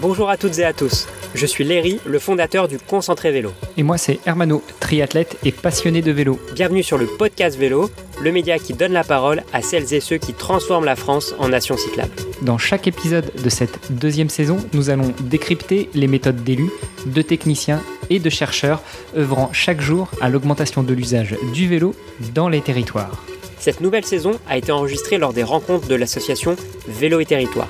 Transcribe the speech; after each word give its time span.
Bonjour 0.00 0.30
à 0.30 0.38
toutes 0.38 0.58
et 0.58 0.64
à 0.64 0.72
tous. 0.72 1.06
Je 1.34 1.44
suis 1.44 1.62
Léry, 1.62 2.00
le 2.06 2.18
fondateur 2.18 2.68
du 2.68 2.78
Concentré 2.78 3.32
Vélo. 3.32 3.52
Et 3.76 3.82
moi, 3.82 3.98
c'est 3.98 4.18
Hermano, 4.24 4.62
triathlète 4.80 5.36
et 5.44 5.52
passionné 5.52 6.00
de 6.00 6.10
vélo. 6.10 6.40
Bienvenue 6.54 6.82
sur 6.82 6.96
le 6.96 7.04
podcast 7.06 7.58
Vélo, 7.58 7.90
le 8.22 8.32
média 8.32 8.58
qui 8.58 8.72
donne 8.72 8.92
la 8.92 9.04
parole 9.04 9.42
à 9.52 9.60
celles 9.60 9.92
et 9.92 10.00
ceux 10.00 10.16
qui 10.16 10.32
transforment 10.32 10.86
la 10.86 10.96
France 10.96 11.34
en 11.38 11.50
nation 11.50 11.76
cyclable. 11.76 12.12
Dans 12.40 12.56
chaque 12.56 12.86
épisode 12.86 13.30
de 13.44 13.48
cette 13.50 13.92
deuxième 13.92 14.30
saison, 14.30 14.56
nous 14.72 14.88
allons 14.88 15.12
décrypter 15.20 15.90
les 15.92 16.06
méthodes 16.06 16.44
d'élus, 16.44 16.70
de 17.04 17.20
techniciens 17.20 17.82
et 18.08 18.20
de 18.20 18.30
chercheurs 18.30 18.82
œuvrant 19.14 19.50
chaque 19.52 19.82
jour 19.82 20.10
à 20.22 20.30
l'augmentation 20.30 20.82
de 20.82 20.94
l'usage 20.94 21.36
du 21.52 21.68
vélo 21.68 21.94
dans 22.32 22.48
les 22.48 22.62
territoires. 22.62 23.22
Cette 23.58 23.82
nouvelle 23.82 24.06
saison 24.06 24.40
a 24.48 24.56
été 24.56 24.72
enregistrée 24.72 25.18
lors 25.18 25.34
des 25.34 25.42
rencontres 25.42 25.88
de 25.88 25.94
l'association 25.94 26.56
Vélo 26.88 27.20
et 27.20 27.26
Territoire. 27.26 27.68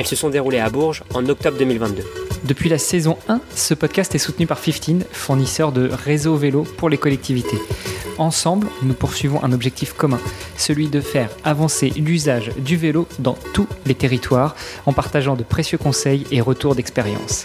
Elles 0.00 0.06
se 0.06 0.16
sont 0.16 0.30
déroulées 0.30 0.60
à 0.60 0.70
Bourges 0.70 1.02
en 1.12 1.28
octobre 1.28 1.58
2022. 1.58 2.02
Depuis 2.44 2.70
la 2.70 2.78
saison 2.78 3.18
1, 3.28 3.38
ce 3.54 3.74
podcast 3.74 4.14
est 4.14 4.18
soutenu 4.18 4.46
par 4.46 4.58
15, 4.58 5.04
fournisseur 5.12 5.72
de 5.72 5.90
réseau 5.92 6.36
vélo 6.36 6.62
pour 6.62 6.88
les 6.88 6.96
collectivités. 6.96 7.58
Ensemble, 8.16 8.68
nous 8.82 8.94
poursuivons 8.94 9.44
un 9.44 9.52
objectif 9.52 9.92
commun, 9.92 10.18
celui 10.56 10.88
de 10.88 11.02
faire 11.02 11.28
avancer 11.44 11.90
l'usage 11.90 12.50
du 12.56 12.78
vélo 12.78 13.06
dans 13.18 13.36
tous 13.52 13.68
les 13.84 13.94
territoires 13.94 14.56
en 14.86 14.94
partageant 14.94 15.36
de 15.36 15.42
précieux 15.42 15.76
conseils 15.76 16.26
et 16.30 16.40
retours 16.40 16.74
d'expérience. 16.74 17.44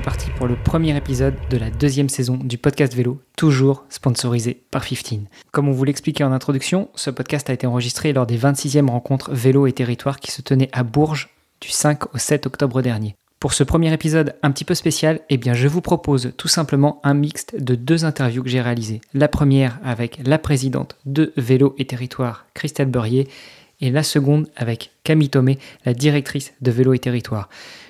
Parti 0.00 0.30
pour 0.36 0.46
le 0.46 0.56
premier 0.56 0.96
épisode 0.96 1.34
de 1.50 1.56
la 1.56 1.70
deuxième 1.70 2.08
saison 2.08 2.36
du 2.36 2.58
podcast 2.58 2.94
vélo, 2.94 3.20
toujours 3.36 3.84
sponsorisé 3.88 4.62
par 4.70 4.86
15. 4.86 5.20
Comme 5.52 5.68
on 5.68 5.72
vous 5.72 5.84
l'expliquait 5.84 6.24
en 6.24 6.32
introduction, 6.32 6.88
ce 6.94 7.10
podcast 7.10 7.50
a 7.50 7.52
été 7.52 7.66
enregistré 7.66 8.12
lors 8.12 8.26
des 8.26 8.38
26e 8.38 8.88
rencontres 8.88 9.32
vélo 9.32 9.66
et 9.66 9.72
territoire 9.72 10.20
qui 10.20 10.30
se 10.30 10.42
tenaient 10.42 10.70
à 10.72 10.82
Bourges 10.82 11.30
du 11.60 11.68
5 11.68 12.14
au 12.14 12.18
7 12.18 12.46
octobre 12.46 12.82
dernier. 12.82 13.16
Pour 13.40 13.52
ce 13.52 13.64
premier 13.64 13.92
épisode 13.92 14.36
un 14.42 14.50
petit 14.50 14.64
peu 14.64 14.74
spécial, 14.74 15.20
eh 15.28 15.36
bien 15.36 15.54
je 15.54 15.68
vous 15.68 15.80
propose 15.80 16.32
tout 16.36 16.48
simplement 16.48 17.00
un 17.04 17.14
mixte 17.14 17.56
de 17.58 17.74
deux 17.74 18.04
interviews 18.04 18.42
que 18.42 18.50
j'ai 18.50 18.60
réalisées. 18.60 19.00
La 19.14 19.28
première 19.28 19.78
avec 19.84 20.20
la 20.24 20.38
présidente 20.38 20.96
de 21.06 21.32
Vélo 21.36 21.74
et 21.78 21.86
Territoire, 21.86 22.46
Christelle 22.54 22.88
Beurrier, 22.88 23.28
et 23.80 23.90
la 23.90 24.02
seconde 24.02 24.48
avec 24.56 24.90
Camille 25.04 25.30
Thomé, 25.30 25.58
la 25.84 25.94
directrice 25.94 26.52
de 26.60 26.70
Vélo 26.70 26.92
et 26.92 26.98
Territoire. 26.98 27.48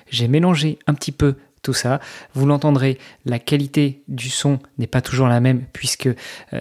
J'ai 0.09 0.27
mélangé 0.27 0.79
un 0.87 0.93
petit 0.93 1.11
peu 1.11 1.35
tout 1.61 1.73
ça. 1.73 1.99
Vous 2.33 2.45
l'entendrez, 2.45 2.97
la 3.25 3.39
qualité 3.39 4.03
du 4.07 4.29
son 4.29 4.59
n'est 4.77 4.87
pas 4.87 5.01
toujours 5.01 5.27
la 5.27 5.39
même 5.39 5.63
puisque 5.73 6.07
euh, 6.07 6.13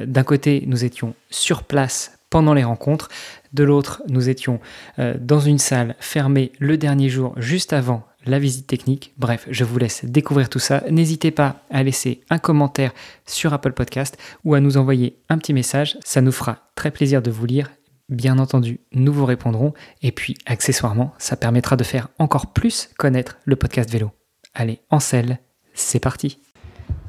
d'un 0.04 0.22
côté 0.22 0.64
nous 0.66 0.84
étions 0.84 1.14
sur 1.30 1.62
place 1.64 2.18
pendant 2.30 2.54
les 2.54 2.64
rencontres, 2.64 3.08
de 3.52 3.64
l'autre 3.64 4.02
nous 4.08 4.28
étions 4.28 4.60
euh, 4.98 5.14
dans 5.18 5.40
une 5.40 5.58
salle 5.58 5.96
fermée 5.98 6.52
le 6.58 6.76
dernier 6.76 7.08
jour 7.08 7.34
juste 7.36 7.72
avant 7.72 8.06
la 8.26 8.38
visite 8.38 8.66
technique. 8.66 9.14
Bref, 9.18 9.46
je 9.50 9.64
vous 9.64 9.78
laisse 9.78 10.04
découvrir 10.04 10.48
tout 10.48 10.58
ça. 10.58 10.84
N'hésitez 10.90 11.30
pas 11.30 11.62
à 11.70 11.82
laisser 11.82 12.20
un 12.30 12.38
commentaire 12.38 12.92
sur 13.26 13.52
Apple 13.52 13.72
Podcast 13.72 14.18
ou 14.44 14.54
à 14.54 14.60
nous 14.60 14.76
envoyer 14.76 15.16
un 15.28 15.38
petit 15.38 15.54
message. 15.54 15.96
Ça 16.04 16.20
nous 16.20 16.32
fera 16.32 16.70
très 16.74 16.90
plaisir 16.90 17.22
de 17.22 17.30
vous 17.30 17.46
lire. 17.46 17.70
Bien 18.08 18.38
entendu, 18.38 18.80
nous 18.92 19.12
vous 19.12 19.24
répondrons. 19.24 19.72
Et 20.02 20.12
puis, 20.12 20.36
accessoirement, 20.44 21.14
ça 21.18 21.36
permettra 21.36 21.76
de 21.76 21.84
faire 21.84 22.08
encore 22.18 22.52
plus 22.52 22.90
connaître 22.98 23.38
le 23.44 23.56
podcast 23.56 23.88
vélo. 23.90 24.10
Allez, 24.54 24.80
en 24.90 25.00
selle, 25.00 25.38
c'est 25.74 26.00
parti. 26.00 26.38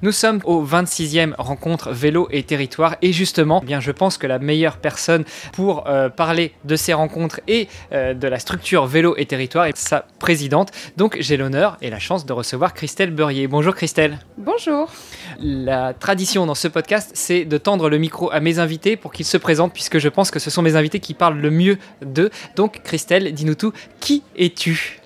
Nous 0.03 0.11
sommes 0.11 0.41
au 0.45 0.65
26e 0.65 1.35
rencontre 1.37 1.91
vélo 1.91 2.27
et 2.31 2.41
territoire 2.41 2.95
et 3.03 3.13
justement, 3.13 3.59
eh 3.61 3.67
bien 3.67 3.79
je 3.79 3.91
pense 3.91 4.17
que 4.17 4.25
la 4.25 4.39
meilleure 4.39 4.77
personne 4.77 5.25
pour 5.53 5.87
euh, 5.87 6.09
parler 6.09 6.53
de 6.65 6.75
ces 6.75 6.93
rencontres 6.93 7.39
et 7.47 7.67
euh, 7.91 8.15
de 8.15 8.27
la 8.27 8.39
structure 8.39 8.87
vélo 8.87 9.13
et 9.17 9.27
territoire 9.27 9.65
est 9.65 9.77
sa 9.77 10.07
présidente. 10.17 10.71
Donc 10.97 11.17
j'ai 11.19 11.37
l'honneur 11.37 11.77
et 11.81 11.91
la 11.91 11.99
chance 11.99 12.25
de 12.25 12.33
recevoir 12.33 12.73
Christelle 12.73 13.11
Beurrier. 13.11 13.47
Bonjour 13.47 13.75
Christelle. 13.75 14.17
Bonjour. 14.39 14.91
La 15.39 15.93
tradition 15.93 16.47
dans 16.47 16.55
ce 16.55 16.67
podcast, 16.67 17.11
c'est 17.13 17.45
de 17.45 17.57
tendre 17.59 17.87
le 17.87 17.99
micro 17.99 18.31
à 18.31 18.39
mes 18.39 18.57
invités 18.57 18.97
pour 18.97 19.11
qu'ils 19.11 19.27
se 19.27 19.37
présentent 19.37 19.73
puisque 19.73 19.99
je 19.99 20.09
pense 20.09 20.31
que 20.31 20.39
ce 20.39 20.49
sont 20.49 20.63
mes 20.63 20.75
invités 20.75 20.99
qui 20.99 21.13
parlent 21.13 21.39
le 21.39 21.51
mieux 21.51 21.77
d'eux. 22.03 22.31
Donc 22.55 22.81
Christelle, 22.83 23.33
dis-nous 23.33 23.55
tout, 23.55 23.71
qui 23.99 24.23
es-tu? 24.35 25.00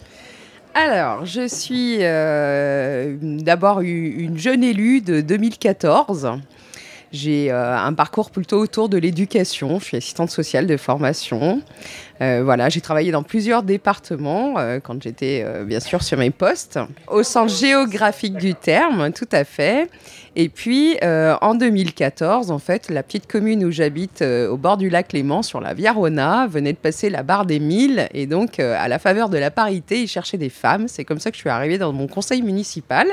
Alors, 0.78 1.26
je 1.26 1.48
suis 1.48 2.00
euh, 2.02 3.16
d'abord 3.22 3.80
une 3.80 4.38
jeune 4.38 4.62
élue 4.62 5.00
de 5.00 5.22
2014. 5.22 6.34
J'ai 7.16 7.50
euh, 7.50 7.78
un 7.78 7.94
parcours 7.94 8.30
plutôt 8.30 8.60
autour 8.60 8.90
de 8.90 8.98
l'éducation. 8.98 9.80
Je 9.80 9.86
suis 9.86 9.98
assistante 9.98 10.30
sociale 10.30 10.68
de 10.68 10.76
formation. 10.76 11.62
Euh, 12.22 12.42
voilà, 12.44 12.68
j'ai 12.68 12.82
travaillé 12.82 13.12
dans 13.12 13.24
plusieurs 13.24 13.64
départements 13.64 14.56
quand 14.84 15.02
j'étais 15.02 15.46
bien 15.66 15.80
sûr 15.80 16.04
sur 16.04 16.18
mes 16.18 16.30
postes, 16.30 16.80
au 17.08 17.24
sens 17.24 17.60
géographique 17.60 18.36
du 18.36 18.54
terme, 18.54 19.12
tout 19.12 19.30
à 19.32 19.44
fait. 19.44 19.90
Et 20.38 20.50
puis, 20.50 20.98
euh, 21.02 21.36
en 21.42 21.56
2014, 21.56 22.52
en 22.52 22.60
fait, 22.60 22.90
la 22.90 23.04
petite 23.04 23.26
commune 23.26 23.64
où 23.64 23.72
j'habite, 23.72 24.22
euh, 24.22 24.50
au 24.50 24.58
bord 24.58 24.76
du 24.76 24.90
lac 24.90 25.14
Léman, 25.14 25.44
sur 25.44 25.62
la 25.62 25.74
Viarona, 25.74 26.48
venait 26.48 26.74
de 26.74 26.78
passer 26.78 27.10
la 27.10 27.24
barre 27.24 27.46
des 27.46 27.60
1000. 27.60 28.10
Et 28.14 28.26
donc, 28.26 28.60
euh, 28.60 28.76
à 28.78 28.90
la 28.90 29.00
faveur 29.00 29.30
de 29.30 29.38
la 29.38 29.50
parité, 29.50 30.02
ils 30.02 30.10
cherchaient 30.10 30.38
des 30.38 30.50
femmes. 30.50 30.90
C'est 30.90 31.06
comme 31.06 31.20
ça 31.20 31.32
que 31.32 31.38
je 31.38 31.42
suis 31.42 31.50
arrivée 31.50 31.78
dans 31.78 31.94
mon 31.94 32.08
conseil 32.08 32.42
municipal. 32.42 33.08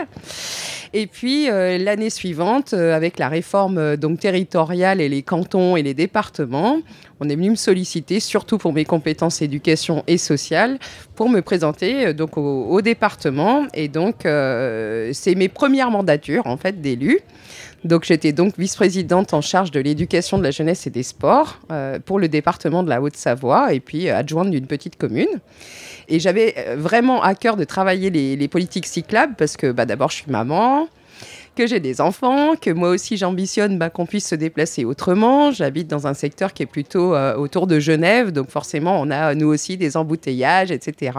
Et 0.94 1.06
puis, 1.06 1.46
l'année 1.46 2.10
suivante, 2.10 2.74
avec 2.74 3.18
la 3.18 3.30
réforme 3.30 3.91
donc 3.96 4.20
territoriale 4.20 5.00
et 5.00 5.08
les 5.08 5.22
cantons 5.22 5.76
et 5.76 5.82
les 5.82 5.94
départements, 5.94 6.78
on 7.20 7.28
est 7.28 7.36
venu 7.36 7.50
me 7.50 7.56
solliciter, 7.56 8.20
surtout 8.20 8.58
pour 8.58 8.72
mes 8.72 8.84
compétences 8.84 9.42
éducation 9.42 10.02
et 10.06 10.18
sociale, 10.18 10.78
pour 11.14 11.28
me 11.28 11.40
présenter 11.40 12.12
donc 12.14 12.36
au, 12.36 12.80
département. 12.82 13.66
Et 13.74 13.88
donc, 13.88 14.22
c'est 14.22 15.34
mes 15.36 15.48
premières 15.48 15.90
mandatures, 15.90 16.46
en 16.46 16.56
fait, 16.56 16.80
d'élu. 16.80 17.20
Donc 17.84 18.04
j'étais 18.04 18.32
donc 18.32 18.54
vice-présidente 18.58 19.34
en 19.34 19.40
charge 19.40 19.72
de 19.72 19.80
l'éducation 19.80 20.38
de 20.38 20.44
la 20.44 20.52
jeunesse 20.52 20.86
et 20.86 20.90
des 20.90 21.02
sports 21.02 21.58
euh, 21.72 21.98
pour 21.98 22.20
le 22.20 22.28
département 22.28 22.84
de 22.84 22.88
la 22.88 23.02
Haute-Savoie 23.02 23.74
et 23.74 23.80
puis 23.80 24.08
euh, 24.08 24.16
adjointe 24.16 24.50
d'une 24.50 24.66
petite 24.66 24.96
commune. 24.96 25.40
Et 26.08 26.20
j'avais 26.20 26.54
euh, 26.58 26.76
vraiment 26.78 27.22
à 27.22 27.34
cœur 27.34 27.56
de 27.56 27.64
travailler 27.64 28.10
les, 28.10 28.36
les 28.36 28.48
politiques 28.48 28.86
cyclables 28.86 29.34
parce 29.36 29.56
que 29.56 29.72
bah, 29.72 29.84
d'abord 29.84 30.10
je 30.10 30.16
suis 30.16 30.30
maman, 30.30 30.86
que 31.56 31.66
j'ai 31.66 31.80
des 31.80 32.00
enfants, 32.00 32.54
que 32.56 32.70
moi 32.70 32.90
aussi 32.90 33.16
j'ambitionne 33.16 33.78
bah, 33.78 33.90
qu'on 33.90 34.06
puisse 34.06 34.28
se 34.28 34.34
déplacer 34.34 34.84
autrement. 34.84 35.52
J'habite 35.52 35.88
dans 35.88 36.06
un 36.06 36.14
secteur 36.14 36.52
qui 36.52 36.62
est 36.62 36.66
plutôt 36.66 37.14
euh, 37.14 37.36
autour 37.36 37.66
de 37.66 37.78
Genève, 37.78 38.32
donc 38.32 38.50
forcément 38.50 39.00
on 39.00 39.10
a 39.10 39.34
nous 39.34 39.48
aussi 39.48 39.76
des 39.76 39.96
embouteillages, 39.96 40.70
etc. 40.70 41.18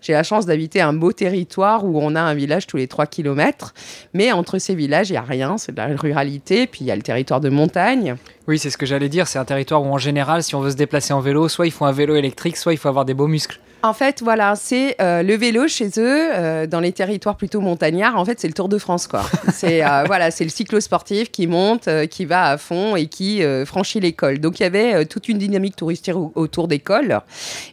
J'ai 0.00 0.12
la 0.12 0.22
chance 0.22 0.46
d'habiter 0.46 0.80
un 0.80 0.92
beau 0.92 1.12
territoire 1.12 1.84
où 1.84 1.98
on 2.00 2.14
a 2.14 2.20
un 2.20 2.34
village 2.34 2.66
tous 2.66 2.76
les 2.76 2.86
3 2.86 3.06
km, 3.06 3.72
mais 4.12 4.32
entre 4.32 4.58
ces 4.58 4.74
villages 4.74 5.08
il 5.10 5.12
n'y 5.12 5.18
a 5.18 5.22
rien, 5.22 5.56
c'est 5.58 5.72
de 5.72 5.78
la 5.78 5.86
ruralité, 5.96 6.66
puis 6.66 6.80
il 6.82 6.86
y 6.86 6.90
a 6.90 6.96
le 6.96 7.02
territoire 7.02 7.40
de 7.40 7.48
montagne. 7.48 8.16
Oui, 8.48 8.58
c'est 8.58 8.70
ce 8.70 8.76
que 8.76 8.86
j'allais 8.86 9.08
dire, 9.08 9.26
c'est 9.26 9.38
un 9.38 9.44
territoire 9.44 9.82
où 9.82 9.86
en 9.86 9.98
général 9.98 10.42
si 10.42 10.54
on 10.54 10.60
veut 10.60 10.70
se 10.70 10.76
déplacer 10.76 11.12
en 11.12 11.20
vélo, 11.20 11.48
soit 11.48 11.66
il 11.66 11.72
faut 11.72 11.86
un 11.86 11.92
vélo 11.92 12.14
électrique, 12.16 12.56
soit 12.56 12.72
il 12.72 12.78
faut 12.78 12.88
avoir 12.88 13.04
des 13.04 13.14
beaux 13.14 13.28
muscles. 13.28 13.58
En 13.84 13.94
fait, 13.94 14.22
voilà, 14.22 14.54
c'est 14.54 14.94
euh, 15.00 15.24
le 15.24 15.34
vélo 15.34 15.66
chez 15.66 15.88
eux, 15.98 16.28
euh, 16.32 16.68
dans 16.68 16.78
les 16.78 16.92
territoires 16.92 17.36
plutôt 17.36 17.60
montagnards. 17.60 18.16
En 18.16 18.24
fait, 18.24 18.38
c'est 18.38 18.46
le 18.46 18.54
Tour 18.54 18.68
de 18.68 18.78
France, 18.78 19.08
quoi. 19.08 19.24
c'est 19.52 19.84
euh, 19.84 20.04
voilà, 20.06 20.30
c'est 20.30 20.44
le 20.44 20.50
cyclo-sportif 20.50 21.32
qui 21.32 21.48
monte, 21.48 21.88
qui 22.08 22.24
va 22.24 22.50
à 22.50 22.58
fond 22.58 22.94
et 22.94 23.06
qui 23.06 23.42
franchit 23.66 23.98
l'école. 23.98 24.38
Donc, 24.38 24.60
il 24.60 24.62
y 24.62 24.66
avait 24.66 25.04
toute 25.06 25.28
une 25.28 25.38
dynamique 25.38 25.74
touristique 25.74 26.14
autour 26.14 26.68
d'école. 26.68 27.20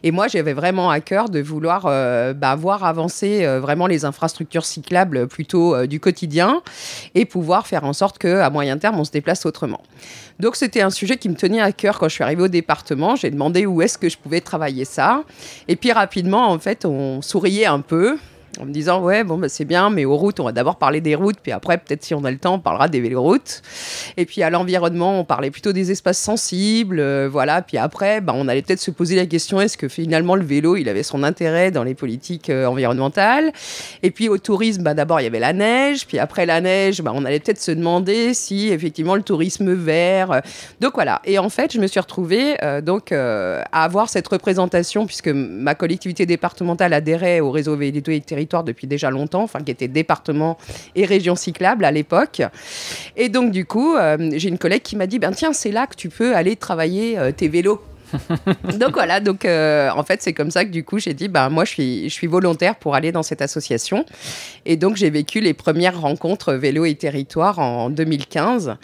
Et 0.02 0.10
moi, 0.10 0.26
j'avais 0.26 0.52
vraiment 0.52 0.90
à 0.90 0.98
cœur 0.98 1.28
de 1.28 1.40
vouloir 1.40 1.84
bah, 2.34 2.56
voir 2.56 2.84
avancer 2.84 3.46
vraiment 3.58 3.86
les 3.86 4.04
infrastructures 4.04 4.64
cyclables 4.64 5.28
plutôt 5.28 5.86
du 5.86 6.00
quotidien 6.00 6.62
et 7.14 7.24
pouvoir 7.24 7.66
faire 7.66 7.84
en 7.84 7.92
sorte 7.92 8.18
qu'à 8.18 8.50
moyen 8.50 8.78
terme, 8.78 8.98
on 8.98 9.04
se 9.04 9.12
déplace 9.12 9.46
autrement. 9.46 9.80
Donc 10.40 10.56
c'était 10.56 10.80
un 10.80 10.90
sujet 10.90 11.18
qui 11.18 11.28
me 11.28 11.34
tenait 11.34 11.60
à 11.60 11.70
cœur 11.70 11.98
quand 11.98 12.08
je 12.08 12.14
suis 12.14 12.24
arrivée 12.24 12.42
au 12.42 12.48
département. 12.48 13.14
J'ai 13.14 13.30
demandé 13.30 13.66
où 13.66 13.82
est-ce 13.82 13.98
que 13.98 14.08
je 14.08 14.16
pouvais 14.16 14.40
travailler 14.40 14.86
ça. 14.86 15.22
Et 15.68 15.76
puis 15.76 15.92
rapidement, 16.00 16.50
en 16.50 16.58
fait, 16.58 16.86
on 16.86 17.20
souriait 17.20 17.66
un 17.66 17.80
peu 17.80 18.18
en 18.58 18.64
me 18.64 18.72
disant 18.72 19.02
ouais 19.02 19.24
bon 19.24 19.38
bah, 19.38 19.48
c'est 19.48 19.64
bien 19.64 19.90
mais 19.90 20.04
aux 20.04 20.16
routes 20.16 20.40
on 20.40 20.44
va 20.44 20.52
d'abord 20.52 20.76
parler 20.76 21.00
des 21.00 21.14
routes 21.14 21.38
puis 21.42 21.52
après 21.52 21.78
peut-être 21.78 22.02
si 22.02 22.14
on 22.14 22.24
a 22.24 22.30
le 22.30 22.38
temps 22.38 22.54
on 22.54 22.58
parlera 22.58 22.88
des 22.88 23.00
véloroutes 23.00 23.62
et 24.16 24.26
puis 24.26 24.42
à 24.42 24.50
l'environnement 24.50 25.20
on 25.20 25.24
parlait 25.24 25.50
plutôt 25.50 25.72
des 25.72 25.90
espaces 25.90 26.18
sensibles 26.18 27.00
euh, 27.00 27.28
voilà. 27.30 27.62
Puis 27.62 27.78
après 27.78 28.20
bah, 28.20 28.32
on 28.34 28.48
allait 28.48 28.62
peut-être 28.62 28.80
se 28.80 28.90
poser 28.90 29.16
la 29.16 29.26
question 29.26 29.60
est-ce 29.60 29.76
que 29.76 29.88
finalement 29.88 30.34
le 30.34 30.44
vélo 30.44 30.76
il 30.76 30.88
avait 30.88 31.02
son 31.02 31.22
intérêt 31.22 31.70
dans 31.70 31.84
les 31.84 31.94
politiques 31.94 32.50
euh, 32.50 32.66
environnementales? 32.66 33.52
Et 34.02 34.10
puis 34.10 34.28
au 34.28 34.38
tourisme 34.38 34.82
bah, 34.82 34.94
d'abord 34.94 35.20
il 35.20 35.24
y 35.24 35.26
avait 35.26 35.40
la 35.40 35.52
neige. 35.52 36.06
Puis 36.06 36.18
après 36.18 36.46
la 36.46 36.60
neige 36.60 37.02
bah, 37.02 37.12
on 37.14 37.24
allait 37.24 37.40
peut-être 37.40 37.60
se 37.60 37.70
demander 37.70 38.34
si 38.34 38.68
effectivement 38.68 39.14
le 39.14 39.22
tourisme 39.22 39.72
vert 39.72 40.32
euh, 40.32 40.40
donc 40.80 40.94
voilà. 40.94 41.20
Et 41.24 41.38
en 41.38 41.48
fait 41.48 41.72
je 41.72 41.80
me 41.80 41.86
suis 41.86 42.00
retrouvée 42.00 42.56
donc 42.82 43.12
à 43.12 43.62
avoir 43.72 44.08
cette 44.08 44.26
représentation 44.28 45.06
puisque 45.06 45.28
ma 45.28 45.74
collectivité 45.74 46.26
départementale 46.26 46.92
adhérait 46.92 47.40
au 47.40 47.50
réseau 47.50 47.76
vélo 47.76 47.90
et 48.40 48.48
depuis 48.64 48.86
déjà 48.86 49.10
longtemps, 49.10 49.42
enfin 49.42 49.60
qui 49.60 49.70
était 49.70 49.88
département 49.88 50.58
et 50.94 51.04
région 51.04 51.36
cyclable 51.36 51.84
à 51.84 51.90
l'époque. 51.90 52.42
Et 53.16 53.28
donc 53.28 53.52
du 53.52 53.64
coup, 53.64 53.96
euh, 53.96 54.30
j'ai 54.34 54.48
une 54.48 54.58
collègue 54.58 54.82
qui 54.82 54.96
m'a 54.96 55.06
dit, 55.06 55.18
ben 55.18 55.32
tiens, 55.32 55.52
c'est 55.52 55.70
là 55.70 55.86
que 55.86 55.94
tu 55.94 56.08
peux 56.08 56.34
aller 56.34 56.56
travailler 56.56 57.18
euh, 57.18 57.32
tes 57.32 57.48
vélos. 57.48 57.80
donc 58.80 58.94
voilà, 58.94 59.20
donc 59.20 59.44
en 59.44 60.02
fait 60.02 60.20
c'est 60.20 60.32
comme 60.32 60.50
ça 60.50 60.64
que 60.64 60.70
du 60.70 60.82
coup 60.82 60.98
j'ai 60.98 61.14
dit 61.14 61.28
bah 61.28 61.48
moi 61.48 61.64
je 61.64 61.70
suis 61.70 62.08
je 62.08 62.12
suis 62.12 62.26
volontaire 62.26 62.74
pour 62.74 62.96
aller 62.96 63.12
dans 63.12 63.22
cette 63.22 63.40
association 63.40 64.04
et 64.66 64.76
donc 64.76 64.96
j'ai 64.96 65.10
vécu 65.10 65.38
les 65.38 65.54
premières 65.54 66.00
rencontres 66.00 66.54
vélo 66.54 66.84
et 66.86 66.96
territoire 66.96 67.60
en 67.60 67.88
2015 67.88 68.78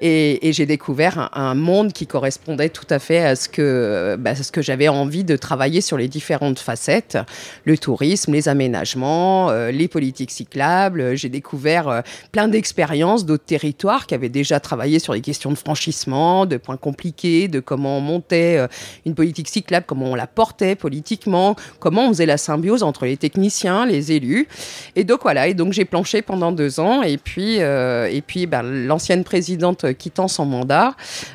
et, 0.00 0.52
j'ai 0.52 0.66
découvert 0.66 1.30
un, 1.34 1.54
monde 1.54 1.92
qui 1.92 2.06
correspondait 2.06 2.68
tout 2.68 2.86
à 2.90 2.98
fait 2.98 3.18
à 3.18 3.36
ce 3.36 3.48
que, 3.48 4.16
bah, 4.18 4.34
ce 4.34 4.52
que 4.52 4.62
j'avais 4.62 4.88
envie 4.88 5.24
de 5.24 5.36
travailler 5.36 5.80
sur 5.80 5.96
les 5.96 6.08
différentes 6.08 6.58
facettes, 6.58 7.18
le 7.64 7.76
tourisme, 7.76 8.32
les 8.32 8.48
aménagements, 8.48 9.50
euh, 9.50 9.70
les 9.70 9.88
politiques 9.88 10.30
cyclables. 10.30 11.16
J'ai 11.16 11.28
découvert 11.28 11.88
euh, 11.88 12.00
plein 12.32 12.48
d'expériences 12.48 13.26
d'autres 13.26 13.44
territoires 13.44 14.06
qui 14.06 14.14
avaient 14.14 14.28
déjà 14.28 14.60
travaillé 14.60 14.98
sur 14.98 15.12
les 15.12 15.20
questions 15.20 15.50
de 15.50 15.56
franchissement, 15.56 16.46
de 16.46 16.56
points 16.56 16.76
compliqués, 16.76 17.48
de 17.48 17.60
comment 17.60 17.98
on 17.98 18.00
montait 18.00 18.56
euh, 18.58 18.68
une 19.06 19.14
politique 19.14 19.48
cyclable, 19.48 19.86
comment 19.86 20.06
on 20.06 20.14
la 20.14 20.26
portait 20.26 20.76
politiquement, 20.76 21.56
comment 21.80 22.06
on 22.06 22.08
faisait 22.08 22.26
la 22.26 22.38
symbiose 22.38 22.82
entre 22.82 23.04
les 23.04 23.16
techniciens, 23.16 23.86
les 23.86 24.12
élus. 24.12 24.48
Et 24.96 25.04
donc 25.04 25.22
voilà, 25.22 25.48
et 25.48 25.54
donc 25.54 25.72
j'ai 25.72 25.84
planché 25.84 26.22
pendant 26.22 26.52
deux 26.52 26.80
ans 26.80 27.02
et 27.02 27.16
puis, 27.16 27.56
et 27.56 28.22
puis 28.26 28.46
ben, 28.46 28.62
l'ancienne 28.62 29.24
présidente 29.24 29.84
quittant 29.92 30.28
son 30.28 30.46
mandat, 30.46 30.94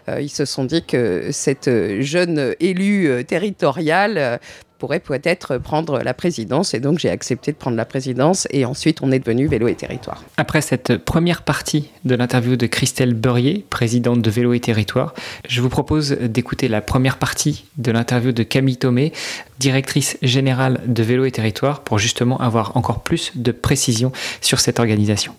euh, 0.09 0.21
ils 0.21 0.29
se 0.29 0.45
sont 0.45 0.65
dit 0.65 0.83
que 0.83 1.29
cette 1.31 1.69
jeune 2.01 2.55
élue 2.59 3.07
euh, 3.07 3.23
territoriale 3.23 4.17
euh, 4.17 4.37
pourrait 4.79 4.99
peut-être 4.99 5.59
prendre 5.59 5.99
la 5.99 6.13
présidence. 6.13 6.73
Et 6.73 6.81
donc, 6.81 6.99
j'ai 6.99 7.09
accepté 7.09 7.53
de 7.53 7.57
prendre 7.57 7.77
la 7.77 7.85
présidence. 7.85 8.49
Et 8.51 8.65
ensuite, 8.65 8.99
on 9.01 9.13
est 9.13 9.19
devenu 9.19 9.47
Vélo 9.47 9.69
et 9.69 9.75
Territoire. 9.75 10.21
Après 10.35 10.59
cette 10.59 10.97
première 10.97 11.43
partie 11.43 11.89
de 12.03 12.15
l'interview 12.15 12.57
de 12.57 12.65
Christelle 12.65 13.13
Beurier, 13.13 13.65
présidente 13.69 14.21
de 14.21 14.29
Vélo 14.29 14.51
et 14.51 14.59
Territoire, 14.59 15.13
je 15.47 15.61
vous 15.61 15.69
propose 15.69 16.11
d'écouter 16.11 16.67
la 16.67 16.81
première 16.81 17.17
partie 17.17 17.63
de 17.77 17.93
l'interview 17.93 18.33
de 18.33 18.43
Camille 18.43 18.75
Thomé, 18.75 19.13
directrice 19.57 20.17
générale 20.21 20.81
de 20.85 21.01
Vélo 21.01 21.23
et 21.23 21.31
Territoire, 21.31 21.79
pour 21.79 21.97
justement 21.97 22.37
avoir 22.41 22.75
encore 22.75 23.03
plus 23.03 23.31
de 23.35 23.53
précision 23.53 24.11
sur 24.41 24.59
cette 24.59 24.79
organisation. 24.81 25.33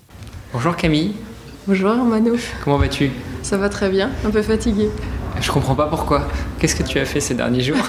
Bonjour 0.55 0.75
Camille. 0.75 1.13
Bonjour 1.67 1.95
Mano. 1.95 2.35
Comment 2.63 2.77
vas-tu? 2.77 3.11
Ça 3.43 3.57
va 3.57 3.71
très 3.71 3.89
bien, 3.89 4.11
un 4.27 4.31
peu 4.31 4.43
fatigué. 4.43 4.91
Je 5.41 5.51
comprends 5.51 5.75
pas 5.75 5.87
pourquoi. 5.87 6.29
Qu'est-ce 6.59 6.77
que 6.77 6.83
tu 6.83 6.99
as 6.99 7.07
fait 7.07 7.21
ces 7.21 7.33
derniers 7.35 7.63
jours? 7.63 7.79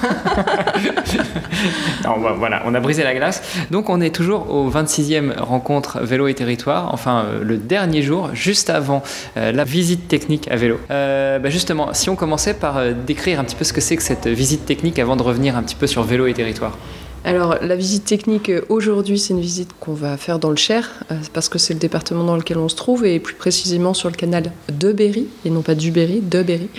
Non, 2.06 2.20
bah, 2.22 2.36
Voilà, 2.38 2.62
on 2.66 2.74
a 2.74 2.80
brisé 2.80 3.04
la 3.04 3.14
glace. 3.14 3.42
Donc 3.72 3.90
on 3.90 4.00
est 4.00 4.16
toujours 4.16 4.50
au 4.50 4.70
26e 4.70 5.40
rencontre 5.40 6.00
vélo 6.02 6.28
et 6.28 6.34
territoire, 6.34 6.94
enfin 6.94 7.26
euh, 7.26 7.44
le 7.44 7.58
dernier 7.58 8.02
jour, 8.02 8.30
juste 8.34 8.70
avant 8.70 9.04
euh, 9.36 9.52
la 9.52 9.66
visite 9.66 10.08
technique 10.08 10.50
à 10.50 10.56
vélo. 10.56 10.80
Euh, 10.90 11.40
bah, 11.40 11.50
justement, 11.50 11.94
si 11.94 12.10
on 12.10 12.16
commençait 12.16 12.54
par 12.54 12.80
décrire 12.94 13.42
un 13.42 13.44
petit 13.44 13.56
peu 13.58 13.66
ce 13.66 13.74
que 13.74 13.82
c'est 13.82 13.98
que 13.98 14.04
cette 14.04 14.28
visite 14.28 14.66
technique 14.66 15.00
avant 15.00 15.18
de 15.18 15.24
revenir 15.24 15.58
un 15.58 15.64
petit 15.64 15.76
peu 15.76 15.88
sur 15.88 16.04
vélo 16.04 16.28
et 16.28 16.34
territoire. 16.34 16.78
Alors 17.26 17.56
la 17.60 17.76
visite 17.76 18.06
technique 18.06 18.50
euh, 18.50 18.62
aujourd'hui, 18.70 19.18
c'est 19.18 19.34
une 19.34 19.42
visite 19.42 19.72
qu'on 19.80 19.96
va 19.96 20.16
faire 20.16 20.38
dans 20.38 20.52
le 20.52 20.56
Cher, 20.56 20.92
euh, 21.12 21.16
parce 21.34 21.50
que 21.50 21.58
c'est 21.58 21.74
le 21.74 21.80
département 21.80 22.24
dans 22.24 22.36
lequel 22.36 22.60
on 22.60 22.70
se 22.70 22.76
trouve, 22.76 23.04
et 23.04 23.20
plus 23.20 23.34
précisément 23.34 23.96
sur 23.96 24.12
le 24.12 24.16
canal 24.16 24.52
de 24.72 24.92
Berry, 24.92 25.28
et 25.44 25.50
non 25.50 25.64
pas 25.64 25.74
du 25.74 25.90
Berry, 25.90 26.22
de 26.22 26.44
Berry. 26.44 26.70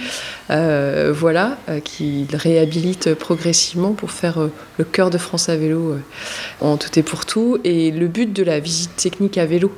Euh, 0.51 1.13
voilà, 1.13 1.59
qui 1.83 2.25
réhabilite 2.33 3.15
progressivement 3.15 3.95
pour 3.95 4.13
faire 4.13 4.39
le 4.79 4.85
cœur 4.85 5.11
de 5.11 5.19
France 5.19 5.49
à 5.49 5.57
vélo 5.57 5.97
en 6.61 6.77
tout 6.77 6.97
et 6.97 7.03
pour 7.03 7.27
tout. 7.27 7.59
Et 7.65 7.91
le 7.91 8.07
but 8.07 8.33
de 8.33 8.45
la 8.45 8.61
visite 8.61 8.95
technique 8.95 9.39
à 9.39 9.47
vélo, 9.47 9.73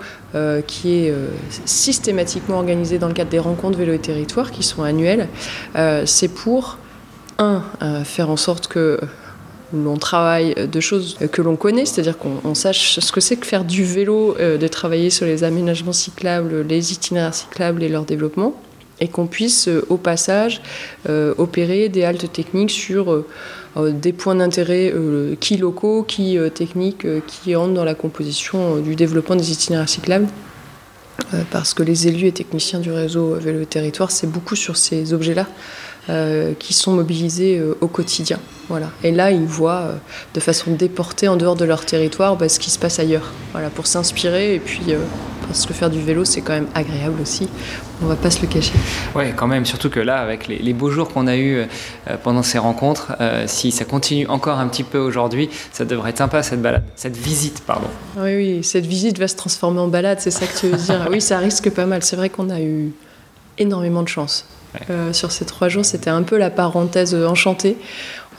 qui 0.66 0.92
est 0.92 1.14
systématiquement 1.64 2.58
organisée 2.58 2.98
dans 2.98 3.08
le 3.08 3.14
cadre 3.14 3.30
des 3.30 3.38
rencontres 3.38 3.78
vélo 3.78 3.94
et 3.94 3.98
territoire, 3.98 4.50
qui 4.50 4.62
sont 4.62 4.82
annuelles, 4.82 5.28
c'est 6.04 6.28
pour, 6.28 6.76
un, 7.38 7.62
faire 8.04 8.28
en 8.28 8.36
sorte 8.36 8.66
que 8.66 9.00
l'on 9.72 9.96
travaille 9.96 10.54
de 10.54 10.80
choses 10.80 11.18
que 11.30 11.42
l'on 11.42 11.56
connaît, 11.56 11.84
c'est-à-dire 11.84 12.16
qu'on 12.18 12.54
sache 12.54 12.98
ce 13.00 13.12
que 13.12 13.20
c'est 13.20 13.36
que 13.36 13.46
faire 13.46 13.64
du 13.64 13.84
vélo, 13.84 14.36
euh, 14.38 14.56
de 14.56 14.68
travailler 14.68 15.10
sur 15.10 15.26
les 15.26 15.44
aménagements 15.44 15.92
cyclables, 15.92 16.62
les 16.62 16.92
itinéraires 16.92 17.34
cyclables 17.34 17.82
et 17.82 17.88
leur 17.88 18.04
développement, 18.04 18.54
et 19.00 19.08
qu'on 19.08 19.26
puisse 19.26 19.68
euh, 19.68 19.84
au 19.88 19.96
passage 19.96 20.62
euh, 21.08 21.34
opérer 21.38 21.88
des 21.88 22.04
haltes 22.04 22.32
techniques 22.32 22.70
sur 22.70 23.24
des 23.76 24.12
points 24.12 24.34
d'intérêt 24.34 24.92
qui 25.38 25.56
locaux, 25.56 26.02
qui 26.02 26.36
techniques, 26.52 27.06
qui 27.26 27.54
entrent 27.54 27.74
dans 27.74 27.84
la 27.84 27.94
composition 27.94 28.78
du 28.78 28.96
développement 28.96 29.36
des 29.36 29.52
itinéraires 29.52 29.88
cyclables. 29.88 30.26
Parce 31.52 31.74
que 31.74 31.84
les 31.84 32.08
élus 32.08 32.26
et 32.26 32.32
techniciens 32.32 32.80
du 32.80 32.90
réseau 32.90 33.34
Vélo 33.34 33.64
Territoire, 33.66 34.10
c'est 34.10 34.26
beaucoup 34.26 34.56
sur 34.56 34.76
ces 34.76 35.12
objets-là 35.12 35.46
euh, 36.10 36.54
qui 36.58 36.72
sont 36.72 36.92
mobilisés 36.92 37.58
euh, 37.58 37.76
au 37.82 37.86
quotidien. 37.86 38.38
Voilà. 38.70 38.86
Et 39.02 39.12
là, 39.12 39.30
ils 39.30 39.44
voient 39.44 39.82
euh, 39.82 39.96
de 40.32 40.40
façon 40.40 40.72
déportée 40.72 41.28
en 41.28 41.36
dehors 41.36 41.54
de 41.54 41.66
leur 41.66 41.84
territoire 41.84 42.36
bah, 42.36 42.48
ce 42.48 42.58
qui 42.58 42.70
se 42.70 42.78
passe 42.78 42.98
ailleurs, 42.98 43.30
voilà, 43.52 43.68
pour 43.68 43.86
s'inspirer. 43.86 44.54
Et 44.54 44.58
puis, 44.58 44.94
parce 45.46 45.66
que 45.66 45.74
faire 45.74 45.90
du 45.90 46.00
vélo, 46.00 46.24
c'est 46.24 46.40
quand 46.40 46.54
même 46.54 46.68
agréable 46.74 47.20
aussi. 47.20 47.46
On 48.02 48.06
va 48.06 48.16
pas 48.16 48.30
se 48.30 48.40
le 48.40 48.46
cacher. 48.46 48.72
Ouais, 49.14 49.34
quand 49.36 49.46
même. 49.46 49.66
Surtout 49.66 49.90
que 49.90 50.00
là, 50.00 50.16
avec 50.16 50.48
les, 50.48 50.72
beaux 50.72 50.90
jours 50.90 51.10
qu'on 51.10 51.26
a 51.26 51.36
eus 51.36 51.66
pendant 52.22 52.42
ces 52.42 52.58
rencontres, 52.58 53.12
si 53.46 53.70
ça 53.70 53.84
continue 53.84 54.26
encore 54.28 54.58
un 54.58 54.68
petit 54.68 54.84
peu 54.84 54.98
aujourd'hui, 54.98 55.50
ça 55.72 55.84
devrait 55.84 56.10
être 56.10 56.18
sympa 56.18 56.42
cette 56.42 56.62
balade, 56.62 56.84
cette 56.96 57.16
visite, 57.16 57.62
pardon. 57.66 57.88
Oui, 58.16 58.34
oui, 58.36 58.64
cette 58.64 58.86
visite 58.86 59.18
va 59.18 59.28
se 59.28 59.36
transformer 59.36 59.80
en 59.80 59.88
balade, 59.88 60.20
c'est 60.20 60.30
ça 60.30 60.46
que 60.46 60.58
tu 60.58 60.68
veux 60.68 60.76
dire. 60.76 61.06
oui, 61.10 61.20
ça 61.20 61.38
risque 61.38 61.68
pas 61.70 61.86
mal. 61.86 62.02
C'est 62.02 62.16
vrai 62.16 62.30
qu'on 62.30 62.48
a 62.48 62.60
eu 62.60 62.92
énormément 63.58 64.02
de 64.02 64.08
chance. 64.08 64.46
Euh, 64.90 65.12
sur 65.12 65.32
ces 65.32 65.44
trois 65.44 65.68
jours, 65.68 65.84
c'était 65.84 66.10
un 66.10 66.22
peu 66.22 66.36
la 66.36 66.50
parenthèse 66.50 67.14
enchantée. 67.14 67.78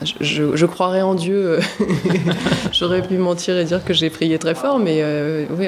Je, 0.01 0.55
je, 0.55 0.65
croirais 0.65 1.01
en 1.01 1.13
Dieu. 1.13 1.59
Euh, 1.59 1.61
j'aurais 2.71 3.01
pu 3.01 3.17
mentir 3.17 3.57
et 3.57 3.65
dire 3.65 3.83
que 3.83 3.93
j'ai 3.93 4.09
prié 4.09 4.39
très 4.39 4.55
fort, 4.55 4.79
mais 4.79 4.99
euh, 5.01 5.45
oui, 5.51 5.67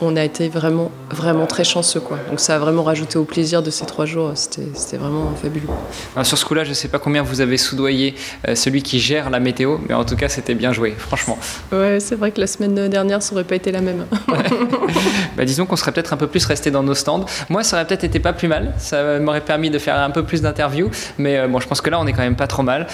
on, 0.00 0.16
a 0.16 0.24
été 0.24 0.48
vraiment, 0.48 0.90
vraiment 1.10 1.46
très 1.46 1.64
chanceux. 1.64 2.00
Quoi. 2.00 2.18
Donc 2.30 2.40
ça 2.40 2.56
a 2.56 2.58
vraiment 2.58 2.82
rajouté 2.82 3.18
au 3.18 3.24
plaisir 3.24 3.62
de 3.62 3.70
ces 3.70 3.84
trois 3.84 4.06
jours. 4.06 4.32
C'était 4.34 4.96
vraiment 4.96 5.32
fabuleux. 5.42 5.68
sur 6.22 6.38
ce 6.38 6.44
coup-là, 6.46 6.64
je 6.64 6.70
ne 6.70 6.74
sais 6.74 6.88
pas 6.88 6.98
combien 6.98 7.22
vous 7.22 7.42
avez 7.42 7.58
soudoyé 7.58 8.14
celui 8.54 8.82
qui 8.82 9.00
gère 9.00 9.28
la 9.28 9.40
météo, 9.40 9.76
mais 9.86 9.94
en 9.94 10.04
tout 10.04 10.16
cas, 10.16 10.30
c'était 10.30 10.54
bien 10.54 10.72
joué, 10.72 10.94
franchement. 10.96 11.38
Ouais, 11.70 11.98
c'est 12.00 12.14
vrai 12.14 12.30
que 12.30 12.40
la 12.40 12.46
semaine 12.46 12.88
dernière, 12.88 13.22
ça 13.22 13.34
n'aurait 13.34 13.44
pas 13.44 13.56
été 13.56 13.70
la 13.70 13.82
même. 13.82 14.06
bah, 15.36 15.44
disons 15.44 15.66
qu'on 15.66 15.76
serait 15.76 15.92
peut-être 15.92 16.14
un 16.14 16.16
peu 16.16 16.26
plus 16.26 16.44
resté 16.46 16.70
dans 16.70 16.82
nos 16.82 16.94
stands. 16.94 17.26
Moi, 17.50 17.62
ça 17.64 17.76
aurait 17.76 17.86
peut-être 17.86 18.04
été 18.04 18.18
pas 18.18 18.32
plus 18.32 18.48
mal. 18.48 18.72
Ça 18.78 19.18
m'aurait 19.18 19.42
permis 19.42 19.68
de 19.68 19.78
faire 19.78 19.96
un 19.98 20.10
peu 20.10 20.24
plus 20.24 20.40
d'interviews, 20.40 20.90
mais 21.18 21.46
bon, 21.48 21.60
je 21.60 21.68
pense 21.68 21.82
que 21.82 21.90
là, 21.90 22.00
on 22.00 22.06
est 22.06 22.14
quand 22.14 22.22
même 22.22 22.36
pas 22.36 22.46
trop 22.46 22.62
mal. 22.62 22.86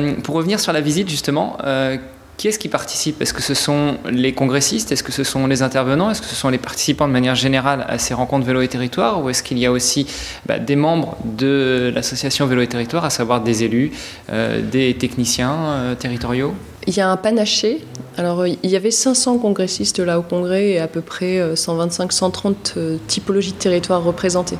Euh, 0.00 0.14
pour 0.22 0.34
revenir 0.34 0.60
sur 0.60 0.72
la 0.72 0.80
visite, 0.80 1.08
justement, 1.08 1.56
euh, 1.64 1.96
qui 2.36 2.48
est-ce 2.48 2.58
qui 2.58 2.68
participe? 2.68 3.20
Est-ce 3.20 3.34
que 3.34 3.42
ce 3.42 3.54
sont 3.54 3.98
les 4.10 4.32
congressistes? 4.32 4.92
Est-ce 4.92 5.02
que 5.02 5.12
ce 5.12 5.24
sont 5.24 5.46
les 5.46 5.62
intervenants? 5.62 6.10
Est-ce 6.10 6.22
que 6.22 6.26
ce 6.26 6.34
sont 6.34 6.48
les 6.48 6.58
participants 6.58 7.06
de 7.06 7.12
manière 7.12 7.34
générale 7.34 7.84
à 7.86 7.98
ces 7.98 8.14
rencontres 8.14 8.46
Vélo 8.46 8.62
et 8.62 8.68
Territoire? 8.68 9.22
Ou 9.22 9.28
est-ce 9.28 9.42
qu'il 9.42 9.58
y 9.58 9.66
a 9.66 9.72
aussi 9.72 10.06
bah, 10.46 10.58
des 10.58 10.76
membres 10.76 11.18
de 11.24 11.92
l'association 11.94 12.46
Vélo 12.46 12.62
et 12.62 12.66
Territoire, 12.66 13.04
à 13.04 13.10
savoir 13.10 13.42
des 13.42 13.62
élus, 13.64 13.92
euh, 14.32 14.62
des 14.62 14.94
techniciens 14.94 15.94
territoriaux? 15.98 16.54
Il 16.86 16.96
y 16.96 17.00
a 17.00 17.10
un 17.10 17.18
panaché. 17.18 17.84
Alors, 18.16 18.46
il 18.46 18.70
y 18.70 18.76
avait 18.76 18.90
500 18.90 19.36
congressistes 19.38 19.98
là 19.98 20.18
au 20.18 20.22
congrès 20.22 20.70
et 20.70 20.78
à 20.80 20.88
peu 20.88 21.02
près 21.02 21.54
125-130 21.54 22.98
typologies 23.06 23.52
de 23.52 23.58
territoires 23.58 24.02
représentées. 24.02 24.58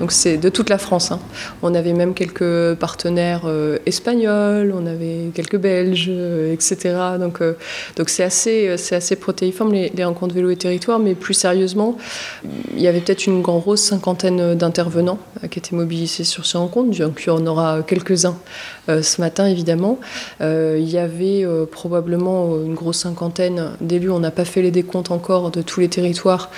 Donc 0.00 0.12
c'est 0.12 0.36
de 0.36 0.48
toute 0.48 0.70
la 0.70 0.78
France. 0.78 1.10
Hein. 1.10 1.18
On 1.62 1.74
avait 1.74 1.92
même 1.92 2.14
quelques 2.14 2.74
partenaires 2.74 3.42
euh, 3.46 3.78
espagnols, 3.86 4.72
on 4.76 4.86
avait 4.86 5.30
quelques 5.34 5.56
Belges, 5.56 6.06
euh, 6.08 6.52
etc. 6.52 6.94
Donc 7.18 7.42
euh, 7.42 7.54
donc 7.96 8.08
c'est 8.08 8.22
assez 8.22 8.76
c'est 8.76 8.94
assez 8.94 9.16
protéiforme 9.16 9.72
les, 9.72 10.04
rencontres 10.04 10.34
vélo 10.34 10.50
et 10.50 10.56
territoire, 10.56 10.98
mais 10.98 11.14
plus 11.14 11.34
sérieusement, 11.34 11.98
il 12.74 12.80
y 12.80 12.86
avait 12.86 13.00
peut-être 13.00 13.26
une 13.26 13.42
grosse 13.42 13.82
cinquantaine 13.82 14.54
d'intervenants 14.54 15.18
qui 15.50 15.58
étaient 15.58 15.76
mobilisés 15.76 16.24
sur 16.24 16.46
ces 16.46 16.58
rencontres. 16.58 16.96
Donc 16.98 17.22
il 17.24 17.28
y 17.28 17.30
en 17.30 17.46
aura 17.46 17.82
quelques-uns 17.82 18.38
ce 18.88 19.20
matin 19.20 19.46
évidemment. 19.46 19.98
il 20.40 20.88
y 20.88 20.98
avait 20.98 21.44
probablement 21.70 22.56
une 22.62 22.74
grosse 22.74 22.98
cinquantaine 22.98 23.72
d'élus. 23.80 24.10
On 24.10 24.20
n'a 24.20 24.30
pas 24.30 24.44
fait 24.44 24.62
les 24.62 24.70
décomptes 24.70 25.10
encore 25.10 25.50
de 25.50 25.62
tous 25.62 25.80
les 25.80 25.88
territoires. 25.88 26.50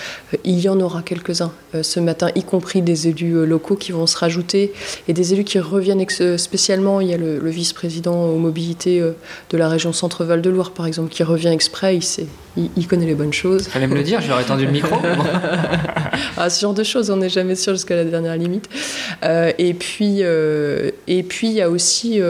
il 0.44 0.60
y 0.60 0.68
en 0.68 0.80
aura 0.80 1.02
quelques-uns 1.02 1.52
ce 1.82 2.00
matin, 2.00 2.30
y 2.34 2.42
compris 2.42 2.82
des 2.82 3.08
élus 3.08 3.36
euh, 3.36 3.44
locaux 3.44 3.76
qui 3.76 3.92
vont 3.92 4.06
se 4.06 4.16
rajouter 4.16 4.72
et 5.08 5.12
des 5.12 5.32
élus 5.32 5.44
qui 5.44 5.58
reviennent 5.58 6.04
spécialement. 6.38 7.00
Il 7.00 7.08
y 7.08 7.14
a 7.14 7.16
le, 7.16 7.50
vice-président 7.50 8.26
aux 8.26 8.38
mobilités 8.38 9.00
euh, 9.00 9.12
de 9.50 9.56
la 9.56 9.68
région 9.68 9.92
Centre-Val 9.92 10.42
de 10.42 10.50
Loire, 10.50 10.72
par 10.72 10.86
exemple, 10.86 11.10
qui 11.10 11.22
revient 11.22 11.48
exprès. 11.48 11.96
Il, 11.96 12.02
il, 12.56 12.86
connaît 12.86 13.06
les 13.06 13.14
bonnes 13.14 13.32
choses. 13.32 13.68
Fallait 13.68 13.86
me 13.86 13.94
le 13.94 14.02
dire, 14.02 14.20
j'aurais 14.20 14.44
tendu 14.44 14.66
le 14.66 14.72
micro. 14.72 14.96
ah, 16.36 16.50
ce 16.50 16.60
genre 16.60 16.74
de 16.74 16.84
choses, 16.84 17.10
on 17.10 17.16
n'est 17.16 17.28
jamais 17.28 17.54
sûr 17.54 17.74
jusqu'à 17.74 17.96
la 17.96 18.04
dernière 18.04 18.36
limite. 18.36 18.68
Euh, 19.24 19.52
et 19.58 19.74
puis, 19.74 20.20
et 20.20 21.22
puis 21.22 21.48
il 21.48 21.54
y 21.54 21.62
a 21.62 21.70
aussi 21.70 22.20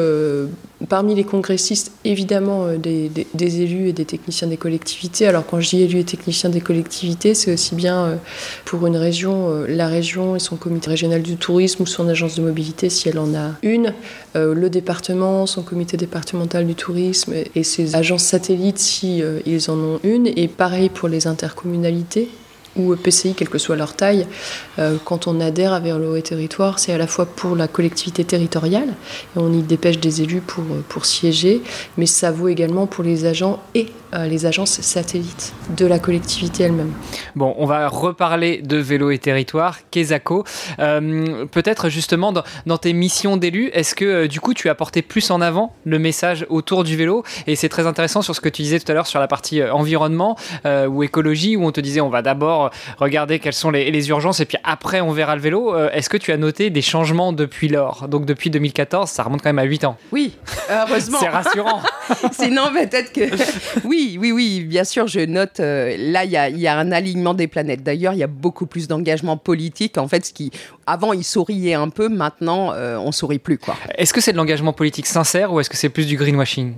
parmi 0.89 1.15
les 1.15 1.25
congressistes, 1.25 1.93
évidemment, 2.05 2.67
euh, 2.67 2.77
des, 2.77 3.63
élus 3.63 3.89
et 3.89 3.93
des 3.93 4.05
techniciens 4.05 4.49
des 4.49 4.57
collectivités. 4.57 5.27
Alors 5.27 5.47
quand 5.47 5.61
je 5.61 5.69
dis 5.69 5.83
élus 5.83 6.01
et 6.01 6.05
techniciens 6.05 6.51
des 6.51 6.61
collectivités, 6.61 7.35
c'est 7.35 7.53
aussi 7.53 7.75
bien 7.75 8.05
euh, 8.05 8.17
pour 8.65 8.87
une 8.87 8.97
région, 8.97 9.51
euh, 9.51 9.67
la 9.69 9.89
région 9.89 10.37
et 10.37 10.39
son 10.39 10.57
comité 10.57 10.91
régional 10.91 11.23
du 11.23 11.37
tourisme 11.37 11.83
ou 11.83 11.87
son 11.87 12.09
agence 12.09 12.37
de 12.37 12.43
mobilité, 12.43 12.89
si 12.89 13.09
elle 13.09 13.19
en 13.19 13.35
a 13.35 13.53
une, 13.63 13.95
le 14.35 14.71
département, 14.71 15.47
son 15.47 15.63
comité 15.63 15.97
départemental 15.97 16.67
du 16.67 16.75
tourisme 16.75 17.35
et 17.55 17.63
ses 17.65 17.97
agences 17.97 18.23
satellites, 18.23 18.79
si 18.79 19.23
ils 19.47 19.71
en 19.71 19.79
ont 19.79 20.01
une. 20.05 20.27
Et 20.27 20.49
pareil 20.49 20.89
pour 20.89 21.09
les 21.09 21.27
intercommunalités 21.27 22.29
ou 22.77 22.95
PCI, 22.97 23.35
quelle 23.35 23.49
que 23.49 23.59
soit 23.59 23.77
leur 23.77 23.95
taille, 23.95 24.27
euh, 24.79 24.97
quand 25.05 25.27
on 25.27 25.41
adhère 25.41 25.73
à 25.73 25.81
Vélo 25.81 26.17
et 26.17 26.23
Territoire, 26.23 26.79
c'est 26.79 26.93
à 26.93 26.99
la 26.99 27.07
fois 27.07 27.27
pour 27.27 27.57
la 27.57 27.69
collectivité 27.69 28.25
territoriale, 28.25 28.95
et 29.37 29.39
on 29.39 29.53
y 29.53 29.63
dépêche 29.63 29.99
des 29.99 30.23
élus 30.23 30.41
pour, 30.41 30.65
pour 30.89 31.07
siéger, 31.07 31.63
mais 31.97 32.07
ça 32.07 32.31
vaut 32.31 32.49
également 32.49 32.87
pour 32.87 33.05
les 33.05 33.27
agents 33.27 33.61
et 33.75 33.89
euh, 34.13 34.27
les 34.27 34.47
agences 34.47 34.81
satellites 34.81 35.53
de 35.77 35.87
la 35.87 35.99
collectivité 35.99 36.65
elle-même. 36.65 36.93
Bon, 37.37 37.55
on 37.59 37.67
va 37.67 37.89
reparler 37.89 38.61
de 38.61 38.77
Vélo 38.77 39.11
et 39.11 39.19
Territoire. 39.19 39.79
Kezako, 39.91 40.45
euh, 40.81 41.47
peut-être 41.47 41.89
justement 41.89 42.33
dans, 42.33 42.79
tes 42.79 42.93
missions 42.93 43.37
d'élu, 43.37 43.71
est-ce 43.73 43.95
que 43.95 44.27
du 44.27 44.41
coup 44.41 44.55
tu 44.55 44.69
as 44.69 44.75
porté 44.75 45.03
plus 45.03 45.31
en 45.31 45.41
avant 45.41 45.75
le 45.85 45.99
message 45.99 46.45
autour 46.49 46.83
du 46.83 46.97
vélo? 46.97 47.23
Et 47.47 47.55
c'est 47.55 47.69
très 47.69 47.87
intéressant 47.87 48.23
sur 48.23 48.35
ce 48.35 48.41
que 48.41 48.49
tu 48.49 48.63
disais 48.63 48.81
tout 48.81 48.91
à 48.91 48.95
l'heure 48.95 49.07
sur 49.07 49.21
la 49.21 49.29
partie 49.29 49.63
environnement 49.63 50.37
ou 50.65 51.03
écologie, 51.03 51.57
où 51.57 51.65
on 51.65 51.73
te 51.73 51.81
disait 51.81 52.01
on 52.01 52.11
va 52.11 52.23
d'abord 52.23 52.60
regarder 52.99 53.39
quelles 53.39 53.55
sont 53.55 53.71
les, 53.71 54.09
urgences 54.09 54.41
et 54.41 54.47
puis 54.47 54.59
après 54.65 55.01
on 55.01 55.13
verra 55.13 55.37
le 55.37 55.43
vélo. 55.43 55.75
Euh, 55.75 55.91
est-ce 55.93 56.09
que 56.09 56.17
tu 56.17 56.33
as 56.33 56.37
noté 56.37 56.71
des 56.71 56.83
changements 56.83 57.33
depuis 57.33 57.69
lors? 57.69 58.09
Donc 58.09 58.25
depuis 58.25 58.51
2014, 58.51 59.09
ça 59.09 59.23
remonte 59.23 59.43
quand 59.43 59.51
même 59.51 59.59
à 59.59 59.65
8 59.65 59.85
ans. 59.85 59.97
Oui, 60.13 60.37
heureusement. 60.71 61.19
C'est 61.21 61.29
rassurant. 61.29 61.83
Sinon 62.33 62.71
peut-être 62.73 63.13
que... 63.13 63.31
Oui, 63.85 64.19
oui, 64.21 64.33
oui, 64.33 64.61
bien 64.61 64.85
sûr, 64.85 65.07
je 65.07 65.21
note, 65.21 65.61
euh, 65.61 65.97
là 65.99 66.25
il 66.25 66.31
y 66.31 66.67
a, 66.67 66.79
un 66.79 66.93
alignement 66.93 67.35
des 67.35 67.47
planètes. 67.47 67.83
D'ailleurs, 67.83 68.13
il 68.13 68.19
y 68.19 68.23
a 68.23 68.29
beaucoup 68.29 68.67
plus 68.67 68.89
d'engagement 68.89 69.37
politique. 69.37 69.99
En 69.99 70.09
fait, 70.09 70.27
ce 70.27 70.33
qui... 70.33 70.51
Avant, 70.87 71.13
ils 71.13 71.25
souriaient 71.25 71.75
un 71.75 71.89
peu, 71.89 72.09
maintenant, 72.09 72.73
euh, 72.73 72.97
on 72.99 73.13
sourit 73.13 73.39
plus. 73.39 73.59
quoi. 73.59 73.77
Est-ce 73.97 74.13
que 74.13 74.21
c'est 74.21 74.33
de 74.33 74.37
l'engagement 74.37 74.73
politique 74.73 75.07
sincère 75.07 75.53
ou 75.53 75.61
est-ce 75.61 75.71
que 75.71 75.77
c'est 75.77 75.89
plus 75.89 76.07
du 76.07 76.17
greenwashing? 76.17 76.75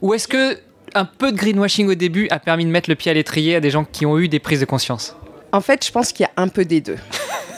Ou 0.00 0.14
est-ce 0.14 0.28
que 0.28 0.58
un 0.94 1.04
peu 1.04 1.32
de 1.32 1.36
greenwashing 1.36 1.88
au 1.88 1.94
début 1.94 2.28
a 2.30 2.38
permis 2.38 2.64
de 2.64 2.70
mettre 2.70 2.90
le 2.90 2.96
pied 2.96 3.10
à 3.10 3.14
l'étrier 3.14 3.56
à 3.56 3.60
des 3.60 3.70
gens 3.70 3.84
qui 3.84 4.06
ont 4.06 4.18
eu 4.18 4.28
des 4.28 4.38
prises 4.38 4.60
de 4.60 4.64
conscience 4.64 5.16
En 5.52 5.60
fait, 5.60 5.84
je 5.84 5.92
pense 5.92 6.12
qu'il 6.12 6.24
y 6.24 6.26
a 6.26 6.42
un 6.42 6.48
peu 6.48 6.64
des 6.64 6.80
deux. 6.80 6.98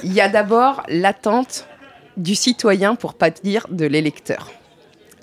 Il 0.03 0.13
y 0.13 0.21
a 0.21 0.29
d'abord 0.29 0.83
l'attente 0.89 1.67
du 2.17 2.35
citoyen, 2.35 2.95
pour 2.95 3.15
pas 3.15 3.31
dire 3.31 3.67
de 3.71 3.87
l'électeur. 3.87 4.51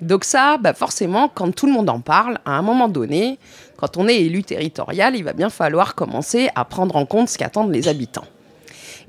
Donc 0.00 0.24
ça, 0.24 0.58
bah 0.58 0.74
forcément, 0.74 1.28
quand 1.28 1.54
tout 1.54 1.66
le 1.66 1.72
monde 1.72 1.90
en 1.90 2.00
parle, 2.00 2.38
à 2.44 2.52
un 2.52 2.62
moment 2.62 2.88
donné, 2.88 3.38
quand 3.76 3.96
on 3.96 4.08
est 4.08 4.20
élu 4.20 4.42
territorial, 4.42 5.16
il 5.16 5.24
va 5.24 5.32
bien 5.32 5.50
falloir 5.50 5.94
commencer 5.94 6.48
à 6.54 6.64
prendre 6.64 6.96
en 6.96 7.06
compte 7.06 7.28
ce 7.28 7.38
qu'attendent 7.38 7.72
les 7.72 7.88
habitants. 7.88 8.24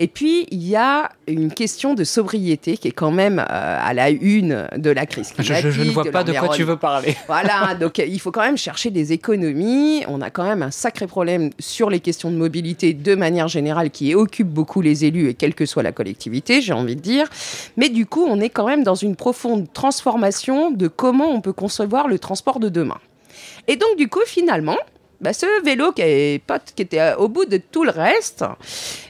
Et 0.02 0.08
puis, 0.08 0.48
il 0.50 0.66
y 0.66 0.78
a 0.78 1.10
une 1.28 1.52
question 1.52 1.94
de 1.94 2.06
sobriété 2.06 2.78
qui 2.78 2.88
est 2.88 2.94
quand 2.94 3.12
même 3.12 3.38
euh, 3.38 3.44
à 3.50 3.94
la 3.94 4.10
une 4.10 4.66
de 4.78 4.90
la 4.92 5.06
crise 5.06 5.34
climatique. 5.34 5.72
Je, 5.72 5.82
ne 5.82 5.92
vois 5.92 6.06
pas 6.06 6.24
de 6.24 6.32
quoi 6.32 6.48
tu 6.56 6.64
veux 6.64 6.78
parler. 6.78 7.18
Voilà, 7.28 7.76
donc 7.76 8.00
euh, 8.00 8.06
il 8.06 8.20
faut 8.22 8.32
quand 8.32 8.42
même 8.42 8.58
chercher 8.58 8.92
des 8.92 9.12
économies. 9.12 10.06
On 10.08 10.22
a 10.22 10.30
quand 10.30 10.46
même 10.46 10.64
un 10.64 10.72
sacré 10.72 11.06
problème 11.06 11.50
sur 11.60 11.90
les 11.90 12.00
questions 12.00 12.32
de 12.32 12.38
mobilité 12.38 12.94
de 12.94 13.14
manière 13.14 13.50
générale 13.50 13.90
qui 13.90 14.16
occupe 14.16 14.48
beaucoup 14.48 14.80
les 14.80 15.04
élus 15.04 15.28
et 15.28 15.34
quelle 15.34 15.54
que 15.54 15.66
soit 15.66 15.84
la 15.84 15.92
collectivité, 15.92 16.62
j'ai 16.62 16.74
envie 16.74 16.96
de 16.96 17.02
dire. 17.02 17.28
Mais 17.76 17.90
du 17.90 18.06
coup, 18.06 18.26
on 18.26 18.40
est 18.40 18.50
quand 18.50 18.68
même 18.68 18.86
dans 18.86 18.96
une 18.96 19.18
profonde 19.18 19.68
transformation 19.74 20.72
de 20.72 20.88
comment 20.88 21.28
on 21.28 21.42
peut 21.42 21.54
concevoir 21.54 22.08
le 22.08 22.20
transport 22.20 22.62
de 22.62 22.70
demain. 22.70 23.00
Et 23.68 23.76
donc, 23.76 23.98
du 23.98 24.08
coup, 24.08 24.22
finalement, 24.26 24.78
bah, 25.22 25.34
ce 25.34 25.64
vélo 25.64 25.92
qui, 25.92 26.40
pas, 26.46 26.60
qui 26.60 26.82
était 26.82 27.00
euh, 27.00 27.16
au 27.18 27.28
bout 27.28 27.46
de 27.46 27.58
tout 27.58 27.84
le 27.84 27.92
reste, 27.92 28.46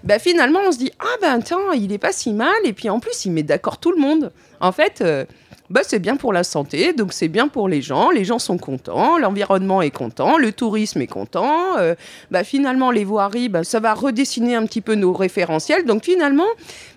bah, 0.03 0.19
finalement, 0.19 0.59
on 0.67 0.71
se 0.71 0.77
dit 0.77 0.91
Ah 0.99 1.17
ben 1.21 1.39
attends, 1.39 1.71
il 1.71 1.91
est 1.91 1.99
pas 1.99 2.11
si 2.11 2.33
mal. 2.33 2.49
Et 2.63 2.73
puis 2.73 2.89
en 2.89 2.99
plus, 2.99 3.25
il 3.25 3.31
met 3.31 3.43
d'accord 3.43 3.77
tout 3.77 3.91
le 3.91 3.99
monde. 3.99 4.31
En 4.59 4.71
fait, 4.71 5.01
euh, 5.01 5.25
bah, 5.69 5.81
c'est 5.83 5.99
bien 5.99 6.15
pour 6.15 6.33
la 6.33 6.43
santé, 6.43 6.93
donc 6.93 7.13
c'est 7.13 7.27
bien 7.27 7.47
pour 7.47 7.69
les 7.69 7.81
gens. 7.81 8.09
Les 8.09 8.25
gens 8.25 8.39
sont 8.39 8.57
contents, 8.57 9.19
l'environnement 9.19 9.83
est 9.83 9.91
content, 9.91 10.37
le 10.37 10.51
tourisme 10.51 10.99
est 11.01 11.07
content. 11.07 11.77
Euh, 11.77 11.93
bah, 12.31 12.43
finalement, 12.43 12.89
les 12.89 13.05
voiries, 13.05 13.49
bah, 13.49 13.63
ça 13.63 13.79
va 13.79 13.93
redessiner 13.93 14.55
un 14.55 14.65
petit 14.65 14.81
peu 14.81 14.95
nos 14.95 15.13
référentiels. 15.13 15.85
Donc 15.85 16.05
finalement, 16.05 16.47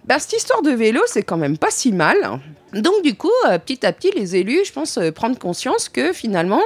bah, 0.06 0.18
cette 0.18 0.32
histoire 0.32 0.62
de 0.62 0.70
vélo, 0.70 1.02
c'est 1.06 1.22
quand 1.22 1.36
même 1.36 1.58
pas 1.58 1.70
si 1.70 1.92
mal. 1.92 2.40
Donc 2.72 3.02
du 3.02 3.14
coup, 3.14 3.30
euh, 3.48 3.58
petit 3.58 3.84
à 3.84 3.92
petit, 3.92 4.10
les 4.16 4.36
élus, 4.36 4.64
je 4.64 4.72
pense, 4.72 4.96
euh, 4.96 5.10
prendre 5.10 5.38
conscience 5.38 5.90
que 5.90 6.12
finalement, 6.12 6.62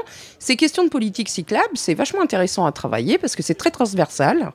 ces 0.46 0.54
questions 0.54 0.84
de 0.84 0.88
politique 0.88 1.28
cyclable, 1.28 1.70
c'est 1.74 1.94
vachement 1.94 2.22
intéressant 2.22 2.66
à 2.66 2.70
travailler 2.70 3.18
parce 3.18 3.34
que 3.34 3.42
c'est 3.42 3.56
très 3.56 3.72
transversal 3.72 4.52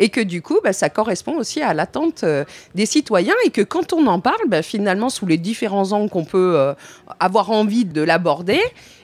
et 0.00 0.08
que 0.08 0.20
du 0.20 0.42
coup, 0.42 0.58
bah, 0.64 0.72
ça 0.72 0.90
correspond 0.90 1.38
aussi 1.38 1.62
à 1.62 1.74
l'attente 1.74 2.24
euh, 2.24 2.44
des 2.74 2.86
citoyens 2.86 3.36
et 3.46 3.50
que 3.50 3.60
quand 3.60 3.92
on 3.92 4.08
en 4.08 4.18
parle, 4.18 4.48
bah, 4.48 4.62
finalement, 4.62 5.10
sous 5.10 5.26
les 5.26 5.36
différents 5.36 5.92
angles 5.92 6.10
qu'on 6.10 6.24
peut 6.24 6.74
avoir 7.20 7.52
envie 7.52 7.84
de 7.84 8.02
l'aborder, 8.02 8.60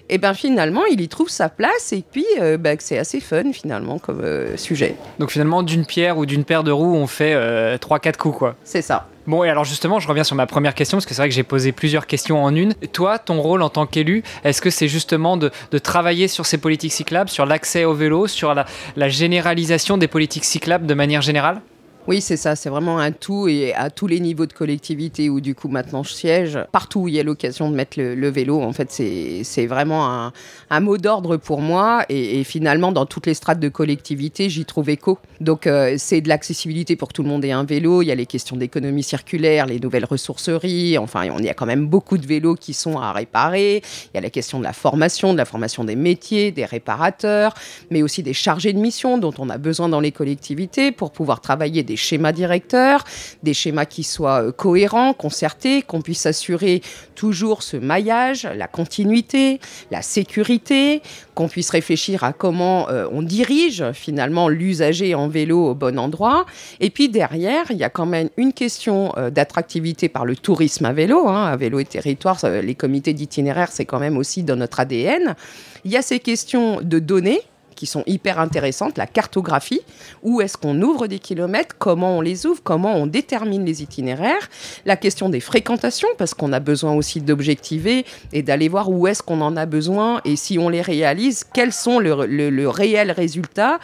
et 0.08 0.18
bien 0.18 0.34
finalement, 0.34 0.84
il 0.90 1.00
y 1.00 1.08
trouve 1.08 1.28
sa 1.28 1.48
place 1.48 1.92
et 1.92 2.02
puis 2.10 2.26
bah, 2.58 2.70
c'est 2.80 2.98
assez 2.98 3.20
fun 3.20 3.52
finalement 3.52 4.00
comme 4.00 4.22
sujet. 4.56 4.96
Donc 5.20 5.30
finalement, 5.30 5.62
d'une 5.62 5.86
pierre 5.86 6.18
ou 6.18 6.26
d'une 6.26 6.44
paire 6.44 6.64
de 6.64 6.72
roues, 6.72 6.96
on 6.96 7.06
fait 7.06 7.34
3-4 7.76 8.16
coups 8.16 8.38
quoi. 8.38 8.56
C'est 8.64 8.82
ça. 8.82 9.06
Bon, 9.26 9.42
et 9.42 9.48
alors 9.48 9.64
justement, 9.64 10.00
je 10.00 10.08
reviens 10.08 10.24
sur 10.24 10.36
ma 10.36 10.46
première 10.46 10.74
question, 10.74 10.98
parce 10.98 11.06
que 11.06 11.14
c'est 11.14 11.22
vrai 11.22 11.28
que 11.30 11.34
j'ai 11.34 11.44
posé 11.44 11.72
plusieurs 11.72 12.06
questions 12.06 12.44
en 12.44 12.54
une. 12.54 12.74
Toi, 12.92 13.18
ton 13.18 13.40
rôle 13.40 13.62
en 13.62 13.70
tant 13.70 13.86
qu'élu, 13.86 14.22
est-ce 14.44 14.60
que 14.60 14.68
c'est 14.68 14.88
justement 14.88 15.38
de, 15.38 15.50
travailler 15.82 16.23
sur 16.28 16.46
ces 16.46 16.58
politiques 16.58 16.92
cyclables, 16.92 17.30
sur 17.30 17.46
l'accès 17.46 17.84
au 17.84 17.94
vélo, 17.94 18.26
sur 18.26 18.54
la 18.54 19.08
généralisation 19.08 19.96
des 19.98 20.08
politiques 20.08 20.44
cyclables 20.44 20.86
de 20.86 20.94
manière 20.94 21.22
générale? 21.22 21.60
Oui, 22.06 22.20
c'est 22.20 22.36
ça, 22.36 22.54
c'est 22.54 22.68
vraiment 22.68 22.98
un 22.98 23.12
tout 23.12 23.48
et 23.48 23.72
à 23.72 23.88
tous 23.88 24.06
les 24.06 24.20
niveaux 24.20 24.44
de 24.44 24.52
collectivité 24.52 25.30
où 25.30 25.40
du 25.40 25.54
coup 25.54 25.68
maintenant 25.68 26.02
je 26.02 26.12
siège, 26.12 26.58
partout 26.70 27.00
où 27.00 27.08
il 27.08 27.14
y 27.14 27.20
a 27.20 27.22
l'occasion 27.22 27.70
de 27.70 27.74
mettre 27.74 27.98
le, 27.98 28.28
vélo, 28.28 28.60
en 28.60 28.74
fait 28.74 28.90
c'est 28.90 29.66
vraiment 29.66 30.30
un, 30.70 30.80
mot 30.80 30.98
d'ordre 30.98 31.38
pour 31.38 31.62
moi 31.62 32.04
et, 32.10 32.44
finalement 32.44 32.92
dans 32.92 33.06
toutes 33.06 33.26
les 33.26 33.32
strates 33.32 33.58
de 33.58 33.70
collectivité 33.70 34.50
j'y 34.50 34.66
trouve 34.66 34.90
écho. 34.90 35.18
Donc 35.40 35.66
euh, 35.66 35.94
c'est 35.96 36.20
de 36.20 36.28
l'accessibilité 36.28 36.94
pour 36.94 37.12
tout 37.12 37.22
le 37.22 37.28
monde 37.30 37.42
et 37.44 37.52
un 37.52 37.64
vélo, 37.64 38.02
il 38.02 38.06
y 38.06 38.12
a 38.12 38.14
les 38.14 38.26
questions 38.26 38.56
d'économie 38.56 39.02
circulaire, 39.02 39.64
les 39.64 39.80
nouvelles 39.80 40.04
ressourceries, 40.04 40.98
enfin 40.98 41.26
on 41.32 41.38
y 41.38 41.48
a 41.48 41.54
quand 41.54 41.66
même 41.66 41.86
beaucoup 41.86 42.18
de 42.18 42.26
vélos 42.26 42.56
qui 42.56 42.74
sont 42.74 42.98
à 42.98 43.12
réparer, 43.12 43.76
il 43.76 44.16
y 44.16 44.18
a 44.18 44.20
la 44.20 44.30
question 44.30 44.58
de 44.58 44.64
la 44.64 44.74
formation, 44.74 45.32
de 45.32 45.38
la 45.38 45.46
formation 45.46 45.84
des 45.84 45.96
métiers, 45.96 46.50
des 46.50 46.66
réparateurs, 46.66 47.54
mais 47.90 48.02
aussi 48.02 48.22
des 48.22 48.34
chargés 48.34 48.74
de 48.74 48.78
mission 48.78 49.16
dont 49.16 49.32
on 49.38 49.48
a 49.48 49.56
besoin 49.56 49.88
dans 49.88 50.00
les 50.00 50.12
collectivités 50.12 50.92
pour 50.92 51.10
pouvoir 51.10 51.40
travailler 51.40 51.82
des 51.82 51.93
des 51.94 51.98
schémas 51.98 52.32
directeurs, 52.32 53.04
des 53.44 53.54
schémas 53.54 53.84
qui 53.84 54.02
soient 54.02 54.42
euh, 54.42 54.50
cohérents, 54.50 55.12
concertés, 55.14 55.82
qu'on 55.82 56.02
puisse 56.02 56.26
assurer 56.26 56.82
toujours 57.14 57.62
ce 57.62 57.76
maillage, 57.76 58.48
la 58.56 58.66
continuité, 58.66 59.60
la 59.92 60.02
sécurité, 60.02 61.02
qu'on 61.36 61.46
puisse 61.46 61.70
réfléchir 61.70 62.24
à 62.24 62.32
comment 62.32 62.88
euh, 62.88 63.06
on 63.12 63.22
dirige 63.22 63.92
finalement 63.92 64.48
l'usager 64.48 65.14
en 65.14 65.28
vélo 65.28 65.68
au 65.68 65.74
bon 65.76 65.96
endroit. 65.96 66.46
Et 66.80 66.90
puis 66.90 67.08
derrière, 67.08 67.66
il 67.70 67.76
y 67.76 67.84
a 67.84 67.90
quand 67.90 68.06
même 68.06 68.28
une 68.36 68.52
question 68.52 69.12
euh, 69.16 69.30
d'attractivité 69.30 70.08
par 70.08 70.24
le 70.24 70.34
tourisme 70.34 70.86
à 70.86 70.92
vélo. 70.92 71.28
Hein, 71.28 71.44
à 71.44 71.56
vélo 71.56 71.78
et 71.78 71.84
territoire, 71.84 72.40
les 72.44 72.74
comités 72.74 73.12
d'itinéraire, 73.12 73.68
c'est 73.70 73.84
quand 73.84 74.00
même 74.00 74.16
aussi 74.16 74.42
dans 74.42 74.56
notre 74.56 74.80
ADN. 74.80 75.36
Il 75.84 75.92
y 75.92 75.96
a 75.96 76.02
ces 76.02 76.18
questions 76.18 76.80
de 76.82 76.98
données 76.98 77.42
qui 77.74 77.86
sont 77.86 78.02
hyper 78.06 78.38
intéressantes, 78.38 78.98
la 78.98 79.06
cartographie, 79.06 79.80
où 80.22 80.40
est-ce 80.40 80.56
qu'on 80.56 80.80
ouvre 80.80 81.06
des 81.06 81.18
kilomètres, 81.18 81.76
comment 81.78 82.18
on 82.18 82.20
les 82.20 82.46
ouvre, 82.46 82.60
comment 82.62 82.94
on 82.96 83.06
détermine 83.06 83.64
les 83.64 83.82
itinéraires, 83.82 84.48
la 84.84 84.96
question 84.96 85.28
des 85.28 85.40
fréquentations, 85.40 86.08
parce 86.18 86.34
qu'on 86.34 86.52
a 86.52 86.60
besoin 86.60 86.94
aussi 86.94 87.20
d'objectiver 87.20 88.04
et 88.32 88.42
d'aller 88.42 88.68
voir 88.68 88.90
où 88.90 89.06
est-ce 89.06 89.22
qu'on 89.22 89.40
en 89.40 89.56
a 89.56 89.66
besoin 89.66 90.20
et 90.24 90.36
si 90.36 90.58
on 90.58 90.68
les 90.68 90.82
réalise, 90.82 91.44
quels 91.52 91.72
sont 91.72 91.98
le, 91.98 92.26
le, 92.26 92.68
réel 92.68 93.10
résultat 93.10 93.78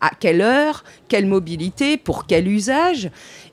à 0.00 0.10
quelle 0.18 0.42
heure, 0.42 0.84
quelle 1.08 1.26
mobilité, 1.26 1.96
pour 1.96 2.26
quel 2.26 2.46
usage. 2.48 3.10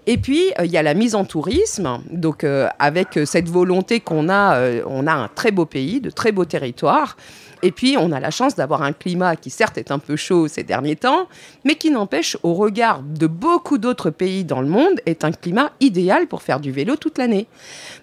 Et 0.08 0.18
puis, 0.18 0.52
euh, 0.60 0.66
il 0.66 0.72
y 0.72 0.78
a 0.78 0.84
la 0.84 0.94
mise 0.94 1.16
en 1.16 1.24
tourisme. 1.24 2.02
Donc, 2.12 2.44
euh, 2.44 2.68
avec 2.80 3.20
cette 3.26 3.48
volonté 3.48 4.00
qu'on 4.00 4.28
a, 4.28 4.56
euh, 4.56 4.82
on 4.88 5.08
a 5.08 5.14
un 5.14 5.28
très 5.30 5.52
beau 5.52 5.66
pays, 5.66 6.02
de 6.02 6.10
très 6.10 6.32
beaux 6.32 6.46
territoires. 6.46 7.16
Et 7.64 7.72
puis, 7.72 7.98
on 7.98 8.12
a 8.12 8.20
la 8.20 8.32
chance 8.32 8.56
d'avoir 8.56 8.82
un 8.82 8.94
climat 8.94 9.36
qui, 9.36 9.50
certes, 9.50 9.78
est 9.78 9.92
un 9.92 10.00
peu 10.00 10.16
chaud 10.16 10.48
ces 10.48 10.64
derniers 10.64 10.96
temps, 10.96 11.28
mais 11.64 11.76
qui 11.76 11.92
n'empêche, 11.92 12.38
au 12.44 12.54
regard 12.54 13.02
de 13.02 13.28
beaucoup 13.28 13.78
d'autres 13.78 14.10
pays 14.10 14.44
dans 14.44 14.62
le 14.62 14.68
monde, 14.68 15.00
est 15.06 15.24
un 15.24 15.32
climat 15.32 15.72
idéal 15.80 16.28
pour 16.28 16.42
faire 16.42 16.60
du 16.60 16.72
vélo 16.72 16.96
toute 16.96 17.18
l'année. 17.18 17.48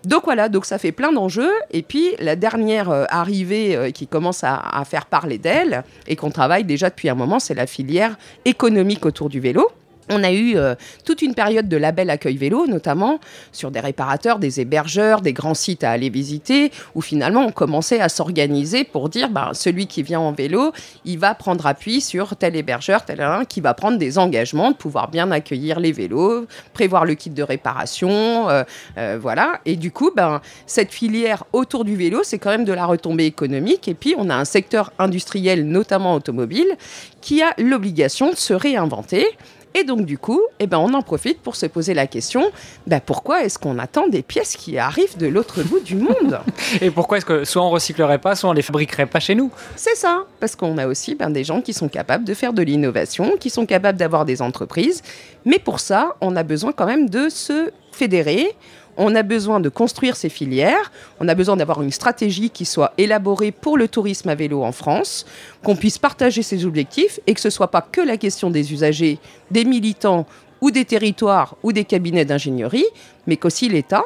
Donc 0.04 0.24
voilà, 0.24 0.48
donc 0.48 0.64
ça 0.64 0.78
fait 0.78 0.92
plein 0.92 1.12
d'enjeux. 1.12 1.52
Et 1.70 1.82
puis, 1.82 2.10
la 2.18 2.36
dernière 2.36 2.90
euh, 2.90 3.04
arrivée 3.08 3.76
euh, 3.76 3.90
qui 3.90 4.06
commence 4.06 4.44
à, 4.44 4.56
à 4.56 4.84
faire 4.84 5.06
parler 5.06 5.38
d'elle, 5.38 5.84
et 6.06 6.16
qu'on 6.16 6.30
travaille 6.30 6.64
déjà 6.64 6.90
depuis 6.90 7.08
un 7.08 7.14
moment, 7.14 7.38
c'est 7.38 7.54
la 7.54 7.66
filière 7.66 8.16
économique 8.44 9.04
autour 9.06 9.28
du 9.28 9.40
vélo 9.40 9.68
on 10.10 10.22
a 10.24 10.32
eu 10.32 10.56
euh, 10.56 10.74
toute 11.04 11.22
une 11.22 11.34
période 11.34 11.68
de 11.68 11.76
label 11.76 12.10
accueil 12.10 12.36
vélo, 12.36 12.66
notamment 12.66 13.20
sur 13.52 13.70
des 13.70 13.80
réparateurs, 13.80 14.38
des 14.38 14.60
hébergeurs, 14.60 15.20
des 15.20 15.32
grands 15.32 15.54
sites 15.54 15.84
à 15.84 15.90
aller 15.90 16.10
visiter, 16.10 16.70
où 16.94 17.00
finalement 17.00 17.44
on 17.44 17.52
commençait 17.52 18.00
à 18.00 18.08
s'organiser 18.08 18.84
pour 18.84 19.08
dire 19.08 19.30
bah, 19.30 19.50
celui 19.54 19.86
qui 19.86 20.02
vient 20.02 20.20
en 20.20 20.32
vélo, 20.32 20.72
il 21.04 21.18
va 21.18 21.34
prendre 21.34 21.66
appui 21.66 22.00
sur 22.00 22.36
tel 22.36 22.56
hébergeur, 22.56 23.04
tel 23.04 23.20
un, 23.20 23.44
qui 23.44 23.60
va 23.60 23.74
prendre 23.74 23.98
des 23.98 24.18
engagements 24.18 24.70
de 24.70 24.76
pouvoir 24.76 25.10
bien 25.10 25.30
accueillir 25.30 25.80
les 25.80 25.92
vélos, 25.92 26.46
prévoir 26.72 27.04
le 27.04 27.14
kit 27.14 27.30
de 27.30 27.42
réparation, 27.42 28.48
euh, 28.48 28.64
euh, 28.96 29.18
voilà. 29.20 29.60
Et 29.64 29.76
du 29.76 29.90
coup, 29.90 30.10
ben, 30.14 30.40
cette 30.66 30.92
filière 30.92 31.44
autour 31.52 31.84
du 31.84 31.96
vélo, 31.96 32.20
c'est 32.22 32.38
quand 32.38 32.50
même 32.50 32.64
de 32.64 32.72
la 32.72 32.86
retombée 32.86 33.26
économique. 33.26 33.88
Et 33.88 33.94
puis 33.94 34.14
on 34.16 34.30
a 34.30 34.34
un 34.34 34.44
secteur 34.44 34.92
industriel, 34.98 35.66
notamment 35.66 36.14
automobile, 36.14 36.76
qui 37.20 37.42
a 37.42 37.54
l'obligation 37.58 38.30
de 38.30 38.36
se 38.36 38.54
réinventer 38.54 39.26
et 39.74 39.84
donc, 39.84 40.04
du 40.04 40.18
coup, 40.18 40.40
eh 40.58 40.66
ben, 40.66 40.78
on 40.78 40.92
en 40.94 41.02
profite 41.02 41.40
pour 41.40 41.56
se 41.56 41.66
poser 41.66 41.94
la 41.94 42.06
question 42.06 42.50
ben, 42.86 43.00
pourquoi 43.04 43.44
est-ce 43.44 43.58
qu'on 43.58 43.78
attend 43.78 44.08
des 44.08 44.22
pièces 44.22 44.56
qui 44.56 44.78
arrivent 44.78 45.16
de 45.18 45.26
l'autre 45.26 45.62
bout 45.62 45.80
du 45.80 45.96
monde? 45.96 46.40
Et 46.80 46.90
pourquoi 46.90 47.18
est-ce 47.18 47.26
que 47.26 47.44
soit 47.44 47.62
on 47.62 47.70
recyclerait 47.70 48.18
pas, 48.18 48.34
soit 48.34 48.50
on 48.50 48.52
les 48.52 48.62
fabriquerait 48.62 49.06
pas 49.06 49.20
chez 49.20 49.34
nous? 49.34 49.50
C'est 49.76 49.96
ça, 49.96 50.24
parce 50.40 50.56
qu'on 50.56 50.78
a 50.78 50.86
aussi 50.86 51.14
ben, 51.14 51.30
des 51.30 51.44
gens 51.44 51.60
qui 51.60 51.72
sont 51.72 51.88
capables 51.88 52.24
de 52.24 52.34
faire 52.34 52.52
de 52.52 52.62
l'innovation, 52.62 53.36
qui 53.38 53.50
sont 53.50 53.66
capables 53.66 53.98
d'avoir 53.98 54.24
des 54.24 54.42
entreprises. 54.42 55.02
Mais 55.44 55.58
pour 55.58 55.80
ça, 55.80 56.16
on 56.20 56.36
a 56.36 56.42
besoin 56.42 56.72
quand 56.72 56.86
même 56.86 57.08
de 57.08 57.28
se 57.28 57.70
fédérer 57.92 58.54
on 58.98 59.14
a 59.14 59.22
besoin 59.22 59.60
de 59.60 59.68
construire 59.68 60.16
ces 60.16 60.28
filières, 60.28 60.92
on 61.20 61.28
a 61.28 61.34
besoin 61.34 61.56
d'avoir 61.56 61.80
une 61.80 61.92
stratégie 61.92 62.50
qui 62.50 62.64
soit 62.64 62.92
élaborée 62.98 63.52
pour 63.52 63.78
le 63.78 63.88
tourisme 63.88 64.28
à 64.28 64.34
vélo 64.34 64.64
en 64.64 64.72
France, 64.72 65.24
qu'on 65.62 65.76
puisse 65.76 65.98
partager 65.98 66.42
ses 66.42 66.66
objectifs 66.66 67.20
et 67.26 67.32
que 67.32 67.40
ce 67.40 67.48
ne 67.48 67.52
soit 67.52 67.70
pas 67.70 67.80
que 67.80 68.00
la 68.00 68.16
question 68.16 68.50
des 68.50 68.72
usagers, 68.72 69.18
des 69.50 69.64
militants 69.64 70.26
ou 70.60 70.72
des 70.72 70.84
territoires 70.84 71.56
ou 71.62 71.72
des 71.72 71.84
cabinets 71.84 72.24
d'ingénierie, 72.24 72.86
mais 73.26 73.36
qu'aussi 73.36 73.68
l'État 73.68 74.04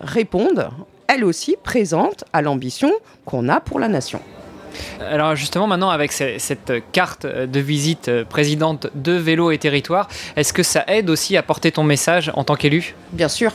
réponde, 0.00 0.68
elle 1.06 1.24
aussi, 1.24 1.56
présente 1.62 2.24
à 2.32 2.42
l'ambition 2.42 2.90
qu'on 3.24 3.48
a 3.48 3.60
pour 3.60 3.78
la 3.78 3.88
nation. 3.88 4.20
Alors 5.00 5.36
justement 5.36 5.66
maintenant 5.66 5.90
avec 5.90 6.12
cette 6.12 6.72
carte 6.92 7.26
de 7.26 7.60
visite 7.60 8.10
présidente 8.24 8.88
de 8.94 9.12
vélo 9.12 9.50
et 9.50 9.58
territoire, 9.58 10.08
est-ce 10.34 10.52
que 10.52 10.62
ça 10.62 10.84
aide 10.88 11.10
aussi 11.10 11.36
à 11.36 11.42
porter 11.42 11.70
ton 11.72 11.84
message 11.84 12.32
en 12.34 12.44
tant 12.44 12.56
qu'élu? 12.56 12.94
Bien 13.12 13.28
sûr, 13.28 13.52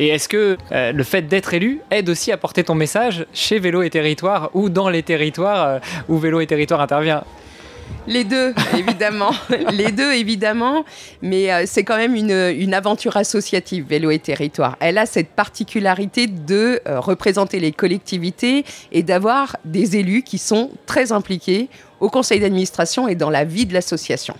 et 0.00 0.08
est-ce 0.08 0.30
que 0.30 0.56
euh, 0.72 0.92
le 0.92 1.04
fait 1.04 1.28
d'être 1.28 1.52
élu 1.52 1.82
aide 1.90 2.08
aussi 2.08 2.32
à 2.32 2.38
porter 2.38 2.64
ton 2.64 2.74
message 2.74 3.26
chez 3.34 3.58
Vélo 3.58 3.82
et 3.82 3.90
Territoire 3.90 4.50
ou 4.54 4.70
dans 4.70 4.88
les 4.88 5.02
territoires 5.02 5.66
euh, 5.66 5.78
où 6.08 6.16
Vélo 6.16 6.40
et 6.40 6.46
Territoire 6.46 6.80
intervient? 6.80 7.22
Les 8.06 8.24
deux, 8.24 8.54
évidemment. 8.78 9.32
les 9.72 9.92
deux, 9.92 10.14
évidemment. 10.14 10.86
Mais 11.20 11.52
euh, 11.52 11.64
c'est 11.66 11.84
quand 11.84 11.98
même 11.98 12.14
une, 12.14 12.72
aventure 12.72 13.18
associative, 13.18 13.84
Vélo 13.86 14.10
et 14.10 14.18
Territoire. 14.18 14.78
Elle 14.80 14.96
a 14.96 15.04
cette 15.04 15.28
particularité 15.28 16.26
de 16.26 16.80
représenter 16.86 17.60
les 17.60 17.72
collectivités 17.72 18.64
et 18.92 19.02
d'avoir 19.02 19.58
des 19.66 19.98
élus 19.98 20.22
qui 20.22 20.38
sont 20.38 20.70
très 20.86 21.12
impliqués 21.12 21.68
au 22.00 22.08
conseil 22.08 22.40
d'administration 22.40 23.08
et 23.08 23.14
dans 23.14 23.30
la 23.30 23.44
vie 23.44 23.66
de 23.66 23.74
l'association. 23.74 24.34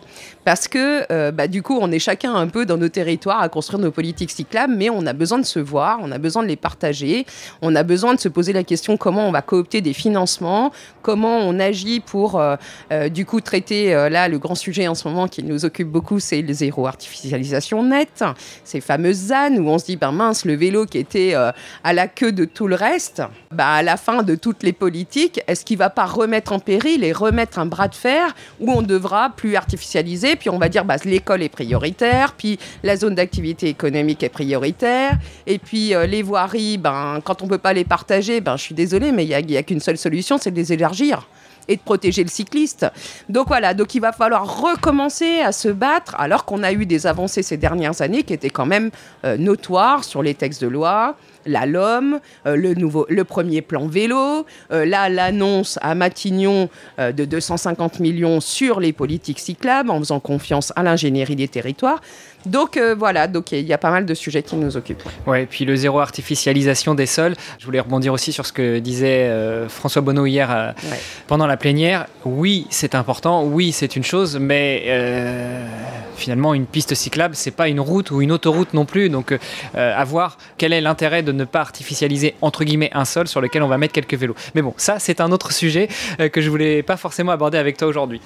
Parce 0.45 0.69
que 0.69 1.05
euh, 1.13 1.31
bah, 1.31 1.47
du 1.47 1.63
coup, 1.63 1.79
on 1.81 1.91
est 1.93 1.99
chacun 1.99 2.35
un 2.35 2.49
peu 2.49 2.67
dans 2.67 2.77
nos 2.77 2.89
territoires 2.89 3.41
à 3.41 3.49
construire 3.49 3.81
nos 3.81 3.91
politiques 3.91 4.31
cyclables, 4.31 4.75
mais 4.75 4.91
on 4.91 5.07
a 5.07 5.13
besoin 5.13 5.39
de 5.39 5.45
se 5.45 5.59
voir, 5.59 5.99
on 6.03 6.11
a 6.11 6.19
besoin 6.19 6.43
de 6.43 6.49
les 6.49 6.57
partager, 6.57 7.27
on 7.63 7.75
a 7.75 7.83
besoin 7.83 8.15
de 8.15 8.21
se 8.21 8.29
poser 8.29 8.53
la 8.53 8.65
question 8.65 8.97
comment 8.97 9.29
on 9.29 9.33
va 9.33 9.43
coopter 9.43 9.81
des 9.81 9.93
financements, 9.93 10.73
comment 11.03 11.39
on 11.39 11.59
agit 11.59 12.01
pour 12.01 12.41
euh, 12.41 12.57
euh, 12.93 13.09
du 13.09 13.27
coup 13.27 13.41
traiter 13.41 13.93
là 14.11 14.29
le 14.29 14.39
grand 14.39 14.55
sujet 14.55 14.89
en 14.89 14.95
ce 14.95 15.07
moment 15.07 15.29
qui 15.29 15.43
nous 15.43 15.65
occupe 15.65 15.89
beaucoup, 15.89 16.21
c'est 16.21 16.43
le 16.43 16.53
zéro 16.53 16.87
artificialisation 16.87 17.83
nette, 17.83 18.25
ces 18.65 18.81
fameuses 18.81 19.29
ZAN 19.29 19.57
où 19.57 19.69
on 19.69 19.79
se 19.79 19.87
dit 19.87 19.97
ben 19.97 20.13
mince 20.13 20.45
le 20.45 20.55
vélo 20.55 20.87
qui 20.87 20.99
était 20.99 21.35
à 21.35 21.93
la 21.93 22.09
queue 22.09 22.33
de 22.33 22.45
tout 22.45 22.67
le 22.67 22.75
reste, 22.75 23.23
bah, 23.53 23.69
à 23.69 23.83
la 23.83 23.97
fin 23.97 24.23
de 24.23 24.35
toutes 24.35 24.63
les 24.63 24.73
politiques, 24.73 25.41
est-ce 25.47 25.65
qu'il 25.65 25.79
va 25.79 25.91
pas 25.91 26.07
remettre 26.07 26.53
en 26.53 26.59
péril 26.59 27.05
et 27.05 27.13
remettre 27.13 27.50
un 27.59 27.67
bras 27.67 27.89
de 27.89 27.95
fer 27.95 28.35
où 28.61 28.71
on 28.71 28.83
devra 28.83 29.31
plus 29.31 29.57
artificialiser, 29.57 30.37
puis 30.37 30.51
on 30.51 30.59
va 30.59 30.69
dire 30.69 30.85
bah, 30.85 30.97
l'école 31.05 31.43
est 31.43 31.49
prioritaire, 31.49 32.33
puis 32.33 32.59
la 32.83 32.97
zone 32.97 33.15
d'activité 33.15 33.69
économique 33.69 34.23
est 34.23 34.29
prioritaire, 34.29 35.19
et 35.47 35.59
puis 35.59 35.95
euh, 35.95 36.07
les 36.07 36.23
voiries, 36.23 36.79
ben, 36.79 37.21
quand 37.25 37.43
on 37.43 37.47
ne 37.47 37.51
peut 37.51 37.59
pas 37.59 37.73
les 37.73 37.85
partager, 37.85 38.41
ben, 38.41 38.57
je 38.57 38.63
suis 38.63 38.75
désolée, 38.75 39.13
mais 39.13 39.25
il 39.25 39.47
n'y 39.47 39.57
a, 39.57 39.63
qu'une 39.63 39.81
seule 39.81 39.99
solution, 39.99 40.39
c'est 40.39 40.51
de 40.51 40.57
les 40.57 40.73
élargir 40.73 41.27
et 41.69 41.77
de 41.77 41.81
protéger 41.81 42.25
le 42.25 42.29
cycliste. 42.29 42.87
Donc 43.29 43.49
voilà, 43.49 43.75
donc 43.75 43.95
il 43.95 44.01
va 44.01 44.13
falloir 44.13 44.61
recommencer 44.61 45.41
à 45.41 45.53
se 45.53 45.69
battre 45.69 46.17
alors 46.19 46.45
qu'on 46.45 46.63
a 46.63 46.73
eu 46.73 46.85
des 46.87 47.07
avancées 47.07 47.43
ces 47.43 47.57
dernières 47.57 48.03
années 48.03 48.23
qui 48.23 48.33
étaient 48.33 48.51
quand 48.51 48.67
même 48.67 48.91
euh, 49.25 49.37
notoires 49.37 50.05
sur 50.05 50.23
les 50.23 50.35
textes 50.35 50.63
de 50.63 50.69
loi, 50.69 51.17
la 51.47 51.67
LOM, 51.67 52.21
euh, 52.47 52.57
le, 52.57 53.25
premier 53.25 53.63
plan 53.63 53.87
vélo, 53.87 54.47
euh, 54.73 54.85
l'annonce 54.85 55.79
à 55.83 55.95
Matignon 55.95 56.69
euh, 56.99 57.13
de 57.13 57.25
250 57.25 58.01
millions 58.01 58.41
sur 58.41 58.81
les 58.81 58.93
politiques 58.93 59.39
cyclables 59.39 59.91
en 59.91 59.99
faisant 59.99 60.21
confiance 60.21 60.73
à 60.77 60.83
l'ingénierie 60.83 61.37
des 61.37 61.49
territoires. 61.49 62.01
Donc 62.47 62.79
voilà, 62.97 63.27
donc 63.27 63.53
il 63.53 63.67
y 63.67 63.73
a 63.73 63.79
pas 63.79 63.91
mal 63.91 64.07
de 64.07 64.15
sujets 64.15 64.43
qui 64.43 64.57
nous 64.57 64.77
occupent. 64.77 65.03
Ouais, 65.27 65.45
et 65.45 65.47
puis 65.47 65.65
le 65.65 65.77
zéro 65.77 66.01
artificialisation 66.01 66.95
des 66.95 67.07
sols. 67.07 67.35
Je 67.59 67.65
voulais 67.65 67.81
rebondir 67.81 68.13
aussi 68.13 68.33
sur 68.33 68.47
ce 68.47 68.53
que 68.53 68.79
disait 68.79 69.31
François 69.69 70.03
Bonneau 70.03 70.27
hier 70.27 70.75
pendant 71.27 71.47
la 71.47 71.57
plénière. 71.57 72.07
Oui, 72.25 72.67
c'est 72.71 72.95
important, 72.95 73.45
oui, 73.45 73.73
c'est 73.73 73.97
une 73.97 74.05
chose, 74.05 74.39
mais 74.39 74.85
finalement 76.17 76.55
une 76.55 76.67
piste 76.67 76.95
cyclable, 76.95 77.35
c'est 77.35 77.51
pas 77.51 77.69
une 77.69 77.81
route 77.81 78.11
ou 78.11 78.21
une 78.21 78.33
autoroute 78.33 78.75
non 78.75 78.85
plus. 78.85 79.09
Donc 79.11 79.37
à 79.75 80.05
voir 80.05 80.39
quel 80.57 80.73
est 80.73 80.81
l'intérêt 80.81 81.23
de 81.23 81.33
ne 81.33 81.45
pas 81.45 81.61
artificialiser 81.61 82.35
entre 82.41 82.65
guillemets 82.65 82.91
un 82.93 83.05
sol 83.05 83.29
sur 83.29 83.41
lequel 83.41 83.63
on 83.63 83.69
va 83.69 83.79
mettre 83.79 83.93
quelques 83.93 84.15
vélos. 84.15 84.37
Mais 84.55 84.63
bon, 84.63 84.75
ça 84.77 84.99
c'est 84.99 85.21
un 85.21 85.33
autre 85.33 85.53
sujet 85.53 85.89
euh, 86.21 86.29
que 86.29 86.41
je 86.41 86.51
voulais 86.51 86.83
pas 86.83 86.97
forcément 86.97 87.33
aborder 87.33 87.59
avec 87.59 87.77
toi 87.77 87.89
aujourd'hui. 87.89 88.21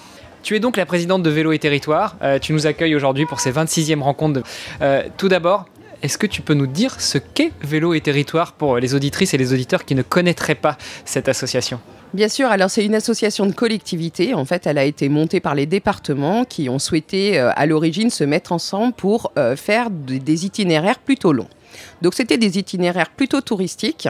Tu 0.44 0.54
es 0.54 0.60
donc 0.60 0.76
la 0.76 0.84
présidente 0.84 1.22
de 1.22 1.30
Vélo 1.30 1.52
et 1.52 1.58
Territoire. 1.58 2.16
Euh, 2.22 2.38
tu 2.38 2.52
nous 2.52 2.66
accueilles 2.66 2.94
aujourd'hui 2.94 3.24
pour 3.24 3.40
ces 3.40 3.50
26e 3.50 4.02
rencontres. 4.02 4.42
Euh, 4.82 5.02
tout 5.16 5.28
d'abord, 5.28 5.64
est-ce 6.02 6.18
que 6.18 6.26
tu 6.26 6.42
peux 6.42 6.52
nous 6.52 6.66
dire 6.66 7.00
ce 7.00 7.16
qu'est 7.16 7.50
Vélo 7.62 7.94
et 7.94 8.02
Territoire 8.02 8.52
pour 8.52 8.76
les 8.76 8.94
auditrices 8.94 9.32
et 9.32 9.38
les 9.38 9.54
auditeurs 9.54 9.86
qui 9.86 9.94
ne 9.94 10.02
connaîtraient 10.02 10.54
pas 10.54 10.76
cette 11.06 11.30
association? 11.30 11.80
Bien 12.12 12.28
sûr, 12.28 12.48
alors 12.48 12.68
c'est 12.68 12.84
une 12.84 12.94
association 12.94 13.46
de 13.46 13.52
collectivités. 13.52 14.34
En 14.34 14.44
fait, 14.44 14.66
elle 14.66 14.76
a 14.76 14.84
été 14.84 15.08
montée 15.08 15.40
par 15.40 15.54
les 15.54 15.64
départements 15.64 16.44
qui 16.44 16.68
ont 16.68 16.78
souhaité 16.78 17.38
à 17.38 17.64
l'origine 17.64 18.10
se 18.10 18.22
mettre 18.22 18.52
ensemble 18.52 18.92
pour 18.92 19.32
faire 19.56 19.88
des 19.90 20.44
itinéraires 20.44 20.98
plutôt 20.98 21.32
longs. 21.32 21.48
Donc 22.02 22.14
c'était 22.14 22.38
des 22.38 22.58
itinéraires 22.58 23.10
plutôt 23.10 23.40
touristiques. 23.40 24.08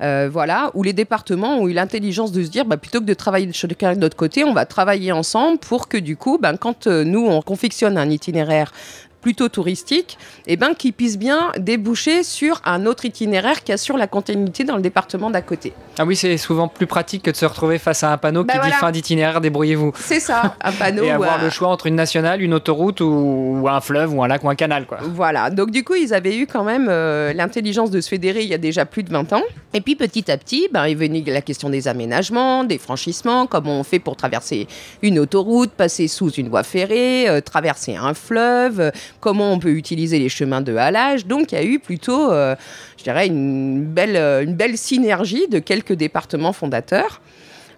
Euh, 0.00 0.28
voilà, 0.30 0.70
où 0.74 0.82
les 0.82 0.92
départements 0.92 1.58
ont 1.58 1.68
eu 1.68 1.72
l'intelligence 1.72 2.30
de 2.30 2.44
se 2.44 2.48
dire, 2.48 2.64
bah, 2.64 2.76
plutôt 2.76 3.00
que 3.00 3.04
de 3.04 3.14
travailler 3.14 3.52
chacun 3.52 3.94
de 3.94 4.00
notre 4.00 4.16
côté, 4.16 4.44
on 4.44 4.52
va 4.52 4.66
travailler 4.66 5.10
ensemble 5.12 5.58
pour 5.58 5.88
que 5.88 5.96
du 5.96 6.16
coup, 6.16 6.38
ben, 6.40 6.56
quand 6.56 6.86
euh, 6.86 7.04
nous, 7.04 7.26
on 7.26 7.42
confectionne 7.42 7.98
un 7.98 8.08
itinéraire 8.10 8.72
plutôt 9.20 9.48
touristique, 9.48 10.18
et 10.46 10.52
eh 10.52 10.56
ben, 10.56 10.74
qui 10.74 10.92
puisse 10.92 11.18
bien 11.18 11.52
déboucher 11.58 12.22
sur 12.22 12.60
un 12.64 12.86
autre 12.86 13.04
itinéraire 13.04 13.64
qui 13.64 13.72
assure 13.72 13.96
la 13.96 14.06
continuité 14.06 14.64
dans 14.64 14.76
le 14.76 14.82
département 14.82 15.30
d'à 15.30 15.42
côté. 15.42 15.72
Ah 15.98 16.04
oui, 16.04 16.14
c'est 16.14 16.36
souvent 16.36 16.68
plus 16.68 16.86
pratique 16.86 17.22
que 17.22 17.30
de 17.30 17.36
se 17.36 17.46
retrouver 17.46 17.78
face 17.78 18.04
à 18.04 18.12
un 18.12 18.18
panneau 18.18 18.44
bah 18.44 18.54
qui 18.54 18.68
dit 18.68 18.72
fin 18.72 18.92
d'itinéraire, 18.92 19.40
débrouillez-vous. 19.40 19.92
C'est 19.96 20.20
ça, 20.20 20.56
un 20.62 20.72
panneau. 20.72 21.02
Et 21.06 21.10
avoir 21.10 21.42
le 21.42 21.50
choix 21.50 21.68
entre 21.68 21.86
une 21.86 21.94
nationale, 21.94 22.42
une 22.42 22.54
autoroute 22.54 23.00
ou, 23.00 23.66
un 23.68 23.80
fleuve 23.80 24.14
ou 24.14 24.22
un 24.22 24.28
lac 24.28 24.44
ou 24.44 24.50
un 24.50 24.54
canal. 24.54 24.86
Quoi. 24.86 24.98
Voilà, 25.02 25.50
donc 25.50 25.70
du 25.70 25.84
coup, 25.84 25.94
ils 25.94 26.14
avaient 26.14 26.36
eu 26.36 26.46
quand 26.46 26.64
même 26.64 26.86
euh, 26.88 27.32
l'intelligence 27.32 27.90
de 27.90 28.00
se 28.00 28.08
fédérer 28.08 28.42
il 28.42 28.48
y 28.48 28.54
a 28.54 28.58
déjà 28.58 28.84
plus 28.84 29.02
de 29.02 29.10
20 29.10 29.32
ans. 29.32 29.42
Et 29.74 29.80
puis 29.80 29.96
petit 29.96 30.30
à 30.30 30.36
petit, 30.36 30.68
ben, 30.72 30.84
est 30.84 30.94
venue 30.94 31.22
la 31.26 31.42
question 31.42 31.70
des 31.70 31.88
aménagements, 31.88 32.64
des 32.64 32.78
franchissements, 32.78 33.46
comment 33.46 33.80
on 33.80 33.84
fait 33.84 33.98
pour 33.98 34.16
traverser 34.16 34.68
une 35.02 35.18
autoroute, 35.18 35.70
passer 35.70 36.08
sous 36.08 36.30
une 36.30 36.48
voie 36.48 36.62
ferrée, 36.62 37.28
euh, 37.28 37.40
traverser 37.40 37.96
un 37.96 38.14
fleuve, 38.14 38.92
comment 39.20 39.52
on 39.52 39.58
peut 39.58 39.72
utiliser 39.72 40.18
les 40.18 40.28
chemins 40.28 40.60
de 40.60 40.74
halage. 40.76 41.26
Donc 41.26 41.52
il 41.52 41.54
y 41.56 41.58
a 41.58 41.64
eu 41.64 41.78
plutôt, 41.78 42.30
euh, 42.30 42.54
je 42.98 43.04
dirais, 43.04 43.26
une 43.26 43.84
belle, 43.84 44.16
euh, 44.16 44.42
une 44.42 44.54
belle 44.54 44.76
synergie 44.76 45.48
de 45.48 45.58
quelques 45.58 45.94
départements 45.94 46.52
fondateurs. 46.52 47.20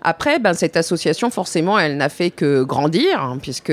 Après, 0.01 0.39
ben, 0.39 0.55
cette 0.55 0.77
association, 0.77 1.29
forcément, 1.31 1.79
elle 1.79 1.97
n'a 1.97 2.09
fait 2.09 2.31
que 2.31 2.63
grandir, 2.63 3.21
hein, 3.21 3.39
puisque 3.43 3.73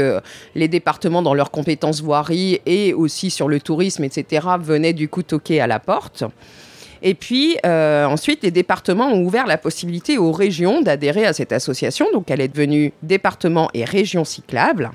les 0.55 0.67
départements, 0.67 1.21
dans 1.21 1.35
leurs 1.35 1.51
compétences 1.51 2.01
voirie 2.01 2.61
et 2.65 2.93
aussi 2.93 3.29
sur 3.29 3.47
le 3.47 3.59
tourisme, 3.59 4.03
etc., 4.03 4.47
venaient 4.59 4.93
du 4.93 5.07
coup 5.07 5.21
toquer 5.21 5.61
à 5.61 5.67
la 5.67 5.79
porte. 5.79 6.23
Et 7.01 7.13
puis 7.13 7.57
euh, 7.65 8.05
ensuite, 8.05 8.41
les 8.41 8.49
départements 8.49 9.09
ont 9.09 9.23
ouvert 9.23 9.45
la 9.45 9.59
possibilité 9.59 10.17
aux 10.17 10.31
régions 10.31 10.81
d'adhérer 10.81 11.25
à 11.25 11.33
cette 11.33 11.51
association. 11.51 12.07
Donc 12.11 12.31
elle 12.31 12.41
est 12.41 12.47
devenue 12.47 12.93
département 13.03 13.69
et 13.75 13.85
région 13.85 14.25
cyclable. 14.25 14.91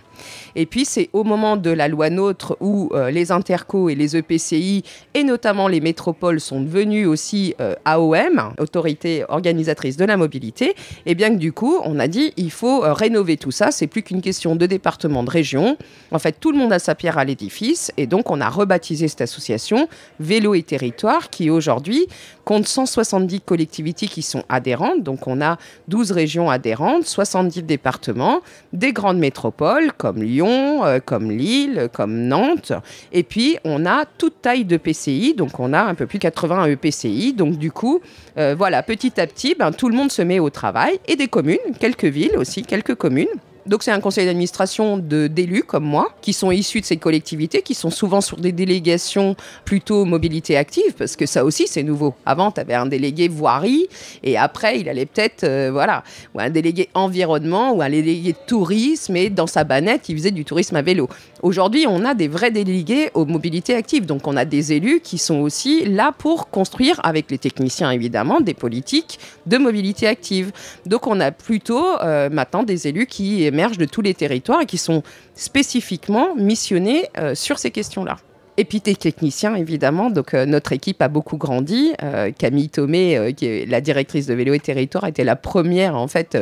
Et 0.56 0.66
puis 0.66 0.84
c'est 0.84 1.10
au 1.12 1.24
moment 1.24 1.56
de 1.56 1.70
la 1.70 1.88
loi 1.88 2.10
NOTRe 2.10 2.56
où 2.60 2.90
euh, 2.92 3.10
les 3.10 3.32
interco 3.32 3.88
et 3.88 3.94
les 3.94 4.16
EPCI 4.16 4.82
et 5.14 5.24
notamment 5.24 5.68
les 5.68 5.80
métropoles 5.80 6.40
sont 6.40 6.60
devenus 6.60 7.06
aussi 7.06 7.54
euh, 7.60 7.74
AOM, 7.84 8.54
autorité 8.58 9.24
organisatrice 9.28 9.96
de 9.96 10.04
la 10.04 10.16
mobilité, 10.16 10.74
et 11.06 11.14
bien 11.14 11.30
que 11.30 11.38
du 11.38 11.52
coup 11.52 11.78
on 11.84 11.98
a 11.98 12.08
dit 12.08 12.32
il 12.36 12.50
faut 12.50 12.84
euh, 12.84 12.92
rénover 12.92 13.36
tout 13.36 13.50
ça, 13.50 13.70
c'est 13.70 13.86
plus 13.86 14.02
qu'une 14.02 14.22
question 14.22 14.56
de 14.56 14.66
département, 14.66 15.22
de 15.22 15.30
région. 15.30 15.76
En 16.10 16.18
fait 16.18 16.36
tout 16.40 16.52
le 16.52 16.58
monde 16.58 16.72
a 16.72 16.78
sa 16.78 16.94
pierre 16.94 17.18
à 17.18 17.24
l'édifice 17.24 17.92
et 17.96 18.06
donc 18.06 18.30
on 18.30 18.40
a 18.40 18.48
rebaptisé 18.48 19.08
cette 19.08 19.20
association 19.20 19.88
Vélo 20.18 20.54
et 20.54 20.62
Territoire 20.62 21.30
qui 21.30 21.50
aujourd'hui 21.50 22.06
compte 22.50 22.66
170 22.66 23.42
collectivités 23.42 24.08
qui 24.08 24.22
sont 24.22 24.42
adhérentes, 24.48 25.04
donc 25.04 25.28
on 25.28 25.40
a 25.40 25.56
12 25.86 26.10
régions 26.10 26.50
adhérentes, 26.50 27.06
70 27.06 27.62
départements, 27.62 28.40
des 28.72 28.92
grandes 28.92 29.18
métropoles 29.18 29.92
comme 29.92 30.20
Lyon, 30.20 30.84
euh, 30.84 30.98
comme 30.98 31.30
Lille, 31.30 31.88
comme 31.92 32.12
Nantes. 32.12 32.72
Et 33.12 33.22
puis, 33.22 33.56
on 33.62 33.86
a 33.86 34.04
toute 34.04 34.42
taille 34.42 34.64
de 34.64 34.76
PCI, 34.78 35.34
donc 35.34 35.60
on 35.60 35.72
a 35.72 35.80
un 35.80 35.94
peu 35.94 36.08
plus 36.08 36.18
de 36.18 36.22
80 36.22 36.64
EPCI. 36.64 37.34
Donc, 37.34 37.56
du 37.56 37.70
coup, 37.70 38.00
euh, 38.36 38.56
voilà, 38.58 38.82
petit 38.82 39.20
à 39.20 39.28
petit, 39.28 39.54
ben, 39.56 39.70
tout 39.70 39.88
le 39.88 39.94
monde 39.94 40.10
se 40.10 40.22
met 40.22 40.40
au 40.40 40.50
travail. 40.50 40.98
Et 41.06 41.14
des 41.14 41.28
communes, 41.28 41.58
quelques 41.78 42.06
villes 42.06 42.36
aussi, 42.36 42.62
quelques 42.62 42.96
communes. 42.96 43.28
Donc 43.66 43.82
c'est 43.82 43.90
un 43.90 44.00
conseil 44.00 44.26
d'administration 44.26 44.96
d'élus 44.96 45.62
comme 45.62 45.84
moi, 45.84 46.14
qui 46.22 46.32
sont 46.32 46.50
issus 46.50 46.80
de 46.80 46.86
ces 46.86 46.96
collectivités, 46.96 47.62
qui 47.62 47.74
sont 47.74 47.90
souvent 47.90 48.20
sur 48.20 48.36
des 48.36 48.52
délégations 48.52 49.36
plutôt 49.64 50.04
mobilité 50.04 50.56
active, 50.56 50.94
parce 50.96 51.16
que 51.16 51.26
ça 51.26 51.44
aussi 51.44 51.66
c'est 51.66 51.82
nouveau. 51.82 52.14
Avant, 52.24 52.50
tu 52.50 52.60
avais 52.60 52.74
un 52.74 52.86
délégué 52.86 53.28
voirie, 53.28 53.86
et 54.22 54.36
après, 54.36 54.80
il 54.80 54.88
allait 54.88 55.06
peut-être, 55.06 55.44
euh, 55.44 55.70
voilà, 55.72 56.02
ou 56.34 56.40
un 56.40 56.50
délégué 56.50 56.88
environnement, 56.94 57.72
ou 57.72 57.82
un 57.82 57.90
délégué 57.90 58.34
tourisme, 58.46 59.16
et 59.16 59.30
dans 59.30 59.46
sa 59.46 59.64
banette, 59.64 60.08
il 60.08 60.16
faisait 60.16 60.30
du 60.30 60.44
tourisme 60.44 60.76
à 60.76 60.82
vélo. 60.82 61.08
Aujourd'hui, 61.42 61.86
on 61.88 62.04
a 62.04 62.12
des 62.12 62.28
vrais 62.28 62.50
délégués 62.50 63.10
aux 63.14 63.24
mobilités 63.24 63.74
actives, 63.74 64.04
donc 64.04 64.26
on 64.26 64.36
a 64.36 64.44
des 64.44 64.74
élus 64.74 65.00
qui 65.00 65.16
sont 65.16 65.36
aussi 65.36 65.86
là 65.86 66.12
pour 66.16 66.50
construire, 66.50 67.00
avec 67.02 67.30
les 67.30 67.38
techniciens 67.38 67.90
évidemment, 67.90 68.42
des 68.42 68.52
politiques 68.52 69.18
de 69.46 69.56
mobilité 69.56 70.06
active. 70.06 70.52
Donc 70.84 71.06
on 71.06 71.18
a 71.18 71.32
plutôt 71.32 71.98
euh, 72.02 72.28
maintenant 72.28 72.62
des 72.62 72.88
élus 72.88 73.06
qui 73.06 73.44
émergent 73.44 73.78
de 73.78 73.86
tous 73.86 74.02
les 74.02 74.12
territoires 74.12 74.60
et 74.60 74.66
qui 74.66 74.76
sont 74.76 75.02
spécifiquement 75.34 76.34
missionnés 76.36 77.08
euh, 77.16 77.34
sur 77.34 77.58
ces 77.58 77.70
questions-là. 77.70 78.18
Et 78.58 78.64
puis 78.66 78.82
tes 78.82 78.94
techniciens, 78.94 79.54
évidemment. 79.54 80.10
Donc, 80.10 80.34
euh, 80.34 80.44
notre 80.44 80.72
équipe 80.72 81.00
a 81.00 81.08
beaucoup 81.08 81.38
grandi. 81.38 81.94
Camille 82.36 82.68
Thomé, 82.68 83.32
qui 83.34 83.46
est 83.46 83.66
la 83.66 83.80
directrice 83.80 84.26
de 84.26 84.34
Vélo 84.34 84.52
et 84.52 84.60
Territoire, 84.60 85.06
était 85.06 85.24
la 85.24 85.36
première, 85.36 85.96
en 85.96 86.08
fait, 86.08 86.36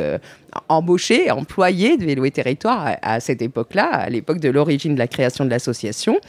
embauché, 0.67 1.31
employé 1.31 1.97
de 1.97 2.05
Vélo 2.05 2.25
et 2.25 2.31
Territoire 2.31 2.97
à, 3.01 3.19
cette 3.19 3.41
époque-là, 3.41 3.87
à 3.87 4.09
l'époque 4.09 4.39
de 4.39 4.49
l'origine 4.49 4.93
de 4.93 4.99
la 4.99 5.07
création 5.07 5.45
de 5.45 5.49
l'association. 5.49 6.19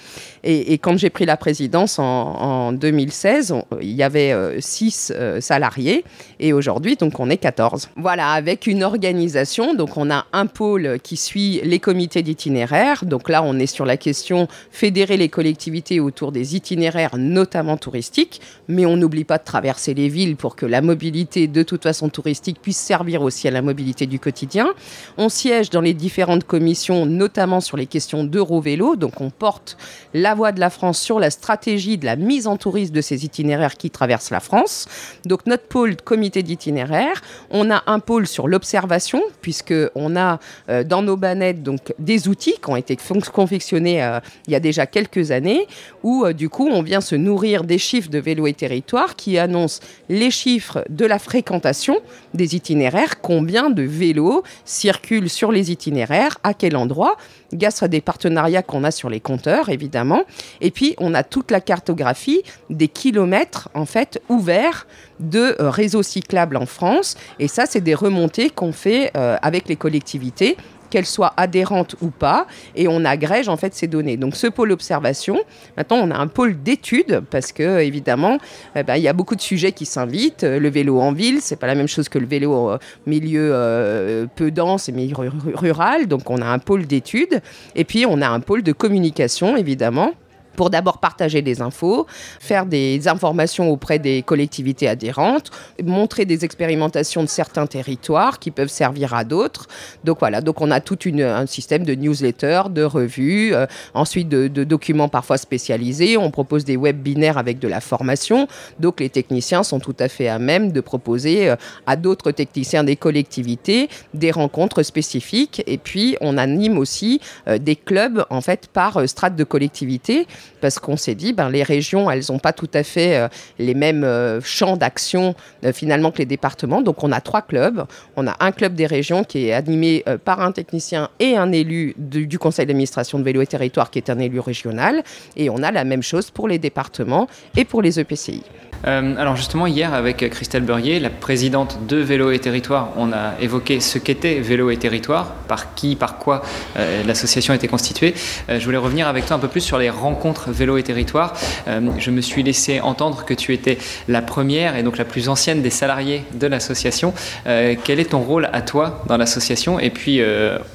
Et, 0.42 0.78
quand 0.78 0.96
j'ai 0.96 1.10
pris 1.10 1.26
la 1.26 1.36
présidence 1.36 1.98
en, 1.98 2.72
2016, 2.72 3.54
il 3.82 3.90
y 3.90 4.02
avait 4.02 4.34
6 4.60 5.12
euh, 5.14 5.20
euh, 5.20 5.40
salariés 5.40 6.04
et 6.38 6.52
aujourd'hui, 6.52 6.96
donc 6.96 7.20
on 7.20 7.28
est 7.28 7.36
14. 7.36 7.90
Voilà, 7.96 8.30
avec 8.30 8.66
une 8.66 8.82
organisation, 8.82 9.74
donc 9.74 9.96
on 9.96 10.10
a 10.10 10.26
un 10.32 10.46
pôle 10.46 10.98
qui 11.02 11.16
suit 11.16 11.60
les 11.64 11.78
comités 11.78 12.22
d'itinéraire. 12.22 13.04
Donc 13.04 13.28
là, 13.28 13.42
on 13.42 13.58
est 13.58 13.66
sur 13.66 13.84
la 13.84 13.96
question 13.96 14.48
fédérer 14.70 15.16
les 15.16 15.28
collectivités 15.28 16.00
autour 16.00 16.32
des 16.32 16.56
itinéraires, 16.56 17.16
notamment 17.16 17.76
touristiques, 17.76 18.40
mais 18.68 18.86
on 18.86 18.96
n'oublie 18.96 19.24
pas 19.24 19.38
de 19.38 19.44
traverser 19.44 19.94
les 19.94 20.08
villes 20.08 20.36
pour 20.36 20.56
que 20.56 20.66
la 20.66 20.80
mobilité, 20.80 21.46
de 21.46 21.62
toute 21.62 21.82
façon 21.82 22.08
touristique, 22.08 22.60
puisse 22.60 22.78
servir 22.78 23.22
aussi 23.22 23.48
à 23.48 23.50
la 23.50 23.62
mobilité 23.62 24.06
du 24.10 24.20
quotidien. 24.20 24.68
On 25.16 25.30
siège 25.30 25.70
dans 25.70 25.80
les 25.80 25.94
différentes 25.94 26.44
commissions, 26.44 27.06
notamment 27.06 27.62
sur 27.62 27.78
les 27.78 27.86
questions 27.86 28.24
d'Eurovélo. 28.24 28.96
Donc 28.96 29.22
on 29.22 29.30
porte 29.30 29.78
la 30.12 30.34
voix 30.34 30.52
de 30.52 30.60
la 30.60 30.68
France 30.68 31.00
sur 31.00 31.18
la 31.18 31.30
stratégie 31.30 31.96
de 31.96 32.04
la 32.04 32.16
mise 32.16 32.46
en 32.46 32.58
tourisme 32.58 32.92
de 32.92 33.00
ces 33.00 33.24
itinéraires 33.24 33.76
qui 33.76 33.90
traversent 33.90 34.30
la 34.30 34.40
France. 34.40 34.86
Donc 35.24 35.46
notre 35.46 35.64
pôle 35.64 35.96
comité 35.96 36.42
d'itinéraire, 36.42 37.22
on 37.50 37.70
a 37.70 37.82
un 37.86 38.00
pôle 38.00 38.26
sur 38.26 38.48
l'observation, 38.48 39.22
puisque 39.40 39.74
on 39.94 40.16
a 40.16 40.38
euh, 40.68 40.84
dans 40.84 41.02
nos 41.02 41.16
bannettes 41.16 41.62
donc 41.62 41.94
des 41.98 42.28
outils 42.28 42.56
qui 42.62 42.70
ont 42.70 42.76
été 42.76 42.98
confectionnés 43.32 44.02
euh, 44.02 44.20
il 44.46 44.52
y 44.52 44.56
a 44.56 44.60
déjà 44.60 44.86
quelques 44.86 45.30
années, 45.30 45.66
où 46.02 46.24
euh, 46.24 46.32
du 46.32 46.48
coup 46.48 46.68
on 46.68 46.82
vient 46.82 47.00
se 47.00 47.14
nourrir 47.14 47.64
des 47.64 47.78
chiffres 47.78 48.10
de 48.10 48.18
vélo 48.18 48.46
et 48.46 48.54
territoire 48.54 49.16
qui 49.16 49.38
annoncent 49.38 49.80
les 50.08 50.30
chiffres 50.30 50.84
de 50.88 51.06
la 51.06 51.18
fréquentation 51.18 52.00
des 52.34 52.56
itinéraires, 52.56 53.20
combien 53.20 53.70
de 53.70 53.82
vélos 54.00 54.42
circulent 54.64 55.30
sur 55.30 55.52
les 55.52 55.70
itinéraires, 55.70 56.38
à 56.42 56.54
quel 56.54 56.76
endroit, 56.76 57.16
grâce 57.52 57.82
à 57.82 57.88
des 57.88 58.00
partenariats 58.00 58.62
qu'on 58.62 58.84
a 58.84 58.90
sur 58.90 59.10
les 59.10 59.20
compteurs, 59.20 59.68
évidemment. 59.68 60.22
Et 60.60 60.70
puis, 60.70 60.94
on 60.98 61.14
a 61.14 61.22
toute 61.22 61.50
la 61.50 61.60
cartographie 61.60 62.42
des 62.68 62.88
kilomètres, 62.88 63.68
en 63.74 63.86
fait, 63.86 64.20
ouverts 64.28 64.86
de 65.20 65.56
euh, 65.60 65.70
réseaux 65.70 66.02
cyclables 66.02 66.56
en 66.56 66.66
France. 66.66 67.16
Et 67.38 67.48
ça, 67.48 67.66
c'est 67.66 67.80
des 67.80 67.94
remontées 67.94 68.50
qu'on 68.50 68.72
fait 68.72 69.10
euh, 69.16 69.36
avec 69.42 69.68
les 69.68 69.76
collectivités 69.76 70.56
qu'elle 70.90 71.06
soit 71.06 71.32
adhérente 71.36 71.96
ou 72.00 72.10
pas, 72.10 72.46
et 72.74 72.88
on 72.88 73.04
agrège 73.04 73.48
en 73.48 73.56
fait 73.56 73.74
ces 73.74 73.86
données. 73.86 74.16
Donc 74.16 74.36
ce 74.36 74.46
pôle 74.46 74.72
observation, 74.72 75.38
maintenant 75.76 75.98
on 75.98 76.10
a 76.10 76.16
un 76.16 76.26
pôle 76.26 76.62
d'études 76.62 77.22
parce 77.30 77.52
que 77.52 77.80
évidemment 77.80 78.38
eh 78.76 78.82
ben, 78.82 78.96
il 78.96 79.02
y 79.02 79.08
a 79.08 79.12
beaucoup 79.12 79.36
de 79.36 79.40
sujets 79.40 79.72
qui 79.72 79.86
s'invitent. 79.86 80.44
Le 80.44 80.68
vélo 80.68 81.00
en 81.00 81.12
ville, 81.12 81.40
c'est 81.40 81.56
pas 81.56 81.66
la 81.66 81.74
même 81.74 81.88
chose 81.88 82.08
que 82.08 82.18
le 82.18 82.26
vélo 82.26 82.52
au 82.52 82.78
milieu 83.06 83.50
euh, 83.52 84.26
peu 84.34 84.50
dense 84.50 84.88
et 84.88 84.92
milieu 84.92 85.14
rural. 85.54 86.06
Donc 86.06 86.30
on 86.30 86.42
a 86.42 86.46
un 86.46 86.58
pôle 86.58 86.86
d'études 86.86 87.40
et 87.74 87.84
puis 87.84 88.04
on 88.06 88.20
a 88.20 88.28
un 88.28 88.40
pôle 88.40 88.62
de 88.62 88.72
communication 88.72 89.56
évidemment 89.56 90.12
pour 90.56 90.70
d'abord 90.70 90.98
partager 90.98 91.42
des 91.42 91.62
infos, 91.62 92.06
faire 92.38 92.66
des 92.66 93.08
informations 93.08 93.70
auprès 93.70 93.98
des 93.98 94.22
collectivités 94.22 94.88
adhérentes, 94.88 95.50
montrer 95.84 96.24
des 96.24 96.44
expérimentations 96.44 97.22
de 97.22 97.28
certains 97.28 97.66
territoires 97.66 98.38
qui 98.38 98.50
peuvent 98.50 98.68
servir 98.68 99.14
à 99.14 99.24
d'autres. 99.24 99.66
Donc 100.04 100.18
voilà, 100.20 100.40
donc 100.40 100.60
on 100.60 100.70
a 100.70 100.80
tout 100.80 100.98
un 101.18 101.46
système 101.46 101.84
de 101.84 101.94
newsletters, 101.94 102.62
de 102.70 102.82
revues, 102.82 103.54
euh, 103.54 103.66
ensuite 103.94 104.28
de, 104.28 104.48
documents 104.64 105.08
parfois 105.08 105.38
spécialisés. 105.38 106.16
On 106.16 106.30
propose 106.30 106.64
des 106.64 106.76
webinaires 106.76 107.38
avec 107.38 107.58
de 107.58 107.68
la 107.68 107.80
formation. 107.80 108.46
Donc 108.78 109.00
les 109.00 109.08
techniciens 109.08 109.62
sont 109.62 109.80
tout 109.80 109.96
à 109.98 110.08
fait 110.08 110.28
à 110.28 110.38
même 110.38 110.72
de 110.72 110.80
proposer 110.80 111.50
euh, 111.50 111.56
à 111.86 111.96
d'autres 111.96 112.30
techniciens 112.30 112.84
des 112.84 112.96
collectivités 112.96 113.88
des 114.14 114.30
rencontres 114.30 114.82
spécifiques. 114.82 115.62
Et 115.66 115.78
puis 115.78 116.16
on 116.20 116.36
anime 116.36 116.78
aussi 116.78 117.20
euh, 117.48 117.58
des 117.58 117.76
clubs 117.76 118.24
en 118.30 118.40
fait 118.40 118.68
par 118.68 119.08
strate 119.08 119.36
de 119.36 119.44
collectivité 119.44 120.26
parce 120.60 120.78
qu'on 120.78 120.96
s'est 120.96 121.14
dit, 121.14 121.32
ben, 121.32 121.48
les 121.48 121.62
régions, 121.62 122.10
elles 122.10 122.24
n'ont 122.28 122.38
pas 122.38 122.52
tout 122.52 122.70
à 122.74 122.82
fait 122.82 123.16
euh, 123.16 123.28
les 123.58 123.74
mêmes 123.74 124.04
euh, 124.04 124.40
champs 124.40 124.76
d'action 124.76 125.34
euh, 125.64 125.72
finalement 125.72 126.10
que 126.10 126.18
les 126.18 126.26
départements. 126.26 126.82
Donc 126.82 127.02
on 127.02 127.12
a 127.12 127.20
trois 127.20 127.42
clubs. 127.42 127.84
On 128.16 128.26
a 128.26 128.36
un 128.40 128.52
club 128.52 128.74
des 128.74 128.86
régions 128.86 129.24
qui 129.24 129.48
est 129.48 129.52
animé 129.52 130.04
par 130.24 130.40
un 130.40 130.52
technicien 130.52 131.08
et 131.18 131.36
un 131.36 131.52
élu 131.52 131.94
du 131.96 132.38
conseil 132.38 132.66
d'administration 132.66 133.18
de 133.18 133.24
Vélo 133.24 133.40
et 133.42 133.46
Territoire 133.46 133.90
qui 133.90 133.98
est 133.98 134.10
un 134.10 134.18
élu 134.18 134.40
régional. 134.40 135.02
Et 135.36 135.50
on 135.50 135.62
a 135.62 135.70
la 135.70 135.84
même 135.84 136.02
chose 136.02 136.30
pour 136.30 136.48
les 136.48 136.58
départements 136.58 137.28
et 137.56 137.64
pour 137.64 137.82
les 137.82 137.98
EPCI. 137.98 138.42
Euh, 138.86 139.16
alors 139.16 139.36
justement, 139.36 139.66
hier, 139.66 139.92
avec 139.94 140.28
Christelle 140.30 140.62
Beurrier, 140.62 141.00
la 141.00 141.10
présidente 141.10 141.78
de 141.86 141.96
Vélo 141.96 142.30
et 142.30 142.38
Territoire, 142.38 142.90
on 142.96 143.12
a 143.12 143.34
évoqué 143.40 143.80
ce 143.80 143.98
qu'était 143.98 144.40
Vélo 144.40 144.70
et 144.70 144.76
Territoire, 144.76 145.32
par 145.48 145.74
qui, 145.74 145.96
par 145.96 146.18
quoi 146.18 146.42
euh, 146.76 147.02
l'association 147.04 147.52
était 147.54 147.68
constituée. 147.68 148.14
Euh, 148.48 148.58
je 148.58 148.64
voulais 148.64 148.78
revenir 148.78 149.08
avec 149.08 149.26
toi 149.26 149.36
un 149.36 149.40
peu 149.40 149.48
plus 149.48 149.60
sur 149.60 149.78
les 149.78 149.90
rencontres 149.90 150.50
Vélo 150.50 150.76
et 150.78 150.82
Territoire. 150.82 151.34
je 151.66 152.10
me 152.10 152.20
suis 152.20 152.42
laissé 152.42 152.80
entendre 152.80 153.24
que 153.24 153.34
tu 153.34 153.52
étais 153.52 153.78
la 154.08 154.22
première 154.22 154.76
et 154.76 154.82
donc 154.82 154.98
la 154.98 155.04
plus 155.04 155.28
ancienne 155.28 155.62
des 155.62 155.70
salariés 155.70 156.24
de 156.34 156.46
l'association. 156.46 157.12
quel 157.44 158.00
est 158.00 158.10
ton 158.10 158.20
rôle 158.20 158.48
à 158.52 158.62
toi 158.62 159.02
dans 159.06 159.16
l'association? 159.16 159.78
Et 159.78 159.90
puis, 159.90 160.20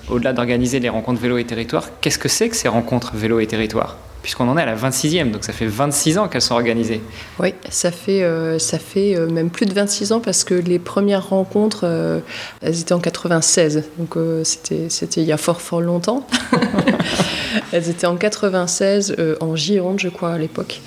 au-delà 0.10 0.34
d'organiser 0.34 0.80
les 0.80 0.90
rencontres 0.90 1.22
Vélo 1.22 1.38
et 1.38 1.44
Territoire, 1.44 1.90
qu'est-ce 2.02 2.20
que 2.20 2.30
c'est 2.30 2.50
que 2.50 2.56
ces 2.56 2.68
rencontres 2.68 3.12
Vélo 3.16 3.40
et 3.40 3.48
Territoire 3.48 3.98
puisqu'on 4.26 4.50
en 4.50 4.58
est 4.58 4.64
à 4.64 4.66
la 4.66 4.76
26e, 4.76 5.30
donc 5.30 5.44
ça 5.44 5.54
fait 5.54 5.68
26 5.68 6.18
ans 6.18 6.28
qu'elles 6.28 6.42
sont 6.42 6.56
organisées. 6.56 7.00
Oui, 7.38 7.54
ça 7.70 7.92
fait, 7.92 8.24
euh, 8.24 8.58
ça 8.58 8.80
fait 8.80 9.16
euh, 9.16 9.30
même 9.30 9.52
plus 9.52 9.68
de 9.68 9.74
26 9.76 10.14
ans 10.14 10.20
parce 10.20 10.44
que 10.44 10.56
les 10.56 10.80
premières 10.80 11.30
rencontres, 11.30 11.82
euh, 11.84 12.22
elles 12.64 12.80
étaient 12.80 12.94
en 12.94 13.00
96, 13.00 13.84
donc 14.00 14.18
c'était, 14.42 14.88
c'était 14.90 15.22
il 15.22 15.28
y 15.28 15.32
a 15.32 15.38
fort 15.38 15.62
fort 15.62 15.80
longtemps. 15.80 16.26
elles 17.72 17.88
étaient 17.88 18.08
en 18.08 18.16
96 18.16 19.16
en 19.42 19.56
Gironde, 19.56 20.00
je 20.00 20.10
crois, 20.10 20.32
à 20.32 20.38
l'époque. 20.40 20.82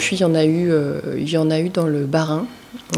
puis 0.00 0.16
il 0.16 0.22
y 0.22 0.24
en 0.24 0.34
a 0.34 0.44
eu, 0.44 0.72
il 1.16 1.30
y 1.30 1.38
en 1.38 1.52
a 1.52 1.60
eu 1.60 1.68
dans 1.68 1.86
le 1.86 2.06
Bas-Rhin. 2.06 2.44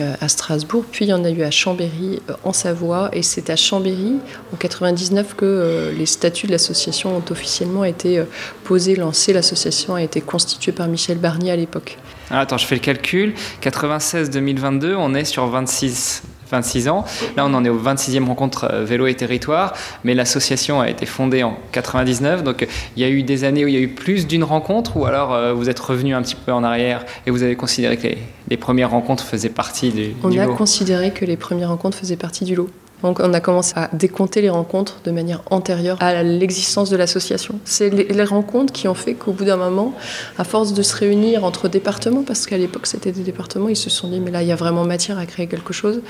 Euh, 0.01 0.15
à 0.21 0.29
Strasbourg, 0.29 0.85
puis 0.91 1.07
il 1.07 1.09
y 1.09 1.13
en 1.13 1.25
a 1.25 1.31
eu 1.31 1.43
à 1.43 1.51
Chambéry 1.51 2.21
euh, 2.29 2.35
en 2.45 2.53
Savoie, 2.53 3.09
et 3.13 3.23
c'est 3.23 3.51
à 3.51 3.57
Chambéry 3.57 4.17
en 4.53 4.57
99 4.57 5.35
que 5.35 5.45
euh, 5.45 5.93
les 5.93 6.07
statuts 6.07 6.47
de 6.47 6.53
l'association 6.53 7.17
ont 7.17 7.23
officiellement 7.31 7.85
été 7.85 8.23
posés, 8.65 8.97
lancés. 8.97 9.33
L'association 9.33 9.95
a 9.95 10.03
été 10.03 10.21
constituée 10.21 10.73
par 10.73 10.89
Michel 10.89 11.19
Barnier 11.19 11.53
à 11.53 11.57
l'époque. 11.57 11.99
Ah, 12.31 12.41
attends, 12.41 12.59
je 12.59 12.67
fais 12.67 12.75
le 12.75 12.81
calcul. 12.81 13.35
96-2022, 13.63 14.95
on 14.97 15.15
est 15.15 15.25
sur 15.25 15.47
26 15.47 16.23
26 16.51 16.89
ans. 16.89 17.05
Là, 17.37 17.45
on 17.47 17.55
en 17.55 17.65
est 17.65 17.69
au 17.69 17.79
26e 17.79 18.25
rencontre 18.25 18.73
vélo 18.83 19.07
et 19.07 19.15
territoire, 19.15 19.75
mais 20.05 20.15
l'association 20.15 20.81
a 20.81 20.89
été 20.89 21.07
fondée 21.07 21.43
en 21.43 21.57
99, 21.73 22.43
donc 22.43 22.67
il 22.97 23.03
y 23.03 23.05
a 23.05 23.09
eu 23.09 23.23
des 23.23 23.45
années 23.45 23.65
où 23.65 23.69
il 23.69 23.75
y 23.75 23.79
a 23.79 23.81
eu 23.81 23.89
plus 23.89 24.27
d'une 24.27 24.45
rencontre, 24.45 24.97
ou 24.97 25.07
alors 25.07 25.55
vous 25.55 25.69
êtes 25.69 25.79
revenu 25.79 26.15
un 26.15 26.23
petit 26.23 26.37
peu 26.37 26.53
en 26.53 26.65
arrière 26.65 27.05
et 27.27 27.31
vous 27.31 27.43
avez 27.43 27.57
considéré 27.57 27.97
que 27.97 28.09
les, 28.49 28.57
premières 28.57 28.91
rencontres 28.91 29.25
faisaient 29.25 29.49
partie 29.49 29.91
du, 29.91 30.15
on 30.23 30.29
lot 30.29 30.37
On 30.37 30.41
a 30.41 30.47
considéré 30.47 31.11
que 31.11 31.25
les 31.25 31.37
premières 31.37 31.69
rencontres 31.69 31.99
faisaient 31.99 32.17
partie 32.17 32.45
du 32.45 32.55
lot. 32.55 32.71
Donc 33.03 33.21
on 33.21 33.33
a 33.35 33.41
commencé 33.41 33.73
à 33.77 33.89
décompter 33.93 34.41
les 34.41 34.51
rencontres 34.51 35.01
de 35.05 35.11
manière 35.11 35.43
antérieure 35.51 35.99
à 36.01 36.23
l'existence 36.23 36.91
de 36.91 36.97
l'association. 36.97 37.59
C'est 37.65 37.91
les, 37.91 38.25
rencontres 38.25 38.73
qui 38.73 38.89
ont 38.89 38.95
fait 38.95 39.15
qu'au 39.15 39.33
bout 39.33 39.45
d'un 39.45 39.57
moment, 39.57 39.95
à 40.39 40.45
force 40.45 40.73
de 40.73 40.83
se 40.83 40.97
réunir 40.97 41.45
entre 41.45 41.69
départements, 41.69 42.23
parce 42.23 42.47
qu'à 42.47 42.59
l'époque 42.59 42.87
c'était 42.87 43.13
des 43.13 43.23
départements, 43.23 43.69
ils 43.69 43.77
se 43.77 43.91
sont 43.91 44.09
dit 44.09 44.21
mais 44.21 44.31
là 44.31 44.43
il 44.43 44.49
y 44.49 44.53
a 44.53 44.57
vraiment 44.57 44.85
matière 44.85 45.19
à 45.19 45.27
créer 45.27 45.47
quelque 45.47 45.73
chose 45.73 46.01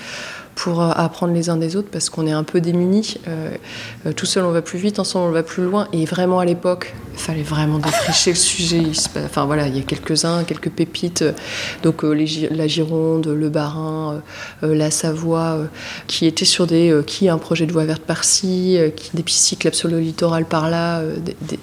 pour 0.56 0.80
euh, 0.80 0.90
apprendre 0.96 1.34
les 1.34 1.50
uns 1.50 1.56
des 1.56 1.76
autres 1.76 1.88
parce 1.92 2.10
qu'on 2.10 2.26
est 2.26 2.32
un 2.32 2.42
peu 2.42 2.60
démunis. 2.60 3.18
Euh, 3.28 3.50
euh, 4.06 4.12
tout 4.12 4.26
seul 4.26 4.44
on 4.44 4.50
va 4.50 4.62
plus 4.62 4.78
vite, 4.78 4.98
ensemble 4.98 5.28
on 5.28 5.32
va 5.32 5.44
plus 5.44 5.62
loin. 5.62 5.86
Et 5.92 6.06
vraiment 6.06 6.40
à 6.40 6.44
l'époque, 6.44 6.94
il 7.12 7.20
fallait 7.20 7.42
vraiment 7.42 7.78
défricher 7.78 8.30
le 8.30 8.36
sujet. 8.36 8.82
Enfin 9.24 9.44
voilà, 9.44 9.68
il 9.68 9.76
y 9.76 9.78
a 9.78 9.82
quelques-uns, 9.82 10.42
quelques 10.44 10.70
pépites. 10.70 11.24
Donc 11.82 12.02
la 12.02 12.66
Gironde, 12.66 13.28
le 13.28 13.48
Bas-Rhin, 13.48 14.22
la 14.62 14.90
Savoie, 14.90 15.58
qui 16.06 16.26
étaient 16.26 16.44
sur 16.44 16.66
des 16.66 17.00
qui 17.06 17.28
a 17.28 17.34
un 17.34 17.38
projet 17.38 17.66
de 17.66 17.72
voie 17.72 17.84
verte 17.84 18.02
par-ci, 18.02 18.78
des 19.14 19.22
pistes 19.22 19.44
cyclables 19.44 19.76
sur 19.76 19.88
le 19.88 20.00
littoral 20.00 20.46
par-là, 20.46 21.02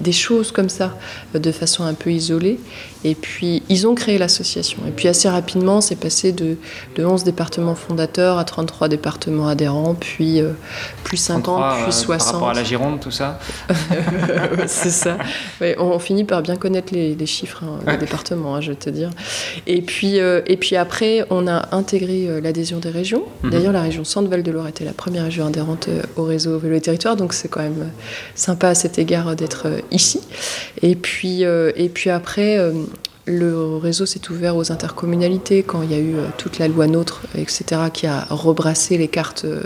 des, 0.02 0.12
choses 0.12 0.52
comme 0.52 0.70
ça, 0.70 0.96
de 1.34 1.52
façon 1.52 1.84
un 1.84 1.94
peu 1.94 2.12
isolée. 2.12 2.60
Et 3.04 3.16
puis, 3.16 3.64
ils 3.70 3.86
ont 3.86 3.96
créé 3.96 4.18
l'association. 4.18 4.80
Et 4.88 4.92
puis, 4.92 5.08
assez 5.08 5.28
rapidement, 5.28 5.82
c'est 5.82 5.98
passé 5.98 6.32
de, 6.32 6.56
de, 6.96 7.06
11 7.06 7.24
départements 7.24 7.76
fondateurs 7.76 8.38
à 8.38 8.46
33 8.46 8.83
départements 8.88 9.48
adhérents, 9.48 9.96
puis 9.96 10.42
euh, 10.42 10.52
plus 11.04 11.18
50, 11.18 11.84
puis 11.84 11.92
60. 11.92 12.10
Euh, 12.10 12.18
par 12.18 12.34
rapport 12.34 12.50
à 12.50 12.54
la 12.54 12.64
Gironde, 12.64 13.00
tout 13.00 13.12
ça 13.12 13.40
C'est 14.68 14.92
ça. 14.92 15.18
on, 15.78 16.00
finit 16.00 16.24
par 16.24 16.42
bien 16.42 16.56
connaître 16.56 16.94
les, 16.94 17.26
chiffres 17.26 17.64
hein, 17.64 17.80
des 17.92 17.98
départements, 17.98 18.56
hein, 18.56 18.62
je 18.62 18.72
vais 18.72 18.78
te 18.78 18.90
dire. 18.90 19.10
Et 19.68 19.82
puis, 19.82 20.20
euh, 20.20 20.42
et 20.46 20.58
puis 20.58 20.76
après, 20.76 21.26
on 21.30 21.48
a 21.48 21.74
intégré 21.76 22.42
l'adhésion 22.42 22.80
des 22.80 22.90
régions. 22.90 23.24
Mhm. 23.44 23.50
D'ailleurs, 23.52 23.74
la 23.74 23.82
région 23.82 24.04
Centre-Val 24.04 24.44
de 24.44 24.52
Loire 24.52 24.68
était 24.68 24.86
la 24.86 24.94
première 24.94 25.24
région 25.24 25.48
adhérente 25.48 25.90
au 26.16 26.24
réseau 26.24 26.58
Vélo 26.60 26.76
et 26.76 26.82
Territoire, 26.82 27.16
donc 27.16 27.34
c'est 27.34 27.48
quand 27.48 27.62
même 27.62 27.92
sympa 28.36 28.70
à 28.70 28.76
cet 28.76 29.00
égard 29.00 29.36
d'être 29.36 29.68
ici. 29.92 30.22
Et 30.82 30.96
puis, 30.96 31.44
et 31.44 31.90
puis 31.90 32.10
après, 32.10 32.60
le 33.26 33.78
réseau 33.78 34.06
s'est 34.06 34.30
ouvert 34.30 34.56
aux 34.56 34.72
intercommunalités 34.72 35.64
quand 35.64 35.82
il 35.82 35.92
y 35.92 35.94
a 35.94 36.00
eu 36.00 36.16
euh, 36.16 36.28
toute 36.38 36.60
la 36.60 36.68
loi 36.68 36.88
NOTRe, 36.88 37.22
etc., 37.36 37.84
qui 37.94 38.06
a 38.06 38.26
rebrassé 38.30 38.98
les 38.98 39.08
cartes 39.08 39.46
euh, 39.46 39.62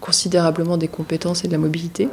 considérablement 0.00 0.76
des 0.76 0.88
compétences 0.88 1.44
et 1.44 1.46
de 1.46 1.52
la 1.52 1.58
mobilité. 1.58 2.08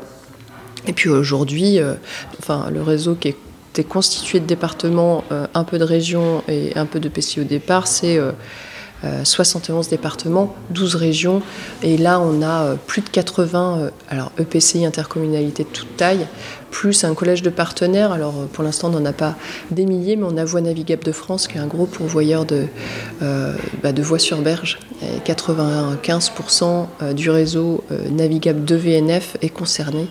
Et 0.86 0.94
puis 0.94 1.10
aujourd'hui, 1.10 1.80
euh, 1.80 1.96
enfin, 2.40 2.70
le 2.72 2.84
réseau 2.84 3.16
qui 3.16 3.30
était 3.30 3.84
constitué 3.84 4.40
de 4.40 4.46
départements, 4.46 5.24
un 5.30 5.63
peu 5.63 5.78
de 5.78 5.84
régions 5.84 6.44
et 6.48 6.76
un 6.76 6.88
peu 6.88 7.00
de 7.00 7.10
PCI 7.10 7.42
au 7.42 7.44
départ, 7.44 7.86
c'est 7.86 8.20
71 9.23 9.89
départements, 9.89 10.55
12 10.71 10.95
régions, 10.95 11.41
et 11.83 11.97
là 11.97 12.19
on 12.19 12.41
a 12.41 12.75
plus 12.88 13.01
de 13.01 13.10
80 13.10 13.91
alors 14.10 14.31
EPCI, 14.39 14.86
intercommunalités 14.86 15.63
de 15.63 15.69
toute 15.69 15.95
taille, 15.97 16.25
plus 16.71 17.03
un 17.03 17.13
collège 17.13 17.41
de 17.41 17.49
partenaires. 17.49 18.12
Alors 18.12 18.33
pour 18.53 18.63
l'instant, 18.63 18.89
on 18.89 18.99
n'en 18.99 19.05
a 19.05 19.13
pas 19.13 19.36
des 19.71 19.86
milliers, 19.86 20.15
mais 20.15 20.25
on 20.29 20.38
a 20.38 20.45
Voie 20.45 20.62
Navigable 20.62 21.03
de 21.03 21.12
France, 21.12 21.47
qui 21.47 21.57
est 21.57 21.62
un 21.62 21.67
gros 21.67 21.86
pourvoyeur 21.86 22.45
de, 22.45 22.67
euh, 23.21 23.53
bah, 23.83 23.91
voies 23.97 24.19
sur 24.19 24.41
berge. 24.41 24.79
95% 25.25 26.88
euh, 27.01 27.13
du 27.13 27.29
réseau 27.29 27.83
euh, 27.91 28.10
navigable 28.10 28.65
de 28.65 28.75
VNF 28.75 29.38
est 29.41 29.49
concerné 29.49 30.07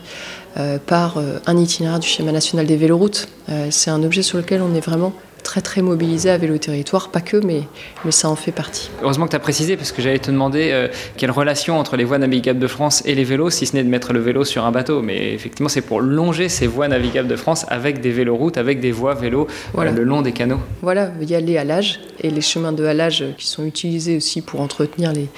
par 0.86 1.18
un 1.44 1.58
itinéraire 1.58 1.98
du 1.98 2.08
schéma 2.08 2.32
national 2.32 2.64
des 2.64 2.78
véloroutes. 2.78 3.28
C'est 3.68 3.90
un 3.90 4.02
objet 4.02 4.22
sur 4.22 4.38
lequel 4.38 4.62
on 4.62 4.74
est 4.74 4.80
vraiment 4.80 5.12
très 5.56 5.62
très 5.62 5.80
mobilisé 5.80 6.28
à 6.28 6.36
vélo 6.36 6.58
territoire, 6.58 7.08
pas 7.08 7.22
que, 7.22 7.38
mais, 7.38 7.62
mais 8.04 8.10
ça 8.10 8.28
en 8.28 8.36
fait 8.36 8.52
partie. 8.52 8.90
Heureusement 9.02 9.24
que 9.24 9.30
tu 9.30 9.36
as 9.36 9.40
précisé, 9.40 9.78
parce 9.78 9.90
que 9.90 10.02
j'allais 10.02 10.18
te 10.18 10.30
demander 10.30 10.68
euh, 10.70 10.88
quelle 11.16 11.30
relation 11.30 11.78
entre 11.78 11.96
les 11.96 12.04
voies 12.04 12.18
navigables 12.18 12.58
de 12.58 12.66
France 12.66 13.02
et 13.06 13.14
les 13.14 13.24
vélos, 13.24 13.48
si 13.48 13.64
ce 13.64 13.74
n'est 13.74 13.82
de 13.82 13.88
mettre 13.88 14.12
le 14.12 14.20
vélo 14.20 14.44
sur 14.44 14.66
un 14.66 14.70
bateau. 14.70 15.00
Mais 15.00 15.32
effectivement, 15.32 15.70
c'est 15.70 15.80
pour 15.80 16.02
longer 16.02 16.50
ces 16.50 16.66
voies 16.66 16.88
navigables 16.88 17.28
de 17.28 17.36
France 17.36 17.64
avec 17.68 18.02
des 18.02 18.10
véloroutes, 18.10 18.58
avec 18.58 18.80
des 18.80 18.92
voies 18.92 19.14
vélos 19.14 19.46
voilà. 19.72 19.92
le 19.92 20.04
long 20.04 20.20
des 20.20 20.32
canaux. 20.32 20.60
Voilà, 20.82 21.10
il 21.22 21.30
y 21.30 21.34
a 21.34 21.40
les 21.40 21.56
halages 21.56 22.00
et 22.20 22.28
les 22.28 22.42
chemins 22.42 22.72
de 22.72 22.84
halage 22.84 23.24
qui 23.38 23.46
sont 23.46 23.64
utilisés 23.64 24.18
aussi 24.18 24.42
pour 24.42 24.60
entretenir 24.60 25.12
les, 25.14 25.28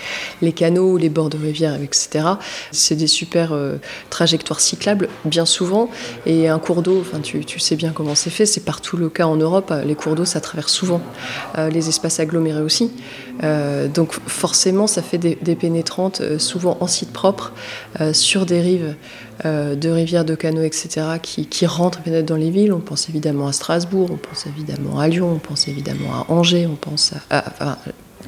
les 0.42 0.52
canaux, 0.52 0.96
les 0.96 1.10
bords 1.10 1.30
de 1.30 1.38
rivières, 1.38 1.80
etc. 1.80 2.24
C'est 2.72 2.96
des 2.96 3.06
super 3.06 3.52
euh, 3.52 3.76
trajectoires 4.10 4.58
cyclables, 4.58 5.08
bien 5.24 5.46
souvent. 5.46 5.88
Et 6.26 6.48
un 6.48 6.58
cours 6.58 6.82
d'eau, 6.82 7.04
tu, 7.22 7.44
tu 7.44 7.60
sais 7.60 7.76
bien 7.76 7.92
comment 7.94 8.16
c'est 8.16 8.30
fait, 8.30 8.46
c'est 8.46 8.64
partout 8.64 8.96
le 8.96 9.08
cas 9.08 9.26
en 9.26 9.36
Europe. 9.36 9.72
Les 9.86 9.94
cours 9.94 10.07
d'eau, 10.14 10.24
ça 10.24 10.40
traverse 10.40 10.72
souvent 10.72 11.00
euh, 11.56 11.70
les 11.70 11.88
espaces 11.88 12.20
agglomérés 12.20 12.62
aussi. 12.62 12.90
Euh, 13.42 13.88
donc 13.88 14.12
forcément, 14.26 14.86
ça 14.86 15.02
fait 15.02 15.18
des, 15.18 15.36
pénétrantes, 15.54 16.20
euh, 16.20 16.38
souvent 16.38 16.76
en 16.80 16.86
site 16.86 17.12
propre, 17.12 17.52
sur 18.12 18.46
des 18.46 18.60
rives 18.60 18.94
de 19.44 19.88
rivières, 19.88 20.24
de 20.24 20.34
canaux, 20.34 20.62
etc., 20.62 21.06
qui, 21.22 21.46
qui 21.46 21.66
rentrent 21.66 22.00
peut-être 22.00 22.26
dans 22.26 22.36
les 22.36 22.50
villes. 22.50 22.72
On 22.72 22.80
pense 22.80 23.08
évidemment 23.08 23.46
à 23.46 23.52
Strasbourg, 23.52 24.08
on 24.10 24.16
pense 24.16 24.46
évidemment 24.46 24.98
à 24.98 25.08
Lyon, 25.08 25.32
on 25.34 25.38
pense 25.38 25.68
évidemment 25.68 26.12
à 26.12 26.32
Angers, 26.32 26.66
on 26.66 26.74
pense 26.74 27.14
à... 27.30 27.78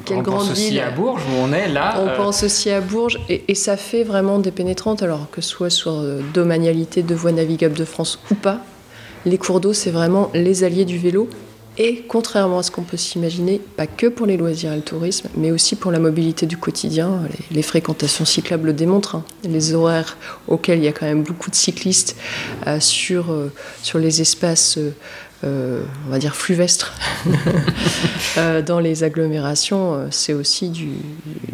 quelle 0.05 0.19
on 0.19 0.23
pense 0.23 0.51
aussi 0.51 0.79
à 0.79 0.89
Bourges 0.89 1.21
où 1.29 1.41
on 1.41 1.51
est 1.51 1.67
là. 1.67 1.99
On 1.99 2.15
pense 2.15 2.43
aussi 2.43 2.69
à 2.69 2.79
Bourges 2.79 3.19
et, 3.27 3.43
et, 3.49 3.55
ça 3.55 3.75
fait 3.75 4.03
vraiment 4.03 4.39
des 4.39 4.51
pénétrantes, 4.51 5.03
alors 5.03 5.29
que 5.31 5.41
ce 5.41 5.49
soit 5.49 5.69
sur 5.69 6.01
domanialité 6.33 7.03
de 7.03 7.15
voies 7.15 7.33
navigables 7.33 7.77
de 7.77 7.85
France 7.85 8.19
ou 8.31 8.35
pas. 8.35 8.61
Les 9.25 9.37
cours 9.37 9.59
d'eau, 9.59 9.73
c'est 9.73 9.91
vraiment 9.91 10.31
les 10.33 10.63
alliés 10.63 10.85
du 10.85 10.97
vélo 10.97 11.29
et 11.77 12.03
contrairement 12.07 12.59
à 12.59 12.63
ce 12.63 12.71
qu'on 12.71 12.83
peut 12.83 12.97
s'imaginer, 12.97 13.59
pas 13.59 13.87
que 13.87 14.07
pour 14.07 14.25
les 14.25 14.35
loisirs 14.35 14.73
et 14.73 14.75
le 14.75 14.81
tourisme, 14.81 15.29
mais 15.35 15.51
aussi 15.51 15.75
pour 15.75 15.91
la 15.91 15.99
mobilité 15.99 16.45
du 16.45 16.57
quotidien. 16.57 17.21
Les, 17.49 17.61
fréquentations 17.61 18.25
cyclables 18.25 18.67
le 18.67 18.73
démontrent. 18.73 19.15
Hein. 19.15 19.23
Les 19.43 19.73
horaires 19.73 20.17
auxquels 20.47 20.79
il 20.79 20.85
y 20.85 20.87
a 20.89 20.91
quand 20.91 21.05
même 21.05 21.23
beaucoup 21.23 21.49
de 21.49 21.55
cyclistes 21.55 22.17
euh, 22.67 22.79
euh, 23.11 23.47
sur 23.81 23.99
les 23.99 24.21
espaces 24.21 24.77
euh, 25.43 25.81
on 26.07 26.11
va 26.11 26.19
dire 26.19 26.35
fluvestre. 26.35 26.93
Euh, 28.37 28.61
dans 28.61 28.79
les 28.79 29.03
agglomérations, 29.03 29.93
euh, 29.93 30.07
c'est 30.09 30.31
aussi 30.33 30.69
du, 30.69 30.87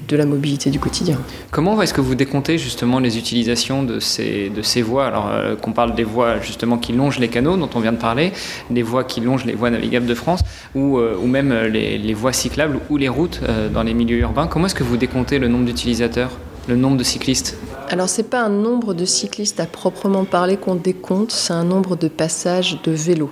de 0.08 0.16
la 0.16 0.28
mobilité 0.28 0.70
du 0.70 0.80
quotidien. 0.80 1.18
Comment 1.50 1.82
est-ce 1.82 1.94
que 1.94 2.02
vous 2.02 2.14
décomptez 2.14 2.60
justement 2.60 3.00
les 3.00 3.18
utilisations 3.18 3.82
de 3.82 4.00
ces, 4.00 4.50
de 4.50 4.62
ces 4.62 4.84
voies 4.84 5.08
Alors 5.08 5.32
qu'on 5.60 5.72
parle 5.72 5.96
des 5.96 6.04
voies 6.04 6.40
justement 6.40 6.78
qui 6.78 6.94
longent 6.94 7.18
les 7.18 7.30
canaux 7.30 7.58
dont 7.58 7.70
on 7.74 7.80
vient 7.80 7.94
de 7.94 7.98
parler, 7.98 8.32
des 8.70 8.84
voies 8.84 9.06
qui 9.06 9.22
longent 9.22 9.46
les 9.46 9.56
voies 9.56 9.72
navigables 9.72 10.06
de 10.06 10.14
France, 10.14 10.42
ou, 10.76 11.00
ou 11.00 11.26
même 11.26 11.52
les, 11.52 11.98
les, 11.98 12.14
voies 12.14 12.34
cyclables 12.34 12.80
ou 12.92 12.98
les 12.98 13.10
routes 13.10 13.42
dans 13.74 13.82
les 13.82 13.96
milieux 13.96 14.20
urbains, 14.20 14.46
comment 14.46 14.68
est-ce 14.68 14.76
que 14.76 14.84
vous 14.84 14.98
décomptez 14.98 15.40
le 15.40 15.48
nombre 15.48 15.66
d'utilisateurs 15.66 16.30
le 16.68 16.76
nombre 16.76 16.98
de 16.98 17.04
cyclistes? 17.04 17.58
Alors 17.90 18.10
c'est 18.10 18.30
pas 18.30 18.42
un 18.42 18.50
nombre 18.50 18.94
de 18.94 19.06
cyclistes 19.06 19.60
à 19.60 19.66
proprement 19.66 20.26
parler 20.26 20.58
qu'on 20.58 20.76
décompte, 20.76 21.32
c'est 21.32 21.54
un 21.54 21.64
nombre 21.64 21.96
de 21.96 22.08
passages 22.08 22.80
de 22.84 22.92
vélos 22.92 23.32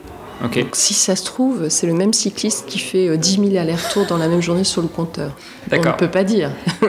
si 0.73 0.93
ça 0.93 1.15
se 1.15 1.23
trouve, 1.23 1.69
c'est 1.69 1.87
le 1.87 1.93
même 1.93 2.13
cycliste 2.13 2.65
qui 2.67 2.79
fait 2.79 3.17
10 3.17 3.39
euh, 3.39 3.49
000 3.49 3.57
allers-retours 3.57 4.05
dans 4.05 4.17
la 4.17 4.27
même 4.27 4.41
journée 4.41 4.63
sur 4.63 4.81
le 4.81 4.87
compteur. 4.87 5.31
On 5.71 5.77
ne 5.77 5.91
peut 5.91 6.09
pas 6.09 6.23
dire. 6.23 6.51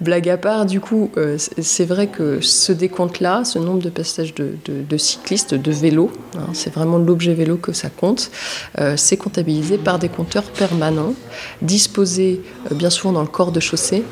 blague 0.00 0.28
à 0.28 0.36
part, 0.36 0.66
du 0.66 0.80
coup, 0.80 1.10
euh, 1.16 1.36
c'est 1.38 1.84
vrai 1.84 2.08
que 2.08 2.40
ce 2.40 2.72
décompte-là, 2.72 3.44
ce 3.44 3.58
nombre 3.58 3.82
de 3.82 3.88
passages 3.90 4.34
de, 4.34 4.96
cyclistes, 4.96 5.54
de 5.54 5.72
vélos, 5.72 6.10
hein, 6.36 6.48
c'est 6.52 6.72
vraiment 6.72 6.98
l'objet 6.98 7.34
vélo 7.34 7.56
que 7.56 7.72
ça 7.72 7.88
compte, 7.88 8.30
euh, 8.78 8.94
c'est 8.96 9.16
comptabilisé 9.16 9.78
par 9.78 9.98
des 9.98 10.08
compteurs 10.08 10.44
permanents, 10.44 11.14
disposés 11.62 12.42
bien 12.70 12.90
souvent 12.90 13.12
dans 13.12 13.22
le 13.22 13.28
corps 13.28 13.52
de 13.52 13.60
chaussée 13.60 14.04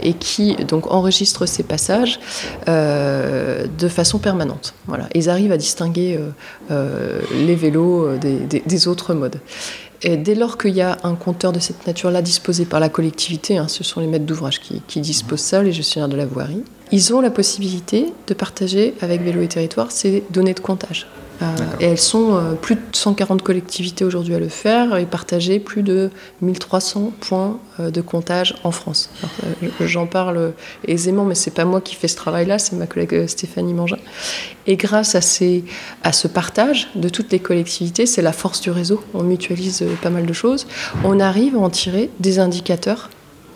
et 0.00 0.14
qui 0.14 0.54
donc 0.56 0.90
enregistrent 0.90 1.46
ces 1.46 1.62
passages 1.62 2.20
euh, 2.68 3.66
de 3.78 3.88
façon 3.88 4.18
permanente. 4.18 4.74
Voilà. 4.86 5.08
Ils 5.14 5.28
arrivent 5.28 5.52
à 5.52 5.56
distinguer 5.56 6.18
euh, 6.70 7.20
les 7.34 7.54
vélos 7.54 8.16
des, 8.18 8.88
autres 8.88 9.14
modes. 9.14 9.40
Dès 10.02 10.34
lors 10.34 10.58
qu'il 10.58 10.74
y 10.74 10.80
a 10.80 10.98
un 11.04 11.14
compteur 11.14 11.52
de 11.52 11.60
cette 11.60 11.86
nature-là 11.86 12.22
disposé 12.22 12.64
par 12.64 12.80
la 12.80 12.88
collectivité, 12.88 13.56
hein, 13.56 13.68
ce 13.68 13.84
sont 13.84 14.00
les 14.00 14.08
maîtres 14.08 14.26
d'ouvrage 14.26 14.60
qui, 14.60 14.82
qui, 14.88 15.00
disposent 15.00 15.40
ça, 15.40 15.62
les 15.62 15.72
gestionnaires 15.72 16.08
de 16.08 16.16
la 16.16 16.26
voirie, 16.26 16.64
ils 16.90 17.14
ont 17.14 17.20
la 17.20 17.30
possibilité 17.30 18.12
de 18.26 18.34
partager 18.34 18.94
avec 19.00 19.22
Vélo 19.22 19.42
et 19.42 19.48
Territoire 19.48 19.92
ces 19.92 20.24
données 20.30 20.54
de 20.54 20.60
comptage. 20.60 21.06
Et 21.80 21.86
elles 21.86 21.98
sont 21.98 22.56
plus 22.60 22.76
de 22.76 22.80
140 22.92 23.42
collectivités 23.42 24.04
aujourd'hui 24.04 24.34
à 24.34 24.38
le 24.38 24.48
faire 24.48 24.96
et 24.96 25.06
partager 25.06 25.58
plus 25.58 25.82
de 25.82 26.10
1300 26.40 27.12
points 27.20 27.58
de 27.78 28.00
comptage 28.00 28.54
en 28.62 28.70
France. 28.70 29.10
J'en 29.80 30.06
parle 30.06 30.52
aisément, 30.86 31.24
mais 31.24 31.34
c'est 31.34 31.50
pas 31.50 31.64
moi 31.64 31.80
qui 31.80 31.96
fais 31.96 32.08
ce 32.08 32.16
travail-là, 32.16 32.58
c'est 32.58 32.76
ma 32.76 32.86
collègue 32.86 33.26
Stéphanie 33.26 33.74
Mangin. 33.74 33.98
Et 34.66 34.76
grâce 34.76 35.14
à, 35.14 35.20
ces, 35.20 35.64
à 36.02 36.12
ce 36.12 36.28
partage 36.28 36.88
de 36.94 37.08
toutes 37.08 37.32
les 37.32 37.40
collectivités, 37.40 38.06
c'est 38.06 38.22
la 38.22 38.32
force 38.32 38.60
du 38.60 38.70
réseau. 38.70 39.02
On 39.14 39.22
mutualise 39.22 39.84
pas 40.00 40.10
mal 40.10 40.26
de 40.26 40.32
choses. 40.32 40.66
On 41.04 41.18
arrive 41.18 41.56
à 41.56 41.58
en 41.58 41.70
tirer 41.70 42.10
des 42.20 42.38
indicateurs 42.38 43.10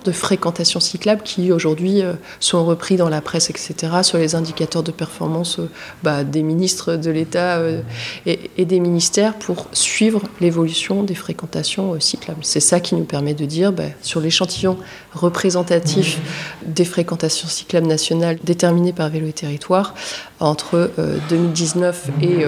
de 0.06 0.12
fréquentation 0.12 0.80
cyclable 0.80 1.22
qui 1.22 1.52
aujourd'hui 1.52 2.00
euh, 2.00 2.14
sont 2.40 2.64
repris 2.64 2.96
dans 2.96 3.08
la 3.08 3.20
presse, 3.20 3.50
etc., 3.50 3.74
sur 4.02 4.18
les 4.18 4.34
indicateurs 4.34 4.82
de 4.82 4.92
performance 4.92 5.58
euh, 5.58 5.68
bah, 6.02 6.24
des 6.24 6.42
ministres 6.42 6.96
de 6.96 7.10
l'État 7.10 7.56
euh, 7.56 7.82
et, 8.24 8.64
des 8.64 8.80
ministères 8.80 9.34
pour 9.34 9.68
suivre 9.72 10.22
l'évolution 10.40 11.02
des 11.02 11.14
fréquentations 11.14 11.98
cyclables. 12.00 12.40
C'est 12.42 12.60
ça 12.60 12.80
qui 12.80 12.94
nous 12.94 13.04
permet 13.04 13.34
de 13.34 13.44
dire, 13.44 13.72
bah, 13.72 13.84
sur 14.02 14.20
l'échantillon 14.20 14.78
représentatif 15.12 16.18
des 16.64 16.84
fréquentations 16.84 17.48
cyclables 17.48 17.86
nationales 17.86 18.38
déterminées 18.42 18.92
par 18.92 19.08
Vélo 19.08 19.26
et 19.26 19.32
Territoire, 19.32 19.94
entre 20.40 20.90
2019 21.28 22.10
et 22.22 22.44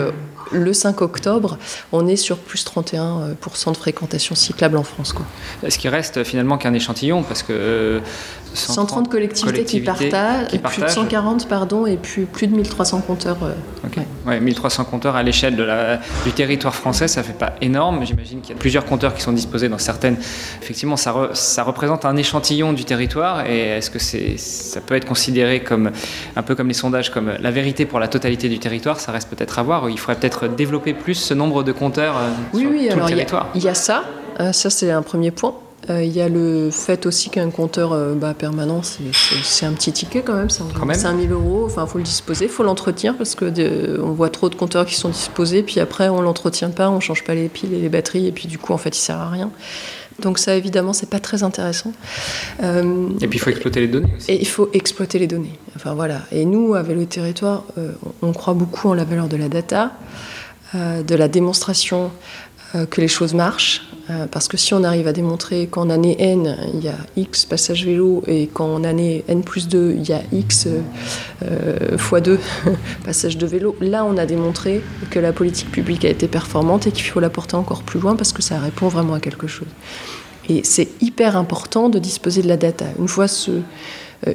le 0.53 0.73
5 0.73 1.01
octobre, 1.03 1.59
on 1.93 2.07
est 2.07 2.17
sur 2.17 2.39
plus 2.39 2.65
31% 2.65 3.73
de 3.73 3.77
fréquentation 3.77 4.35
cyclable 4.35 4.77
en 4.77 4.83
France. 4.83 5.15
Ce 5.69 5.79
qui 5.79 5.89
reste 5.89 6.25
finalement 6.25 6.59
qu'un 6.59 6.75
échantillon, 6.75 7.23
parce 7.23 7.43
que 7.43 8.01
130, 8.59 9.09
collectivités, 9.09 9.65
qui 9.65 9.81
partagent, 9.81 10.49
plus 10.49 10.83
de 10.83 10.89
140 10.89 11.49
pardon, 11.49 11.87
et 11.87 11.97
puis 11.97 12.25
plus 12.25 12.47
de 12.47 12.55
1300 12.55 13.01
compteurs. 13.01 13.37
Euh, 13.43 14.01
ouais. 14.27 14.41
1300 14.41 14.85
compteurs 14.85 15.17
à 15.17 15.23
l'échelle 15.23 15.57
du 16.25 16.33
territoire 16.33 16.75
français, 16.75 17.09
ça 17.09 17.23
fait 17.23 17.33
pas 17.33 17.55
énorme. 17.61 18.05
J'imagine 18.05 18.41
qu'il 18.41 18.55
y 18.55 18.59
a 18.59 18.61
plusieurs 18.61 18.85
compteurs 18.85 19.15
qui 19.15 19.23
sont 19.23 19.33
disposés 19.33 19.69
dans 19.69 19.79
certaines. 19.79 20.17
Effectivement, 20.63 20.97
ça, 20.97 21.15
ça 21.33 21.63
représente 21.63 22.05
un 22.05 22.17
échantillon 22.17 22.73
du 22.73 22.85
territoire. 22.85 23.47
Et 23.47 23.79
est-ce 23.79 23.91
que 23.91 23.99
c'est, 23.99 24.37
ça 24.39 24.81
peut 24.81 24.95
être 24.95 25.07
considéré 25.07 25.61
comme 25.61 25.91
un 26.37 26.43
peu 26.43 26.55
comme 26.55 26.69
les 26.69 26.75
sondages, 26.75 27.11
comme 27.11 27.33
la 27.39 27.51
vérité 27.51 27.87
pour 27.87 28.01
la 28.01 28.09
totalité 28.09 28.49
du 28.49 28.59
territoire? 28.59 29.01
Ça 29.01 29.13
reste 29.13 29.29
peut-être 29.29 29.59
à 29.59 29.63
voir. 29.63 29.89
Il 29.91 29.99
faudrait 29.99 30.17
peut-être 30.17 30.49
développer 30.49 30.95
plus 30.95 31.15
ce 31.15 31.35
nombre 31.35 31.63
de 31.63 31.73
compteurs 31.73 32.17
euh, 32.17 32.31
oui, 32.53 32.61
sur 32.61 32.71
oui, 32.71 32.89
tout 32.91 32.99
le 32.99 33.07
territoire. 33.07 33.49
Il 33.55 33.63
y, 33.63 33.69
a 33.69 33.75
ça. 33.75 34.05
Euh, 34.41 34.53
ça, 34.53 34.71
c'est 34.71 34.91
un 34.91 35.03
premier 35.03 35.31
point. 35.31 35.55
Euh, 35.91 36.05
il 36.05 36.13
y 36.13 36.21
a 36.21 36.29
le 36.29 36.71
fait 36.71 37.07
aussi 37.07 37.31
qu'un 37.31 37.51
compteur 37.51 37.93
euh, 37.93 38.15
bah, 38.15 38.35
permanent, 38.35 38.83
c'est 38.83 39.65
un 39.65 39.73
petit 39.73 39.93
ticket 39.93 40.23
quand 40.23 40.35
même, 40.35 40.51
c'est 40.51 40.63
5000 40.95 41.33
euros, 41.33 41.65
enfin 41.65 41.85
il 41.87 41.91
faut 41.91 41.99
le 41.99 42.05
disposer, 42.05 42.45
il 42.45 42.51
faut 42.51 42.63
l'entretenir 42.63 43.17
parce 43.17 43.35
que 43.35 44.01
on 44.01 44.13
voit 44.13 44.29
trop 44.29 44.49
de 44.49 44.55
compteurs 44.55 44.85
qui 44.85 44.97
sont 44.97 45.09
disposés, 45.09 45.63
puis 45.63 45.81
après 45.81 46.09
on 46.09 46.21
l'entretient 46.21 46.71
pas, 46.71 46.91
on 46.91 47.01
change 47.01 47.25
pas 47.25 47.35
les 47.35 47.49
piles 47.49 47.73
et 47.73 47.79
les 47.79 47.89
batteries, 47.89 48.27
et 48.27 48.33
puis 48.33 48.49
du 48.49 48.59
coup 48.59 48.73
en 48.73 48.79
fait 48.79 48.97
il 48.97 49.01
sert 49.01 49.17
à 49.17 49.31
rien. 49.31 49.51
Donc 50.21 50.39
ça 50.39 50.57
évidemment 50.57 50.93
c'est 50.93 51.09
pas 51.09 51.21
très 51.21 51.43
intéressant. 51.43 51.93
Euh, 52.63 53.09
et 53.21 53.29
puis 53.29 53.39
il 53.39 53.41
faut 53.41 53.51
exploiter 53.51 53.81
les 53.81 53.89
données 53.89 54.13
aussi. 54.17 54.31
Et 54.31 54.41
il 54.41 54.49
faut 54.49 54.69
exploiter 54.75 55.19
les 55.19 55.29
données. 55.29 55.59
Enfin 55.77 55.95
voilà. 55.95 56.23
Et 56.33 56.45
nous 56.45 56.75
à 56.75 56.83
Vélo 56.83 57.05
Territoire, 57.05 57.65
on 58.21 58.33
croit 58.33 58.55
beaucoup 58.55 58.89
en 58.89 58.95
la 58.95 59.05
valeur 59.05 59.29
de 59.29 59.37
la 59.37 59.49
data, 59.49 59.93
de 60.75 61.15
la 61.15 61.29
démonstration 61.29 62.11
que 62.91 63.01
les 63.01 63.09
choses 63.09 63.35
marchent. 63.35 63.89
Euh, 64.11 64.27
parce 64.27 64.49
que 64.49 64.57
si 64.57 64.73
on 64.73 64.85
arrive 64.85 65.07
à 65.07 65.13
démontrer 65.13 65.67
qu'en 65.67 65.91
année 65.91 66.17
N, 66.19 66.57
il 66.73 66.83
y 66.83 66.89
a 66.89 66.97
X 67.17 67.45
passages 67.45 67.85
vélo 67.85 68.23
et 68.27 68.47
qu'en 68.47 68.83
année 68.83 69.23
N 69.29 69.43
plus 69.43 69.69
2, 69.69 69.97
il 69.99 70.09
y 70.09 70.13
a 70.15 70.23
X 70.33 70.67
euh, 71.43 71.99
fois 71.99 72.23
2 72.23 72.41
passages 73.05 73.37
de 73.37 73.47
vélo, 73.47 73.77
là 73.83 74.07
on 74.07 74.17
a 74.17 74.25
démontré 74.25 74.83
que 75.11 75.19
la 75.19 75.33
politique 75.33 75.71
publique 75.71 76.07
a 76.07 76.09
été 76.09 76.27
performante 76.27 76.87
et 76.87 76.93
qu'il 76.93 77.05
faut 77.05 77.21
la 77.21 77.29
porter 77.29 77.57
encore 77.57 77.83
plus 77.83 78.01
loin 78.01 78.17
parce 78.17 78.33
que 78.33 78.41
ça 78.41 78.59
répond 78.59 78.89
vraiment 78.89 79.15
à 79.15 79.21
quelque 79.21 79.47
chose. 79.47 79.69
Et 80.49 80.63
c'est 80.65 80.89
hyper 81.03 81.37
important 81.37 81.91
de 81.91 81.99
disposer 81.99 82.41
de 82.41 82.49
la 82.49 82.57
data. 82.57 82.87
Une 82.99 83.09
fois 83.09 83.29
ce, 83.29 83.51
euh, 83.51 83.61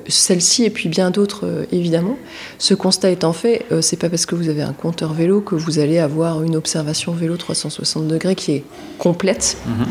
celle-ci 0.08 0.64
et 0.64 0.70
puis 0.70 0.90
bien 0.90 1.12
d'autres 1.12 1.46
euh, 1.46 1.66
évidemment. 1.72 2.18
Ce 2.58 2.74
constat 2.74 3.12
étant 3.12 3.34
fait, 3.34 3.66
euh, 3.72 3.82
c'est 3.82 3.98
pas 3.98 4.10
parce 4.10 4.26
que 4.26 4.36
vous 4.36 4.50
avez 4.50 4.62
un 4.62 4.74
compteur 4.74 5.14
vélo 5.14 5.42
que 5.42 5.56
vous 5.56 5.80
allez 5.80 6.00
avoir 6.00 6.44
une 6.44 6.56
observation 6.56 7.12
vélo 7.12 7.38
360 7.38 8.08
degrés 8.08 8.36
qui 8.36 8.54
est 8.54 8.64
complète. 8.98 9.58
Mhm. 9.66 9.86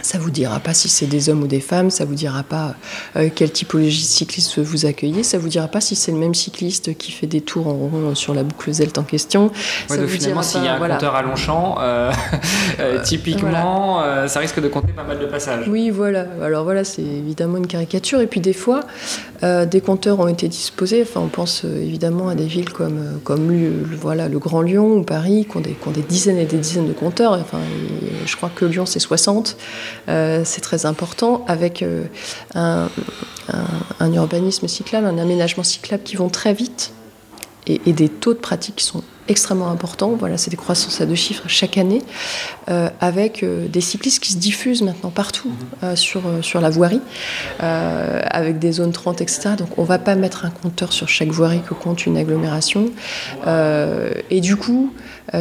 Ça 0.00 0.16
vous 0.18 0.30
dira 0.30 0.60
pas 0.60 0.74
si 0.74 0.88
c'est 0.88 1.06
des 1.06 1.28
hommes 1.28 1.42
ou 1.42 1.48
des 1.48 1.58
femmes, 1.58 1.90
ça 1.90 2.04
vous 2.04 2.14
dira 2.14 2.44
pas 2.44 2.76
euh, 3.16 3.30
quelle 3.34 3.50
typologie 3.50 4.02
de 4.02 4.06
cycliste 4.06 4.60
vous 4.60 4.86
accueillez, 4.86 5.24
ça 5.24 5.38
vous 5.38 5.48
dira 5.48 5.66
pas 5.66 5.80
si 5.80 5.96
c'est 5.96 6.12
le 6.12 6.18
même 6.18 6.34
cycliste 6.34 6.96
qui 6.96 7.10
fait 7.10 7.26
des 7.26 7.40
tours 7.40 7.66
en 7.66 7.72
rond 7.72 8.14
sur 8.14 8.32
la 8.32 8.44
boucle 8.44 8.72
Zelt 8.72 8.96
en 8.96 9.02
question. 9.02 9.50
ça 9.88 9.96
vous 9.96 10.06
finalement, 10.06 10.42
s'il 10.42 10.62
y 10.62 10.68
a 10.68 10.76
un 10.76 10.88
compteur 10.88 11.16
à 11.16 11.22
Longchamp, 11.22 11.78
euh, 11.80 12.12
euh, 12.80 13.02
typiquement, 13.02 14.00
ça 14.28 14.38
risque 14.38 14.60
de 14.60 14.68
compter 14.68 14.92
pas 14.92 15.02
mal 15.02 15.18
de 15.18 15.26
passages. 15.26 15.66
Oui, 15.66 15.90
voilà. 15.90 16.26
Alors 16.42 16.62
voilà, 16.62 16.84
c'est 16.84 17.02
évidemment 17.02 17.56
une 17.56 17.66
caricature. 17.66 18.20
Et 18.20 18.28
puis 18.28 18.40
des 18.40 18.52
fois, 18.52 18.84
des 19.42 19.80
compteurs 19.80 20.20
ont 20.20 20.28
été 20.28 20.46
disposés. 20.46 21.02
Enfin, 21.02 21.20
on 21.24 21.28
pense 21.28 21.64
évidemment 21.64 22.28
à 22.28 22.36
des 22.36 22.46
villes 22.46 22.70
comme, 22.70 23.18
comme 23.24 23.50
le, 23.50 23.84
voilà, 23.96 24.28
le 24.28 24.38
Grand 24.38 24.62
Lyon 24.62 24.92
ou 24.92 25.02
Paris, 25.02 25.46
qui 25.50 25.56
ont, 25.56 25.60
des, 25.60 25.72
qui 25.72 25.88
ont 25.88 25.92
des 25.92 26.02
dizaines 26.02 26.38
et 26.38 26.46
des 26.46 26.58
dizaines 26.58 26.86
de 26.86 26.92
compteurs. 26.92 27.32
Enfin, 27.32 27.58
je 28.24 28.36
crois 28.36 28.50
que 28.54 28.64
Lyon, 28.64 28.86
c'est 28.86 29.00
60. 29.00 29.56
Euh, 30.08 30.42
c'est 30.44 30.60
très 30.60 30.86
important, 30.86 31.44
avec 31.48 31.82
euh, 31.82 32.04
un, 32.54 32.88
urbanisme 34.12 34.68
cyclable, 34.68 35.06
un 35.06 35.18
aménagement 35.18 35.62
cyclable 35.64 36.02
qui 36.02 36.16
vont 36.16 36.28
très 36.28 36.54
vite 36.54 36.92
et, 37.66 37.92
des 37.92 38.08
taux 38.08 38.32
de 38.32 38.38
pratique 38.38 38.76
qui 38.76 38.84
sont 38.84 39.02
extrêmement 39.28 39.70
importants. 39.70 40.16
Voilà, 40.18 40.38
c'est 40.38 40.50
des 40.50 40.56
croissances 40.56 41.02
à 41.02 41.06
deux 41.06 41.14
chiffres 41.14 41.44
chaque 41.48 41.76
année, 41.76 42.02
euh, 42.70 42.88
avec 43.00 43.44
des 43.44 43.80
cyclistes 43.82 44.22
qui 44.22 44.32
se 44.32 44.38
diffusent 44.38 44.80
maintenant 44.80 45.10
partout 45.10 45.52
mhm. 45.82 45.96
sur, 45.96 46.22
sur 46.40 46.62
la 46.62 46.70
voirie, 46.70 47.02
avec 47.58 48.58
des 48.58 48.72
zones 48.72 48.92
30, 48.92 49.20
etc. 49.20 49.50
Donc 49.58 49.76
on 49.76 49.82
ne 49.82 49.86
va 49.86 49.98
pas 49.98 50.14
mettre 50.14 50.46
un 50.46 50.50
compteur 50.50 50.94
sur 50.94 51.10
chaque 51.10 51.28
voirie 51.28 51.60
que 51.60 51.74
compte 51.74 52.06
une 52.06 52.16
agglomération. 52.16 52.90
et 53.46 54.40
du 54.40 54.56
coup, 54.56 54.94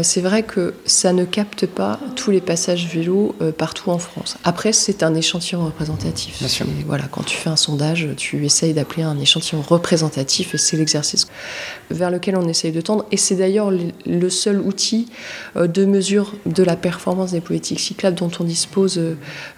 c'est 0.03 0.21
vrai 0.21 0.43
que 0.43 0.73
ça 0.85 1.13
ne 1.13 1.23
capte 1.23 1.65
pas 1.65 1.99
tous 2.15 2.31
les 2.31 2.41
passages 2.41 2.87
vélo 2.87 3.35
euh, 3.41 3.51
partout 3.51 3.89
en 3.89 3.97
France. 3.97 4.37
Après, 4.43 4.73
c'est 4.73 5.03
un 5.03 5.15
échantillon 5.15 5.65
représentatif. 5.65 6.41
Voilà, 6.85 7.05
quand 7.09 7.23
tu 7.23 7.37
fais 7.37 7.49
un 7.49 7.55
sondage, 7.55 8.09
tu 8.17 8.45
essayes 8.45 8.73
d'appeler 8.73 9.03
un 9.03 9.17
échantillon 9.19 9.61
représentatif 9.61 10.53
et 10.53 10.57
c'est 10.57 10.77
l'exercice 10.77 11.27
vers 11.89 12.11
lequel 12.11 12.35
on 12.35 12.47
essaye 12.47 12.71
de 12.71 12.81
tendre. 12.81 13.05
Et 13.11 13.17
c'est 13.17 13.35
d'ailleurs 13.35 13.71
le 13.71 14.29
seul 14.29 14.59
outil 14.59 15.07
euh, 15.55 15.67
de 15.67 15.85
mesure 15.85 16.33
de 16.45 16.63
la 16.63 16.75
performance 16.75 17.31
des 17.31 17.41
politiques 17.41 17.79
cyclables 17.79 18.17
dont 18.17 18.31
on 18.39 18.43
dispose 18.43 18.99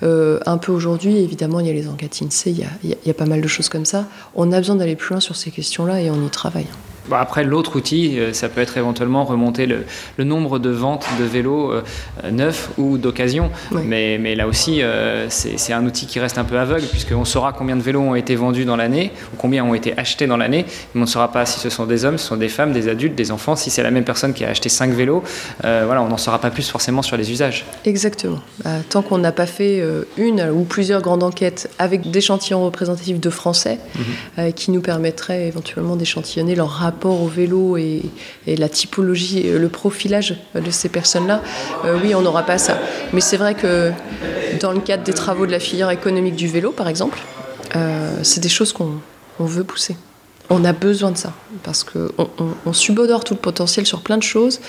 un 0.01 0.57
peu 0.57 0.71
aujourd'hui. 0.71 1.17
Évidemment, 1.17 1.59
il 1.59 1.67
y 1.67 1.69
a 1.69 1.73
les 1.73 1.87
enquêtes 1.87 2.19
INSEE, 2.21 2.55
il 2.83 2.95
y 3.05 3.09
a 3.09 3.13
pas 3.13 3.25
mal 3.25 3.41
de 3.41 3.47
choses 3.47 3.69
comme 3.69 3.85
ça. 3.85 4.07
On 4.35 4.51
a 4.51 4.57
besoin 4.57 4.75
d'aller 4.75 4.95
plus 4.95 5.13
loin 5.13 5.19
sur 5.19 5.35
ces 5.35 5.51
questions-là 5.51 6.01
et 6.01 6.09
on 6.09 6.25
y 6.25 6.29
travaille 6.29 6.67
après, 7.11 7.43
l'autre 7.43 7.75
outil, 7.75 8.19
euh, 8.19 8.33
ça 8.33 8.49
peut 8.49 8.61
être 8.61 8.77
éventuellement 8.77 9.23
remonter 9.23 9.65
le, 9.65 9.83
nombre 10.23 10.59
de 10.59 10.69
ventes 10.69 11.07
de 11.19 11.23
vélos 11.23 11.71
euh, 11.71 11.81
neufs 12.31 12.69
ou 12.77 12.97
d'occasion. 12.97 13.51
Mais, 13.71 14.17
mais, 14.19 14.35
là 14.35 14.47
aussi, 14.47 14.81
euh, 14.81 15.27
c'est 15.29 15.73
un 15.73 15.85
outil 15.85 16.05
qui 16.05 16.19
reste 16.19 16.37
un 16.37 16.43
peu 16.43 16.59
aveugle, 16.59 16.85
puisqu'on 16.87 17.25
saura 17.25 17.53
combien 17.53 17.75
de 17.75 17.81
vélos 17.81 18.01
ont 18.01 18.15
été 18.15 18.35
vendus 18.35 18.65
dans 18.65 18.75
l'année, 18.75 19.11
ou 19.33 19.37
combien 19.37 19.63
ont 19.63 19.73
été 19.73 19.97
achetés 19.97 20.27
dans 20.27 20.37
l'année, 20.37 20.65
mais 20.93 21.01
on 21.01 21.05
ne 21.05 21.09
saura 21.09 21.31
pas 21.31 21.45
si 21.45 21.59
ce 21.59 21.69
sont 21.69 21.85
des 21.85 22.05
hommes, 22.05 22.17
ce 22.17 22.27
sont 22.27 22.37
des 22.37 22.49
femmes, 22.49 22.73
des 22.73 22.87
adultes, 22.87 23.15
des 23.15 23.31
enfants. 23.31 23.55
Si 23.55 23.69
c'est 23.69 23.83
la 23.83 23.91
même 23.91 24.03
personne 24.03 24.33
qui 24.33 24.45
a 24.45 24.49
acheté 24.49 24.69
5 24.69 24.91
vélos, 24.91 25.23
voilà, 25.61 26.01
on 26.01 26.07
n'en 26.07 26.17
saura 26.17 26.39
pas 26.39 26.51
plus 26.51 26.69
forcément 26.69 27.01
sur 27.01 27.17
les 27.17 27.31
usages. 27.31 27.65
Exactement. 27.85 28.39
Tant 28.89 29.01
qu'on 29.01 29.17
n'a 29.17 29.31
pas 29.31 29.45
fait 29.45 29.83
une 30.17 30.49
ou 30.49 30.63
plusieurs 30.63 31.01
grandes 31.01 31.23
enquêtes 31.23 31.69
avec 31.79 32.09
des 32.09 32.19
échantillons 32.19 32.63
représentatifs 32.63 33.19
de 33.19 33.29
Français, 33.29 33.79
mhm. 34.37 34.53
qui 34.53 34.71
nous 34.71 34.81
permettraient 34.81 35.47
éventuellement 35.47 35.95
d'échantillonner 35.95 36.55
leur 36.55 36.69
rapport 36.69 36.98
rapport 36.99 37.21
au 37.21 37.27
vélo 37.27 37.77
et, 37.77 38.01
la 38.45 38.67
typologie, 38.67 39.43
euh, 39.45 39.57
le 39.57 39.69
profilage 39.69 40.35
de 40.53 40.69
ces 40.69 40.89
personnes-là, 40.89 41.41
euh, 41.85 41.97
oui, 42.03 42.13
on 42.13 42.21
n'aura 42.21 42.43
pas 42.43 42.57
ça. 42.57 42.77
Mais 43.13 43.21
c'est 43.21 43.37
vrai 43.37 43.55
que 43.55 43.91
dans 44.59 44.73
le 44.73 44.81
cadre 44.81 45.03
des 45.03 45.13
travaux 45.13 45.45
de 45.45 45.51
la 45.51 45.59
filière 45.59 45.91
économique 45.91 46.35
du 46.35 46.49
vélo, 46.49 46.71
par 46.71 46.89
exemple, 46.89 47.19
euh, 47.77 48.19
c'est 48.23 48.41
des 48.41 48.49
choses 48.49 48.73
qu'on 48.73 48.99
veut 49.39 49.63
pousser. 49.63 49.95
On 50.49 50.65
a 50.65 50.73
besoin 50.73 51.11
de 51.11 51.17
ça 51.17 51.31
parce 51.63 51.85
qu'on 51.85 52.09
on, 52.65 52.73
subodore 52.73 53.23
tout 53.23 53.35
le 53.35 53.39
potentiel 53.39 53.85
sur 53.85 54.01
plein 54.01 54.17
de 54.17 54.23
choses, 54.23 54.59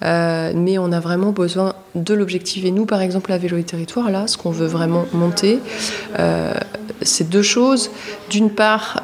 mais 0.00 0.78
on 0.78 0.92
a 0.92 1.00
vraiment 1.00 1.32
besoin 1.32 1.74
de 1.96 2.14
l'objectiver. 2.14 2.70
Nous, 2.70 2.86
par 2.86 3.02
exemple, 3.02 3.32
à 3.32 3.38
Vélo 3.38 3.56
et 3.56 3.64
Territoire, 3.64 4.10
là, 4.12 4.28
ce 4.28 4.36
qu'on 4.38 4.52
veut 4.52 4.68
vraiment 4.68 5.06
monter, 5.12 5.58
c'est 7.02 7.28
deux 7.28 7.42
choses. 7.42 7.90
D'une 8.30 8.50
part, 8.50 9.02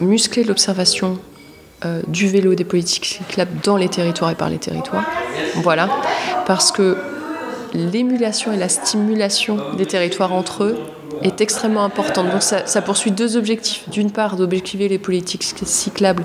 muscler 0.00 0.42
l'observation 0.42 1.20
euh, 1.84 2.00
du 2.08 2.28
vélo, 2.28 2.54
des 2.54 2.64
politiques 2.64 3.06
cyclables 3.06 3.52
dans 3.62 3.76
les 3.76 3.88
territoires 3.88 4.30
et 4.30 4.34
par 4.34 4.50
les 4.50 4.58
territoires. 4.58 5.04
Voilà, 5.56 5.88
parce 6.46 6.72
que 6.72 6.96
l'émulation 7.72 8.52
et 8.52 8.56
la 8.56 8.68
stimulation 8.68 9.58
des 9.76 9.86
territoires 9.86 10.32
entre 10.32 10.64
eux, 10.64 10.78
est 11.22 11.40
extrêmement 11.40 11.84
importante. 11.84 12.30
Donc 12.30 12.42
ça, 12.42 12.82
poursuit 12.82 13.10
deux 13.10 13.36
objectifs. 13.36 13.88
D'une 13.88 14.10
part, 14.10 14.36
d'objectiver 14.36 14.88
les 14.88 14.98
politiques 14.98 15.42
cyclables, 15.42 16.24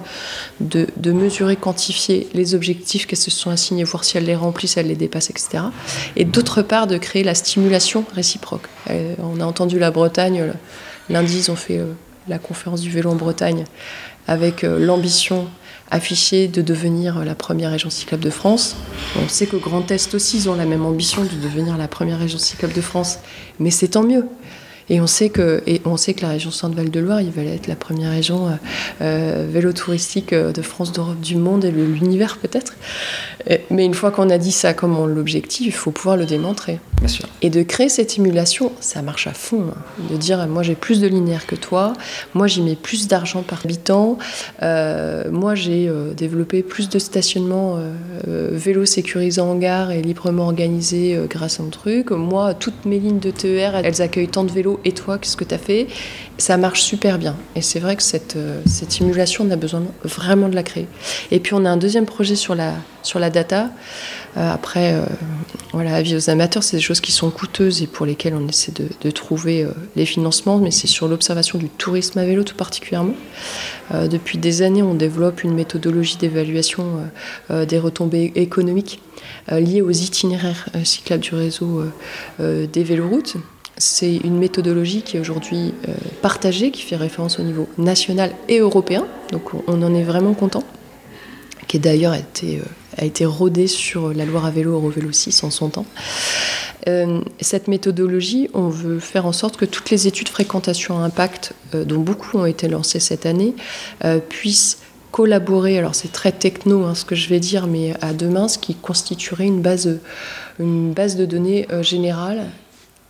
de, 0.60 1.12
mesurer, 1.12 1.56
quantifier 1.56 2.28
les 2.34 2.56
objectifs 2.56 3.08
qu'elles 3.08 3.17
se 3.17 3.32
sont 3.32 3.50
assignés, 3.50 3.84
voir 3.84 4.04
si 4.04 4.17
elles 4.17 4.26
les 4.26 4.36
remplissent, 4.36 4.74
si 4.74 4.80
elles 4.80 4.88
les 4.88 4.95
dépassent, 4.95 5.30
etc. 5.30 5.63
Et 6.15 6.26
d'autre 6.26 6.62
part, 6.62 6.88
de 6.88 6.98
créer 6.98 7.24
la 7.24 7.36
stimulation 7.36 8.06
réciproque. 8.13 8.67
Euh, 8.89 9.15
on 9.19 9.40
a 9.40 9.46
entendu 9.46 9.79
la 9.79 9.92
Bretagne, 9.92 10.54
lundi, 11.10 11.38
ils 11.38 11.52
ont 11.52 11.56
fait 11.56 11.77
euh, 11.77 11.94
la 12.27 12.40
conférence 12.40 12.81
du 12.81 12.90
vélo 12.90 13.10
en 13.10 13.15
Bretagne 13.15 13.65
avec 14.30 14.63
euh, 14.63 14.77
l'ambition 14.77 15.48
affichée 15.90 16.48
de 16.48 16.62
devenir 16.62 17.25
la 17.25 17.34
première 17.34 17.71
région 17.71 17.90
cyclable 17.90 18.23
de 18.23 18.30
France. 18.30 18.75
On 19.19 19.27
sait 19.27 19.48
que 19.48 19.56
Grand 19.56 19.90
Est 19.90 20.13
aussi, 20.13 20.38
ils 20.38 20.50
ont 20.50 20.54
la 20.54 20.65
même 20.65 20.86
ambition 20.86 21.23
de 21.23 21.42
devenir 21.42 21.77
la 21.77 21.88
première 21.88 22.19
région 22.19 22.38
cyclable 22.38 22.75
de 22.75 22.82
France, 22.82 23.17
mais 23.60 23.71
c'est 23.71 23.88
tant 23.88 24.04
mieux. 24.04 24.25
Et 24.90 25.00
on 25.00 25.08
sait 25.08 25.29
que, 25.29 25.62
et 25.67 25.81
on 25.85 25.98
sait 25.98 26.13
que 26.13 26.21
la 26.21 26.29
région 26.29 26.52
Centre-Val 26.52 26.90
de 26.90 27.00
Loire, 27.00 27.21
il 27.21 27.31
va 27.31 27.44
être 27.44 27.67
la 27.67 27.75
première 27.75 28.12
région 28.12 28.48
euh, 28.48 28.52
euh, 29.02 29.48
vélo 29.50 29.71
touristique 29.71 30.33
euh, 30.33 30.52
de 30.52 30.62
France, 30.62 30.92
d'Europe, 30.92 31.19
du 31.19 31.35
monde 31.35 31.65
et 31.65 31.71
de 31.71 31.81
l'univers 31.81 32.37
peut-être. 32.37 32.73
Mais 33.71 33.85
une 33.85 33.94
fois 33.94 34.12
qu'on 34.12 34.29
a 34.29 34.37
dit 34.37 34.52
ça 34.52 34.73
comme 34.73 35.13
l'objectif, 35.13 35.67
il 35.67 35.71
faut 35.71 35.92
pouvoir 35.92 36.17
le 36.17 36.25
démontrer. 36.25 36.79
Bien 37.00 37.08
sûr. 37.08 37.25
Et 37.42 37.50
de 37.50 37.63
créer 37.63 37.87
cette 37.87 38.17
émulation, 38.17 38.73
ça 38.81 39.02
marche 39.02 39.27
à 39.27 39.33
fond. 39.33 39.67
Hein. 39.69 40.04
De 40.12 40.17
dire, 40.17 40.46
moi 40.48 40.62
j'ai 40.62 40.75
plus 40.75 41.00
de 41.00 41.08
linéaire 41.08 41.46
que 41.46 41.56
toi, 41.56 41.94
moi 42.33 42.48
j'y 42.48 42.62
mets 42.62 42.75
plus 42.75 43.08
d'argent 43.08 43.42
par 43.42 43.62
habitant, 43.63 44.17
moi 44.62 45.56
j'ai 45.56 45.90
développé 46.17 46.63
plus 46.63 46.90
de 46.90 47.00
stationnements 47.00 47.79
vélo 48.27 48.85
sécurisés 48.85 49.42
en 49.42 49.56
gare 49.56 49.92
et 49.92 50.02
librement 50.02 50.44
organisés 50.44 51.17
grâce 51.29 51.62
à 51.62 51.63
un 51.63 51.69
truc. 51.69 52.12
Moi, 52.12 52.54
toutes 52.54 52.85
mes 52.85 53.00
lignes 53.00 53.19
de 53.19 53.31
TER, 53.31 53.75
elles 53.75 54.02
accueillent 54.02 54.27
tant 54.27 54.44
de 54.44 54.52
vélos 54.52 54.79
et 54.86 54.92
toi, 54.92 55.17
qu'est-ce 55.17 55.38
que 55.38 55.44
tu 55.44 55.54
as 55.54 55.58
fait? 55.58 55.88
Ça 56.38 56.58
marche 56.58 56.82
super 56.82 57.17
bien. 57.17 57.36
Et 57.56 57.62
c'est 57.62 57.80
vrai 57.80 57.96
que 57.96 58.04
cette, 58.04 58.36
euh, 58.36 58.62
cette 58.65 59.02
émulation, 59.02 59.46
on 59.48 59.52
a 59.52 59.56
besoin 59.56 59.84
vraiment 60.04 60.48
de 60.48 60.56
la 60.56 60.63
créer. 60.63 60.88
Et 61.32 61.40
puis 61.40 61.54
on 61.54 61.65
a 61.65 61.69
un 61.69 61.77
deuxième 61.77 62.06
projet 62.06 62.36
sur 62.36 62.56
la, 62.56 62.73
sur 63.04 63.19
la 63.19 63.30
data. 63.30 63.71
Euh, 64.38 64.52
après, 64.52 64.94
euh, 64.94 65.02
voilà, 65.73 65.96
avis 65.96 66.15
aux 66.15 66.30
amateurs, 66.30 66.63
c'est 66.63 66.77
des 66.77 66.84
choses 66.84 67.02
qui 67.02 67.12
sont 67.12 67.30
coûteuses 67.30 67.82
et 67.82 67.88
pour 67.88 68.06
lesquelles 68.06 68.36
on 68.36 68.48
essaie 68.48 68.71
de, 68.71 68.88
de 69.02 69.12
trouver 69.12 69.67
les 69.96 70.06
financements, 70.06 70.58
mais 70.58 70.71
c'est 70.71 70.88
sur 70.88 71.08
l'observation 71.08 71.60
du 71.60 71.69
tourisme 71.69 72.19
à 72.19 72.25
vélo 72.25 72.44
tout 72.44 72.56
particulièrement. 72.56 73.15
depuis 73.92 74.38
des 74.38 74.62
années, 74.62 74.84
on 74.84 74.94
développe 74.94 75.44
une 75.44 75.54
méthodologie 75.54 76.17
d'évaluation 76.17 77.10
des 77.50 77.80
retombées 77.80 78.32
économiques 78.36 79.02
liées 79.52 79.82
aux 79.82 79.92
itinéraires 79.92 80.69
cyclables 80.84 81.23
du 81.23 81.36
réseau 81.36 81.84
des 82.40 82.84
véloroutes. 82.84 83.38
C'est 83.80 84.17
une 84.17 84.38
méthodologie 84.38 85.04
qui 85.04 85.15
est 85.15 85.21
aujourd'hui 85.21 85.73
euh, 85.88 85.94
partagée, 86.21 86.69
qui 86.69 86.82
fait 86.82 86.98
référence 86.98 87.40
au 87.40 87.44
niveau 87.44 87.69
national 87.77 88.34
et 88.50 88.60
européen. 88.60 89.08
Donc 89.32 89.54
on 89.67 89.82
en 89.82 89.96
est 89.96 90.04
vraiment 90.04 90.34
content. 90.34 90.65
Qui 91.69 91.80
d'ailleurs 91.80 92.12
a 92.12 92.19
été, 92.19 92.62
euh, 93.02 93.27
rodée 93.30 93.67
sur 93.67 94.13
la 94.13 94.25
Loire 94.25 94.46
à 94.46 94.52
vélo, 94.52 94.73
Eurovélo 94.73 95.13
6 95.13 95.46
en 95.46 95.50
son 95.50 95.69
temps. 95.69 95.86
Euh, 96.90 97.21
cette 97.40 97.69
méthodologie, 97.69 98.50
on 98.54 98.67
veut 98.67 99.00
faire 99.00 99.25
en 99.25 99.32
sorte 99.32 99.56
que 99.56 99.65
toutes 99.65 99.90
les 99.92 100.08
études 100.08 100.27
fréquentation 100.27 101.00
impact, 101.02 101.54
dont 101.73 102.02
beaucoup 102.02 102.38
ont 102.38 102.46
été 102.46 102.67
lancées 102.67 103.00
cette 103.00 103.25
année, 103.25 103.54
puissent 104.27 104.80
collaborer, 105.12 105.77
alors 105.77 105.96
c'est 105.96 106.12
très 106.12 106.32
techno 106.32 106.84
hein, 106.84 106.96
ce 106.96 107.06
que 107.06 107.15
je 107.15 107.30
vais 107.30 107.40
dire, 107.40 107.67
mais 107.67 107.94
à 108.02 108.13
demain, 108.13 108.48
ce 108.48 108.58
qui 108.58 108.75
constituerait 108.75 109.46
une 109.46 109.62
base, 109.62 110.00
une 110.60 110.92
base 110.94 111.15
de 111.15 111.25
données 111.25 111.67
générale 111.82 112.46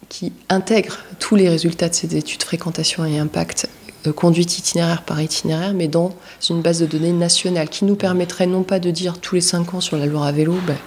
qui 0.10 0.34
intègre 0.50 0.98
tous 1.20 1.36
les 1.36 1.48
résultats 1.48 1.88
de 1.88 1.94
ces 1.94 2.16
études 2.18 2.44
fréquentation 2.44 3.06
et 3.06 3.20
impact 3.20 3.70
euh, 4.08 4.12
conduite 4.12 4.58
itinéraire 4.58 5.04
par 5.04 5.22
itinéraire, 5.22 5.74
mais 5.74 5.88
dans 5.88 6.14
une 6.50 6.62
base 6.62 6.80
de 6.80 6.86
données 6.86 7.12
nationale 7.12 7.70
qui 7.70 7.86
nous 7.86 7.96
permettrait 7.96 8.48
non 8.48 8.64
pas 8.64 8.80
de 8.80 8.92
dire 8.92 9.20
tous 9.20 9.36
les 9.36 9.42
5 9.42 9.76
ans 9.76 9.82
sur 9.82 9.98
la 9.98 10.08
Loire 10.08 10.24
à 10.24 10.32
vélo, 10.32 10.56
ben, 10.66 10.78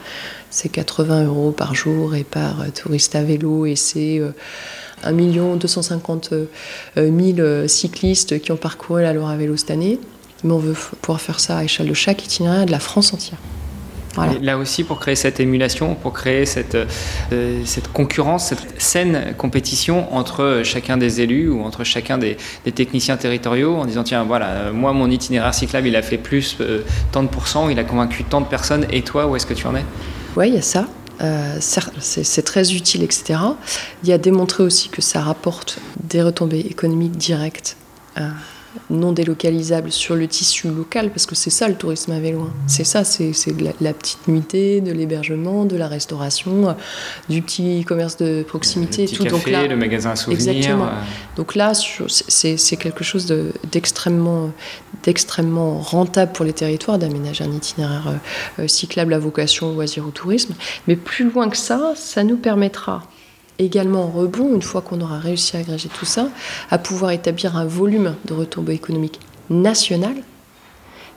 c'est 0.51 0.69
80 0.69 1.25
euros 1.27 1.53
par 1.53 1.75
jour 1.75 2.15
et 2.15 2.25
par 2.25 2.63
euh, 2.63 2.69
touriste 2.69 3.15
à 3.15 3.23
vélo 3.23 3.65
et 3.65 3.77
c'est 3.77 4.21
1 5.05 5.13
250 5.13 6.35
000 6.97 7.69
cyclistes 7.69 8.41
qui 8.41 8.53
ont 8.53 8.57
parcouru 8.57 9.03
la 9.03 9.13
Loire 9.13 9.31
à 9.31 9.37
vélo 9.37 9.57
cette 9.57 9.71
année, 9.71 9.99
mais 10.43 10.53
on 10.53 10.59
veut 10.59 10.77
pouvoir 11.01 11.21
faire 11.21 11.41
ça 11.41 11.59
à 11.59 11.63
l'échelle 11.63 11.89
de 11.89 11.95
chaque 11.95 12.25
itinéraire 12.25 12.67
de 12.67 12.73
la 12.73 12.81
France 12.81 13.13
entière. 13.13 13.39
Là 14.17 14.59
aussi, 14.59 14.85
pour 14.85 15.01
créer 15.01 15.17
cette 15.17 15.41
émulation, 15.41 15.95
pour 15.95 16.13
créer 16.13 16.45
cette, 16.45 16.75
euh, 16.75 17.63
cette 17.65 17.91
concurrence, 17.93 18.49
cette 18.49 18.81
saine 18.81 19.35
compétition 19.39 20.15
entre 20.15 20.61
chacun 20.65 20.99
des 20.99 21.21
élus 21.23 21.49
ou 21.49 21.63
entre 21.63 21.83
chacun 21.85 22.19
des, 22.19 22.37
techniciens 22.75 23.17
territoriaux 23.17 23.77
en 23.77 23.87
disant 23.87 24.05
tiens, 24.05 24.25
voilà, 24.25 24.49
euh, 24.49 24.73
moi, 24.73 24.93
mon 24.93 25.11
itinéraire 25.11 25.55
cyclable, 25.55 25.89
il 25.89 25.97
a 25.97 26.03
fait 26.03 26.19
plus 26.19 26.59
euh, 26.61 26.83
tant 27.11 27.23
de 27.23 27.29
pourcents, 27.29 27.69
il 27.69 27.79
a 27.79 27.85
convaincu 27.85 28.25
tant 28.25 28.41
de 28.41 28.47
personnes, 28.47 28.87
et 28.91 29.03
toi, 29.03 29.27
où 29.27 29.37
est-ce 29.37 29.47
que 29.47 29.55
tu 29.55 29.67
en 29.67 29.75
es? 29.75 29.85
Oui, 30.37 30.49
il 30.49 30.55
y 30.55 30.59
a 30.59 30.63
ça. 30.63 30.87
c'est 32.01 32.43
très 32.43 32.75
utile, 32.75 33.03
etc. 33.03 33.39
Il 34.03 34.09
y 34.09 34.13
a 34.13 34.19
démontré 34.19 34.63
aussi 34.63 34.89
que 34.89 35.01
ça 35.01 35.21
rapporte 35.21 35.79
des 36.03 36.23
retombées 36.23 36.67
économiques 36.69 37.17
directes 37.17 37.77
non 38.91 39.13
délocalisable 39.13 39.91
sur 39.91 40.15
le 40.15 40.27
tissu 40.27 40.69
local, 40.69 41.11
parce 41.11 41.27
que 41.27 41.35
c'est 41.35 41.51
ça 41.51 41.69
le 41.69 41.75
tourisme 41.75 42.13
à 42.13 42.21
vélo. 42.21 42.41
Hein. 42.41 42.53
C'est 42.67 42.85
ça, 42.85 43.05
c'est 43.05 43.33
la, 43.81 43.93
petite 43.93 44.27
nuitée, 44.29 44.81
de 44.81 44.93
l'hébergement, 44.93 45.65
de 45.65 45.77
la 45.77 45.89
restauration, 45.89 46.71
euh, 46.71 46.73
du 47.29 47.43
petit 47.43 47.85
commerce 47.85 48.17
de 48.17 48.43
proximité. 48.43 49.03
Le 49.03 49.09
tout. 49.09 49.25
Café, 49.25 49.31
Donc 49.31 49.49
là, 49.49 49.67
le 49.67 49.77
magasin 49.77 50.11
à 50.11 50.17
souvenirs. 50.17 50.49
Exactement. 50.49 50.87
Euh. 50.87 51.03
Donc 51.37 51.55
là, 51.55 51.73
c'est 51.75 52.77
quelque 52.77 53.05
chose 53.05 53.33
d'extrêmement 53.71 54.53
rentable 55.79 56.33
pour 56.33 56.45
les 56.45 56.53
territoires 56.53 56.99
d'aménager 56.99 57.45
un 57.45 57.53
itinéraire 57.53 58.21
euh, 58.59 58.69
cyclable 58.69 59.15
à 59.15 59.19
vocation 59.19 59.73
loisir 59.73 60.07
ou 60.07 60.11
tourisme. 60.11 60.55
Mais 60.87 60.97
plus 60.97 61.31
loin 61.31 61.49
que 61.49 61.57
ça, 61.57 61.93
ça 61.97 62.25
nous 62.25 62.37
permettra 62.37 63.03
également 63.59 64.05
en 64.05 64.11
rebond, 64.11 64.55
une 64.55 64.63
fois 64.63 64.81
qu'on 64.81 65.01
aura 65.01 65.19
réussi 65.19 65.57
à 65.57 65.61
agréger 65.61 65.89
tout 65.89 66.05
ça, 66.05 66.29
à 66.71 66.79
pouvoir 66.79 67.11
établir 67.13 67.57
un 67.57 67.65
volume 67.65 68.15
de 68.25 68.35
retombées 68.35 68.75
économiques 68.75 69.21
national 69.51 70.15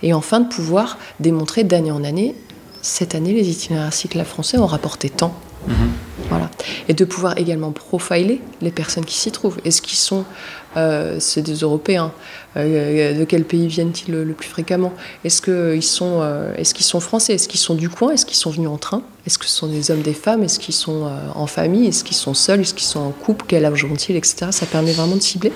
et 0.03 0.13
enfin 0.13 0.41
de 0.41 0.49
pouvoir 0.49 0.97
démontrer 1.19 1.63
d'année 1.63 1.91
en 1.91 2.03
année, 2.03 2.35
cette 2.81 3.15
année 3.15 3.33
les 3.33 3.49
itinéraires 3.49 3.93
cyclables 3.93 4.27
français 4.27 4.57
ont 4.57 4.65
rapporté 4.65 5.09
tant. 5.09 5.33
Mhm. 5.67 5.75
Voilà. 6.29 6.49
Et 6.87 6.93
de 6.93 7.05
pouvoir 7.05 7.37
également 7.37 7.71
profiler 7.71 8.41
les 8.61 8.71
personnes 8.71 9.05
qui 9.05 9.15
s'y 9.15 9.31
trouvent. 9.31 9.57
Est-ce 9.63 9.81
qu'ils 9.81 9.97
sont 9.97 10.25
euh, 10.77 11.17
c'est 11.19 11.41
des 11.41 11.55
Européens. 11.55 12.11
Euh, 12.57 13.17
de 13.17 13.23
quel 13.25 13.43
pays 13.43 13.67
viennent-ils 13.67 14.13
le, 14.13 14.33
plus 14.33 14.49
fréquemment? 14.49 14.93
Est-ce 15.23 15.41
qu'ils 15.41 15.83
sont, 15.83 16.19
euh, 16.21 16.53
est 16.55 16.71
qu'ils 16.73 16.85
sont 16.85 16.99
français? 16.99 17.33
Est-ce 17.33 17.47
qu'ils 17.47 17.59
sont 17.59 17.75
du 17.75 17.89
coin? 17.89 18.11
Est-ce 18.11 18.25
qu'ils 18.25 18.37
sont 18.37 18.51
venus 18.51 18.69
en 18.69 18.77
train? 18.77 19.01
Est-ce 19.25 19.37
que 19.37 19.45
ce 19.45 19.51
sont 19.51 19.67
des 19.67 19.91
hommes, 19.91 20.01
des 20.01 20.13
femmes? 20.13 20.43
Est-ce 20.43 20.59
qu'ils 20.59 20.75
sont 20.75 21.09
en 21.33 21.47
famille? 21.47 21.87
Est-ce 21.87 22.03
qu'ils 22.03 22.17
sont 22.17 22.33
seuls? 22.33 22.61
Est-ce 22.61 22.73
qu'ils 22.73 22.87
sont 22.87 22.99
en 22.99 23.11
couple? 23.11 23.45
Quel 23.47 23.65
âge 23.65 23.83
ont-ils? 23.83 24.15
Etc. 24.15 24.47
Ça 24.51 24.65
permet 24.65 24.91
vraiment 24.91 25.15
de 25.15 25.21
cibler. 25.21 25.51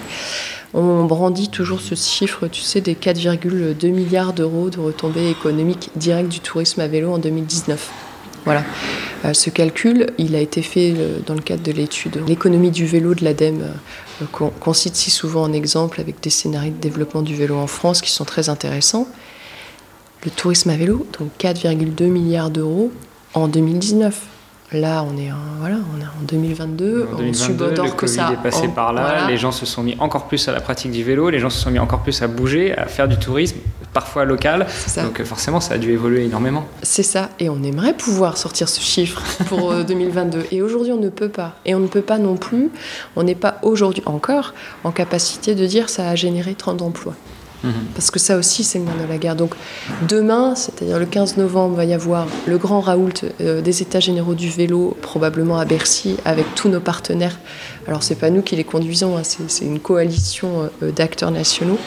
On 0.74 1.06
brandit 1.06 1.50
toujours 1.50 1.82
ce 1.82 1.96
chiffre, 1.96 2.48
tu 2.48 2.62
sais, 2.62 2.82
des 2.82 2.94
4,2 2.94 3.90
milliards 3.92 4.34
d'euros 4.34 4.70
de 4.70 4.80
retombées 4.80 5.30
économiques 5.30 5.90
directes 5.96 6.30
du 6.30 6.40
tourisme 6.40 6.82
à 6.82 6.88
vélo 6.88 7.12
en 7.12 7.18
2019. 7.18 8.09
Voilà. 8.46 8.64
ce 9.34 9.50
calcul, 9.50 10.08
il 10.18 10.36
a 10.36 10.40
été 10.40 10.62
fait 10.62 10.94
dans 11.26 11.34
le 11.34 11.42
cadre 11.42 11.64
de 11.64 11.72
l'étude 11.72 12.22
L'économie 12.28 12.72
du 12.72 12.86
vélo 12.86 13.14
de 13.14 13.24
l'ADEME 13.24 13.66
qu'on 14.32 14.74
cite 14.74 14.96
si 14.96 15.12
souvent 15.12 15.44
en 15.44 15.54
exemple 15.54 16.02
avec 16.02 16.22
des 16.22 16.30
scénarios 16.30 16.74
de 16.74 16.80
développement 16.80 17.22
du 17.22 17.36
vélo 17.36 17.58
en 17.58 17.68
France 17.68 18.02
qui 18.02 18.12
sont 18.12 18.26
très 18.26 18.50
intéressants. 18.50 19.08
Le 20.26 20.32
tourisme 20.32 20.70
à 20.70 20.76
vélo, 20.76 21.08
donc 21.18 21.30
4,2 21.40 22.04
milliards 22.08 22.50
d'euros 22.50 22.92
en 23.34 23.48
2019. 23.48 24.22
Là, 24.72 25.04
on 25.04 25.18
est 25.18 25.32
en, 25.32 25.38
voilà, 25.60 25.78
on 25.96 26.02
est 26.02 26.06
en 26.06 26.24
2022. 26.28 27.08
En 27.12 27.18
2022 27.18 27.74
on 27.80 27.84
le 27.86 27.92
que 27.92 28.06
ça. 28.06 28.32
est 28.32 28.44
passé 28.44 28.68
par 28.68 28.94
là. 28.94 29.28
Les 29.28 29.38
gens 29.38 29.52
se 29.52 29.66
sont 29.66 29.82
mis 29.82 29.96
encore 29.98 30.28
plus 30.28 30.48
à 30.48 30.52
la 30.52 30.62
pratique 30.62 30.92
du 30.92 31.04
vélo. 31.04 31.30
Les 31.30 31.40
gens 31.40 31.50
se 31.50 31.60
sont 31.60 31.72
mis 31.72 31.80
encore 31.80 32.02
plus 32.02 32.22
à 32.22 32.28
bouger, 32.28 32.78
à 32.78 32.86
faire 32.86 33.08
du 33.08 33.18
tourisme, 33.18 33.58
parfois 33.94 34.26
local. 34.26 34.68
Donc 34.98 35.20
euh, 35.20 35.26
forcément, 35.26 35.60
ça 35.60 35.76
a 35.76 35.78
dû 35.78 35.92
évoluer 35.92 36.26
énormément. 36.26 36.66
C'est 36.84 37.04
ça. 37.04 37.30
Et 37.40 37.50
on 37.50 37.64
aimerait 37.64 37.94
pouvoir 37.94 38.38
sortir 38.38 38.70
ce 38.70 38.82
chiffre 38.82 39.22
pour 39.48 39.74
2022. 39.74 40.40
Euh, 40.40 40.44
Et 40.52 40.62
aujourd'hui, 40.62 40.92
on 40.92 41.00
ne 41.00 41.10
peut 41.10 41.30
pas. 41.30 41.56
Et 41.66 41.76
on 41.76 41.80
ne 41.80 41.88
peut 41.88 42.02
pas 42.02 42.18
non 42.18 42.36
plus. 42.36 42.70
On 43.16 43.24
n'est 43.24 43.36
pas 43.36 43.60
aujourd'hui 43.62 44.04
encore 44.06 44.54
en 44.84 44.92
capacité 44.92 45.56
de 45.56 45.66
dire 45.66 45.90
ça 45.90 46.10
a 46.10 46.16
généré 46.16 46.56
30 46.56 46.82
emplois. 46.82 47.16
Mhm. 47.64 47.74
Parce 47.94 48.10
que 48.10 48.20
ça 48.20 48.38
aussi, 48.38 48.64
c'est 48.64 48.80
le 48.80 48.86
nerf 48.86 48.98
de 48.98 49.10
la 49.10 49.18
guerre. 49.18 49.36
Donc 49.36 49.54
demain, 50.08 50.56
c'est-à-dire 50.56 50.98
le 50.98 51.06
15 51.06 51.38
novembre, 51.38 51.76
va 51.76 51.86
y 51.86 51.94
avoir 51.94 52.28
le 52.46 52.58
grand 52.58 52.80
raoult 52.80 53.26
euh, 53.42 53.62
des 53.62 53.82
États 53.82 54.00
généraux 54.00 54.34
du 54.34 54.50
vélo, 54.50 54.96
probablement 55.02 55.60
à 55.60 55.66
Bercy, 55.66 56.16
avec 56.26 56.46
tous 56.56 56.70
nos 56.70 56.80
partenaires. 56.80 57.38
Alors 57.88 58.04
c'est 58.04 58.16
pas 58.16 58.30
nous 58.30 58.42
qui 58.42 58.56
les 58.56 58.64
conduisons, 58.64 59.18
hein, 59.18 59.24
c'est 59.24 59.66
une 59.66 59.80
coalition 59.80 60.70
euh, 60.84 60.92
d'acteurs 60.92 61.32
nationaux 61.32 61.80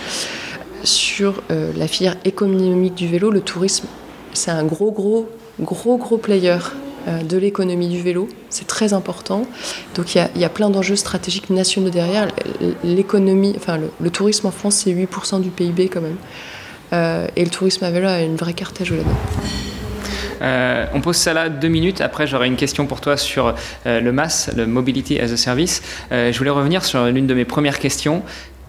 sur 0.85 1.43
euh, 1.51 1.72
la 1.76 1.87
filière 1.87 2.16
économique 2.24 2.95
du 2.95 3.09
vélo. 3.09 3.30
Le 3.30 3.41
tourisme, 3.41 3.87
c'est 4.33 4.51
un 4.51 4.64
gros, 4.64 4.91
gros, 4.91 5.28
gros, 5.61 5.97
gros 5.97 6.18
player 6.18 6.59
de 7.28 7.37
l'économie 7.37 7.89
du 7.89 8.01
vélo. 8.01 8.28
C'est 8.49 8.68
très 8.68 8.93
important. 8.93 9.45
Donc 9.97 10.14
il 10.14 10.24
y, 10.37 10.45
a, 10.45 10.49
plein 10.49 10.70
d'enjeux 10.70 10.95
stratégiques 10.95 11.51
nationaux 11.51 11.91
derrière. 11.91 12.28
L'économie, 12.85 13.55
enfin 13.57 13.76
le, 14.01 14.11
tourisme 14.11 14.47
en 14.47 14.53
France, 14.53 14.85
c'est 14.85 14.93
8% 14.93 15.41
du 15.41 15.51
PIB 15.51 15.89
quand 15.89 16.01
même. 16.01 17.28
et 17.35 17.45
le 17.45 17.51
tourisme 17.51 17.85
à 17.85 17.91
vélo 17.91 18.07
a 18.07 18.20
une 18.20 18.37
vraie 18.37 18.55
carte 18.55 18.80
à 18.83 18.85
jouer 18.85 18.99
là-dedans. 18.99 19.18
Euh, 20.43 20.87
on 20.93 21.01
pose 21.01 21.16
ça 21.16 21.33
là 21.33 21.49
deux 21.49 21.68
minutes. 21.68 22.01
Après, 22.01 22.26
j'aurai 22.26 22.49
une 22.49 22.57
question 22.57 22.87
pour 22.87 23.01
toi 23.01 23.16
sur 23.16 23.55
euh, 23.87 24.01
le 24.01 24.12
MAS, 24.12 24.51
le 24.57 24.66
Mobility 24.66 25.18
as 25.20 25.33
a 25.33 25.37
Service. 25.37 25.83
Euh, 26.11 26.33
je 26.33 26.39
voulais 26.39 26.51
revenir 26.51 26.85
sur 26.85 27.05
l'une 27.07 27.26
de 27.26 27.35
mes 27.35 27.45
premières 27.45 27.78
questions 27.78 28.22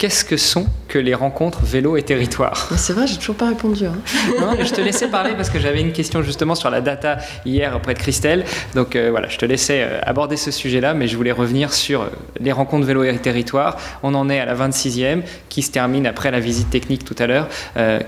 qu'est-ce 0.03 0.25
que 0.25 0.35
sont 0.35 0.65
que 0.89 0.99
les 0.99 1.13
rencontres 1.13 1.61
vélo 1.63 1.95
et 1.95 2.03
territoire? 2.03 2.69
C'est 2.75 2.91
vrai, 2.91 3.07
j'ai 3.07 3.15
toujours 3.15 3.37
pas 3.37 3.47
répondu. 3.47 3.85
Hein. 3.85 3.95
non, 4.37 4.61
je 4.61 4.73
te 4.73 4.81
laissais 4.81 5.07
parler 5.07 5.31
parce 5.33 5.49
que 5.49 5.61
j'avais 5.61 5.79
une 5.79 5.93
question 5.93 6.21
justement 6.21 6.55
sur 6.55 6.69
la 6.69 6.81
data 6.81 7.19
hier 7.45 7.73
auprès 7.73 7.93
de 7.93 7.99
Christelle. 7.99 8.43
Donc 8.75 8.97
euh, 8.97 9.11
voilà, 9.11 9.29
je 9.29 9.37
te 9.37 9.45
laissais 9.45 9.81
euh, 9.81 10.01
aborder 10.03 10.35
ce 10.35 10.51
sujet-là, 10.51 10.93
mais 10.93 11.07
je 11.07 11.15
voulais 11.15 11.31
revenir 11.31 11.71
sur 11.71 12.01
euh, 12.01 12.09
les 12.41 12.51
rencontres 12.51 12.85
vélo 12.85 13.05
et 13.05 13.17
territoire. 13.17 13.77
On 14.03 14.13
en 14.13 14.29
est 14.29 14.41
à 14.41 14.45
la 14.45 14.55
26e 14.55 15.21
qui 15.47 15.61
se 15.61 15.71
termine 15.71 16.05
après 16.05 16.31
la 16.31 16.41
visite 16.41 16.69
technique 16.69 17.05
tout 17.05 17.15
à 17.17 17.25
l'heure. 17.25 17.47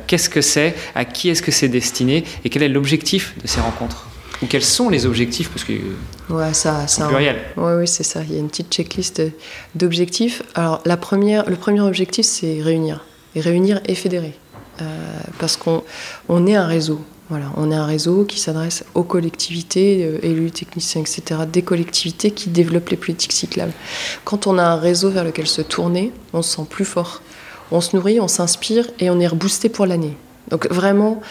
qu'est-ce 0.05 0.29
que 0.29 0.41
c'est? 0.41 0.75
À 0.95 1.05
qui 1.05 1.29
est-ce 1.29 1.41
que 1.41 1.51
c'est 1.51 1.69
destiné? 1.69 2.25
Et 2.43 2.49
quel 2.49 2.63
est 2.63 2.67
l'objectif 2.67 3.35
de 3.41 3.47
ces 3.47 3.61
rencontres? 3.61 4.05
Ou 4.41 4.47
quels 4.47 4.63
sont 4.63 4.89
les 4.89 5.05
objectifs 5.05 5.49
Parce 5.49 5.63
que 5.63 5.73
ouais, 6.29 6.53
ça, 6.53 6.87
ça, 6.87 7.07
pluriel. 7.07 7.37
Oui, 7.57 7.73
ouais, 7.73 7.87
c'est 7.87 8.03
ça. 8.03 8.21
Il 8.23 8.33
y 8.33 8.37
a 8.37 8.39
une 8.39 8.49
petite 8.49 8.71
checklist 8.71 9.21
d'objectifs. 9.75 10.43
Alors, 10.55 10.81
la 10.85 10.97
première, 10.97 11.49
le 11.49 11.55
premier 11.55 11.81
objectif, 11.81 12.25
c'est 12.25 12.61
réunir. 12.61 13.05
Et 13.35 13.41
réunir 13.41 13.81
et 13.85 13.95
fédérer. 13.95 14.33
Euh, 14.81 14.85
parce 15.39 15.57
qu'on 15.57 15.83
on 16.27 16.47
est 16.47 16.55
un 16.55 16.67
réseau. 16.67 17.01
Voilà, 17.29 17.47
on 17.57 17.71
est 17.71 17.75
un 17.75 17.85
réseau 17.85 18.23
qui 18.23 18.39
s'adresse 18.39 18.85
aux 18.93 19.03
collectivités, 19.03 20.03
euh, 20.03 20.19
élus, 20.23 20.51
techniciens, 20.51 21.01
etc., 21.01 21.41
des 21.51 21.63
collectivités 21.63 22.29
qui 22.29 22.49
développent 22.49 22.89
les 22.89 22.97
politiques 22.97 23.31
cyclables. 23.31 23.73
Quand 24.25 24.45
on 24.45 24.59
a 24.59 24.63
un 24.63 24.75
réseau 24.75 25.09
vers 25.09 25.23
lequel 25.23 25.47
se 25.47 25.63
tourner, 25.63 26.11
on 26.33 26.43
se 26.43 26.57
sent 26.57 26.67
plus 26.69 26.85
fort. 26.85 27.23
On 27.71 27.81
se 27.81 27.95
nourrit, 27.95 28.19
on 28.19 28.27
s'inspire 28.27 28.85
et 28.99 29.09
on 29.09 29.19
est 29.19 29.27
reboosté 29.27 29.69
pour 29.69 29.87
l'année. 29.87 30.15
Donc 30.49 30.67
vraiment, 30.69 31.21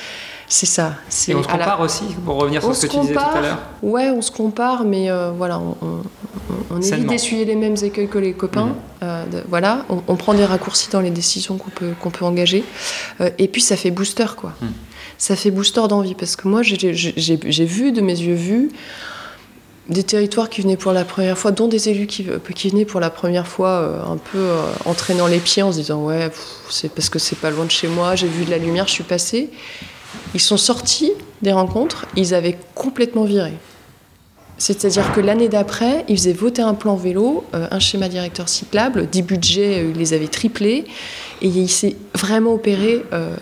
c'est 0.49 0.67
ça. 0.67 0.95
Et 1.29 1.35
on 1.35 1.43
se 1.43 1.49
compare 1.49 1.81
aussi, 1.81 2.05
pour 2.25 2.37
revenir 2.37 2.63
sur 2.63 2.75
ce 2.75 2.87
que 2.87 2.93
tu 2.93 3.01
disais 3.01 3.15
tout 3.15 3.21
à 3.21 3.41
l'heure 3.41 3.59
Ouais, 3.83 4.11
on 4.11 4.23
se 4.23 4.31
compare, 4.31 4.85
mais 4.85 5.11
euh, 5.11 5.31
voilà, 5.37 5.61
on, 5.61 6.81
évite 6.81 7.07
d'essuyer 7.07 7.45
les 7.45 7.57
mêmes 7.57 7.77
écueils 7.83 8.09
que 8.09 8.19
les 8.19 8.33
copains. 8.33 8.67
Mhm. 8.67 8.75
Euh, 9.03 9.25
voilà, 9.49 9.85
on, 9.89 10.17
prend 10.17 10.35
des 10.35 10.45
raccourcis 10.45 10.89
dans 10.91 11.01
les 11.01 11.11
décisions 11.11 11.57
qu'on 11.57 11.71
peut, 11.71 11.93
qu'on 12.01 12.11
peut 12.11 12.25
engager. 12.25 12.65
Euh, 13.21 13.31
et 13.39 13.49
puis 13.49 13.63
ça 13.63 13.77
fait 13.77 13.91
booster, 13.91 14.27
quoi. 14.37 14.53
Mhm. 14.61 14.69
Ça 15.17 15.37
fait 15.37 15.51
booster 15.51 15.87
d'envie, 15.89 16.15
parce 16.15 16.37
que 16.37 16.49
moi, 16.49 16.63
j'ai 16.63 17.65
vu 17.65 17.93
de 17.93 18.01
mes 18.01 18.19
yeux 18.19 18.35
vus 18.35 18.71
des 19.91 20.03
territoires 20.03 20.49
qui 20.49 20.63
venaient 20.63 20.79
pour 20.79 20.93
la 20.93 21.05
première 21.05 21.37
fois, 21.37 21.51
dont 21.51 21.69
des 21.69 21.91
élus 21.91 22.07
qui, 22.07 22.27
qui 22.55 22.71
venaient 22.71 22.87
pour 22.87 23.01
la 23.01 23.11
première 23.11 23.47
fois 23.47 24.03
un 24.11 24.17
peu 24.17 24.49
entraînant 24.87 25.27
les 25.27 25.41
pieds 25.41 25.63
en 25.63 25.73
se 25.73 25.77
disant 25.77 26.03
ouais 26.07 26.31
c'est 26.71 26.91
parce 26.91 27.11
que 27.11 27.19
c'est 27.19 27.37
pas 27.37 27.51
loin 27.51 27.67
de 27.67 27.71
chez 27.71 27.87
moi, 27.87 28.15
j'ai 28.15 28.27
vu 28.27 28.47
de 28.47 28.51
la 28.51 28.57
lumière, 28.57 28.87
je 28.89 28.93
suis 28.93 29.05
passé. 29.05 29.51
Ils 30.35 30.41
sont 30.41 30.57
sortis 30.57 31.13
des 31.43 31.53
rencontres, 31.53 32.07
ils 32.17 32.35
avaient 32.35 32.59
complètement 32.75 33.25
viré. 33.25 33.53
C'est-à-dire 34.59 35.13
que 35.13 35.21
l'année 35.21 35.49
d'après, 35.49 36.05
ils 36.09 36.17
faisaient 36.17 36.33
voter 36.33 36.63
un 36.63 36.75
plan 36.75 36.95
vélo, 36.95 37.45
euh, 37.55 37.67
un 37.71 37.81
schéma 37.81 38.09
directeur 38.09 38.49
cyclable, 38.49 39.09
des 39.11 39.23
budgets, 39.23 39.81
euh, 39.81 39.91
ils 39.91 39.99
les 39.99 40.13
avaient 40.13 40.29
triplés, 40.29 40.85
et 41.43 41.49
il 41.49 41.69
s'est 41.69 41.97
vraiment 42.15 42.55
opéré 42.55 43.03
euh, 43.13 43.37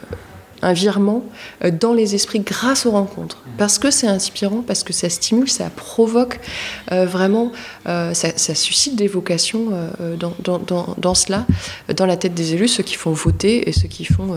un 0.62 0.72
virement 0.72 1.24
dans 1.80 1.92
les 1.92 2.14
esprits 2.14 2.40
grâce 2.40 2.86
aux 2.86 2.92
rencontres. 2.92 3.42
Parce 3.58 3.78
que 3.78 3.90
c'est 3.90 4.06
inspirant, 4.06 4.62
parce 4.66 4.84
que 4.84 4.92
ça 4.92 5.10
stimule, 5.10 5.50
ça 5.50 5.70
provoque 5.74 6.38
vraiment, 6.88 7.50
ça, 7.84 8.54
suscite 8.54 8.94
des 8.94 9.08
vocations 9.08 9.70
dans, 10.20 11.14
cela, 11.16 11.46
dans 11.96 12.06
la 12.06 12.16
tête 12.16 12.34
des 12.34 12.54
élus, 12.54 12.68
ceux 12.68 12.84
qui 12.84 12.94
font 12.94 13.10
voter 13.10 13.68
et 13.68 13.72
ceux 13.72 13.88
qui 13.88 14.04
font 14.04 14.36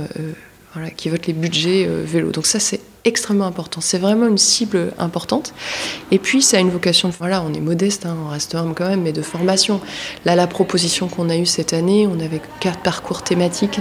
qui 0.95 1.09
votent 1.09 1.27
les 1.27 1.33
budgets 1.33 1.85
euh, 1.87 2.03
vélo. 2.05 2.31
Donc 2.31 2.45
ça, 2.45 2.59
c'est 2.59 2.81
extrêmement 3.03 3.45
important. 3.45 3.81
C'est 3.81 3.97
vraiment 3.97 4.27
une 4.27 4.37
cible 4.37 4.93
importante. 4.97 5.53
Et 6.11 6.19
puis, 6.19 6.41
ça 6.41 6.57
a 6.57 6.59
une 6.59 6.69
vocation, 6.69 7.11
voilà, 7.17 7.41
on 7.43 7.53
est 7.53 7.59
modeste, 7.59 8.05
hein, 8.05 8.17
on 8.25 8.29
reste 8.29 8.55
humble 8.55 8.73
quand 8.73 8.87
même, 8.87 9.01
mais 9.01 9.13
de 9.13 9.21
formation. 9.21 9.79
Là, 10.25 10.35
la 10.35 10.47
proposition 10.47 11.07
qu'on 11.07 11.29
a 11.29 11.37
eue 11.37 11.45
cette 11.45 11.73
année, 11.73 12.07
on 12.07 12.19
avait 12.19 12.41
quatre 12.59 12.79
parcours 12.79 13.21
thématiques, 13.21 13.79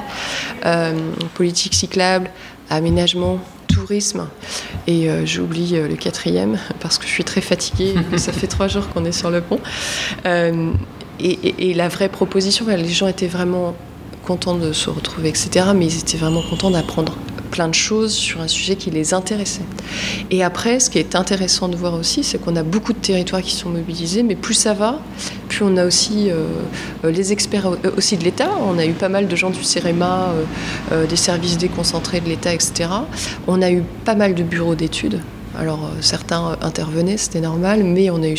euh, 0.66 0.92
politique 1.34 1.74
cyclable, 1.74 2.30
aménagement, 2.68 3.38
tourisme. 3.66 4.28
Et 4.86 5.08
euh, 5.08 5.24
j'oublie 5.24 5.72
le 5.72 5.96
quatrième 5.96 6.58
parce 6.80 6.98
que 6.98 7.06
je 7.06 7.10
suis 7.10 7.24
très 7.24 7.40
fatiguée 7.40 7.94
ça 8.18 8.32
fait 8.32 8.46
trois 8.46 8.68
jours 8.68 8.88
qu'on 8.90 9.04
est 9.04 9.12
sur 9.12 9.30
le 9.30 9.40
pont. 9.40 9.58
et, 11.18 11.74
la 11.74 11.88
vraie 11.88 12.08
proposition, 12.10 12.66
les 12.68 12.88
gens 12.88 13.08
étaient 13.08 13.26
vraiment 13.26 13.74
contents 14.24 14.56
de 14.56 14.72
se 14.72 14.90
retrouver, 14.90 15.28
etc. 15.28 15.66
Mais 15.74 15.86
ils 15.86 15.98
étaient 15.98 16.16
vraiment 16.16 16.42
contents 16.42 16.70
d'apprendre 16.70 17.16
plein 17.54 17.68
de 17.68 17.74
choses 17.74 18.12
sur 18.12 18.40
un 18.40 18.48
sujet 18.48 18.74
qui 18.74 18.90
les 18.90 19.14
intéressait. 19.14 19.62
Et 20.32 20.42
après, 20.42 20.80
ce 20.80 20.90
qui 20.90 20.98
est 20.98 21.14
intéressant 21.14 21.68
de 21.68 21.76
voir 21.76 21.94
aussi, 21.94 22.24
c'est 22.24 22.38
qu'on 22.38 22.56
a 22.56 22.64
beaucoup 22.64 22.92
de 22.92 22.98
territoires 22.98 23.42
qui 23.42 23.52
sont 23.52 23.68
mobilisés, 23.68 24.24
mais 24.24 24.34
plus 24.34 24.54
ça 24.54 24.74
va, 24.74 25.00
plus 25.48 25.64
on 25.64 25.76
a 25.76 25.86
aussi 25.86 26.30
euh, 26.30 26.48
les 27.04 27.32
experts 27.32 27.68
euh, 27.68 27.76
aussi 27.96 28.16
de 28.16 28.24
l'État. 28.24 28.50
On 28.66 28.76
a 28.76 28.84
eu 28.84 28.92
pas 28.92 29.08
mal 29.08 29.28
de 29.28 29.36
gens 29.36 29.50
du 29.50 29.62
CEREMA, 29.62 30.34
euh, 30.90 31.06
des 31.06 31.14
services 31.14 31.56
déconcentrés 31.56 32.20
de 32.20 32.28
l'État, 32.28 32.52
etc. 32.52 32.90
On 33.46 33.62
a 33.62 33.70
eu 33.70 33.84
pas 34.04 34.16
mal 34.16 34.34
de 34.34 34.42
bureaux 34.42 34.74
d'études 34.74 35.20
alors 35.58 35.84
euh, 35.84 36.00
certains 36.00 36.52
euh, 36.52 36.56
intervenaient, 36.62 37.16
c'était 37.16 37.40
normal, 37.40 37.84
mais 37.84 38.10
on 38.10 38.22
a 38.22 38.28
eu 38.28 38.38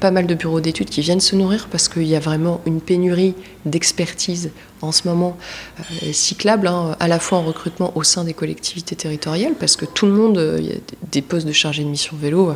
pas 0.00 0.10
mal 0.10 0.26
de 0.26 0.34
bureaux 0.34 0.60
d'études 0.60 0.88
qui 0.88 1.00
viennent 1.00 1.20
se 1.20 1.36
nourrir 1.36 1.68
parce 1.70 1.88
qu'il 1.88 2.06
y 2.06 2.16
a 2.16 2.20
vraiment 2.20 2.60
une 2.66 2.80
pénurie 2.80 3.34
d'expertise 3.64 4.50
en 4.82 4.92
ce 4.92 5.08
moment 5.08 5.36
euh, 5.78 6.12
cyclable, 6.12 6.66
hein, 6.66 6.96
à 7.00 7.08
la 7.08 7.18
fois 7.18 7.38
en 7.38 7.42
recrutement 7.42 7.96
au 7.96 8.02
sein 8.02 8.24
des 8.24 8.34
collectivités 8.34 8.96
territoriales, 8.96 9.54
parce 9.58 9.76
que 9.76 9.84
tout 9.84 10.06
le 10.06 10.12
monde, 10.12 10.56
il 10.58 10.66
y 10.66 10.72
a 10.72 10.76
des 11.10 11.22
postes 11.22 11.46
de 11.46 11.52
chargé 11.52 11.82
de 11.82 11.88
mission 11.88 12.16
vélo. 12.20 12.52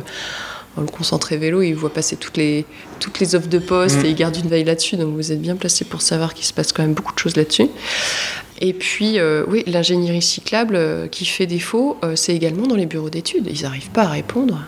le 0.77 0.85
concentré 0.85 1.37
vélo, 1.37 1.61
il 1.61 1.73
voit 1.73 1.93
passer 1.93 2.15
toutes 2.15 2.37
les, 2.37 2.65
toutes 2.99 3.19
les 3.19 3.35
offres 3.35 3.49
de 3.49 3.59
poste 3.59 3.97
mmh. 3.97 4.05
et 4.05 4.09
il 4.09 4.15
garde 4.15 4.35
une 4.35 4.49
veille 4.49 4.63
là-dessus, 4.63 4.97
donc 4.97 5.15
vous 5.15 5.31
êtes 5.31 5.41
bien 5.41 5.55
placé 5.55 5.85
pour 5.85 6.01
savoir 6.01 6.33
qu'il 6.33 6.45
se 6.45 6.53
passe 6.53 6.73
quand 6.73 6.83
même 6.83 6.93
beaucoup 6.93 7.13
de 7.13 7.19
choses 7.19 7.35
là-dessus. 7.35 7.69
Et 8.63 8.73
puis, 8.73 9.17
euh, 9.17 9.43
oui, 9.47 9.63
l'ingénierie 9.65 10.21
cyclable 10.21 10.75
euh, 10.75 11.07
qui 11.07 11.25
fait 11.25 11.47
défaut, 11.47 11.97
euh, 12.03 12.15
c'est 12.15 12.35
également 12.35 12.67
dans 12.67 12.75
les 12.75 12.85
bureaux 12.85 13.09
d'études. 13.09 13.47
Ils 13.51 13.63
n'arrivent 13.63 13.89
pas 13.89 14.03
à 14.03 14.09
répondre 14.09 14.63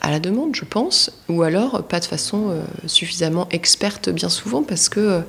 à 0.00 0.10
la 0.10 0.18
demande, 0.18 0.56
je 0.56 0.64
pense, 0.64 1.12
ou 1.28 1.42
alors 1.42 1.82
pas 1.82 2.00
de 2.00 2.06
façon 2.06 2.56
suffisamment 2.86 3.46
experte 3.50 4.08
bien 4.08 4.30
souvent 4.30 4.62
parce 4.62 4.88
que, 4.88 5.20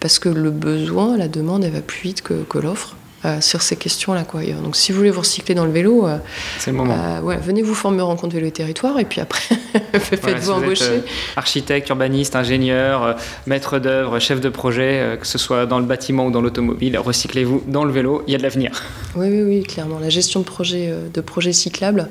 parce 0.00 0.18
que 0.18 0.28
le 0.28 0.50
besoin, 0.50 1.16
la 1.16 1.28
demande, 1.28 1.64
elle 1.64 1.72
va 1.72 1.80
plus 1.80 2.02
vite 2.02 2.20
que 2.20 2.58
l'offre. 2.58 2.94
Euh, 3.26 3.42
sur 3.42 3.60
ces 3.60 3.76
questions-là. 3.76 4.24
Quoi. 4.24 4.40
Donc 4.62 4.76
si 4.76 4.92
vous 4.92 4.98
voulez 4.98 5.10
vous 5.10 5.20
recycler 5.20 5.54
dans 5.54 5.66
le 5.66 5.70
vélo, 5.70 6.08
euh, 6.08 6.16
c'est 6.58 6.70
le 6.70 6.78
moment. 6.78 6.96
Euh, 6.98 7.20
ouais, 7.20 7.36
venez 7.36 7.60
vous 7.60 7.74
former 7.74 8.00
en 8.00 8.06
rencontre 8.06 8.34
vélo 8.34 8.46
et 8.46 8.50
territoire 8.50 8.98
et 8.98 9.04
puis 9.04 9.20
après 9.20 9.42
faites-vous 9.92 10.50
embaucher. 10.50 11.02
architecte, 11.36 11.90
urbaniste, 11.90 12.34
ingénieur, 12.34 13.16
maître 13.46 13.78
d'œuvre, 13.78 14.20
chef 14.20 14.40
de 14.40 14.48
projet, 14.48 15.18
que 15.20 15.26
ce 15.26 15.36
soit 15.36 15.66
dans 15.66 15.78
le 15.78 15.84
bâtiment 15.84 16.28
ou 16.28 16.30
dans 16.30 16.40
l'automobile, 16.40 16.96
recyclez-vous 16.98 17.64
dans 17.66 17.84
le 17.84 17.92
vélo, 17.92 18.22
il 18.26 18.32
y 18.32 18.34
a 18.34 18.38
de 18.38 18.42
l'avenir. 18.42 18.70
Oui, 19.16 19.26
oui, 19.28 19.42
oui, 19.42 19.62
clairement. 19.64 19.98
La 19.98 20.08
gestion 20.08 20.38
de 20.38 20.44
projets, 20.44 20.94
de 21.12 21.20
projets 21.20 21.52
cyclables 21.52 22.08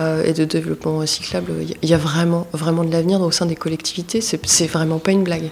et 0.00 0.32
de 0.32 0.44
développement 0.44 1.06
cyclable, 1.06 1.52
il 1.80 1.88
y 1.88 1.94
a 1.94 1.96
vraiment, 1.96 2.48
vraiment 2.52 2.82
de 2.82 2.90
l'avenir 2.90 3.20
au 3.20 3.30
sein 3.30 3.46
des 3.46 3.54
collectivités. 3.54 4.20
C'est 4.20 4.66
vraiment 4.66 4.98
pas 4.98 5.12
une 5.12 5.22
blague. 5.22 5.48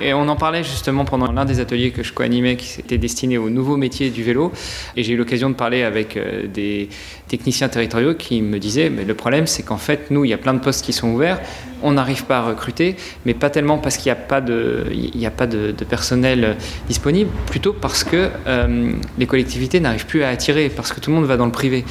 Et, 0.00 0.14
on 0.14 0.28
en 0.28 0.36
parlait 0.36 0.64
justement 0.64 1.04
pendant 1.04 1.32
l'un 1.32 1.44
des 1.44 1.60
ateliers 1.60 1.90
que 1.90 2.02
je 2.02 2.12
co-animais 2.12 2.56
qui 2.56 2.80
était 2.80 2.98
destiné 2.98 3.38
aux 3.38 3.50
nouveaux 3.50 3.76
métiers 3.76 4.10
du 4.10 4.22
vélo. 4.22 4.52
Et 4.96 5.02
j'ai 5.02 5.12
eu 5.14 5.16
l'occasion 5.16 5.50
de 5.50 5.54
parler 5.54 5.82
avec 5.82 6.16
euh, 6.16 6.46
des 6.46 6.88
techniciens 7.28 7.68
territoriaux 7.68 8.14
qui 8.14 8.42
me 8.42 8.58
disaient 8.58 8.90
mais 8.90 9.04
le 9.04 9.14
problème 9.14 9.46
c'est 9.46 9.62
qu'en 9.62 9.78
fait 9.78 10.10
nous 10.10 10.24
il 10.24 10.28
y 10.28 10.34
a 10.34 10.38
plein 10.38 10.54
de 10.54 10.58
postes 10.60 10.84
qui 10.84 10.92
sont 10.92 11.08
ouverts, 11.08 11.40
on 11.82 11.92
n'arrive 11.92 12.24
pas 12.24 12.38
à 12.38 12.42
recruter, 12.42 12.96
mais 13.24 13.34
pas 13.34 13.50
tellement 13.50 13.78
parce 13.78 13.96
qu'il 13.96 14.06
n'y 14.06 14.18
a 14.18 14.22
pas 14.22 14.40
de, 14.40 14.84
il 14.92 15.24
a 15.26 15.30
pas 15.30 15.46
de, 15.46 15.72
personnel 15.88 16.56
disponible, 16.88 17.30
plutôt 17.46 17.72
parce 17.72 18.04
que 18.04 18.30
euh, 18.46 18.92
les 19.18 19.26
collectivités 19.26 19.80
n'arrivent 19.80 20.06
plus 20.06 20.22
à 20.22 20.28
attirer, 20.28 20.68
parce 20.68 20.92
que 20.92 21.00
tout 21.00 21.10
le 21.10 21.16
monde 21.16 21.26
va 21.26 21.36
dans 21.36 21.46
le 21.46 21.52
privé. 21.52 21.84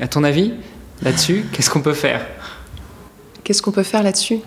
À 0.00 0.08
ton 0.08 0.24
avis, 0.24 0.52
là-dessus, 1.02 1.44
qu'est-ce 1.52 1.70
qu'on 1.70 1.80
peut 1.80 1.94
faire? 1.94 2.26
Qu'est-ce 3.44 3.62
qu'on 3.62 3.72
peut 3.72 3.82
faire 3.82 4.02
là-dessus? 4.02 4.40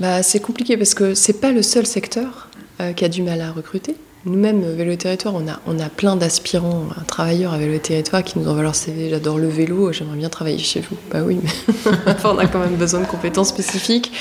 Bah, 0.00 0.22
C'est 0.22 0.40
compliqué 0.40 0.76
parce 0.76 0.94
que 0.94 1.14
ce 1.14 1.30
n'est 1.30 1.38
pas 1.38 1.52
le 1.52 1.62
seul 1.62 1.86
secteur 1.86 2.48
euh, 2.80 2.92
qui 2.92 3.04
a 3.04 3.08
du 3.08 3.22
mal 3.22 3.40
à 3.40 3.52
recruter. 3.52 3.94
Nous-mêmes, 4.24 4.62
euh, 4.64 4.74
Vélo 4.74 4.96
Territoire, 4.96 5.34
on 5.34 5.46
a, 5.48 5.60
on 5.66 5.78
a 5.78 5.88
plein 5.88 6.16
d'aspirants, 6.16 6.86
euh, 6.90 7.04
travailleurs 7.06 7.52
à 7.52 7.58
Vélo 7.58 7.78
Territoire 7.78 8.22
qui 8.22 8.38
nous 8.38 8.48
envoient 8.48 8.62
leur 8.62 8.74
CV. 8.74 9.10
J'adore 9.10 9.38
le 9.38 9.48
vélo, 9.48 9.92
j'aimerais 9.92 10.16
bien 10.16 10.28
travailler 10.28 10.58
chez 10.58 10.80
vous. 10.80 10.96
Bah 11.10 11.20
oui, 11.24 11.38
mais 11.42 11.82
on 12.24 12.38
a 12.38 12.46
quand 12.46 12.58
même 12.58 12.76
besoin 12.76 13.00
de 13.00 13.06
compétences 13.06 13.48
spécifiques. 13.48 14.12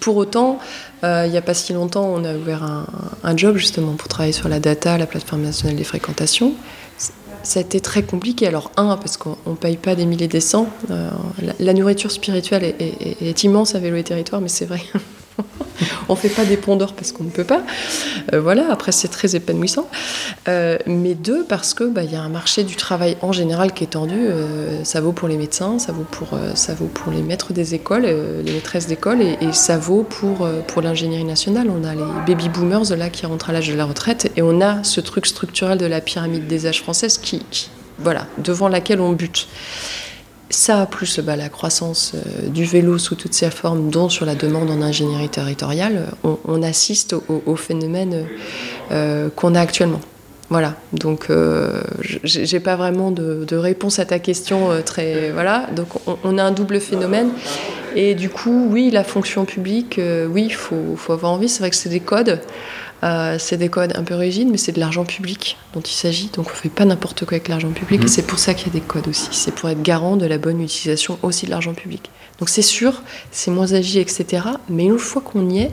pour 0.00 0.16
autant, 0.16 0.58
il 1.02 1.30
n'y 1.30 1.36
a 1.36 1.42
pas 1.42 1.54
si 1.54 1.72
longtemps, 1.72 2.06
on 2.06 2.24
a 2.24 2.34
ouvert 2.34 2.62
un, 2.62 2.86
un, 3.22 3.36
job 3.36 3.56
justement 3.56 3.94
pour 3.94 4.08
travailler 4.08 4.32
sur 4.32 4.48
la 4.48 4.60
data, 4.60 4.98
la 4.98 5.06
plateforme 5.06 5.42
nationale 5.42 5.76
des 5.76 5.84
fréquentations. 5.84 6.54
Ça 7.48 7.60
a 7.60 7.62
été 7.62 7.80
très 7.80 8.02
compliqué. 8.02 8.46
Alors, 8.46 8.70
un, 8.76 8.96
parce 8.98 9.16
qu'on 9.16 9.36
ne 9.46 9.54
paye 9.54 9.78
pas 9.78 9.94
des 9.94 10.04
milliers 10.04 10.28
des 10.28 10.40
cents. 10.40 10.68
Euh, 10.90 11.10
la, 11.58 11.72
nourriture 11.72 12.10
spirituelle 12.10 12.74
est, 12.78 13.42
immense 13.42 13.74
à 13.74 13.78
Vélo 13.78 13.96
et 13.96 14.04
Territoire, 14.04 14.42
mais 14.42 14.48
c'est 14.48 14.66
vrai. 14.66 14.82
on 16.08 16.16
fait 16.16 16.28
pas 16.28 16.44
des 16.44 16.56
ponts 16.56 16.76
d'or 16.76 16.94
parce 16.94 17.12
qu'on 17.12 17.24
ne 17.24 17.30
peut 17.30 17.44
pas. 17.44 17.62
Euh, 18.32 18.40
voilà, 18.40 18.70
après 18.70 18.92
c'est 18.92 19.08
très 19.08 19.36
épanouissant. 19.36 19.88
Euh, 20.48 20.78
mais 20.86 21.14
deux, 21.14 21.44
parce 21.44 21.74
que 21.74 21.84
bah, 21.84 22.04
y 22.04 22.16
a 22.16 22.22
un 22.22 22.28
marché 22.28 22.64
du 22.64 22.76
travail 22.76 23.16
en 23.22 23.32
général 23.32 23.72
qui 23.72 23.84
est 23.84 23.88
tendu. 23.88 24.16
Euh, 24.18 24.82
ça 24.84 25.00
vaut 25.00 25.12
pour 25.12 25.28
les 25.28 25.36
médecins, 25.36 25.78
ça 25.78 25.92
vaut 25.92 26.06
pour, 26.10 26.38
ça 26.54 26.74
vaut 26.74 26.86
pour 26.86 27.12
les 27.12 27.22
maîtres 27.22 27.52
des 27.52 27.74
écoles, 27.74 28.06
les 28.44 28.52
maîtresses 28.52 28.86
d'école, 28.86 29.22
et, 29.22 29.36
ça 29.52 29.78
vaut 29.78 30.02
pour, 30.02 30.48
pour 30.66 30.82
l'ingénierie 30.82 31.24
nationale. 31.24 31.68
On 31.70 31.84
a 31.84 31.94
les 31.94 32.02
baby 32.26 32.48
boomers 32.48 32.96
là 32.96 33.10
qui 33.10 33.26
rentrent 33.26 33.50
à 33.50 33.52
l'âge 33.52 33.68
de 33.68 33.74
la 33.74 33.84
retraite, 33.84 34.30
et 34.36 34.42
on 34.42 34.60
a 34.60 34.82
ce 34.84 35.00
truc 35.00 35.26
structurel 35.26 35.78
de 35.78 35.86
la 35.86 36.00
pyramide 36.00 36.46
des 36.46 36.66
âges 36.66 36.82
françaises 36.82 37.18
qui 37.18 37.42
voilà, 37.98 38.26
devant 38.38 38.68
laquelle 38.68 39.00
on 39.00 39.12
bute. 39.12 39.48
Ça, 40.50 40.86
plus 40.90 41.20
bah, 41.20 41.36
la 41.36 41.50
croissance 41.50 42.12
euh, 42.14 42.48
du 42.48 42.64
vélo 42.64 42.96
sous 42.96 43.14
toutes 43.16 43.34
ses 43.34 43.50
formes, 43.50 43.90
dont 43.90 44.08
sur 44.08 44.24
la 44.24 44.34
demande 44.34 44.70
en 44.70 44.80
ingénierie 44.80 45.28
territoriale, 45.28 46.06
on, 46.22 46.62
assiste 46.62 47.14
au, 47.14 47.56
phénomène 47.56 48.26
euh, 48.90 49.28
qu'on 49.34 49.54
a 49.54 49.60
actuellement. 49.60 50.00
Voilà, 50.50 50.76
donc 50.94 51.26
euh, 51.28 51.82
j'ai 52.00 52.60
pas 52.60 52.76
vraiment 52.76 53.10
de, 53.10 53.54
réponse 53.54 53.98
à 53.98 54.06
ta 54.06 54.18
question 54.18 54.70
euh, 54.70 54.80
très 54.80 55.30
voilà. 55.30 55.66
Donc 55.76 55.88
on, 56.24 56.38
a 56.38 56.42
un 56.42 56.52
double 56.52 56.80
phénomène 56.80 57.28
et 57.94 58.14
du 58.14 58.30
coup 58.30 58.66
oui 58.70 58.90
la 58.90 59.04
fonction 59.04 59.44
publique 59.44 60.00
oui 60.30 60.44
il 60.46 60.54
faut, 60.54 60.96
faut, 60.96 61.12
avoir 61.12 61.32
envie. 61.32 61.50
C'est 61.50 61.60
vrai 61.60 61.68
que 61.68 61.76
c'est 61.76 61.90
des 61.90 62.00
codes. 62.00 62.40
Euh, 63.04 63.36
c'est 63.38 63.56
des 63.56 63.68
codes 63.68 63.92
un 63.96 64.02
peu 64.02 64.14
rigides, 64.14 64.48
mais 64.50 64.56
c'est 64.56 64.72
de 64.72 64.80
l'argent 64.80 65.04
public 65.04 65.56
dont 65.72 65.80
il 65.80 65.92
s'agit. 65.92 66.30
Donc 66.32 66.46
on 66.48 66.50
ne 66.50 66.56
fait 66.56 66.68
pas 66.68 66.84
n'importe 66.84 67.24
quoi 67.24 67.36
avec 67.36 67.48
l'argent 67.48 67.70
public. 67.70 68.02
Et 68.02 68.04
mmh. 68.04 68.08
c'est 68.08 68.26
pour 68.26 68.38
ça 68.38 68.54
qu'il 68.54 68.68
y 68.68 68.70
a 68.70 68.72
des 68.72 68.80
codes 68.84 69.06
aussi. 69.08 69.28
C'est 69.32 69.54
pour 69.54 69.68
être 69.68 69.82
garant 69.82 70.16
de 70.16 70.26
la 70.26 70.38
bonne 70.38 70.60
utilisation 70.60 71.18
aussi 71.22 71.46
de 71.46 71.50
l'argent 71.50 71.74
public. 71.74 72.10
Donc 72.38 72.48
c'est 72.48 72.62
sûr, 72.62 73.02
c'est 73.30 73.50
moins 73.50 73.72
agi, 73.72 73.98
etc. 73.98 74.42
Mais 74.68 74.84
une 74.84 74.98
fois 74.98 75.22
qu'on 75.22 75.48
y 75.48 75.60
est, 75.60 75.70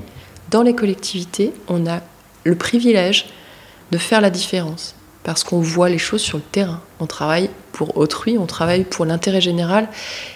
dans 0.52 0.62
les 0.62 0.76
collectivités, 0.76 1.52
on 1.68 1.88
a 1.88 2.02
le 2.44 2.56
privilège 2.56 3.28
de 3.92 3.98
faire 3.98 4.22
la 4.22 4.30
différence 4.30 4.96
parce 5.26 5.44
qu'on 5.44 5.60
voit 5.60 5.90
les 5.90 5.98
choses 5.98 6.22
sur 6.22 6.38
le 6.38 6.44
terrain. 6.44 6.80
On 7.00 7.08
travaille 7.08 7.50
pour 7.72 7.98
autrui, 7.98 8.38
on 8.38 8.46
travaille 8.46 8.84
pour 8.84 9.06
l'intérêt 9.06 9.42
général. 9.42 9.90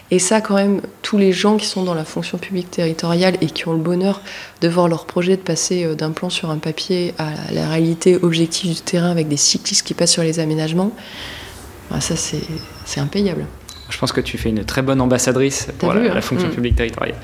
Et 0.10 0.18
ça, 0.18 0.42
quand 0.42 0.56
même, 0.56 0.82
tous 1.04 1.20
les 1.20 1.32
gens 1.32 1.58
qui 1.58 1.68
sont 1.68 1.84
dans 1.84 1.94
la 1.94 2.04
fonction 2.04 2.40
publique 2.40 2.72
territoriale 2.72 3.38
et 3.40 3.46
qui 3.46 3.68
ont 3.68 3.74
le 3.74 3.80
bonheur 3.80 4.22
de 4.62 4.68
voir 4.68 4.88
leur 4.88 5.06
projet 5.06 5.38
de 5.38 5.42
passer 5.42 5.86
euh, 5.86 5.94
d'un 5.94 6.10
plan 6.10 6.32
sur 6.32 6.50
un 6.50 6.58
papier 6.58 7.14
à 7.20 7.30
la 7.52 7.70
réalité 7.70 8.18
objective 8.18 8.74
du 8.74 8.82
terrain 8.82 9.12
avec 9.12 9.28
des 9.28 9.38
cyclistes 9.38 9.86
qui 9.86 9.94
passent 9.94 10.12
sur 10.12 10.24
les 10.24 10.40
aménagements, 10.40 10.92
bah, 11.92 12.02
ça, 12.02 12.16
c'est 12.16 13.00
impayable. 13.00 13.46
Je 13.90 13.98
pense 13.98 14.12
que 14.12 14.22
tu 14.22 14.38
fais 14.38 14.50
une 14.50 14.64
très 14.64 14.82
bonne 14.82 15.02
ambassadrice 15.02 15.68
pour 15.78 15.94
la, 15.94 16.16
hein 16.16 16.22
fonction 16.22 16.48
mm. 16.48 16.52
publique 16.52 16.76
territoriale. 16.76 17.16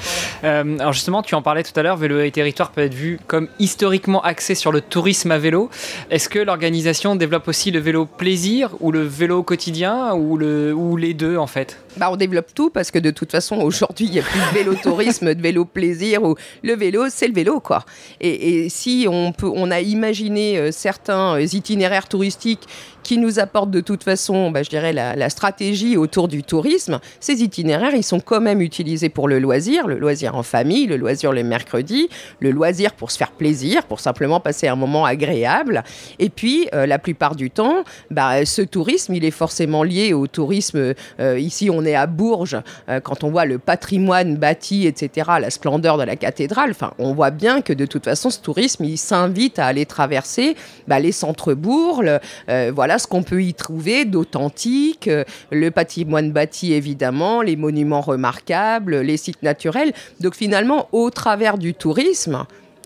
Euh, 0.43 0.78
alors 0.80 0.93
justement, 0.93 1.22
tu 1.22 1.36
en 1.36 1.41
parlais 1.41 1.63
tout 1.63 1.78
à 1.80 1.84
l'heure, 1.84 1.97
Vélo 1.97 2.20
et 2.20 2.32
Territoire 2.32 2.72
peut 2.72 2.82
être 2.82 2.93
vu 2.93 3.20
comme 3.28 3.47
historiquement 3.59 4.22
axé 4.22 4.55
sur 4.55 4.72
le 4.72 4.82
tourisme 4.82 5.32
à 5.32 5.38
vélo. 5.38 5.70
Est-ce 6.09 6.30
que 6.30 6.39
l'organisation 6.39 7.16
développe 7.16 7.47
aussi 7.47 7.72
le 7.72 7.80
vélo 7.80 8.05
plaisir 8.05 8.72
ou 8.80 8.91
le 8.91 9.03
vélo 9.03 9.43
quotidien 9.43 10.13
ou, 10.13 10.38
le, 10.38 10.74
ou 10.74 10.97
les 10.97 11.13
deux 11.13 11.38
en 11.38 11.47
fait? 11.47 11.78
Bah, 11.97 12.09
on 12.11 12.18
développe 12.18 12.53
tout 12.53 12.70
parce 12.70 12.91
que 12.91 12.99
de 12.99 13.11
toute 13.11 13.32
façon, 13.32 13.57
aujourd'hui, 13.57 14.07
il 14.07 14.11
n'y 14.11 14.20
a 14.20 14.24
plus 14.24 14.39
de 14.39 14.53
vélo 14.53 14.76
tourisme, 14.84 15.34
de 15.34 15.41
vélo 15.41 15.66
plaisir 15.66 16.24
ou 16.24 16.36
le 16.63 16.74
vélo, 16.74 17.05
c'est 17.09 17.28
le 17.28 17.34
vélo, 17.34 17.59
quoi. 17.59 17.86
Et, 18.20 18.68
si 18.70 19.07
on, 19.09 19.32
peut, 19.32 19.49
on 19.53 19.72
a 19.72 19.80
imaginé 19.80 20.57
euh, 20.57 20.72
certains 20.72 21.36
euh, 21.36 21.41
itinéraires 21.41 22.07
touristiques 22.07 22.68
qui 23.06 23.20
nous 23.20 23.39
apportent 23.39 23.70
de 23.70 23.82
toute 23.82 24.03
façon, 24.03 24.49
bah, 24.49 24.64
je 24.64 24.70
dirais, 24.70 24.91
la, 24.91 25.30
stratégie 25.30 25.95
autour 25.95 26.28
du 26.28 26.43
tourisme, 26.43 26.99
ces 27.20 27.43
itinéraires, 27.43 27.93
ils 27.93 28.03
sont 28.03 28.20
quand 28.20 28.41
même 28.41 28.62
utilisés 28.62 29.10
pour 29.10 29.28
le 29.28 29.38
loisir, 29.38 29.88
le 29.88 29.99
loisir 29.99 30.36
en 30.36 30.43
famille, 30.43 30.88
le 30.88 30.97
loisir 30.97 31.32
le 31.32 31.43
mercredi, 31.43 32.10
le 32.39 32.49
loisir 32.49 32.93
pour 32.93 33.12
se 33.12 33.18
faire 33.18 33.32
plaisir, 33.32 33.84
pour 33.84 33.99
simplement 33.99 34.39
passer 34.39 34.68
un 34.68 34.76
moment 34.76 35.06
agréable. 35.06 35.84
Et 36.18 36.30
puis, 36.30 36.68
euh, 36.74 36.88
la 36.88 36.97
plupart 36.97 37.36
du 37.36 37.51
temps, 37.51 37.84
bah, 38.10 38.43
ce 38.43 38.64
tourisme, 38.64 39.14
il 39.14 39.24
est 39.24 39.32
forcément 39.32 39.84
lié 39.84 40.14
au 40.14 40.26
tourisme. 40.26 40.95
ici, 41.38 41.70
on 41.70 41.86
est 41.86 41.95
à 41.95 42.08
Bourges, 42.08 42.58
euh, 42.89 42.99
quand 42.99 43.24
on 43.24 43.30
voit 43.30 43.45
le 43.45 43.60
patrimoine 43.60 44.36
bâti, 44.36 44.88
etc., 44.88 45.30
la 45.39 45.51
splendeur 45.51 45.97
de 45.97 46.03
la 46.03 46.16
cathédrale, 46.16 46.74
on 46.97 47.14
voit 47.14 47.30
bien 47.30 47.62
que 47.62 47.74
de 47.74 47.86
toute 47.86 48.06
façon, 48.06 48.32
ce 48.32 48.39
tourisme, 48.39 48.84
il 48.86 48.97
s'invite 48.97 49.60
à 49.60 49.68
aller 49.68 49.86
traverser 49.86 50.56
bah, 50.88 50.99
les 50.99 51.12
centres-bourgs, 51.12 52.20
euh, 52.49 52.72
voilà 52.74 52.95
ce 53.00 53.08
qu'on 53.08 53.24
peut 53.24 53.43
y 53.43 53.54
trouver 53.54 54.06
d'authentique, 54.06 55.08
euh, 55.08 55.24
le 55.52 55.72
patrimoine 55.72 56.32
bâti 56.32 56.74
évidemment, 56.74 57.41
les 57.41 57.56
monuments 57.56 58.02
remarquables, 58.02 58.98
les 58.98 59.18
sites 59.18 59.43
naturels. 59.43 59.93
Donc 60.20 60.36
finalement, 60.36 60.88
au 60.91 61.10
travers 61.10 61.58
du 61.58 61.74
tourisme, 61.74 62.46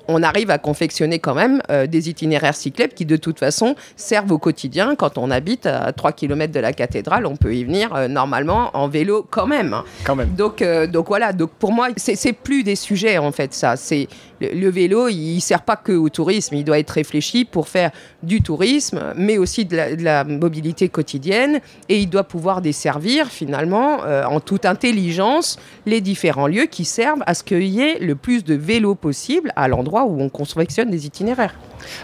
on 0.10 0.24
arrive 0.24 0.50
à 0.50 0.58
confectionner 0.58 1.20
quand 1.20 1.36
même 1.36 1.62
euh, 1.70 1.86
des 1.86 2.10
itinéraires 2.10 2.56
cyclables 2.56 2.94
qui 2.94 3.06
de 3.06 3.16
toute 3.16 3.40
façon 3.40 3.76
servent 3.96 4.32
au 4.32 4.40
quotidien. 4.40 4.96
Quand 4.96 5.18
on 5.18 5.30
habite 5.30 5.68
à 5.68 5.94
3 5.94 6.12
km 6.14 6.52
de 6.52 6.60
la 6.60 6.74
cathédrale, 6.74 7.26
on 7.28 7.36
peut 7.36 7.56
y 7.56 7.64
venir 7.64 7.94
euh, 7.94 8.08
normalement 8.08 8.72
en 8.74 8.88
vélo 8.88 9.26
quand 9.30 9.46
même. 9.46 9.76
Quand 10.04 10.16
même. 10.16 10.34
Donc, 10.34 10.62
euh, 10.62 10.88
donc 10.88 11.08
voilà, 11.08 11.32
donc 11.32 11.52
pour 11.52 11.72
moi, 11.72 11.90
c'est 11.96 12.34
plus 12.34 12.64
des 12.64 12.76
sujets 12.76 13.20
en 13.20 13.32
fait 13.32 13.54
ça. 13.54 13.76
C'est 13.76 14.08
le, 14.42 14.70
vélo, 14.70 15.10
il 15.10 15.36
ne 15.36 15.40
sert 15.40 15.62
pas 15.62 15.76
que 15.76 15.92
au 15.92 16.10
tourisme, 16.10 16.56
il 16.56 16.64
doit 16.64 16.80
être 16.80 16.92
réfléchi 16.92 17.46
pour 17.46 17.68
faire 17.68 17.92
du 18.24 18.42
tourisme, 18.42 19.14
mais 19.16 19.38
aussi 19.38 19.66
de 19.66 20.02
la, 20.02 20.24
mobilité 20.24 20.88
quotidienne, 20.88 21.60
et 21.90 22.00
il 22.00 22.10
doit 22.10 22.24
pouvoir 22.24 22.62
desservir 22.62 23.28
finalement 23.28 24.00
en 24.00 24.40
toute 24.40 24.66
intelligence 24.66 25.60
les 25.86 26.00
différents 26.00 26.48
lieux 26.48 26.68
qui 26.68 26.86
servent 26.86 27.24
à 27.26 27.34
ce 27.34 27.44
qu'il 27.44 27.64
y 27.64 27.82
ait 27.82 28.00
le 28.00 28.16
plus 28.16 28.46
de 28.46 28.56
vélos 28.56 28.96
possible 28.96 29.52
à 29.58 29.68
l'endroit 29.68 29.99
où 30.06 30.22
on 30.22 30.30
confectionne 30.30 30.90
des 30.90 31.06
itinéraires. 31.06 31.56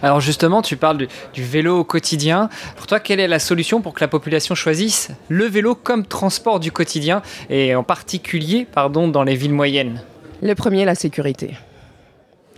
Alors 0.01 0.21
justement, 0.21 0.61
tu 0.61 0.77
parles 0.77 0.97
du, 0.97 1.07
vélo 1.43 1.79
au 1.79 1.83
quotidien. 1.83 2.49
Pour 2.75 2.87
toi, 2.87 2.99
quelle 2.99 3.19
est 3.19 3.27
la 3.27 3.39
solution 3.39 3.81
pour 3.81 3.93
que 3.93 4.01
la 4.01 4.07
population 4.07 4.55
choisisse 4.55 5.11
le 5.29 5.45
vélo 5.45 5.75
comme 5.75 6.05
transport 6.05 6.59
du 6.59 6.71
quotidien, 6.71 7.21
et 7.49 7.75
en 7.75 7.83
particulier 7.83 8.65
pardon, 8.71 9.07
dans 9.07 9.23
les 9.23 9.35
villes 9.35 9.53
moyennes? 9.53 10.01
Le 10.41 10.53
premier, 10.55 10.85
la 10.85 10.95
sécurité. 10.95 11.55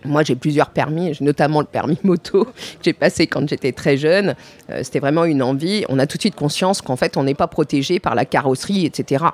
Moi, 0.08 0.24
j'ai 0.24 0.36
plusieurs 0.36 0.70
permis, 0.70 1.18
notamment 1.22 1.60
le 1.60 1.68
permis 1.68 2.00
moto 2.04 2.46
que 2.46 2.52
j'ai 2.84 2.94
passé 2.94 3.28
quand 3.28 3.48
j'étais 3.48 3.72
très 3.72 3.98
jeune. 3.98 4.36
Euh, 4.70 4.82
c'était 4.84 5.00
vraiment 5.00 5.26
une 5.26 5.44
envie. 5.44 5.86
On 5.90 6.00
a 6.00 6.08
tout 6.08 6.18
de 6.18 6.22
suite 6.22 6.36
conscience 6.36 6.82
qu'en 6.82 6.96
fait, 6.96 7.18
on 7.18 7.24
n'est 7.24 7.36
pas 7.36 7.48
protégé 7.48 8.00
par 8.00 8.16
la 8.16 8.26
carrosserie, 8.26 8.86
etc 8.86 9.26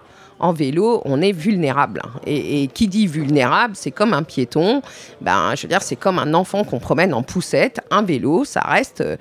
en 0.44 0.52
vélo, 0.52 1.02
on 1.06 1.22
est 1.22 1.32
vulnérable. 1.32 2.02
Et, 2.26 2.68
qui 2.68 2.88
dit 2.88 3.08
vulnérable, 3.08 3.76
c'est 3.76 3.92
comme 3.92 4.14
un 4.14 4.24
piéton. 4.24 4.82
Ben, 5.22 5.56
je 5.56 5.64
veux 5.64 5.68
dire, 5.68 5.82
c'est 5.82 5.96
comme 5.96 6.20
un 6.20 6.34
enfant 6.34 6.64
qu'on 6.64 6.80
promène 6.80 7.14
en 7.14 7.24
poussette. 7.24 7.80
Un 7.92 8.04
vélo, 8.04 8.44
ça 8.44 8.62
reste 8.62 9.02
euh, 9.02 9.16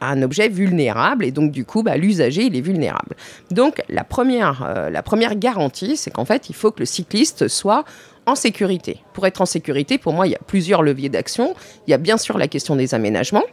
un 0.00 0.22
objet 0.22 0.48
vulnérable. 0.48 1.24
Et 1.24 1.32
donc, 1.32 1.50
du 1.50 1.64
coup, 1.64 1.82
ben, 1.82 1.96
l'usager, 2.00 2.44
il 2.44 2.56
est 2.56 2.60
vulnérable. 2.60 3.16
Donc, 3.50 3.82
la 3.88 4.04
première, 4.04 4.64
euh, 4.64 4.90
la 4.90 5.02
première 5.02 5.34
garantie, 5.34 5.96
c'est 5.96 6.10
qu'en 6.10 6.24
fait, 6.24 6.48
il 6.48 6.54
faut 6.54 6.70
que 6.70 6.80
le 6.80 6.86
cycliste 6.86 7.48
soit 7.48 7.84
en 8.26 8.34
sécurité. 8.34 9.00
Pour 9.12 9.26
être 9.26 9.40
en 9.40 9.46
sécurité, 9.46 9.98
pour 9.98 10.12
moi, 10.12 10.26
il 10.26 10.30
y 10.30 10.36
a 10.36 10.40
plusieurs 10.46 10.82
leviers 10.82 11.08
d'action. 11.08 11.54
Il 11.86 11.90
y 11.90 11.94
a 11.94 11.98
bien 11.98 12.16
sûr 12.16 12.38
la 12.38 12.48
question 12.48 12.76
des 12.76 12.94
aménagements. 12.94 13.44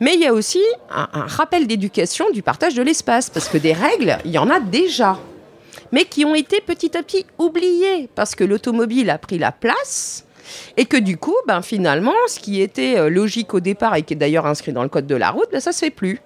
Mais 0.00 0.14
il 0.14 0.20
y 0.20 0.26
a 0.26 0.32
aussi 0.32 0.62
un 0.90 1.26
rappel 1.26 1.66
d'éducation 1.66 2.30
du 2.30 2.42
partage 2.42 2.74
de 2.74 2.82
l'espace, 2.82 3.28
parce 3.28 3.48
que 3.48 3.58
des 3.58 3.74
règles, 3.74 4.16
il 4.24 4.30
y 4.30 4.38
en 4.38 4.48
a 4.48 4.58
déjà 4.58 5.18
mais 5.92 6.04
qui 6.04 6.24
ont 6.24 6.34
été 6.34 6.60
petit 6.60 6.96
à 6.96 7.02
petit 7.02 7.26
oubliés 7.38 8.08
parce 8.14 8.34
que 8.34 8.44
l'automobile 8.44 9.10
a 9.10 9.18
pris 9.18 9.38
la 9.38 9.52
place. 9.52 10.26
Et 10.76 10.84
que 10.84 10.96
du 10.96 11.16
coup, 11.16 11.36
ben, 11.46 11.62
finalement, 11.62 12.14
ce 12.26 12.40
qui 12.40 12.60
était 12.60 12.98
euh, 12.98 13.08
logique 13.08 13.54
au 13.54 13.60
départ 13.60 13.94
et 13.94 14.02
qui 14.02 14.14
est 14.14 14.16
d'ailleurs 14.16 14.46
inscrit 14.46 14.72
dans 14.72 14.82
le 14.82 14.88
code 14.88 15.06
de 15.06 15.14
la 15.14 15.30
route, 15.30 15.48
ben, 15.52 15.60
ça 15.60 15.70
ne 15.70 15.74
se 15.74 15.78
fait 15.78 15.90
plus. 15.90 16.20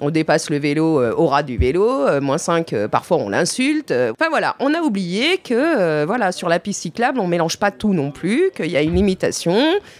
On 0.00 0.10
dépasse 0.10 0.50
le 0.50 0.58
vélo 0.58 1.00
euh, 1.00 1.14
au 1.16 1.26
ras 1.26 1.42
du 1.42 1.56
vélo, 1.56 1.88
euh, 1.88 2.20
moins 2.20 2.38
5, 2.38 2.74
parfois 2.90 3.18
on 3.18 3.28
l'insulte. 3.28 3.92
Enfin 3.92 4.28
voilà, 4.28 4.56
on 4.60 4.74
a 4.74 4.80
oublié 4.80 5.38
que 5.38 6.04
voilà, 6.04 6.32
sur 6.32 6.48
la 6.48 6.58
piste 6.58 6.82
cyclable, 6.82 7.20
on 7.20 7.26
mélange 7.26 7.58
pas 7.58 7.70
tout 7.70 7.94
non 7.94 8.10
plus, 8.10 8.50
qu'il 8.54 8.70
y 8.70 8.76
a 8.76 8.82
une 8.82 8.94
limitation. 8.94 9.56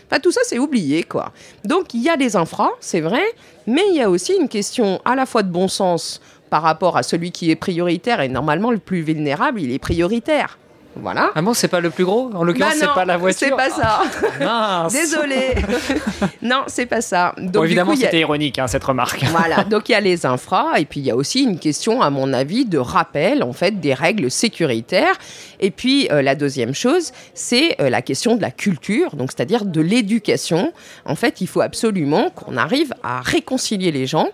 Enfin 0.07 0.21
tout 0.21 0.33
ça 0.33 0.41
c'est 0.45 0.59
oublié 0.59 1.03
quoi. 1.03 1.33
Donc 1.65 1.95
il 1.95 2.03
y 2.03 2.09
a 2.09 2.17
des 2.17 2.37
infras, 2.37 2.71
c'est 2.81 3.01
vrai, 3.01 3.25
mais 3.67 3.83
il 3.91 3.97
y 3.97 4.03
a 4.03 4.11
aussi 4.11 4.35
une 4.39 4.49
question 4.49 5.01
à 5.05 5.15
la 5.15 5.27
fois 5.27 5.43
de 5.43 5.51
bon 5.51 5.69
sens 5.69 6.21
par 6.51 6.63
rapport 6.63 6.97
à 6.97 7.03
celui 7.03 7.33
qui 7.33 7.51
est 7.51 7.57
prioritaire 7.57 8.21
et 8.21 8.29
normalement 8.29 8.71
le 8.71 8.79
plus 8.79 9.01
vulnérable, 9.01 9.61
il 9.61 9.73
est 9.73 9.79
prioritaire. 9.79 10.59
Voilà. 10.97 11.33
Ah 11.35 11.43
bon, 11.43 11.55
c'est 11.55 11.69
pas 11.69 11.81
le 11.81 11.91
plus 11.91 12.05
gros? 12.05 12.31
En 12.35 12.45
l'occurrence, 12.45 12.75
bah 12.75 12.79
c'est 12.81 12.95
pas 12.95 13.05
la 13.05 13.17
voiture. 13.17 13.49
C'est 13.49 13.57
pas 13.57 13.71
ça. 13.71 14.89
Désolé. 14.93 15.55
non, 16.43 16.63
c'est 16.69 16.87
pas 16.87 17.01
ça. 17.01 17.35
Donc, 17.37 17.65
évidemment, 17.65 17.97
c'était 17.97 18.21
ironique 18.21 18.59
hein, 18.59 18.69
cette 18.69 18.85
remarque. 18.85 19.25
voilà. 19.31 19.65
Donc 19.65 19.89
il 19.89 19.93
y 19.93 19.95
a 19.97 20.01
les 20.01 20.25
infras 20.25 20.79
et 20.79 20.85
puis 20.85 21.01
il 21.01 21.07
y 21.07 21.11
a 21.11 21.17
aussi 21.17 21.43
une 21.43 21.59
question, 21.59 22.01
à 22.01 22.11
mon 22.11 22.33
avis, 22.33 22.65
de 22.65 22.79
rappel 22.79 23.43
en 23.43 23.53
fait 23.53 23.81
des 23.81 23.95
règles 23.95 24.31
sécuritaires. 24.31 25.19
Et 25.61 25.71
puis 25.71 26.09
euh, 26.11 26.23
la 26.23 26.35
deuxième 26.35 26.75
chose, 26.75 27.13
c'est 27.35 27.81
euh, 27.81 27.91
la 27.91 28.03
question 28.03 28.37
de 28.37 28.43
la 28.43 28.51
culture, 28.51 29.17
donc 29.17 29.33
c'est-à-dire 29.33 29.65
de 29.65 29.81
l'éducation. 29.81 30.73
En 31.05 31.17
fait, 31.17 31.41
il 31.41 31.49
faut 31.49 31.61
absolument 31.61 32.31
qu'on 32.31 32.57
arrive 32.57 32.95
à 33.03 33.21
réconcilier 33.21 33.91
les 33.91 34.07
gens 34.07 34.29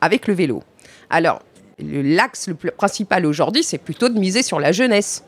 avec 0.00 0.26
le 0.26 0.34
vélo 0.34 0.62
Alors, 1.10 1.40
l'axe 1.78 2.48
le 2.48 2.54
principal 2.54 3.26
aujourd'hui, 3.26 3.62
c'est 3.62 3.78
plutôt 3.78 4.08
de 4.08 4.18
miser 4.18 4.42
sur 4.42 4.60
la 4.60 4.72
jeunesse. 4.72 5.24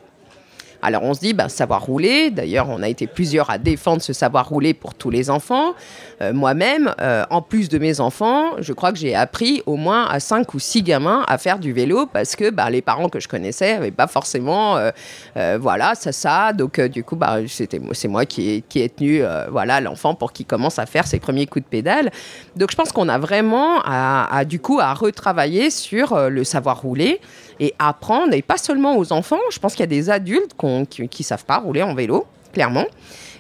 Alors 0.81 1.03
on 1.03 1.13
se 1.13 1.21
dit, 1.21 1.35
bah, 1.35 1.49
savoir 1.49 1.83
rouler, 1.83 2.31
d'ailleurs 2.31 2.69
on 2.69 2.83
a 2.83 2.89
été 2.89 3.07
plusieurs 3.07 3.51
à 3.51 3.59
défendre 3.59 4.01
ce 4.01 4.13
savoir 4.13 4.49
rouler 4.49 4.75
pour 4.75 4.95
tous 4.95 5.11
les 5.11 5.29
enfants. 5.29 5.75
Euh, 6.23 6.33
moi-même, 6.33 6.95
euh, 7.01 7.25
en 7.31 7.43
plus 7.43 7.69
de 7.69 7.79
mes 7.79 8.01
enfants, 8.01 8.53
je 8.61 8.73
crois 8.73 8.93
que 8.93 8.99
j'ai 8.99 9.15
appris 9.15 9.63
au 9.67 9.77
moins 9.77 10.07
à 10.07 10.21
5 10.21 10.55
ou 10.55 10.59
6 10.59 10.83
gamins 10.83 11.25
à 11.27 11.37
faire 11.39 11.59
du 11.59 11.73
vélo 11.73 12.07
parce 12.07 12.37
que 12.37 12.51
bah, 12.51 12.71
les 12.71 12.83
parents 12.83 13.09
que 13.09 13.19
je 13.19 13.27
connaissais 13.27 13.75
n'avaient 13.75 13.91
pas 13.91 14.07
forcément, 14.07 14.77
euh, 14.77 15.59
voilà, 15.61 15.95
ça, 15.95 16.13
ça. 16.13 16.53
Donc 16.53 16.81
du 16.81 17.03
coup, 17.03 17.17
bah, 17.17 17.39
c'est 17.49 18.09
moi 18.09 18.25
qui 18.25 18.51
ai, 18.51 18.61
qui 18.63 18.81
ai 18.81 18.89
tenu 18.89 19.23
voilà, 19.51 19.81
l'enfant 19.81 20.15
pour 20.15 20.33
qu'il 20.33 20.47
commence 20.47 20.79
à 20.79 20.87
faire 20.87 21.07
ses 21.07 21.19
premiers 21.19 21.47
coups 21.47 21.65
de 21.65 21.69
pédale. 21.71 22.11
Donc 22.57 22.71
je 22.71 22.77
pense 22.77 22.93
qu'on 22.93 23.09
a 23.09 23.19
vraiment 23.19 23.81
à, 23.85 24.45
du 24.45 24.61
coup 24.61 24.79
à 24.81 24.95
retravailler 24.95 25.71
sur 25.71 26.29
le 26.29 26.45
savoir 26.45 26.83
rouler 26.83 27.21
et 27.61 27.75
apprendre, 27.79 28.35
et 28.35 28.43
pas 28.43 28.57
seulement 28.57 28.97
aux 28.97 29.13
enfants, 29.13 29.39
je 29.51 29.59
pense 29.59 29.73
qu'il 29.73 29.81
y 29.81 29.85
a 29.85 29.87
des 29.87 30.11
adultes 30.11 30.55
qui 30.91 31.03
ne 31.03 31.25
savent 31.25 31.45
pas 31.45 31.59
rouler 31.59 31.83
en 31.83 31.95
vélo, 31.95 32.27
clairement. 32.53 32.87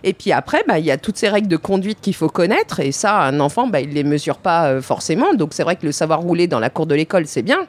Et 0.04 0.12
puis 0.12 0.32
après, 0.32 0.62
bah, 0.66 0.78
il 0.78 0.84
y 0.84 0.90
a 0.90 0.96
toutes 0.96 1.16
ces 1.16 1.28
règles 1.28 1.48
de 1.48 1.56
conduite 1.56 1.98
qu'il 2.00 2.14
faut 2.14 2.28
connaître, 2.28 2.80
et 2.80 2.92
ça, 2.92 3.20
un 3.20 3.40
enfant, 3.40 3.66
bah, 3.66 3.80
il 3.80 3.90
ne 3.90 3.94
les 3.94 4.04
mesure 4.04 4.38
pas 4.38 4.66
euh, 4.68 4.82
forcément. 4.82 5.34
Donc 5.34 5.50
c'est 5.52 5.62
vrai 5.62 5.76
que 5.76 5.86
le 5.86 5.92
savoir 5.92 6.20
rouler 6.20 6.46
dans 6.46 6.60
la 6.60 6.70
cour 6.70 6.86
de 6.86 6.94
l'école, 6.94 7.26
c'est 7.26 7.42
bien. 7.42 7.66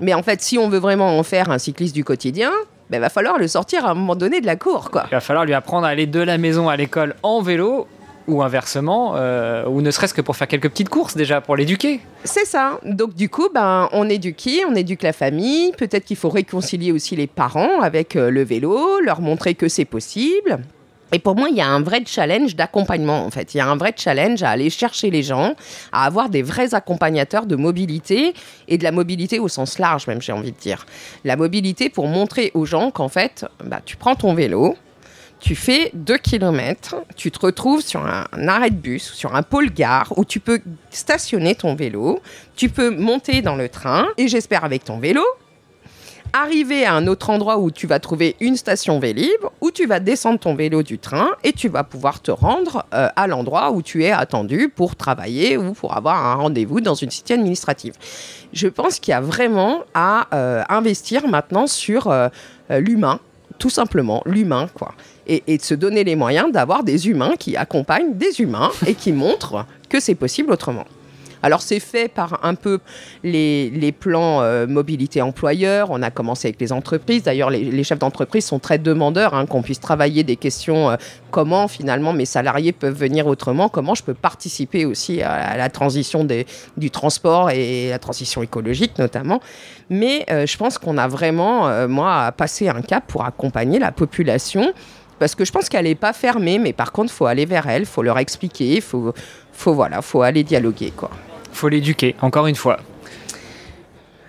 Mais 0.00 0.14
en 0.14 0.22
fait, 0.22 0.40
si 0.40 0.58
on 0.58 0.68
veut 0.68 0.78
vraiment 0.78 1.18
en 1.18 1.22
faire 1.22 1.50
un 1.50 1.58
cycliste 1.58 1.94
du 1.94 2.04
quotidien, 2.04 2.50
il 2.90 2.92
bah, 2.92 2.98
va 2.98 3.08
falloir 3.08 3.38
le 3.38 3.48
sortir 3.48 3.86
à 3.86 3.90
un 3.90 3.94
moment 3.94 4.16
donné 4.16 4.40
de 4.40 4.46
la 4.46 4.56
cour. 4.56 4.90
Quoi. 4.90 5.04
Il 5.10 5.14
va 5.14 5.20
falloir 5.20 5.44
lui 5.44 5.54
apprendre 5.54 5.86
à 5.86 5.90
aller 5.90 6.06
de 6.06 6.20
la 6.20 6.38
maison 6.38 6.68
à 6.68 6.76
l'école 6.76 7.14
en 7.22 7.40
vélo 7.40 7.86
ou 8.30 8.42
inversement, 8.42 9.14
euh, 9.16 9.66
ou 9.66 9.80
ne 9.80 9.90
serait-ce 9.90 10.14
que 10.14 10.20
pour 10.20 10.36
faire 10.36 10.48
quelques 10.48 10.68
petites 10.68 10.88
courses 10.88 11.16
déjà, 11.16 11.40
pour 11.40 11.56
l'éduquer. 11.56 12.00
C'est 12.24 12.46
ça. 12.46 12.80
Donc 12.84 13.14
du 13.14 13.28
coup, 13.28 13.48
ben, 13.52 13.88
on 13.92 14.08
éduque 14.08 14.48
on 14.68 14.74
éduque 14.74 15.02
la 15.02 15.12
famille. 15.12 15.72
Peut-être 15.72 16.04
qu'il 16.04 16.16
faut 16.16 16.30
réconcilier 16.30 16.92
aussi 16.92 17.16
les 17.16 17.26
parents 17.26 17.80
avec 17.80 18.16
euh, 18.16 18.30
le 18.30 18.42
vélo, 18.42 19.00
leur 19.00 19.20
montrer 19.20 19.54
que 19.54 19.68
c'est 19.68 19.84
possible. 19.84 20.60
Et 21.12 21.18
pour 21.18 21.34
moi, 21.34 21.48
il 21.50 21.56
y 21.56 21.60
a 21.60 21.66
un 21.66 21.82
vrai 21.82 22.02
challenge 22.06 22.54
d'accompagnement, 22.54 23.24
en 23.24 23.30
fait. 23.30 23.54
Il 23.54 23.58
y 23.58 23.60
a 23.60 23.66
un 23.66 23.76
vrai 23.76 23.92
challenge 23.96 24.42
à 24.42 24.50
aller 24.50 24.70
chercher 24.70 25.10
les 25.10 25.22
gens, 25.22 25.54
à 25.92 26.04
avoir 26.04 26.28
des 26.28 26.42
vrais 26.42 26.74
accompagnateurs 26.74 27.46
de 27.46 27.56
mobilité, 27.56 28.32
et 28.68 28.78
de 28.78 28.84
la 28.84 28.92
mobilité 28.92 29.38
au 29.40 29.48
sens 29.48 29.78
large, 29.78 30.06
même, 30.06 30.22
j'ai 30.22 30.32
envie 30.32 30.52
de 30.52 30.58
dire. 30.58 30.86
La 31.24 31.36
mobilité 31.36 31.88
pour 31.88 32.06
montrer 32.06 32.52
aux 32.54 32.64
gens 32.64 32.90
qu'en 32.92 33.08
fait, 33.08 33.44
bah, 33.64 33.80
tu 33.84 33.96
prends 33.96 34.14
ton 34.14 34.34
vélo, 34.34 34.76
tu 35.40 35.56
fais 35.56 35.90
2 35.94 36.18
km, 36.18 36.96
tu 37.16 37.30
te 37.30 37.40
retrouves 37.40 37.80
sur 37.80 38.04
un, 38.04 38.26
arrêt 38.46 38.70
de 38.70 38.76
bus, 38.76 39.12
sur 39.12 39.34
un 39.34 39.42
pôle 39.42 39.70
gare 39.70 40.12
où 40.16 40.24
tu 40.24 40.38
peux 40.38 40.60
stationner 40.90 41.54
ton 41.54 41.74
vélo, 41.74 42.20
tu 42.56 42.68
peux 42.68 42.90
monter 42.90 43.42
dans 43.42 43.56
le 43.56 43.68
train 43.68 44.08
et 44.18 44.28
j'espère 44.28 44.64
avec 44.64 44.84
ton 44.84 44.98
vélo, 44.98 45.22
arriver 46.32 46.84
à 46.84 46.94
un 46.94 47.06
autre 47.06 47.30
endroit 47.30 47.58
où 47.58 47.70
tu 47.70 47.86
vas 47.86 47.98
trouver 47.98 48.36
une 48.40 48.56
station 48.56 48.98
Vélib, 49.00 49.40
où 49.60 49.70
tu 49.70 49.86
vas 49.86 49.98
descendre 49.98 50.38
ton 50.38 50.54
vélo 50.54 50.82
du 50.82 50.98
train 50.98 51.30
et 51.42 51.52
tu 51.52 51.68
vas 51.68 51.84
pouvoir 51.84 52.20
te 52.20 52.30
rendre 52.30 52.84
euh, 52.94 53.08
à 53.16 53.26
l'endroit 53.26 53.72
où 53.72 53.82
tu 53.82 54.04
es 54.04 54.10
attendu 54.10 54.68
pour 54.68 54.94
travailler 54.94 55.56
ou 55.56 55.72
pour 55.72 55.96
avoir 55.96 56.24
un 56.24 56.34
rendez-vous 56.34 56.80
dans 56.80 56.94
une 56.94 57.10
cité 57.10 57.34
administrative. 57.34 57.94
Je 58.52 58.68
pense 58.68 59.00
qu'il 59.00 59.12
y 59.12 59.14
a 59.14 59.20
vraiment 59.20 59.80
à 59.94 60.28
euh, 60.34 60.62
investir 60.68 61.26
maintenant 61.26 61.66
sur 61.66 62.08
euh, 62.08 62.28
l'humain, 62.68 63.20
tout 63.58 63.70
simplement, 63.70 64.22
l'humain, 64.26 64.68
quoi 64.72 64.94
et, 65.30 65.56
de 65.56 65.62
se 65.62 65.74
donner 65.74 66.04
les 66.04 66.16
moyens 66.16 66.50
d'avoir 66.52 66.82
des 66.82 67.08
humains 67.08 67.34
qui 67.38 67.56
accompagnent 67.56 68.14
des 68.14 68.40
humains 68.40 68.70
et 68.86 68.94
qui 68.94 69.12
montrent 69.12 69.64
que 69.88 70.00
c'est 70.00 70.14
possible 70.14 70.52
autrement. 70.52 70.84
Alors 71.42 71.62
c'est 71.62 71.80
fait 71.80 72.08
par 72.08 72.44
un 72.44 72.54
peu 72.54 72.80
les, 73.24 73.94
plans 73.98 74.42
euh, 74.42 74.66
mobilité 74.66 75.22
employeur. 75.22 75.88
On 75.90 76.02
a 76.02 76.10
commencé 76.10 76.48
avec 76.48 76.60
les 76.60 76.72
entreprises. 76.72 77.22
D'ailleurs, 77.22 77.50
les, 77.50 77.84
chefs 77.84 77.98
d'entreprise 77.98 78.44
sont 78.44 78.58
très 78.58 78.78
demandeurs 78.78 79.34
hein, 79.34 79.46
qu'on 79.46 79.62
puisse 79.62 79.80
travailler 79.80 80.22
des 80.22 80.36
questions 80.36 80.90
euh, 80.90 80.96
comment 81.30 81.68
finalement 81.68 82.12
mes 82.12 82.24
salariés 82.24 82.72
peuvent 82.72 82.94
venir 82.94 83.26
autrement, 83.26 83.68
comment 83.68 83.94
je 83.94 84.02
peux 84.02 84.14
participer 84.14 84.84
aussi 84.84 85.22
à, 85.22 85.56
la 85.56 85.70
transition 85.70 86.26
du 86.76 86.90
transport 86.90 87.50
et 87.50 87.88
la 87.90 87.98
transition 87.98 88.42
écologique 88.42 88.98
notamment. 88.98 89.40
Mais 89.88 90.26
euh, 90.30 90.46
je 90.46 90.56
pense 90.56 90.78
qu'on 90.78 90.98
a 90.98 91.08
vraiment, 91.08 91.88
moi, 91.88 92.32
passé 92.32 92.68
un 92.68 92.82
cap 92.82 93.04
pour 93.06 93.24
accompagner 93.24 93.78
la 93.78 93.92
population 93.92 94.72
parce 95.20 95.36
que 95.36 95.44
je 95.44 95.52
pense 95.52 95.68
qu'elle 95.68 95.84
n'est 95.84 95.94
pas 95.94 96.12
fermée, 96.12 96.58
mais 96.58 96.72
par 96.72 96.90
contre, 96.90 97.12
il 97.12 97.16
faut 97.16 97.26
aller 97.26 97.44
vers 97.44 97.68
elle, 97.68 97.82
il 97.82 97.86
faut 97.86 98.02
leur 98.02 98.18
expliquer, 98.18 98.76
il 98.76 98.82
faut, 98.82 99.14
faut, 99.52 99.74
voilà, 99.74 100.02
faut 100.02 100.22
aller 100.22 100.42
dialoguer. 100.42 100.92
quoi. 100.96 101.10
faut 101.52 101.68
l'éduquer, 101.68 102.16
encore 102.22 102.48
une 102.48 102.56
fois 102.56 102.78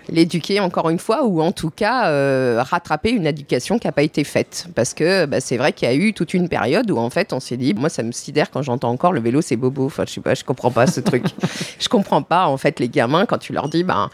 l'éduquer 0.08 0.60
encore 0.60 0.90
une 0.90 0.98
fois 0.98 1.24
ou 1.24 1.40
en 1.40 1.52
tout 1.52 1.70
cas 1.70 2.08
euh, 2.08 2.62
rattraper 2.62 3.10
une 3.10 3.26
éducation 3.26 3.78
qui 3.78 3.86
n'a 3.86 3.92
pas 3.92 4.02
été 4.02 4.24
faite 4.24 4.66
parce 4.74 4.94
que 4.94 5.26
bah, 5.26 5.40
c'est 5.40 5.56
vrai 5.56 5.72
qu'il 5.72 5.88
y 5.88 5.90
a 5.90 5.94
eu 5.94 6.12
toute 6.12 6.34
une 6.34 6.48
période 6.48 6.90
où 6.90 6.98
en 6.98 7.08
fait 7.08 7.32
on 7.32 7.40
s'est 7.40 7.56
dit 7.56 7.72
moi 7.72 7.88
ça 7.88 8.02
me 8.02 8.12
sidère 8.12 8.50
quand 8.50 8.62
j'entends 8.62 8.90
encore 8.90 9.12
le 9.12 9.20
vélo 9.20 9.40
c'est 9.40 9.56
bobo 9.56 9.86
enfin 9.86 10.04
je 10.06 10.12
sais 10.12 10.20
pas 10.20 10.34
je 10.34 10.44
comprends 10.44 10.70
pas 10.70 10.86
ce 10.86 11.00
truc 11.00 11.24
je 11.78 11.88
comprends 11.88 12.22
pas 12.22 12.46
en 12.46 12.56
fait 12.56 12.80
les 12.80 12.88
gamins 12.88 13.26
quand 13.26 13.38
tu 13.38 13.52
leur 13.52 13.68
dis 13.68 13.84
ben 13.84 14.10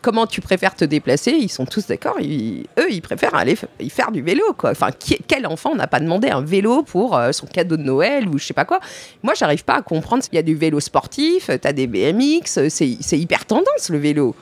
comment 0.00 0.26
tu 0.26 0.40
préfères 0.40 0.74
te 0.74 0.84
déplacer 0.84 1.32
Ils 1.32 1.48
sont 1.48 1.66
tous 1.66 1.86
d'accord. 1.86 2.16
Eux, 2.18 2.90
ils 2.90 3.02
préfèrent 3.02 3.34
aller 3.34 3.56
faire 3.56 4.10
du 4.10 4.22
vélo. 4.22 4.42
Quoi. 4.56 4.70
Enfin, 4.70 4.90
quel 5.26 5.46
enfant 5.46 5.74
n'a 5.74 5.86
pas 5.86 6.00
demandé 6.00 6.28
un 6.28 6.42
vélo 6.42 6.82
pour 6.82 7.16
euh, 7.16 7.32
son 7.32 7.46
cadeau 7.46 7.76
de 7.76 7.82
Noël 7.82 8.28
ou 8.28 8.38
je 8.38 8.44
sais 8.44 8.54
pas 8.54 8.64
quoi? 8.64 8.80
Moi, 9.22 9.34
j'arrive 9.34 9.64
pas 9.64 9.74
à 9.74 9.82
comprendre. 9.82 10.22
Il 10.32 10.36
y 10.36 10.38
a 10.38 10.42
du 10.42 10.54
vélo 10.54 10.80
sportif, 10.80 11.46
tu 11.46 11.68
as 11.68 11.72
des 11.72 11.86
BMX, 11.86 12.68
c'est 12.68 13.18
hyper 13.18 13.44
tendance 13.44 13.90
le 13.90 13.98
vélo 13.98 14.34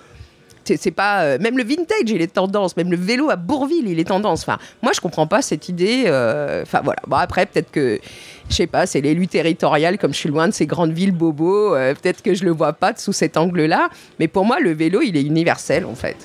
c'est 0.67 0.91
pas 0.91 1.23
euh, 1.23 1.39
même 1.41 1.57
le 1.57 1.65
vintage 1.65 2.07
il 2.07 2.21
est 2.21 2.33
tendance. 2.33 2.77
Même 2.77 2.91
le 2.91 2.97
vélo 2.97 3.31
à 3.31 3.37
Bourville 3.37 3.89
il 3.89 3.99
est 3.99 4.05
tendance. 4.05 4.43
Enfin 4.43 4.59
moi 4.83 4.93
je 4.95 5.01
comprends 5.01 5.27
pas 5.27 5.43
cette 5.43 5.69
idée 5.69 6.05
euh, 6.07 6.63
enfin 6.63 6.81
voilà. 6.83 7.01
Bon 7.07 7.17
après 7.17 7.47
peut-être 7.47 7.71
que 7.71 8.01
je 8.49 8.55
sais 8.55 8.67
pas 8.67 8.87
c'est 8.87 9.01
l'élu 9.01 9.27
territorial 9.29 9.99
comme 9.99 10.13
je 10.13 10.19
suis 10.19 10.29
loin 10.29 10.49
de 10.49 10.53
ces 10.53 10.67
grandes 10.67 10.93
villes 10.93 11.13
bobos 11.13 11.75
euh, 11.75 11.95
peut-être 11.95 12.23
que 12.23 12.35
je 12.35 12.45
le 12.45 12.51
vois 12.51 12.73
pas 12.73 12.95
sous 12.97 13.13
cet 13.13 13.37
angle 13.37 13.65
là 13.65 13.89
mais 14.21 14.29
pour 14.29 14.45
moi 14.45 14.61
le 14.61 14.73
vélo 14.73 15.01
il 15.03 15.17
est 15.17 15.23
universel 15.23 15.85
en 15.85 15.95
fait 15.95 16.17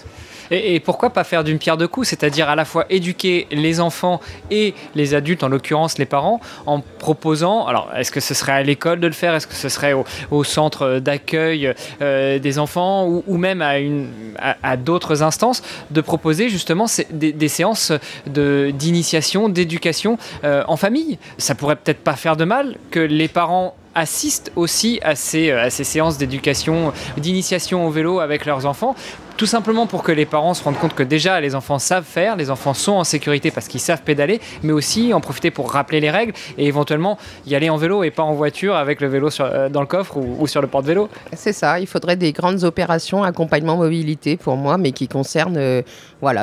et, 0.51 0.79
pourquoi 0.79 1.11
pas 1.11 1.23
faire 1.23 1.43
d'une 1.43 1.57
pierre 1.57 1.77
deux 1.77 1.87
coups, 1.87 2.09
c'est-à-dire 2.09 2.49
à 2.49 2.55
la 2.55 2.65
fois 2.65 2.85
éduquer 2.89 3.47
les 3.51 3.79
enfants 3.79 4.19
et 4.49 4.73
les 4.95 5.13
adultes, 5.13 5.43
en 5.43 5.47
l'occurrence 5.47 5.97
les 5.97 6.05
parents, 6.05 6.41
en 6.65 6.81
proposant, 6.81 7.65
alors 7.65 7.89
est-ce 7.95 8.11
que 8.11 8.19
ce 8.19 8.33
serait 8.33 8.51
à 8.51 8.63
l'école 8.63 8.99
de 8.99 9.07
le 9.07 9.13
faire, 9.13 9.33
est-ce 9.33 9.47
que 9.47 9.55
ce 9.55 9.69
serait 9.69 9.93
au, 10.29 10.43
centre 10.43 10.99
d'accueil 10.99 11.73
euh, 12.01 12.39
des 12.39 12.59
enfants 12.59 13.07
ou, 13.07 13.37
même 13.37 13.61
à, 13.61 14.77
d'autres 14.77 15.23
instances, 15.23 15.61
de 15.91 16.01
proposer 16.01 16.49
justement 16.49 16.85
des, 17.11 17.47
séances 17.47 17.93
d'initiation, 18.25 19.49
d'éducation 19.49 20.17
euh, 20.43 20.63
en 20.67 20.75
famille? 20.75 21.17
Ça 21.37 21.55
pourrait 21.55 21.75
peut-être 21.77 22.03
pas 22.03 22.15
faire 22.15 22.35
de 22.35 22.43
mal 22.43 22.75
que 22.89 22.99
les 22.99 23.27
parents 23.27 23.75
assistent 23.95 24.51
aussi 24.55 24.99
à 25.03 25.15
ces, 25.15 25.51
à 25.51 25.69
ces 25.69 25.83
séances 25.83 26.17
d'éducation, 26.17 26.93
d'initiation 27.17 27.85
au 27.85 27.91
vélo 27.91 28.19
avec 28.19 28.45
leurs 28.45 28.65
enfants 28.65 28.95
tout 29.41 29.47
simplement 29.47 29.87
pour 29.87 30.03
que 30.03 30.11
les 30.11 30.27
parents 30.27 30.53
se 30.53 30.63
rendent 30.63 30.77
compte 30.77 30.93
que 30.93 31.01
déjà 31.01 31.41
les 31.41 31.55
enfants 31.55 31.79
savent 31.79 32.05
faire, 32.05 32.35
les 32.35 32.51
enfants 32.51 32.75
sont 32.75 32.91
en 32.91 33.03
sécurité 33.03 33.49
parce 33.49 33.67
qu'ils 33.67 33.79
savent 33.79 34.03
pédaler, 34.03 34.39
mais 34.61 34.71
aussi 34.71 35.15
en 35.15 35.19
profiter 35.19 35.49
pour 35.49 35.71
rappeler 35.71 35.99
les 35.99 36.11
règles 36.11 36.33
et 36.59 36.67
éventuellement 36.67 37.17
y 37.47 37.55
aller 37.55 37.71
en 37.71 37.77
vélo 37.77 38.03
et 38.03 38.11
pas 38.11 38.21
en 38.21 38.33
voiture 38.33 38.75
avec 38.75 39.01
le 39.01 39.07
vélo 39.07 39.29
euh, 39.39 39.67
dans 39.67 39.81
le 39.81 39.87
coffre 39.87 40.17
ou, 40.17 40.45
sur 40.45 40.61
le 40.61 40.67
porte-vélo. 40.67 41.09
C'est 41.33 41.53
ça, 41.53 41.79
il 41.79 41.87
faudrait 41.87 42.17
des 42.17 42.33
grandes 42.33 42.63
opérations 42.63 43.23
accompagnement 43.23 43.77
mobilité 43.77 44.37
pour 44.37 44.57
moi, 44.57 44.77
mais 44.77 44.91
qui 44.91 45.07
concernent 45.07 45.57
euh, 45.57 45.81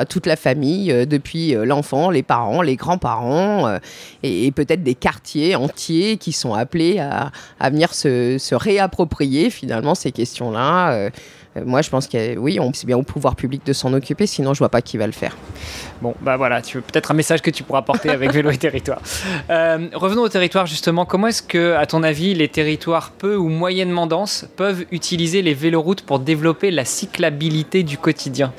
toute 0.09 0.25
la 0.25 0.35
famille, 0.35 0.91
euh, 0.91 1.05
depuis 1.05 1.53
l'enfant, 1.53 2.09
les 2.09 2.23
parents, 2.23 2.61
les 2.61 2.75
grands-parents, 2.75 3.77
et, 4.23 4.51
peut-être 4.51 4.83
des 4.83 4.95
quartiers 4.95 5.55
entiers 5.55 6.17
qui 6.17 6.33
sont 6.33 6.53
appelés 6.53 6.99
à, 6.99 7.31
à 7.59 7.69
venir 7.69 7.93
se, 7.93 8.37
se, 8.37 8.55
réapproprier 8.55 9.49
finalement 9.49 9.95
ces 9.95 10.11
questions-là. 10.11 11.09
Euh, 11.57 11.65
moi, 11.65 11.81
je 11.81 11.89
pense 11.89 12.07
que 12.07 12.37
oui, 12.37 12.59
c'est 12.73 12.85
bien 12.85 12.97
au 12.97 13.03
pouvoir 13.03 13.35
public 13.35 13.65
de 13.65 13.73
s'en 13.73 13.93
occuper, 13.93 14.27
sinon 14.27 14.53
je 14.53 14.59
vois 14.59 14.69
pas 14.69 14.81
qui 14.81 14.97
va 14.97 15.07
le 15.07 15.11
faire. 15.11 15.35
Bon, 16.01 16.13
bah 16.21 16.37
voilà, 16.37 16.61
tu 16.61 16.79
peut-être 16.81 17.11
un 17.11 17.15
message 17.15 17.41
que 17.41 17.49
tu 17.49 17.63
pourras 17.63 17.81
porter 17.81 18.09
avec 18.09 18.31
Vélo 18.33 18.51
et 18.51 18.57
Territoire. 18.57 19.01
Euh, 19.49 19.87
revenons 19.93 20.21
au 20.21 20.29
territoire 20.29 20.67
justement. 20.67 21.05
Comment 21.05 21.27
est-ce 21.27 21.41
que, 21.41 21.73
à 21.73 21.85
ton 21.85 22.03
avis, 22.03 22.35
les 22.35 22.47
territoires 22.47 23.11
peu 23.11 23.35
ou 23.35 23.49
moyennement 23.49 24.05
denses 24.05 24.45
peuvent 24.55 24.85
utiliser 24.91 25.41
les 25.41 25.53
véloroutes 25.53 26.01
pour 26.01 26.19
développer 26.19 26.69
la 26.71 26.85
cyclabilité 26.85 27.83
du 27.83 27.97
quotidien? 27.97 28.53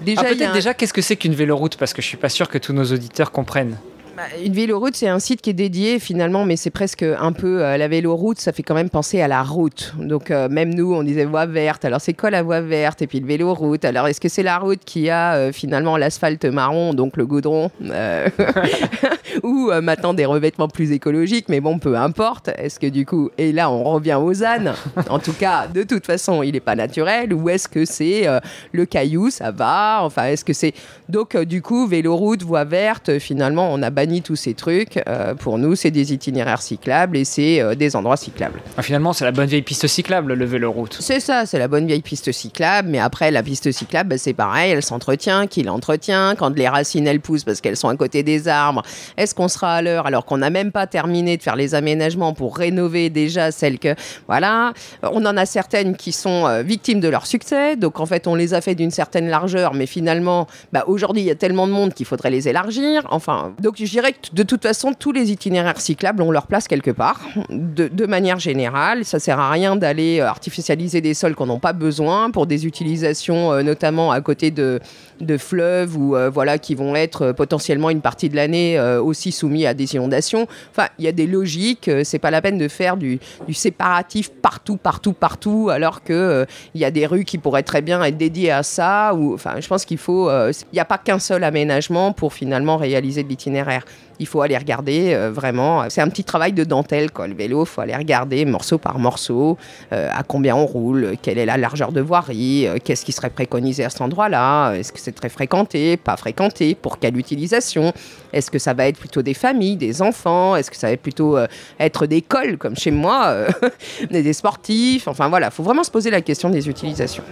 Déjà, 0.00 0.22
ah, 0.24 0.28
peut-être 0.30 0.52
déjà, 0.52 0.74
qu'est-ce 0.74 0.92
que 0.92 1.02
c'est 1.02 1.16
qu'une 1.16 1.34
véloroute? 1.34 1.76
Parce 1.76 1.92
que 1.92 2.02
je 2.02 2.06
suis 2.06 2.16
pas 2.16 2.28
sûr 2.28 2.48
que 2.48 2.58
tous 2.58 2.72
nos 2.72 2.84
auditeurs 2.84 3.30
comprennent. 3.30 3.78
Bah, 4.14 4.24
une 4.44 4.52
véloroute, 4.52 4.94
c'est 4.94 5.08
un 5.08 5.18
site 5.18 5.40
qui 5.40 5.48
est 5.48 5.54
dédié 5.54 5.98
finalement, 5.98 6.44
mais 6.44 6.56
c'est 6.56 6.70
presque 6.70 7.02
un 7.02 7.32
peu 7.32 7.64
euh, 7.64 7.78
la 7.78 7.88
véloroute, 7.88 8.38
ça 8.40 8.52
fait 8.52 8.62
quand 8.62 8.74
même 8.74 8.90
penser 8.90 9.22
à 9.22 9.28
la 9.28 9.42
route. 9.42 9.94
Donc 9.96 10.30
euh, 10.30 10.50
même 10.50 10.74
nous, 10.74 10.92
on 10.92 11.02
disait 11.02 11.24
voie 11.24 11.46
verte. 11.46 11.86
Alors 11.86 12.00
c'est 12.00 12.12
quoi 12.12 12.28
la 12.28 12.42
voie 12.42 12.60
verte? 12.60 13.00
Et 13.00 13.06
puis 13.06 13.20
le 13.20 13.26
véloroute. 13.26 13.86
Alors 13.86 14.08
est-ce 14.08 14.20
que 14.20 14.28
c'est 14.28 14.42
la 14.42 14.58
route 14.58 14.80
qui 14.84 15.08
a 15.08 15.34
euh, 15.34 15.52
finalement 15.52 15.96
l'asphalte 15.96 16.44
marron, 16.44 16.92
donc 16.92 17.16
le 17.16 17.24
goudron, 17.24 17.70
ou 19.42 19.70
maintenant 19.80 20.12
des 20.12 20.26
revêtements 20.26 20.68
plus 20.68 20.92
écologiques 20.92 21.48
Mais 21.48 21.60
bon, 21.60 21.78
peu 21.78 21.96
importe. 21.96 22.50
Est-ce 22.58 22.78
que 22.78 22.88
du 22.88 23.06
coup, 23.06 23.30
et 23.38 23.50
là 23.52 23.70
on 23.70 23.82
revient 23.84 24.18
aux 24.20 24.44
ânes? 24.44 24.74
En 25.08 25.20
tout 25.20 25.32
cas, 25.32 25.68
de 25.68 25.84
toute 25.84 26.04
façon, 26.04 26.42
il 26.42 26.52
n'est 26.52 26.60
pas 26.60 26.74
naturel. 26.74 27.32
Ou 27.32 27.48
est-ce 27.48 27.68
que 27.68 27.86
c'est 27.86 28.26
le 28.72 28.84
caillou, 28.84 29.30
ça 29.30 29.50
va 29.50 30.00
Enfin, 30.02 30.24
est-ce 30.24 30.44
que 30.44 30.52
c'est 30.52 30.74
donc 31.08 31.36
du 31.36 31.62
coup 31.62 31.86
véloroute, 31.86 32.42
voie 32.42 32.64
verte 32.64 33.18
Finalement, 33.18 33.72
on 33.72 33.82
a 33.82 33.90
tous 34.06 34.36
ces 34.36 34.54
trucs. 34.54 35.00
Euh, 35.08 35.34
pour 35.34 35.58
nous, 35.58 35.74
c'est 35.74 35.90
des 35.90 36.12
itinéraires 36.12 36.62
cyclables 36.62 37.16
et 37.16 37.24
c'est 37.24 37.60
euh, 37.60 37.74
des 37.74 37.96
endroits 37.96 38.16
cyclables. 38.16 38.60
Ah, 38.76 38.82
finalement, 38.82 39.12
c'est 39.12 39.24
la 39.24 39.32
bonne 39.32 39.46
vieille 39.46 39.62
piste 39.62 39.86
cyclable, 39.86 40.34
le 40.34 40.44
vélo 40.44 40.70
route. 40.70 40.96
C'est 41.00 41.20
ça, 41.20 41.46
c'est 41.46 41.58
la 41.58 41.68
bonne 41.68 41.86
vieille 41.86 42.02
piste 42.02 42.32
cyclable. 42.32 42.88
Mais 42.88 42.98
après, 42.98 43.30
la 43.30 43.42
piste 43.42 43.70
cyclable, 43.72 44.10
bah, 44.10 44.18
c'est 44.18 44.34
pareil, 44.34 44.72
elle 44.72 44.82
s'entretient. 44.82 45.46
Qui 45.46 45.62
l'entretient 45.62 46.34
Quand 46.36 46.56
les 46.56 46.68
racines, 46.68 47.06
elles 47.06 47.20
poussent 47.20 47.44
parce 47.44 47.60
qu'elles 47.60 47.76
sont 47.76 47.88
à 47.88 47.96
côté 47.96 48.22
des 48.22 48.48
arbres, 48.48 48.82
est-ce 49.16 49.34
qu'on 49.34 49.48
sera 49.48 49.74
à 49.74 49.82
l'heure 49.82 50.06
alors 50.06 50.24
qu'on 50.24 50.38
n'a 50.38 50.50
même 50.50 50.72
pas 50.72 50.86
terminé 50.86 51.36
de 51.36 51.42
faire 51.42 51.56
les 51.56 51.74
aménagements 51.74 52.32
pour 52.32 52.56
rénover 52.56 53.10
déjà 53.10 53.50
celles 53.50 53.78
que. 53.78 53.94
Voilà. 54.26 54.72
On 55.02 55.24
en 55.24 55.36
a 55.36 55.46
certaines 55.46 55.96
qui 55.96 56.12
sont 56.12 56.46
euh, 56.46 56.62
victimes 56.62 57.00
de 57.00 57.08
leur 57.08 57.26
succès. 57.26 57.76
Donc, 57.76 58.00
en 58.00 58.06
fait, 58.06 58.26
on 58.26 58.34
les 58.34 58.54
a 58.54 58.60
fait 58.60 58.74
d'une 58.74 58.90
certaine 58.90 59.28
largeur, 59.28 59.74
mais 59.74 59.86
finalement, 59.86 60.46
bah, 60.72 60.84
aujourd'hui, 60.86 61.22
il 61.22 61.26
y 61.26 61.30
a 61.30 61.34
tellement 61.34 61.66
de 61.66 61.72
monde 61.72 61.94
qu'il 61.94 62.06
faudrait 62.06 62.30
les 62.30 62.48
élargir. 62.48 63.06
Enfin, 63.10 63.52
donc, 63.60 63.80
dirais 63.92 64.12
que 64.12 64.18
de 64.32 64.42
toute 64.42 64.62
façon, 64.62 64.94
tous 64.94 65.12
les 65.12 65.30
itinéraires 65.30 65.80
cyclables 65.80 66.22
ont 66.22 66.30
leur 66.30 66.46
place 66.46 66.66
quelque 66.66 66.90
part. 66.90 67.20
De, 67.50 68.06
manière 68.06 68.38
générale, 68.38 69.04
ça 69.04 69.18
sert 69.18 69.38
à 69.38 69.50
rien 69.50 69.76
d'aller 69.76 70.18
euh, 70.18 70.26
artificialiser 70.26 71.00
des 71.00 71.14
sols 71.14 71.34
qu'on 71.34 71.46
n'a 71.46 71.58
pas 71.58 71.72
besoin 71.72 72.30
pour 72.30 72.46
des 72.46 72.66
utilisations, 72.66 73.52
euh, 73.52 73.62
notamment 73.62 74.10
à 74.10 74.20
côté 74.20 74.50
de, 74.50 74.80
de 75.20 75.36
fleuves 75.36 75.96
ou 75.96 76.16
euh, 76.16 76.30
voilà 76.30 76.58
qui 76.58 76.74
vont 76.74 76.96
être 76.96 77.32
potentiellement 77.32 77.90
une 77.90 78.00
partie 78.00 78.28
de 78.28 78.36
l'année 78.36 78.80
aussi 78.80 79.30
soumis 79.30 79.66
à 79.66 79.74
des 79.74 79.94
inondations. 79.94 80.46
Enfin, 80.70 80.88
il 80.98 81.04
y 81.04 81.08
a 81.08 81.12
des 81.12 81.26
logiques. 81.26 81.90
c'est 82.04 82.18
pas 82.18 82.30
la 82.30 82.40
peine 82.40 82.58
de 82.58 82.68
faire 82.68 82.96
du, 82.96 83.20
séparatif 83.52 84.30
partout, 84.30 84.76
partout, 84.76 85.12
partout, 85.12 85.68
alors 85.70 86.02
que 86.02 86.46
il 86.74 86.80
y 86.80 86.84
a 86.84 86.90
des 86.90 87.06
rues 87.06 87.24
qui 87.24 87.38
pourraient 87.38 87.62
très 87.62 87.82
bien 87.82 88.02
être 88.02 88.16
dédiées 88.16 88.50
à 88.50 88.62
ça. 88.62 89.14
Ou 89.14 89.34
enfin, 89.34 89.60
je 89.60 89.68
pense 89.68 89.84
qu'il 89.84 89.98
faut. 89.98 90.30
Il 90.30 90.54
n'y 90.72 90.80
a 90.80 90.84
pas 90.84 90.98
qu'un 90.98 91.18
seul 91.18 91.44
aménagement 91.44 92.12
pour 92.12 92.32
finalement 92.32 92.76
réaliser 92.76 93.22
de 93.22 93.28
l'itinéraire. 93.28 93.81
Il 94.18 94.26
faut 94.26 94.40
aller 94.40 94.56
regarder 94.56 95.14
euh, 95.14 95.30
vraiment. 95.32 95.88
C'est 95.88 96.00
un 96.00 96.08
petit 96.08 96.22
travail 96.22 96.52
de 96.52 96.64
dentelle, 96.64 97.10
quoi. 97.10 97.26
Le 97.26 97.34
vélo, 97.34 97.64
il 97.64 97.66
faut 97.66 97.80
aller 97.80 97.96
regarder 97.96 98.44
morceau 98.44 98.78
par 98.78 98.98
morceau 98.98 99.58
euh, 99.92 100.08
à 100.12 100.22
combien 100.22 100.54
on 100.54 100.66
roule, 100.66 101.16
quelle 101.22 101.38
est 101.38 101.46
la 101.46 101.56
largeur 101.56 101.92
de 101.92 102.00
voirie, 102.00 102.66
euh, 102.66 102.78
qu'est-ce 102.82 103.04
qui 103.04 103.12
serait 103.12 103.30
préconisé 103.30 103.84
à 103.84 103.90
cet 103.90 104.00
endroit-là, 104.00 104.74
est-ce 104.74 104.92
que 104.92 105.00
c'est 105.00 105.12
très 105.12 105.28
fréquenté, 105.28 105.96
pas 105.96 106.16
fréquenté, 106.16 106.74
pour 106.74 106.98
quelle 106.98 107.16
utilisation, 107.16 107.92
est-ce 108.32 108.50
que 108.50 108.58
ça 108.58 108.74
va 108.74 108.86
être 108.86 108.98
plutôt 108.98 109.22
des 109.22 109.34
familles, 109.34 109.76
des 109.76 110.02
enfants, 110.02 110.54
est-ce 110.54 110.70
que 110.70 110.76
ça 110.76 110.88
va 110.88 110.92
être 110.92 111.02
plutôt 111.02 111.36
être 111.80 112.06
des 112.06 112.22
cols 112.22 112.58
comme 112.58 112.76
chez 112.76 112.90
moi, 112.90 113.46
des 114.10 114.32
sportifs, 114.32 115.08
enfin 115.08 115.28
voilà, 115.28 115.48
il 115.48 115.52
faut 115.52 115.62
vraiment 115.62 115.84
se 115.84 115.90
poser 115.90 116.10
la 116.10 116.20
question 116.20 116.50
des 116.50 116.68
utilisations. 116.68 117.24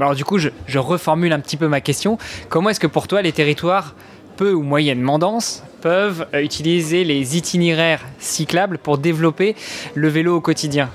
Alors 0.00 0.14
du 0.14 0.24
coup, 0.24 0.38
je 0.38 0.78
reformule 0.78 1.32
un 1.32 1.40
petit 1.40 1.56
peu 1.56 1.68
ma 1.68 1.80
question. 1.80 2.18
Comment 2.48 2.70
est-ce 2.70 2.80
que 2.80 2.86
pour 2.86 3.06
toi 3.08 3.22
les 3.22 3.32
territoires 3.32 3.94
peu 4.42 4.54
ou 4.54 4.62
moyennement 4.62 5.20
denses 5.20 5.62
peuvent 5.82 6.26
euh, 6.34 6.42
utiliser 6.42 7.04
les 7.04 7.36
itinéraires 7.36 8.02
cyclables 8.18 8.76
pour 8.76 8.98
développer 8.98 9.54
le 9.94 10.08
vélo 10.08 10.34
au 10.34 10.40
quotidien? 10.40 10.90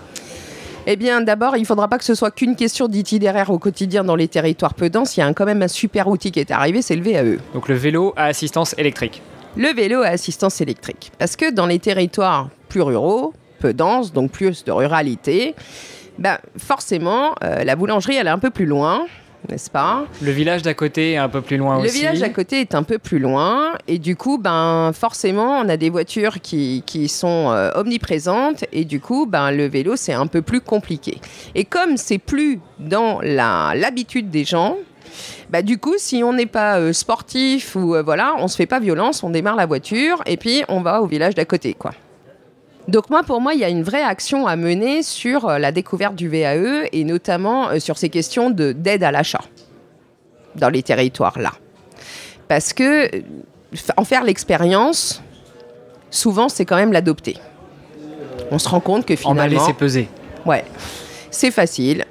Eh 0.85 0.97
bien, 0.97 1.21
d'abord, 1.21 1.55
il 1.55 1.61
ne 1.61 1.65
faudra 1.65 1.87
pas 1.87 1.97
que 1.97 2.03
ce 2.03 2.13
soit 2.13 2.31
qu'une 2.31 2.57
question 2.57 2.89
d'itinéraire 2.89 3.49
au 3.49 3.57
quotidien 3.57 4.03
dans 4.03 4.17
les 4.17 4.27
territoires 4.27 4.73
peu 4.73 4.89
denses. 4.89 5.15
Il 5.15 5.21
y 5.21 5.23
a 5.23 5.33
quand 5.33 5.45
même 5.45 5.61
un 5.61 5.69
super 5.69 6.09
outil 6.09 6.31
qui 6.31 6.41
est 6.41 6.51
arrivé, 6.51 6.81
c'est 6.81 6.97
le 6.97 7.03
VAE. 7.03 7.37
Donc 7.53 7.69
le 7.69 7.75
vélo 7.75 8.13
à 8.17 8.25
assistance 8.25 8.75
électrique. 8.77 9.21
Le 9.55 9.73
vélo 9.73 10.01
à 10.01 10.07
assistance 10.07 10.59
électrique. 10.59 11.13
Parce 11.17 11.37
que 11.37 11.49
dans 11.49 11.67
les 11.67 11.79
territoires 11.79 12.49
plus 12.67 12.81
ruraux, 12.81 13.33
peu 13.61 13.73
denses, 13.73 14.11
donc 14.11 14.29
plus 14.29 14.65
de 14.65 14.73
ruralité, 14.73 15.55
ben, 16.19 16.37
forcément, 16.57 17.33
euh, 17.45 17.63
la 17.63 17.77
boulangerie, 17.77 18.17
elle 18.17 18.27
est 18.27 18.29
un 18.29 18.39
peu 18.39 18.49
plus 18.49 18.65
loin 18.65 19.05
n'est-ce 19.49 19.69
pas? 19.69 20.05
Le 20.21 20.31
village 20.31 20.61
d'à 20.61 20.73
côté 20.73 21.13
est 21.13 21.17
un 21.17 21.29
peu 21.29 21.41
plus 21.41 21.57
loin 21.57 21.77
aussi. 21.77 21.87
Le 21.87 21.91
village 21.91 22.19
d'à 22.19 22.29
côté 22.29 22.61
est 22.61 22.75
un 22.75 22.83
peu 22.83 22.97
plus 22.97 23.19
loin 23.19 23.73
et 23.87 23.99
du 23.99 24.15
coup, 24.15 24.37
ben 24.37 24.91
forcément, 24.93 25.59
on 25.59 25.69
a 25.69 25.77
des 25.77 25.89
voitures 25.89 26.41
qui, 26.41 26.83
qui 26.85 27.07
sont 27.07 27.51
euh, 27.51 27.71
omniprésentes 27.75 28.65
et 28.71 28.85
du 28.85 28.99
coup, 28.99 29.25
ben 29.25 29.51
le 29.51 29.67
vélo 29.67 29.95
c'est 29.95 30.13
un 30.13 30.27
peu 30.27 30.41
plus 30.41 30.61
compliqué. 30.61 31.19
Et 31.55 31.65
comme 31.65 31.97
c'est 31.97 32.17
plus 32.17 32.59
dans 32.79 33.19
l'habitude 33.21 34.29
des 34.29 34.43
gens, 34.43 34.77
bah, 35.49 35.61
du 35.61 35.77
coup, 35.77 35.95
si 35.97 36.23
on 36.23 36.33
n'est 36.33 36.45
pas 36.45 36.79
euh, 36.79 36.93
sportif 36.93 37.75
ou 37.75 37.95
euh, 37.95 38.03
voilà, 38.03 38.35
on 38.39 38.47
se 38.47 38.55
fait 38.55 38.65
pas 38.65 38.79
violence, 38.79 39.23
on 39.23 39.29
démarre 39.29 39.55
la 39.55 39.65
voiture 39.65 40.21
et 40.25 40.37
puis 40.37 40.63
on 40.67 40.81
va 40.81 41.01
au 41.01 41.07
village 41.07 41.35
d'à 41.35 41.45
côté, 41.45 41.73
quoi. 41.73 41.91
Donc 42.87 43.09
moi, 43.09 43.23
pour 43.23 43.41
moi, 43.41 43.53
il 43.53 43.59
y 43.59 43.65
a 43.65 43.69
une 43.69 43.83
vraie 43.83 44.01
action 44.01 44.47
à 44.47 44.55
mener 44.55 45.03
sur 45.03 45.45
euh, 45.45 45.57
la 45.57 45.71
découverte 45.71 46.15
du 46.15 46.29
VAE 46.29 46.87
et 46.93 47.03
notamment 47.03 47.69
euh, 47.69 47.79
sur 47.79 47.97
ces 47.97 48.09
questions 48.09 48.49
d'aide 48.49 49.03
à 49.03 49.11
l'achat 49.11 49.41
dans 50.55 50.69
les 50.69 50.83
territoires 50.83 51.37
là. 51.37 51.51
Parce 52.47 52.71
que 52.71 53.13
euh, 53.13 53.21
en 53.97 54.05
faire 54.05 54.23
l'expérience, 54.23 55.21
souvent, 56.09 56.47
c'est 56.47 56.63
quand 56.63 56.77
même 56.77 56.93
l'adopter. 56.93 57.37
On 58.51 58.59
se 58.59 58.69
rend 58.69 58.79
compte 58.79 59.05
que 59.05 59.17
finalement... 59.17 59.41
On 59.41 59.45
a 59.45 59.47
laissé 59.49 59.73
peser. 59.73 60.07
Ouais, 60.45 60.63
c'est 61.29 61.51
facile, 61.51 62.05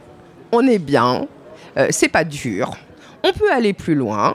on 0.53 0.67
est 0.67 0.79
bien, 0.79 1.27
c'est 1.89 2.11
pas 2.11 2.25
dur, 2.25 2.77
on 3.25 3.33
peut 3.33 3.51
aller 3.51 3.73
plus 3.73 3.95
loin. 3.95 4.35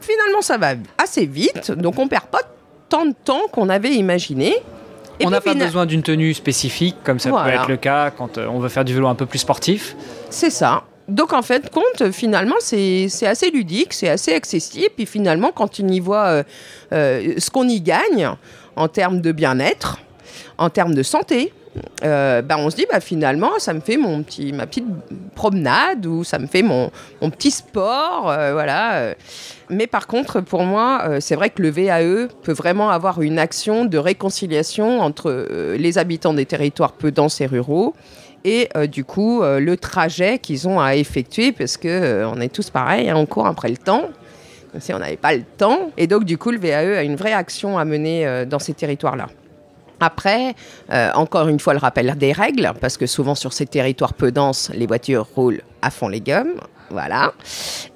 Finalement, 0.00 0.42
ça 0.42 0.58
va 0.58 0.74
assez 0.98 1.26
vite, 1.26 1.70
donc 1.70 2.00
on 2.00 2.08
perd 2.08 2.24
pas 2.24 2.40
tant 2.88 3.06
de 3.06 3.14
temps 3.24 3.42
qu'on 3.52 3.68
avait 3.68 3.94
imaginé 3.94 4.56
on 5.24 5.30
n'a 5.30 5.40
pas 5.40 5.54
besoin 5.54 5.86
d'une 5.86 6.02
tenue 6.02 6.34
spécifique, 6.34 6.96
comme 7.04 7.18
ça 7.18 7.30
peut 7.30 7.50
être 7.50 7.68
le 7.68 7.76
cas 7.76 8.10
quand 8.10 8.38
euh, 8.38 8.46
on 8.48 8.58
veut 8.58 8.68
faire 8.68 8.84
du 8.84 8.94
vélo 8.94 9.06
un 9.06 9.14
peu 9.14 9.26
plus 9.26 9.38
sportif. 9.38 9.96
C'est 10.30 10.50
ça. 10.50 10.84
Donc 11.08 11.32
en 11.32 11.42
fait, 11.42 11.70
compte, 11.70 12.10
finalement, 12.10 12.56
c'est 12.60 13.08
assez 13.22 13.50
ludique, 13.50 13.92
c'est 13.92 14.08
assez 14.08 14.34
accessible. 14.34 14.90
Puis 14.96 15.06
finalement, 15.06 15.52
quand 15.54 15.80
on 15.80 15.88
y 15.88 16.00
voit 16.00 16.26
euh, 16.26 16.42
euh, 16.92 17.34
ce 17.38 17.50
qu'on 17.50 17.68
y 17.68 17.80
gagne 17.80 18.28
en 18.74 18.88
termes 18.88 19.20
de 19.20 19.32
bien-être, 19.32 19.98
en 20.58 20.68
termes 20.68 20.94
de 20.94 21.02
santé, 21.02 21.52
euh, 22.04 22.42
ben 22.42 22.56
on 22.58 22.70
se 22.70 22.76
dit 22.76 22.86
bah, 22.90 23.00
finalement 23.00 23.58
ça 23.58 23.72
me 23.72 23.80
fait 23.80 23.96
mon 23.96 24.22
petit, 24.22 24.52
ma 24.52 24.66
petite 24.66 24.86
promenade 25.34 26.04
ou 26.06 26.24
ça 26.24 26.38
me 26.38 26.46
fait 26.46 26.62
mon, 26.62 26.90
petit 27.20 27.50
sport. 27.50 28.30
Euh, 28.30 28.52
voilà. 28.52 29.14
Mais 29.68 29.86
par 29.86 30.06
contre, 30.06 30.40
pour 30.40 30.62
moi, 30.62 31.02
euh, 31.04 31.20
c'est 31.20 31.34
vrai 31.34 31.50
que 31.50 31.62
le 31.62 31.70
VAE 31.70 32.28
peut 32.42 32.52
vraiment 32.52 32.90
avoir 32.90 33.20
une 33.22 33.38
action 33.38 33.84
de 33.84 33.98
réconciliation 33.98 35.00
entre 35.00 35.46
les 35.76 35.98
habitants 35.98 36.34
des 36.34 36.46
territoires 36.46 36.92
peu 36.92 37.10
denses 37.10 37.40
et 37.40 37.46
ruraux 37.46 37.94
et 38.44 38.68
du 38.86 39.04
coup 39.04 39.42
le 39.42 39.76
trajet 39.76 40.38
qu'ils 40.38 40.68
ont 40.68 40.78
à 40.78 40.94
effectuer 40.94 41.50
parce 41.50 41.76
que 41.76 42.24
on 42.26 42.40
est 42.40 42.52
tous 42.52 42.70
pareils, 42.70 43.10
hein, 43.10 43.16
on 43.16 43.26
court 43.26 43.46
après 43.46 43.68
le 43.68 43.76
temps. 43.76 44.04
Si 44.78 44.92
on 44.92 44.98
n'avait 44.98 45.16
pas 45.16 45.34
le 45.34 45.42
temps. 45.56 45.90
Et 45.96 46.06
donc, 46.06 46.24
du 46.24 46.36
coup, 46.36 46.50
le 46.50 46.58
VAE 46.58 46.98
a 46.98 47.02
une 47.02 47.16
vraie 47.16 47.32
action 47.32 47.78
à 47.78 47.84
mener 47.86 48.44
dans 48.46 48.58
ces 48.58 48.74
territoires-là. 48.74 49.28
Après, 50.00 50.54
euh, 50.92 51.10
encore 51.14 51.48
une 51.48 51.58
fois, 51.58 51.72
le 51.72 51.78
rappel 51.78 52.14
des 52.16 52.32
règles, 52.32 52.72
parce 52.80 52.96
que 52.96 53.06
souvent 53.06 53.34
sur 53.34 53.52
ces 53.52 53.66
territoires 53.66 54.14
peu 54.14 54.30
denses, 54.30 54.70
les 54.74 54.86
voitures 54.86 55.26
roulent 55.34 55.62
à 55.82 55.90
fond 55.90 56.08
les 56.08 56.20
gommes. 56.20 56.54
Voilà. 56.90 57.32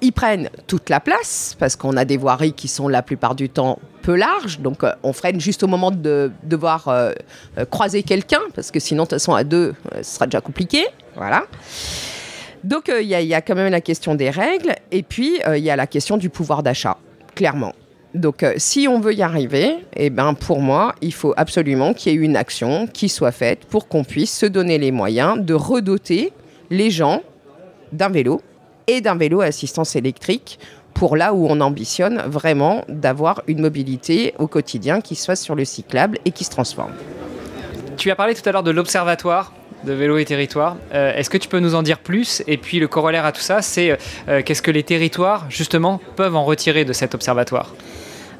Ils 0.01 0.11
prennent 0.11 0.49
toute 0.67 0.89
la 0.89 0.99
place, 0.99 1.55
parce 1.59 1.75
qu'on 1.75 1.95
a 1.95 2.03
des 2.03 2.17
voiries 2.17 2.53
qui 2.53 2.67
sont 2.67 2.87
la 2.87 3.01
plupart 3.01 3.35
du 3.35 3.49
temps 3.49 3.79
peu 4.01 4.15
larges. 4.15 4.59
Donc, 4.59 4.83
euh, 4.83 4.91
on 5.03 5.13
freine 5.13 5.39
juste 5.39 5.63
au 5.63 5.67
moment 5.67 5.91
de 5.91 6.31
devoir 6.43 6.87
euh, 6.87 7.13
croiser 7.69 8.03
quelqu'un, 8.03 8.41
parce 8.55 8.71
que 8.71 8.79
sinon, 8.79 9.03
de 9.03 9.09
toute 9.09 9.19
façon, 9.19 9.33
à 9.33 9.43
deux, 9.43 9.75
ce 9.97 10.15
sera 10.15 10.25
déjà 10.25 10.41
compliqué. 10.41 10.85
Voilà. 11.15 11.45
Donc, 12.63 12.91
il 12.93 13.05
y, 13.05 13.25
y, 13.25 13.33
a 13.33 13.41
quand 13.41 13.55
même 13.55 13.71
la 13.71 13.81
question 13.81 14.13
des 14.15 14.29
règles, 14.29 14.75
et 14.91 15.03
puis 15.03 15.39
il 15.47 15.63
y 15.63 15.69
a 15.71 15.75
la 15.75 15.87
question 15.87 16.17
du 16.17 16.29
pouvoir 16.29 16.61
d'achat, 16.61 16.97
clairement. 17.33 17.73
Donc, 18.13 18.43
euh, 18.43 18.53
si 18.57 18.87
on 18.89 18.99
veut 18.99 19.13
y 19.13 19.21
arriver, 19.21 19.77
eh 19.95 20.09
ben, 20.09 20.33
pour 20.33 20.59
moi, 20.59 20.95
il 21.01 21.13
faut 21.13 21.33
absolument 21.37 21.93
qu'il 21.93 22.11
y 22.11 22.15
ait 22.15 22.19
une 22.19 22.35
action 22.35 22.87
qui 22.87 23.07
soit 23.07 23.31
faite 23.31 23.65
pour 23.65 23.87
qu'on 23.87 24.03
puisse 24.03 24.37
se 24.37 24.45
donner 24.45 24.77
les 24.77 24.91
moyens 24.91 25.39
de 25.39 25.53
redoter 25.53 26.33
les 26.69 26.91
gens 26.91 27.21
d'un 27.93 28.09
vélo 28.09 28.41
et 28.87 28.99
d'un 28.99 29.15
vélo 29.15 29.41
à 29.41 29.45
assistance 29.45 29.95
électrique 29.95 30.59
pour 30.93 31.15
là 31.15 31.33
où 31.33 31.47
on 31.47 31.61
ambitionne 31.61 32.21
vraiment 32.27 32.83
d'avoir 32.89 33.43
une 33.47 33.61
mobilité 33.61 34.33
au 34.39 34.47
quotidien 34.47 34.99
qui 34.99 35.15
soit 35.15 35.37
sur 35.37 35.55
le 35.55 35.63
cyclable 35.63 36.17
et 36.25 36.31
qui 36.31 36.43
se 36.43 36.49
transforme. 36.49 36.91
Tu 37.95 38.11
as 38.11 38.15
parlé 38.15 38.35
tout 38.35 38.47
à 38.47 38.51
l'heure 38.51 38.63
de 38.63 38.71
l'observatoire 38.71 39.53
de 39.83 39.93
vélo 39.93 40.17
et 40.17 40.25
territoire. 40.25 40.75
Euh, 40.93 41.13
est-ce 41.15 41.29
que 41.29 41.37
tu 41.37 41.47
peux 41.47 41.59
nous 41.59 41.75
en 41.75 41.81
dire 41.81 41.99
plus? 41.99 42.43
Et 42.47 42.57
puis 42.57 42.79
le 42.79 42.87
corollaire 42.87 43.25
à 43.25 43.31
tout 43.31 43.41
ça, 43.41 43.61
c'est 43.61 43.97
euh, 44.27 44.41
qu'est-ce 44.43 44.61
que 44.61 44.71
les 44.71 44.83
territoires, 44.83 45.45
justement, 45.49 45.99
peuvent 46.15 46.35
en 46.35 46.45
retirer 46.45 46.85
de 46.85 46.93
cet 46.93 47.15
observatoire? 47.15 47.73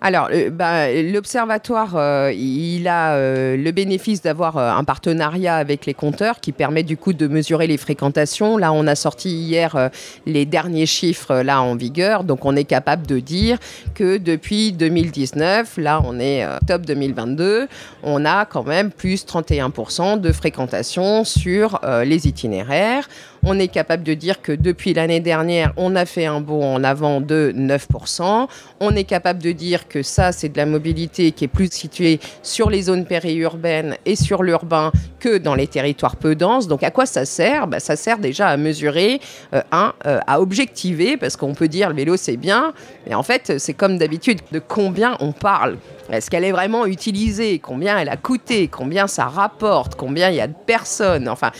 Alors, 0.03 0.29
euh, 0.33 0.49
bah, 0.49 0.91
l'observatoire, 0.91 1.95
euh, 1.95 2.33
il 2.33 2.87
a 2.87 3.13
euh, 3.13 3.55
le 3.55 3.71
bénéfice 3.71 4.23
d'avoir 4.23 4.57
un 4.57 4.83
partenariat 4.83 5.57
avec 5.57 5.85
les 5.85 5.93
compteurs 5.93 6.39
qui 6.39 6.51
permet 6.51 6.81
du 6.81 6.97
coup 6.97 7.13
de 7.13 7.27
mesurer 7.27 7.67
les 7.67 7.77
fréquentations. 7.77 8.57
Là, 8.57 8.73
on 8.73 8.87
a 8.87 8.95
sorti 8.95 9.29
hier 9.29 9.91
les 10.25 10.45
derniers 10.45 10.87
chiffres 10.87 11.35
là 11.35 11.61
en 11.61 11.75
vigueur, 11.75 12.23
donc 12.23 12.45
on 12.45 12.55
est 12.55 12.63
capable 12.63 13.05
de 13.05 13.19
dire 13.19 13.59
que 13.93 14.17
depuis 14.17 14.71
2019, 14.71 15.77
là 15.77 16.01
on 16.03 16.19
est 16.19 16.45
top 16.67 16.81
2022, 16.85 17.67
on 18.01 18.25
a 18.25 18.45
quand 18.45 18.63
même 18.63 18.91
plus 18.91 19.25
31% 19.25 20.19
de 20.19 20.31
fréquentation 20.31 21.23
sur 21.23 21.79
les 22.03 22.27
itinéraires. 22.27 23.07
On 23.43 23.57
est 23.57 23.69
capable 23.69 24.03
de 24.03 24.13
dire 24.13 24.41
que 24.41 24.51
depuis 24.51 24.93
l'année 24.93 25.19
dernière, 25.19 25.73
on 25.75 25.95
a 25.95 26.05
fait 26.05 26.27
un 26.27 26.41
bond 26.41 26.75
en 26.75 26.83
avant 26.83 27.21
de 27.21 27.51
9%. 27.55 28.47
On 28.79 28.95
est 28.95 29.03
capable 29.03 29.41
de 29.41 29.51
dire 29.51 29.87
que 29.87 30.03
ça, 30.03 30.31
c'est 30.31 30.49
de 30.49 30.57
la 30.57 30.67
mobilité 30.67 31.31
qui 31.31 31.45
est 31.45 31.47
plus 31.47 31.71
située 31.71 32.19
sur 32.43 32.69
les 32.69 32.83
zones 32.83 33.05
périurbaines 33.05 33.97
et 34.05 34.15
sur 34.15 34.43
l'urbain 34.43 34.91
que 35.19 35.39
dans 35.39 35.55
les 35.55 35.65
territoires 35.67 36.17
peu 36.17 36.35
denses. 36.35 36.67
Donc 36.67 36.83
à 36.83 36.91
quoi 36.91 37.07
ça 37.07 37.25
sert? 37.25 37.67
Bah, 37.67 37.79
Ça 37.79 37.95
sert 37.95 38.19
déjà 38.19 38.47
à 38.47 38.57
mesurer, 38.57 39.19
euh, 39.53 39.61
un, 39.71 39.93
euh, 40.05 40.19
à 40.27 40.39
objectiver, 40.39 41.17
parce 41.17 41.35
qu'on 41.35 41.53
peut 41.53 41.67
dire 41.67 41.89
le 41.89 41.95
vélo 41.95 42.17
c'est 42.17 42.37
bien, 42.37 42.73
mais 43.07 43.15
en 43.15 43.23
fait 43.23 43.57
c'est 43.57 43.73
comme 43.73 43.97
d'habitude, 43.97 44.39
de 44.51 44.59
combien 44.59 45.17
on 45.19 45.31
parle? 45.31 45.77
Est-ce 46.11 46.29
qu'elle 46.29 46.43
est 46.43 46.51
vraiment 46.51 46.85
utilisée? 46.85 47.59
Combien 47.59 47.97
elle 47.97 48.09
a 48.09 48.17
coûté? 48.17 48.67
Combien 48.67 49.07
ça 49.07 49.25
rapporte? 49.25 49.95
Combien 49.95 50.29
il 50.29 50.35
y 50.35 50.41
a 50.41 50.47
de 50.47 50.53
personnes? 50.65 51.29
Enfin, 51.29 51.51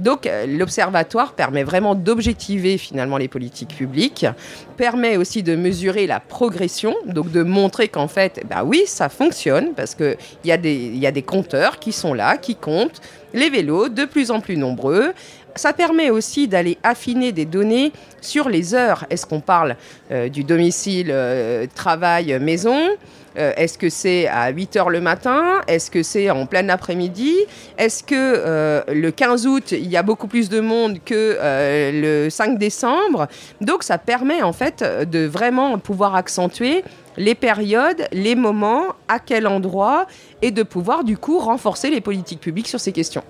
donc 0.00 0.26
euh, 0.26 0.46
l'observatoire 0.46 1.34
permet 1.34 1.62
vraiment 1.62 1.94
d'objectiver 1.94 2.78
finalement 2.78 3.18
les 3.18 3.28
politiques 3.28 3.76
publiques, 3.76 4.26
permet 4.76 5.16
aussi 5.16 5.42
de 5.42 5.56
mesurer 5.56 6.06
la 6.06 6.20
progression, 6.20 6.94
donc 7.06 7.30
de 7.30 7.42
montrer 7.42 7.88
qu'en 7.88 8.08
fait, 8.08 8.42
bah 8.48 8.64
oui, 8.64 8.82
ça 8.86 9.08
fonctionne 9.08 9.72
parce 9.74 9.94
qu'il 9.94 10.16
y, 10.44 10.52
a 10.52 10.56
des, 10.56 11.22
compteurs 11.22 11.78
qui 11.78 11.92
sont 11.92 12.14
là, 12.14 12.36
qui 12.36 12.56
comptent 12.56 13.00
les 13.34 13.50
vélos 13.50 13.88
de 13.88 14.04
plus 14.04 14.30
en 14.30 14.40
plus 14.40 14.56
nombreux. 14.56 15.12
Ça 15.56 15.72
permet 15.72 16.10
aussi 16.10 16.48
d'aller 16.48 16.78
affiner 16.82 17.32
des 17.32 17.44
données 17.44 17.92
sur 18.20 18.48
les 18.48 18.74
heures. 18.74 19.04
Est-ce 19.10 19.26
qu'on 19.26 19.40
parle 19.40 19.76
euh, 20.10 20.28
du 20.28 20.44
domicile, 20.44 21.08
euh, 21.10 21.66
travail, 21.74 22.38
maison? 22.40 22.78
Euh, 23.36 23.52
est-ce 23.56 23.78
que 23.78 23.88
c'est 23.88 24.26
à 24.26 24.50
8 24.50 24.76
h 24.76 24.90
le 24.90 25.00
matin? 25.00 25.60
Est-ce 25.66 25.90
que 25.90 26.02
c'est 26.02 26.30
en 26.30 26.46
plein 26.46 26.68
après-midi? 26.68 27.34
Est-ce 27.78 28.02
que 28.02 28.14
euh, 28.14 28.82
le 28.88 29.10
15 29.10 29.46
août, 29.46 29.72
il 29.72 29.88
y 29.88 29.96
a 29.96 30.02
beaucoup 30.02 30.26
plus 30.26 30.48
de 30.48 30.60
monde 30.60 30.98
que 31.04 31.36
euh, 31.40 32.24
le 32.24 32.30
5 32.30 32.58
décembre? 32.58 33.28
Donc 33.60 33.82
ça 33.82 33.98
permet 33.98 34.42
en 34.42 34.52
fait 34.52 34.82
de 34.82 35.26
vraiment 35.26 35.78
pouvoir 35.78 36.14
accentuer 36.14 36.82
les 37.16 37.34
périodes, 37.34 38.06
les 38.12 38.34
moments, 38.34 38.94
à 39.08 39.18
quel 39.18 39.46
endroit, 39.46 40.06
et 40.42 40.50
de 40.50 40.62
pouvoir 40.62 41.04
du 41.04 41.16
coup 41.16 41.38
renforcer 41.38 41.90
les 41.90 42.00
politiques 42.00 42.40
publiques 42.40 42.68
sur 42.68 42.80
ces 42.80 42.92
questions. 42.92 43.22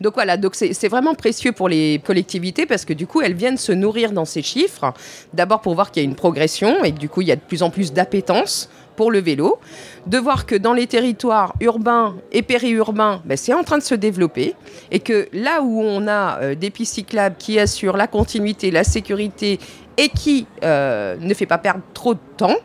Donc 0.00 0.14
voilà, 0.14 0.36
donc 0.36 0.54
c'est 0.54 0.88
vraiment 0.88 1.14
précieux 1.14 1.52
pour 1.52 1.68
les 1.68 2.00
collectivités 2.04 2.66
parce 2.66 2.84
que 2.84 2.92
du 2.92 3.06
coup, 3.06 3.20
elles 3.20 3.34
viennent 3.34 3.56
se 3.56 3.72
nourrir 3.72 4.12
dans 4.12 4.24
ces 4.24 4.42
chiffres. 4.42 4.92
D'abord 5.32 5.60
pour 5.60 5.74
voir 5.74 5.90
qu'il 5.90 6.02
y 6.02 6.06
a 6.06 6.08
une 6.08 6.16
progression 6.16 6.84
et 6.84 6.92
que 6.92 6.98
du 6.98 7.08
coup, 7.08 7.22
il 7.22 7.28
y 7.28 7.32
a 7.32 7.36
de 7.36 7.40
plus 7.40 7.62
en 7.62 7.70
plus 7.70 7.92
d'appétence 7.92 8.68
pour 8.96 9.10
le 9.10 9.20
vélo, 9.20 9.58
de 10.06 10.18
voir 10.18 10.46
que 10.46 10.54
dans 10.54 10.72
les 10.72 10.86
territoires 10.86 11.54
urbains 11.60 12.16
et 12.32 12.42
périurbains, 12.42 13.22
ben, 13.24 13.36
c'est 13.36 13.54
en 13.54 13.62
train 13.64 13.78
de 13.78 13.82
se 13.82 13.94
développer 13.94 14.54
et 14.90 15.00
que 15.00 15.28
là 15.32 15.62
où 15.62 15.80
on 15.80 16.06
a 16.06 16.40
euh, 16.40 16.54
des 16.54 16.70
pistes 16.70 16.94
cyclables 16.94 17.36
qui 17.38 17.58
assurent 17.58 17.96
la 17.96 18.06
continuité, 18.06 18.70
la 18.70 18.84
sécurité 18.84 19.58
et 19.96 20.08
qui 20.08 20.46
euh, 20.62 21.16
ne 21.18 21.34
fait 21.34 21.46
pas 21.46 21.58
perdre 21.58 21.82
trop 21.92 22.14
de 22.14 22.20
temps, 22.36 22.56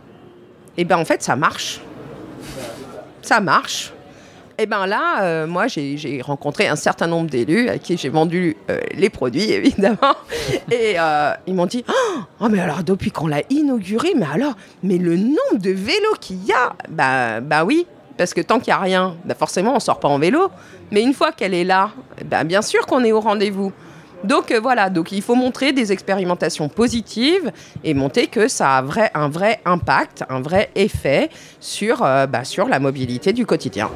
et 0.77 0.81
eh 0.81 0.85
ben 0.85 0.97
en 0.97 1.05
fait 1.05 1.21
ça 1.21 1.35
marche. 1.35 1.81
Ça 3.21 3.39
marche. 3.39 3.93
Et 4.59 4.63
eh 4.63 4.65
bien 4.65 4.85
là, 4.87 5.23
euh, 5.23 5.47
moi, 5.47 5.67
j'ai 5.67 6.21
rencontré 6.21 6.67
un 6.67 6.75
certain 6.75 7.07
nombre 7.07 7.29
d'élus 7.29 7.69
à 7.69 7.77
qui 7.77 7.95
j'ai 7.95 8.09
vendu 8.09 8.57
euh, 8.69 8.77
les 8.93 9.09
produits, 9.09 9.51
évidemment. 9.53 10.17
Et 10.69 10.95
euh, 10.99 11.31
ils 11.47 11.53
m'ont 11.53 11.65
dit 11.65 11.85
oh, 12.41 12.49
mais 12.49 12.59
alors, 12.59 12.83
depuis 12.83 13.09
qu'on 13.09 13.27
l'a 13.27 13.41
inauguré, 13.49 14.09
mais 14.17 14.25
alors, 14.29 14.55
mais 14.83 14.97
le 14.97 15.15
nombre 15.15 15.61
de 15.61 15.69
vélos 15.69 16.15
qu'il 16.19 16.43
y 16.43 16.51
a 16.51 16.73
Bah, 16.89 17.39
bah 17.39 17.63
oui, 17.63 17.87
parce 18.17 18.33
que 18.33 18.41
tant 18.41 18.59
qu'il 18.59 18.73
n'y 18.73 18.77
a 18.77 18.81
rien, 18.81 19.15
bah 19.23 19.33
forcément, 19.33 19.71
on 19.71 19.75
ne 19.75 19.79
sort 19.79 20.01
pas 20.01 20.09
en 20.09 20.19
vélo. 20.19 20.49
Mais 20.91 21.03
une 21.03 21.13
fois 21.13 21.31
qu'elle 21.31 21.53
est 21.53 21.63
là, 21.63 21.91
bah 22.25 22.43
bien 22.43 22.61
sûr 22.61 22.85
qu'on 22.85 23.05
est 23.05 23.13
au 23.13 23.21
rendez-vous. 23.21 23.71
Donc 24.25 24.51
voilà, 24.61 24.89
donc 24.89 25.13
il 25.13 25.21
faut 25.21 25.35
montrer 25.35 25.71
des 25.71 25.93
expérimentations 25.93 26.67
positives 26.67 27.49
et 27.85 27.93
montrer 27.93 28.27
que 28.27 28.49
ça 28.49 28.79
a 28.79 28.83
un 29.13 29.29
vrai 29.29 29.61
impact, 29.63 30.25
un 30.27 30.41
vrai 30.41 30.69
effet 30.75 31.29
sur, 31.61 31.99
bah, 31.99 32.43
sur 32.43 32.67
la 32.67 32.79
mobilité 32.79 33.31
du 33.31 33.45
quotidien. 33.45 33.89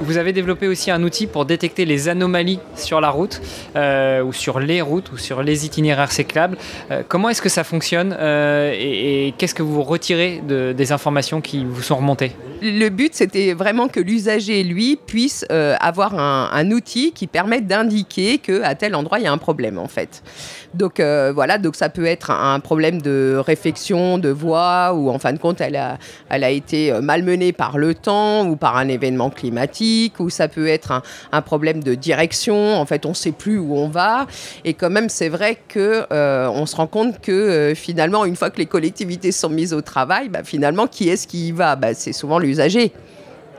Vous 0.00 0.16
avez 0.16 0.32
développé 0.32 0.68
aussi 0.68 0.92
un 0.92 1.02
outil 1.02 1.26
pour 1.26 1.44
détecter 1.44 1.84
les 1.84 2.08
anomalies 2.08 2.60
sur 2.76 3.00
la 3.00 3.10
route, 3.10 3.40
euh, 3.74 4.22
ou 4.22 4.32
sur 4.32 4.60
les 4.60 4.80
routes, 4.80 5.10
ou 5.10 5.18
sur 5.18 5.42
les 5.42 5.66
itinéraires 5.66 6.12
cyclables. 6.12 6.56
Euh, 6.90 7.02
comment 7.06 7.28
est-ce 7.30 7.42
que 7.42 7.48
ça 7.48 7.64
fonctionne 7.64 8.16
euh, 8.18 8.72
et, 8.78 9.34
qu'est-ce 9.38 9.54
que 9.54 9.62
vous 9.62 9.82
retirez 9.82 10.40
des 10.46 10.92
informations 10.92 11.40
qui 11.40 11.64
vous 11.64 11.82
sont 11.82 11.96
remontées? 11.96 12.32
Le 12.60 12.88
but, 12.88 13.14
c'était 13.14 13.52
vraiment 13.54 13.88
que 13.88 14.00
l'usager, 14.00 14.62
lui, 14.64 14.96
puisse 14.96 15.44
avoir 15.48 16.18
un, 16.18 16.70
outil 16.70 17.12
qui 17.12 17.26
permette 17.26 17.66
d'indiquer 17.66 18.38
qu'à 18.38 18.74
tel 18.74 18.94
endroit, 18.94 19.18
il 19.18 19.24
y 19.24 19.26
a 19.26 19.32
un 19.32 19.38
problème, 19.38 19.78
en 19.78 19.88
fait. 19.88 20.22
Donc 20.74 21.00
voilà, 21.00 21.58
donc 21.58 21.76
ça 21.76 21.88
peut 21.88 22.04
être 22.04 22.30
un 22.30 22.60
problème 22.60 23.00
de 23.00 23.40
réflexion, 23.44 24.18
de 24.18 24.28
voix, 24.28 24.92
ou 24.94 25.08
en 25.10 25.18
fin 25.18 25.32
de 25.32 25.38
compte, 25.38 25.60
elle 25.60 25.76
a, 25.76 25.98
elle 26.28 26.44
a 26.44 26.50
été 26.50 26.92
malmenée 27.00 27.52
par 27.52 27.78
le 27.78 27.94
temps 27.94 28.46
ou 28.46 28.56
par 28.56 28.76
un 28.76 28.88
événement 28.88 29.30
climatique 29.30 30.20
ou 30.20 30.30
ça 30.30 30.48
peut 30.48 30.66
être 30.66 31.02
un, 31.32 31.42
problème 31.42 31.82
de 31.82 31.94
direction. 31.94 32.74
En 32.74 32.84
fait, 32.84 33.06
on 33.06 33.10
ne 33.10 33.14
sait 33.14 33.32
plus 33.32 33.58
où 33.58 33.74
on 33.74 33.88
va. 33.88 34.26
Et 34.64 34.74
quand 34.74 34.90
même, 34.90 35.08
c'est 35.08 35.28
vrai 35.28 35.58
que 35.68 36.04
euh, 36.12 36.48
on 36.50 36.66
se 36.66 36.76
rend 36.76 36.86
compte 36.86 37.20
que 37.20 37.32
euh, 37.32 37.74
finalement, 37.74 38.24
une 38.24 38.36
fois 38.36 38.50
que 38.50 38.58
les 38.58 38.66
collectivités 38.66 39.32
sont 39.32 39.48
mises 39.48 39.72
au 39.72 39.80
travail, 39.80 40.28
bah, 40.28 40.42
finalement, 40.44 40.86
qui 40.86 41.08
est-ce 41.08 41.26
qui 41.26 41.48
y 41.48 41.52
va? 41.52 41.76
Bah, 41.76 41.94
C'est 41.94 42.12
souvent 42.12 42.38
l'usager. 42.48 42.92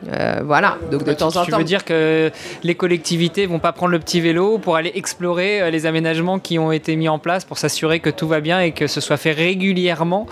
Euh, 0.08 0.42
voilà, 0.46 0.78
donc 0.92 1.04
de 1.04 1.14
temps 1.14 1.28
en 1.28 1.32
temps. 1.32 1.46
Tu 1.46 1.52
veux 1.52 1.64
dire 1.64 1.84
que 1.84 2.32
les 2.64 2.76
collectivités 2.76 3.46
vont 3.46 3.60
pas 3.60 3.74
prendre 3.74 3.92
le 3.92 4.00
petit 4.00 4.22
vélo 4.22 4.58
pour 4.58 4.78
aller 4.78 4.92
explorer 4.96 5.70
les 5.72 5.86
aménagements 5.86 6.40
qui 6.40 6.58
ont 6.58 6.72
été 6.72 6.96
mis 6.96 7.10
en 7.10 7.20
place 7.20 7.44
pour 7.44 7.58
s'assurer 7.58 8.00
que 8.00 8.10
tout 8.10 8.28
va 8.28 8.40
bien 8.40 8.62
et 8.62 8.72
que 8.72 8.88
ce 8.88 9.02
soit 9.02 9.18
fait 9.18 9.34
régulièrement 9.34 10.26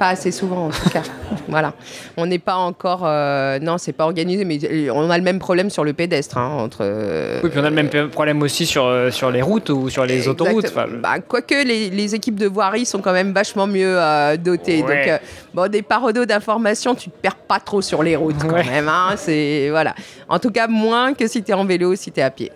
pas 0.00 0.08
assez 0.08 0.32
souvent 0.32 0.68
en 0.68 0.70
tout 0.70 0.88
cas. 0.88 1.02
voilà. 1.48 1.74
On 2.16 2.24
n'est 2.24 2.38
pas 2.38 2.56
encore. 2.56 3.02
Euh, 3.04 3.58
non, 3.60 3.76
c'est 3.76 3.92
pas 3.92 4.04
organisé, 4.04 4.46
mais 4.46 4.58
on 4.90 5.10
a 5.10 5.18
le 5.18 5.22
même 5.22 5.38
problème 5.38 5.68
sur 5.68 5.84
le 5.84 5.92
pédestre. 5.92 6.38
Hein, 6.38 6.56
entre, 6.58 6.78
euh, 6.80 7.40
oui, 7.44 7.50
puis 7.50 7.60
on 7.60 7.64
a 7.64 7.68
le 7.68 7.76
même 7.76 8.08
problème 8.08 8.40
aussi 8.40 8.64
sur, 8.64 8.86
euh, 8.86 9.10
sur 9.10 9.30
les 9.30 9.42
routes 9.42 9.68
ou 9.68 9.90
sur 9.90 10.06
les 10.06 10.26
autoroutes. 10.26 10.72
Bah, 11.02 11.18
quoique 11.20 11.54
les, 11.54 11.90
les, 11.90 12.14
équipes 12.14 12.36
de 12.36 12.46
voirie 12.46 12.86
sont 12.86 13.02
quand 13.02 13.12
même 13.12 13.32
vachement 13.32 13.66
mieux 13.66 13.98
dotées. 14.42 14.80
Donc, 14.80 15.20
bon, 15.52 15.70
des 15.70 15.82
parodos 15.82 16.24
d'information, 16.24 16.94
tu 16.94 17.10
te 17.10 17.16
perds 17.20 17.36
pas 17.36 17.60
trop 17.60 17.82
sur 17.82 18.02
les 18.02 18.16
routes 18.16 18.38
quand 18.48 18.64
même. 18.64 18.88
Hein, 18.88 19.16
c'est, 19.16 19.68
voilà. 19.68 19.94
En 20.30 20.38
tout 20.38 20.50
cas, 20.50 20.66
moins 20.66 21.12
que 21.12 21.26
si 21.26 21.42
tu 21.42 21.50
es 21.50 21.54
en 21.54 21.66
vélo 21.66 21.92
ou 21.92 21.96
si 21.96 22.10
tu 22.10 22.20
es 22.20 22.22
à 22.22 22.30
pied. 22.30 22.50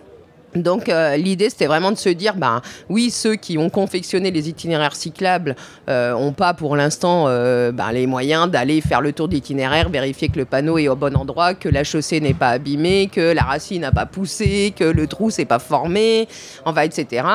Donc 0.55 0.89
euh, 0.89 1.17
l'idée 1.17 1.49
c'était 1.49 1.65
vraiment 1.67 1.91
de 1.91 1.97
se 1.97 2.09
dire 2.09 2.35
ben 2.35 2.61
oui 2.89 3.09
ceux 3.11 3.35
qui 3.35 3.57
ont 3.57 3.69
confectionné 3.69 4.31
les 4.31 4.49
itinéraires 4.49 4.95
cyclables 4.95 5.55
euh, 5.89 6.31
pas 6.31 6.53
pour 6.53 6.75
l'instant 6.75 7.25
euh, 7.27 7.71
ben, 7.71 7.91
les 7.91 8.07
moyens 8.07 8.49
d'aller 8.49 8.81
faire 8.81 9.01
le 9.01 9.13
tour 9.13 9.27
d'itinéraire, 9.27 9.89
vérifier 9.89 10.29
que 10.29 10.37
le 10.37 10.45
panneau 10.45 10.77
est 10.77 10.87
au 10.87 10.95
bon 10.95 11.15
endroit, 11.15 11.53
que 11.53 11.69
la 11.69 11.83
chaussée 11.83 12.19
n'est 12.19 12.33
pas 12.33 12.49
abîmée, 12.49 13.09
que 13.11 13.33
la 13.33 13.43
racine 13.43 13.81
n'a 13.81 13.91
pas 13.91 14.05
poussé, 14.05 14.73
que 14.75 14.83
le 14.83 15.07
trou 15.07 15.29
s'est 15.29 15.45
pas 15.45 15.59
formé, 15.59 16.27
en 16.65 16.71
va 16.71 16.85
etc. 16.85 17.25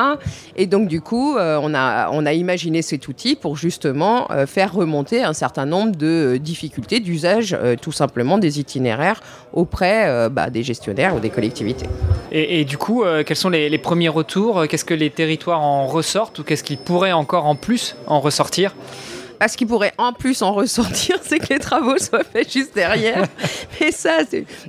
Et 0.55 0.67
donc 0.67 0.87
du 0.87 1.01
coup 1.01 1.35
euh, 1.37 1.59
on 1.61 1.73
a 1.73 2.09
on 2.11 2.25
a 2.25 2.33
imaginé 2.33 2.81
cet 2.81 3.07
outil 3.07 3.35
pour 3.35 3.55
justement 3.55 4.27
faire 4.45 4.73
remonter 4.73 5.23
un 5.23 5.33
certain 5.33 5.65
nombre 5.65 5.95
de 5.95 6.37
difficultés 6.37 6.99
d'usage 6.99 7.57
tout 7.81 7.91
simplement 7.91 8.37
des 8.37 8.59
itinéraires 8.59 9.21
auprès 9.53 10.29
bah, 10.29 10.49
des 10.49 10.63
gestionnaires 10.63 11.15
ou 11.15 11.19
des 11.19 11.29
collectivités. 11.29 11.87
et 12.31 12.63
du 12.65 12.77
coup 12.77 12.91
euh, 13.03 13.23
quels 13.23 13.37
sont 13.37 13.49
les, 13.49 13.77
premiers 13.77 14.09
retours? 14.09 14.67
Qu'est-ce 14.67 14.85
que 14.85 14.93
les 14.93 15.09
territoires 15.09 15.61
en 15.61 15.87
ressortent 15.87 16.39
ou 16.39 16.43
qu'est-ce 16.43 16.63
qu'ils 16.63 16.77
pourraient 16.77 17.11
encore 17.11 17.45
en 17.45 17.55
plus 17.55 17.95
en 18.07 18.19
ressortir? 18.19 18.75
Ce 19.47 19.57
qui 19.57 19.65
pourrait 19.65 19.93
en 19.97 20.13
plus 20.13 20.41
en 20.41 20.53
ressortir, 20.53 21.17
c'est 21.23 21.39
que 21.39 21.53
les 21.53 21.59
travaux 21.59 21.97
soient 21.97 22.23
faits 22.23 22.51
juste 22.51 22.75
derrière. 22.75 23.25
Mais 23.79 23.91
ça, 23.91 24.19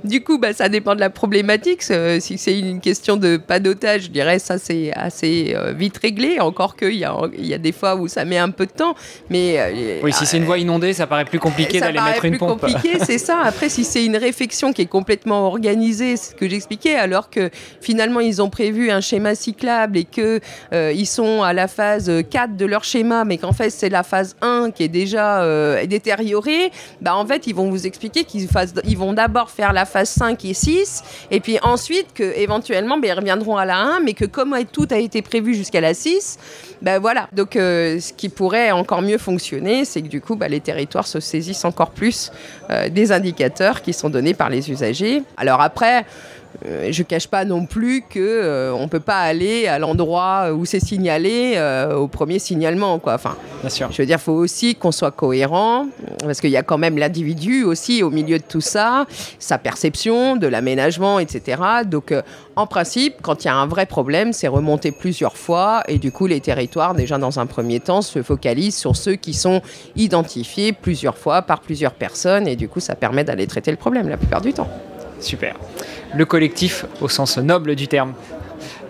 du 0.03 0.23
coup, 0.23 0.37
bah, 0.37 0.53
ça 0.53 0.69
dépend 0.69 0.95
de 0.95 0.99
la 0.99 1.09
problématique. 1.09 1.83
Si 1.83 2.37
c'est 2.37 2.57
une 2.57 2.81
question 2.81 3.17
de 3.17 3.37
pas 3.37 3.59
d'otage, 3.59 4.03
je 4.03 4.09
dirais 4.09 4.39
ça 4.39 4.57
c'est 4.57 4.91
assez 4.93 5.53
euh, 5.55 5.73
vite 5.73 5.97
réglé. 5.97 6.39
Encore 6.39 6.75
qu'il 6.75 6.95
y 6.95 7.05
a, 7.05 7.15
il 7.37 7.45
y 7.45 7.53
a 7.53 7.57
des 7.57 7.71
fois 7.71 7.95
où 7.95 8.07
ça 8.07 8.25
met 8.25 8.37
un 8.37 8.49
peu 8.49 8.65
de 8.65 8.71
temps. 8.71 8.95
Mais 9.29 9.55
euh, 9.57 9.99
oui, 10.03 10.13
si 10.13 10.25
c'est 10.25 10.37
une 10.37 10.45
voie 10.45 10.57
inondée, 10.57 10.93
ça 10.93 11.07
paraît 11.07 11.25
plus 11.25 11.39
compliqué 11.39 11.79
d'aller 11.79 11.99
mettre 11.99 12.25
une 12.25 12.37
pompe. 12.37 12.59
C'est 12.65 12.73
compliqué, 12.73 12.97
c'est 13.05 13.17
ça. 13.17 13.39
Après, 13.43 13.69
si 13.69 13.83
c'est 13.83 14.05
une 14.05 14.17
réflexion 14.17 14.73
qui 14.73 14.83
est 14.83 14.87
complètement 14.87 15.47
organisée, 15.47 16.17
ce 16.17 16.33
que 16.33 16.47
j'expliquais, 16.47 16.95
alors 16.95 17.29
que 17.29 17.49
finalement 17.81 18.19
ils 18.19 18.41
ont 18.41 18.49
prévu 18.49 18.91
un 18.91 19.01
schéma 19.01 19.35
cyclable 19.35 19.97
et 19.97 20.05
que 20.05 20.39
euh, 20.73 20.91
ils 20.95 21.05
sont 21.05 21.43
à 21.43 21.53
la 21.53 21.67
phase 21.67 22.11
4 22.29 22.55
de 22.55 22.65
leur 22.65 22.83
schéma, 22.83 23.25
mais 23.25 23.37
qu'en 23.37 23.53
fait 23.53 23.69
c'est 23.69 23.89
la 23.89 24.03
phase 24.03 24.35
1 24.41 24.62
1 24.63 24.71
qui 24.71 24.83
est 24.83 24.87
déjà 24.87 25.43
euh, 25.43 25.85
détérioré, 25.85 26.71
bah 27.01 27.15
en 27.15 27.25
fait 27.25 27.47
ils 27.47 27.55
vont 27.55 27.69
vous 27.69 27.85
expliquer 27.85 28.23
qu'ils 28.23 28.47
ils 28.85 28.97
vont 28.97 29.13
d'abord 29.13 29.49
faire 29.49 29.73
la 29.73 29.85
phase 29.85 30.09
5 30.09 30.43
et 30.45 30.53
6 30.53 31.03
et 31.31 31.39
puis 31.39 31.57
ensuite 31.61 32.13
que 32.13 32.23
éventuellement 32.37 32.97
bah, 32.97 33.07
ils 33.07 33.13
reviendront 33.13 33.57
à 33.57 33.65
la 33.65 33.77
1 33.77 33.99
mais 34.01 34.13
que 34.13 34.25
comme 34.25 34.55
tout 34.71 34.87
a 34.91 34.97
été 34.97 35.21
prévu 35.21 35.53
jusqu'à 35.53 35.81
la 35.81 35.93
6, 35.93 36.37
ben 36.81 36.99
voilà. 36.99 37.27
Donc 37.33 37.55
euh, 37.55 37.99
ce 37.99 38.13
qui 38.13 38.29
pourrait 38.29 38.71
encore 38.71 39.01
mieux 39.01 39.17
fonctionner, 39.17 39.85
c'est 39.85 40.01
que 40.01 40.07
du 40.07 40.21
coup 40.21 40.35
bah, 40.35 40.47
les 40.47 40.59
territoires 40.59 41.07
se 41.07 41.19
saisissent 41.19 41.65
encore 41.65 41.91
plus 41.91 42.31
euh, 42.69 42.89
des 42.89 43.11
indicateurs 43.11 43.81
qui 43.81 43.93
sont 43.93 44.09
donnés 44.09 44.33
par 44.33 44.49
les 44.49 44.69
usagers. 44.69 45.23
Alors 45.37 45.61
après, 45.61 46.05
euh, 46.65 46.89
je 46.91 47.03
cache 47.03 47.27
pas 47.27 47.45
non 47.45 47.65
plus 47.65 48.03
que 48.07 48.19
euh, 48.19 48.73
on 48.73 48.87
peut 48.87 48.99
pas 48.99 49.19
aller 49.19 49.67
à 49.67 49.79
l'endroit 49.79 50.51
où 50.53 50.65
c'est 50.65 50.79
signalé 50.79 51.53
euh, 51.55 51.95
au 51.95 52.07
premier 52.07 52.39
signalement 52.39 52.99
quoi. 52.99 53.15
Enfin, 53.15 53.35
Bien 53.61 53.69
sûr. 53.69 53.91
je 53.91 54.01
veux 54.01 54.05
dire, 54.05 54.19
faut 54.19 54.33
aussi 54.33 54.75
qu'on 54.75 54.91
soit 54.91 55.11
cohérent 55.11 55.87
parce 56.19 56.41
qu'il 56.41 56.51
y 56.51 56.57
a 56.57 56.63
quand 56.63 56.77
même 56.77 56.97
l'individu 56.97 57.63
aussi 57.63 58.03
au 58.03 58.09
milieu 58.09 58.37
de 58.37 58.43
tout 58.43 58.61
ça, 58.61 59.05
sa 59.39 59.57
perception 59.57 60.35
de 60.35 60.47
l'aménagement, 60.47 61.19
etc. 61.19 61.61
Donc, 61.85 62.13
en 62.55 62.67
principe, 62.67 63.15
quand 63.21 63.43
il 63.43 63.47
y 63.47 63.49
a 63.49 63.55
un 63.55 63.65
vrai 63.65 63.85
problème, 63.85 64.31
c'est 64.33 64.47
remonté 64.47 64.91
plusieurs 64.91 65.37
fois 65.37 65.81
et 65.87 65.97
du 65.97 66.11
coup, 66.11 66.27
les 66.27 66.39
territoires 66.39 66.93
déjà 66.93 67.17
dans 67.17 67.39
un 67.39 67.45
premier 67.45 67.79
temps 67.79 68.01
se 68.01 68.21
focalisent 68.21 68.77
sur 68.77 68.95
ceux 68.95 69.15
qui 69.15 69.33
sont 69.33 69.61
identifiés 69.95 70.73
plusieurs 70.73 71.17
fois 71.17 71.41
par 71.41 71.61
plusieurs 71.61 71.93
personnes 71.93 72.47
et 72.47 72.55
du 72.55 72.69
coup, 72.69 72.79
ça 72.79 72.95
permet 72.95 73.23
d'aller 73.23 73.47
traiter 73.47 73.71
le 73.71 73.77
problème 73.77 74.07
la 74.07 74.17
plupart 74.17 74.41
du 74.41 74.53
temps. 74.53 74.69
Super. 75.23 75.55
Le 76.15 76.25
collectif 76.25 76.85
au 77.01 77.07
sens 77.07 77.37
noble 77.37 77.75
du 77.75 77.87
terme 77.87 78.13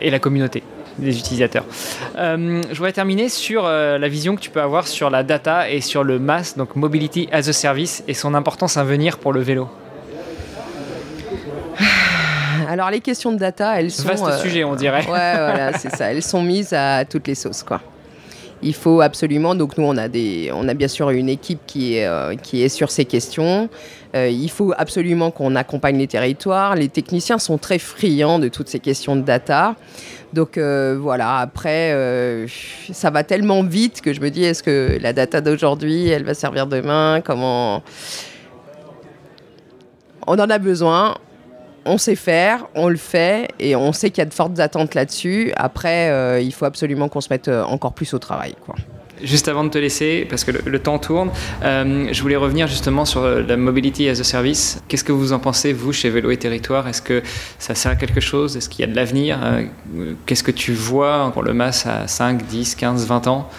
et 0.01 0.09
la 0.09 0.19
communauté 0.19 0.63
des 0.97 1.17
utilisateurs. 1.17 1.65
Euh, 2.17 2.61
je 2.69 2.75
voudrais 2.75 2.91
terminer 2.91 3.29
sur 3.29 3.65
euh, 3.65 3.97
la 3.97 4.07
vision 4.07 4.35
que 4.35 4.41
tu 4.41 4.49
peux 4.49 4.61
avoir 4.61 4.87
sur 4.87 5.09
la 5.09 5.23
data 5.23 5.69
et 5.69 5.81
sur 5.81 6.03
le 6.03 6.19
MAS, 6.19 6.55
donc 6.57 6.75
Mobility 6.75 7.29
as 7.31 7.49
a 7.49 7.53
Service, 7.53 8.03
et 8.07 8.13
son 8.13 8.33
importance 8.33 8.77
à 8.77 8.83
venir 8.83 9.17
pour 9.17 9.33
le 9.33 9.41
vélo. 9.41 9.69
Alors 12.67 12.89
les 12.89 12.99
questions 12.99 13.31
de 13.31 13.37
data, 13.37 13.79
elles 13.79 13.91
sont... 13.91 14.07
Vaste 14.07 14.25
euh, 14.25 14.37
sujet, 14.37 14.63
on 14.63 14.75
dirait. 14.75 15.05
Ouais, 15.07 15.33
voilà, 15.35 15.77
c'est 15.77 15.95
ça. 15.95 16.11
Elles 16.11 16.23
sont 16.23 16.41
mises 16.41 16.73
à 16.73 17.05
toutes 17.05 17.27
les 17.27 17.35
sauces, 17.35 17.63
quoi. 17.63 17.81
Il 18.63 18.73
faut 18.73 19.01
absolument, 19.01 19.55
donc 19.55 19.77
nous 19.77 19.83
on 19.83 19.97
a, 19.97 20.07
des, 20.07 20.49
on 20.53 20.67
a 20.69 20.73
bien 20.73 20.87
sûr 20.87 21.09
une 21.09 21.27
équipe 21.27 21.59
qui 21.67 21.97
est, 21.97 22.05
euh, 22.05 22.35
qui 22.35 22.63
est 22.63 22.69
sur 22.69 22.91
ces 22.91 23.03
questions. 23.03 23.69
Euh, 24.15 24.29
il 24.29 24.49
faut 24.49 24.73
absolument 24.77 25.31
qu'on 25.31 25.55
accompagne 25.55 25.97
les 25.97 26.07
territoires. 26.07 26.75
Les 26.75 26.89
techniciens 26.89 27.39
sont 27.39 27.57
très 27.57 27.79
friands 27.79 28.39
de 28.39 28.47
toutes 28.47 28.69
ces 28.69 28.79
questions 28.79 29.15
de 29.15 29.21
data. 29.21 29.75
Donc 30.33 30.57
euh, 30.57 30.97
voilà, 30.99 31.37
après, 31.37 31.91
euh, 31.93 32.47
ça 32.91 33.09
va 33.09 33.23
tellement 33.23 33.63
vite 33.63 34.01
que 34.01 34.13
je 34.13 34.21
me 34.21 34.29
dis, 34.29 34.43
est-ce 34.43 34.63
que 34.63 34.97
la 35.01 35.13
data 35.13 35.41
d'aujourd'hui, 35.41 36.09
elle 36.09 36.23
va 36.23 36.33
servir 36.33 36.67
demain? 36.67 37.21
Comment? 37.21 37.83
On 40.27 40.33
en 40.39 40.49
a 40.49 40.57
besoin 40.57 41.15
on 41.85 41.97
sait 41.97 42.15
faire, 42.15 42.65
on 42.75 42.87
le 42.87 42.95
fait 42.95 43.49
et 43.59 43.75
on 43.75 43.91
sait 43.91 44.09
qu'il 44.09 44.19
y 44.19 44.21
a 44.21 44.25
de 44.25 44.33
fortes 44.33 44.57
attentes 44.57 44.95
là-dessus. 44.95 45.51
Après, 45.57 46.41
il 46.41 46.53
faut 46.53 46.63
absolument 46.63 47.09
qu'on 47.09 47.19
se 47.19 47.27
mette 47.29 47.49
encore 47.49 47.91
plus 47.91 48.13
au 48.13 48.19
travail. 48.19 48.55
Quoi. 48.65 48.75
Juste 49.21 49.47
avant 49.47 49.63
de 49.63 49.69
te 49.69 49.77
laisser, 49.77 50.25
parce 50.29 50.43
que 50.43 50.51
le, 50.51 50.61
le 50.65 50.79
temps 50.79 50.97
tourne, 50.99 51.29
euh, 51.63 52.07
je 52.11 52.21
voulais 52.21 52.35
revenir 52.35 52.67
justement 52.67 53.05
sur 53.05 53.21
euh, 53.21 53.41
la 53.47 53.55
mobility 53.57 54.09
as 54.09 54.19
a 54.19 54.23
service. 54.23 54.81
Qu'est-ce 54.87 55.03
que 55.03 55.11
vous 55.11 55.31
en 55.33 55.39
pensez, 55.39 55.71
vous, 55.71 55.93
chez 55.93 56.09
Vélo 56.09 56.31
et 56.31 56.37
Territoire 56.37 56.87
Est-ce 56.87 57.01
que 57.01 57.21
ça 57.59 57.75
sert 57.75 57.91
à 57.91 57.95
quelque 57.95 58.19
chose? 58.19 58.57
Est-ce 58.57 58.67
qu'il 58.69 58.81
y 58.81 58.83
a 58.83 58.91
de 58.91 58.95
l'avenir? 58.95 59.39
Euh, 59.43 59.63
Qu'est-ce 60.25 60.43
que 60.43 60.51
tu 60.51 60.73
vois 60.73 61.29
pour 61.31 61.43
le 61.43 61.53
MAS 61.53 61.85
à 61.85 62.07
5, 62.07 62.43
10, 62.45 62.75
15, 62.75 63.05
20 63.07 63.27
ans? 63.27 63.49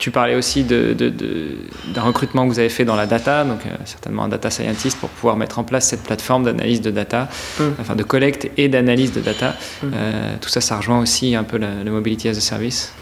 Tu 0.00 0.10
parlais 0.10 0.34
aussi 0.34 0.64
de, 0.64 0.92
de- 0.92 1.08
de- 1.08 1.56
d'un 1.94 2.02
recrutement 2.02 2.42
que 2.46 2.52
vous 2.52 2.58
avez 2.58 2.68
fait 2.68 2.84
dans 2.84 2.96
la 2.96 3.06
data, 3.06 3.44
donc 3.44 3.60
euh, 3.64 3.70
certainement 3.84 4.24
un 4.24 4.28
data 4.28 4.50
scientist 4.50 4.98
pour 4.98 5.08
pouvoir 5.08 5.36
mettre 5.36 5.60
en 5.60 5.64
place 5.64 5.88
cette 5.88 6.02
plateforme 6.02 6.42
d'analyse 6.44 6.80
de 6.82 6.90
data, 6.90 7.28
Mm. 7.60 7.62
enfin 7.80 7.94
de 7.94 8.02
collecte 8.02 8.50
et 8.56 8.68
d'analyse 8.68 9.12
de 9.12 9.20
data. 9.20 9.54
Mm. 9.82 9.86
Euh, 9.94 10.34
tout 10.40 10.48
ça, 10.48 10.60
ça 10.60 10.76
rejoint 10.76 10.98
aussi 11.00 11.36
un 11.36 11.44
peu 11.44 11.58
la, 11.58 11.68
la 11.84 11.90
mobility 11.92 12.28
as 12.28 12.36
a 12.36 12.40
service? 12.40 12.92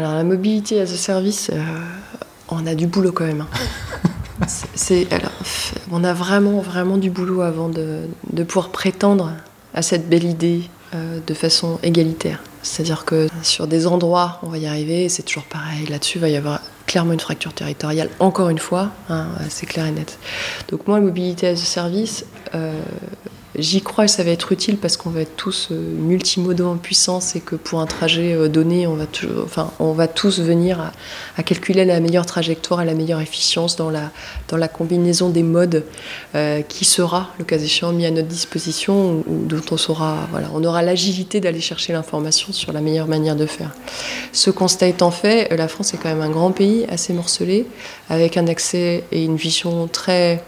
Alors 0.00 0.14
la 0.14 0.24
mobilité 0.24 0.80
as 0.80 0.84
a 0.92 0.96
service, 0.96 1.50
euh, 1.52 1.60
on 2.48 2.66
a 2.66 2.74
du 2.74 2.86
boulot 2.86 3.12
quand 3.12 3.26
même. 3.26 3.42
hein. 3.42 4.46
C'est- 4.74 5.12
alors, 5.12 5.30
on 5.92 6.02
a 6.04 6.14
vraiment, 6.14 6.60
vraiment 6.62 6.96
du 6.96 7.10
boulot 7.10 7.42
avant 7.42 7.68
de, 7.68 7.98
de 8.32 8.42
pouvoir 8.42 8.70
prétendre 8.70 9.30
à 9.74 9.82
cette 9.82 10.08
belle 10.08 10.24
idée 10.24 10.62
euh, 10.94 11.18
de 11.26 11.34
façon 11.34 11.78
égalitaire. 11.82 12.42
C'est-à-dire 12.62 13.04
que 13.04 13.28
sur 13.42 13.66
des 13.66 13.86
endroits, 13.86 14.38
on 14.42 14.48
va 14.48 14.56
y 14.56 14.66
arriver, 14.66 15.10
c'est 15.10 15.22
toujours 15.22 15.44
pareil. 15.44 15.84
Là-dessus, 15.90 16.16
il 16.16 16.22
va 16.22 16.30
y 16.30 16.36
avoir 16.36 16.60
clairement 16.86 17.12
une 17.12 17.20
fracture 17.20 17.52
territoriale, 17.52 18.08
encore 18.20 18.48
une 18.48 18.58
fois, 18.58 18.88
hein, 19.10 19.26
c'est 19.50 19.66
clair 19.66 19.84
et 19.84 19.90
net. 19.90 20.18
Donc 20.70 20.88
moi, 20.88 20.98
la 20.98 21.04
mobilité 21.04 21.46
as 21.48 21.52
a 21.52 21.56
service, 21.56 22.24
euh, 22.54 22.72
J'y 23.58 23.82
crois 23.82 24.04
et 24.04 24.08
ça 24.08 24.22
va 24.22 24.30
être 24.30 24.52
utile 24.52 24.76
parce 24.76 24.96
qu'on 24.96 25.10
va 25.10 25.22
être 25.22 25.34
tous 25.34 25.68
euh, 25.72 25.74
multimodaux 25.74 26.68
en 26.68 26.76
puissance 26.76 27.34
et 27.34 27.40
que 27.40 27.56
pour 27.56 27.80
un 27.80 27.86
trajet 27.86 28.32
euh, 28.32 28.48
donné, 28.48 28.86
on 28.86 28.94
va, 28.94 29.06
toujours- 29.06 29.42
enfin, 29.44 29.72
on 29.80 29.92
va 29.92 30.06
tous 30.06 30.38
venir 30.38 30.92
à, 31.36 31.42
calculer 31.42 31.84
la 31.84 31.98
meilleure 31.98 32.26
trajectoire 32.26 32.80
et 32.82 32.84
la 32.84 32.94
meilleure 32.94 33.20
efficience 33.20 33.74
dans 33.74 33.90
la, 33.90 34.10
dans 34.48 34.56
la 34.56 34.68
combinaison 34.68 35.30
des 35.30 35.42
modes 35.42 35.84
euh, 36.36 36.62
qui 36.62 36.84
sera, 36.84 37.30
le 37.38 37.44
cas 37.44 37.58
échéant, 37.58 37.92
mis 37.92 38.06
à 38.06 38.12
notre 38.12 38.28
disposition 38.28 39.24
ou, 39.26 39.44
dont 39.46 39.62
on 39.72 39.76
saura, 39.76 40.28
voilà, 40.30 40.48
on 40.54 40.62
aura 40.62 40.82
l'agilité 40.82 41.40
d'aller 41.40 41.60
chercher 41.60 41.92
l'information 41.92 42.52
sur 42.52 42.72
la 42.72 42.80
meilleure 42.80 43.08
manière 43.08 43.34
de 43.34 43.46
faire. 43.46 43.72
Ce 44.32 44.50
constat 44.50 44.86
étant 44.86 45.10
fait, 45.10 45.54
la 45.56 45.66
France 45.66 45.92
est 45.92 45.96
quand 45.96 46.08
même 46.10 46.20
un 46.20 46.30
grand 46.30 46.52
pays 46.52 46.86
assez 46.88 47.12
morcelé, 47.12 47.66
avec 48.08 48.36
un 48.36 48.46
accès 48.46 49.02
et 49.10 49.24
une 49.24 49.36
vision 49.36 49.88
très 49.88 50.44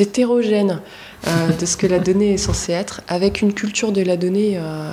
hétérogène 0.00 0.80
euh, 1.26 1.30
de 1.58 1.66
ce 1.66 1.76
que 1.76 1.86
la 1.86 1.98
donnée 1.98 2.34
est 2.34 2.38
censée 2.38 2.72
être, 2.72 3.00
avec 3.06 3.42
une 3.42 3.52
culture 3.52 3.92
de 3.92 4.02
la 4.02 4.16
donnée. 4.16 4.54
euh, 4.56 4.92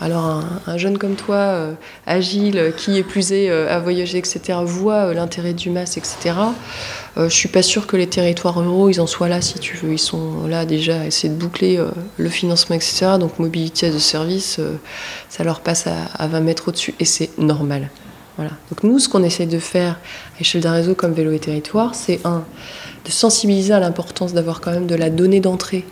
alors 0.00 0.24
un, 0.24 0.44
un 0.66 0.76
jeune 0.76 0.98
comme 0.98 1.14
toi, 1.14 1.36
euh, 1.36 1.72
agile, 2.06 2.72
qui 2.76 2.98
est 2.98 3.02
plus 3.02 3.32
à 3.32 3.78
voyager, 3.78 4.18
etc., 4.18 4.58
voit 4.64 5.12
l'intérêt 5.14 5.52
du 5.52 5.70
masse, 5.70 5.96
etc. 5.96 6.34
Je 7.16 7.28
suis 7.28 7.48
pas 7.48 7.62
sûre 7.62 7.88
que 7.88 7.96
les 7.96 8.06
territoires 8.06 8.56
ruraux, 8.56 8.90
ils 8.90 9.00
en 9.00 9.08
soient 9.08 9.28
là, 9.28 9.40
si 9.40 9.58
tu 9.58 9.76
veux. 9.76 9.92
Ils 9.92 9.98
sont 9.98 10.46
là 10.46 10.64
déjà 10.64 11.00
à 11.00 11.04
essayer 11.06 11.28
de 11.28 11.38
boucler 11.38 11.80
le 12.16 12.28
financement, 12.28 12.76
etc. 12.76 13.16
Donc 13.18 13.40
mobilité 13.40 13.90
de 13.90 13.98
service, 13.98 14.60
ça 15.28 15.42
leur 15.44 15.60
passe 15.60 15.88
à, 15.88 15.96
à 16.16 16.28
20 16.28 16.40
mètres 16.40 16.68
au-dessus, 16.68 16.94
et 17.00 17.04
c'est 17.04 17.36
normal. 17.38 17.90
Voilà. 18.36 18.52
Donc 18.70 18.84
nous, 18.84 19.00
ce 19.00 19.08
qu'on 19.08 19.24
essaie 19.24 19.46
de 19.46 19.58
faire 19.58 19.94
à 19.94 20.38
l'échelle 20.38 20.60
d'un 20.60 20.72
réseau 20.72 20.94
comme 20.94 21.12
Vélo 21.12 21.32
et 21.32 21.40
Territoire, 21.40 21.96
c'est 21.96 22.20
un, 22.24 22.44
de 23.04 23.10
sensibiliser 23.10 23.72
à 23.74 23.80
l'importance 23.80 24.32
d'avoir 24.34 24.60
quand 24.60 24.70
même 24.72 24.86
de 24.86 24.94
la 24.94 25.10
donnée 25.10 25.40
d'entrée 25.40 25.84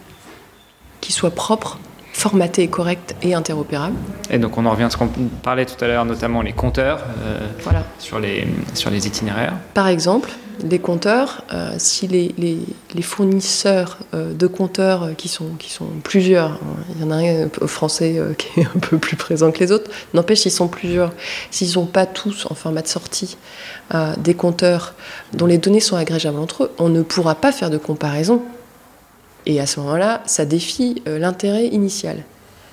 qui 1.00 1.12
soit 1.12 1.30
propre, 1.30 1.78
formatée 2.12 2.66
correcte 2.68 3.14
et 3.22 3.34
interopérable. 3.34 3.94
Et 4.30 4.38
donc 4.38 4.56
on 4.58 4.64
en 4.66 4.70
revient 4.70 4.84
à 4.84 4.90
ce 4.90 4.96
qu'on 4.96 5.08
parlait 5.42 5.66
tout 5.66 5.82
à 5.84 5.88
l'heure, 5.88 6.04
notamment 6.04 6.42
les 6.42 6.52
compteurs 6.52 7.00
euh, 7.24 7.38
Voilà. 7.62 7.84
sur, 7.98 8.18
les, 8.18 8.46
sur 8.74 8.90
les 8.90 9.06
itinéraires. 9.06 9.54
Par 9.74 9.88
exemple, 9.88 10.30
des 10.62 10.78
compteurs, 10.78 11.42
euh, 11.52 11.74
si 11.78 12.06
les, 12.06 12.34
les- 12.38 12.58
les 12.94 13.02
fournisseurs 13.02 13.98
euh, 14.14 14.32
de 14.32 14.46
compteurs 14.46 15.02
euh, 15.04 15.12
qui 15.12 15.28
sont, 15.28 15.50
qui 15.58 15.70
sont 15.70 15.86
plusieurs, 16.02 16.52
hein, 16.52 16.76
il 16.94 17.02
y 17.02 17.04
en 17.04 17.10
a 17.10 17.16
un 17.16 17.66
français 17.66 18.20
qui 18.38 18.60
est 18.60 18.64
un 18.66 18.78
peu 18.80 18.98
plus 18.98 19.16
présent 19.16 19.50
que 19.52 19.58
les 19.60 19.72
autres, 19.72 19.90
n'empêche, 20.14 20.44
ils 20.46 20.50
sont 20.50 20.68
plusieurs. 20.68 21.12
S'ils 21.50 21.74
n'ont 21.78 21.86
pas 21.86 22.06
tous 22.06 22.46
en 22.50 22.54
format 22.54 22.82
de 22.82 22.88
sortie 22.88 23.36
des 24.18 24.34
compteurs 24.34 24.94
dont 25.32 25.46
les 25.46 25.58
données 25.58 25.80
sont 25.80 25.96
agrégeables 25.96 26.38
entre 26.38 26.64
eux, 26.64 26.72
on 26.78 26.88
ne 26.88 27.02
pourra 27.02 27.34
pas 27.36 27.52
faire 27.52 27.70
de 27.70 27.78
comparaison. 27.78 28.42
Et 29.46 29.60
à 29.60 29.66
ce 29.66 29.78
moment-là, 29.80 30.22
ça 30.26 30.44
défie 30.44 31.02
l'intérêt 31.06 31.66
initial. 31.68 32.24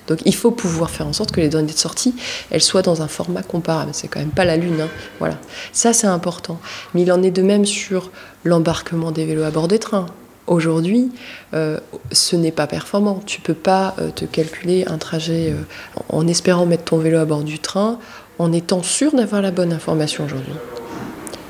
Donc 0.06 0.20
il 0.24 0.34
faut 0.34 0.50
pouvoir 0.50 0.90
faire 0.90 1.06
en 1.06 1.12
sorte 1.12 1.32
que 1.32 1.40
les 1.40 1.48
données 1.48 1.72
de 1.72 1.78
sortie, 1.78 2.14
elles 2.50 2.62
soient 2.62 2.82
dans 2.82 3.02
un 3.02 3.08
format 3.08 3.42
comparable. 3.42 3.90
C'est 3.92 4.08
quand 4.08 4.20
même 4.20 4.30
pas 4.30 4.44
la 4.44 4.56
Lune. 4.56 4.80
hein. 4.80 4.88
Voilà. 5.18 5.38
Ça, 5.72 5.92
c'est 5.92 6.06
important. 6.06 6.60
Mais 6.94 7.02
il 7.02 7.12
en 7.12 7.22
est 7.22 7.30
de 7.30 7.42
même 7.42 7.64
sur 7.64 8.10
l'embarquement 8.44 9.10
des 9.10 9.24
vélos 9.24 9.44
à 9.44 9.50
bord 9.50 9.68
des 9.68 9.78
trains. 9.78 10.06
Aujourd'hui, 10.46 11.10
euh, 11.54 11.80
ce 12.12 12.36
n'est 12.36 12.52
pas 12.52 12.66
performant. 12.66 13.22
Tu 13.24 13.40
peux 13.40 13.54
pas 13.54 13.94
euh, 13.98 14.10
te 14.10 14.26
calculer 14.26 14.84
un 14.86 14.98
trajet 14.98 15.52
euh, 15.52 15.62
en 16.10 16.26
espérant 16.26 16.66
mettre 16.66 16.84
ton 16.84 16.98
vélo 16.98 17.18
à 17.18 17.24
bord 17.24 17.44
du 17.44 17.58
train 17.58 17.98
en 18.38 18.52
étant 18.52 18.82
sûr 18.82 19.12
d'avoir 19.14 19.40
la 19.40 19.52
bonne 19.52 19.72
information 19.72 20.24
aujourd'hui. 20.24 20.52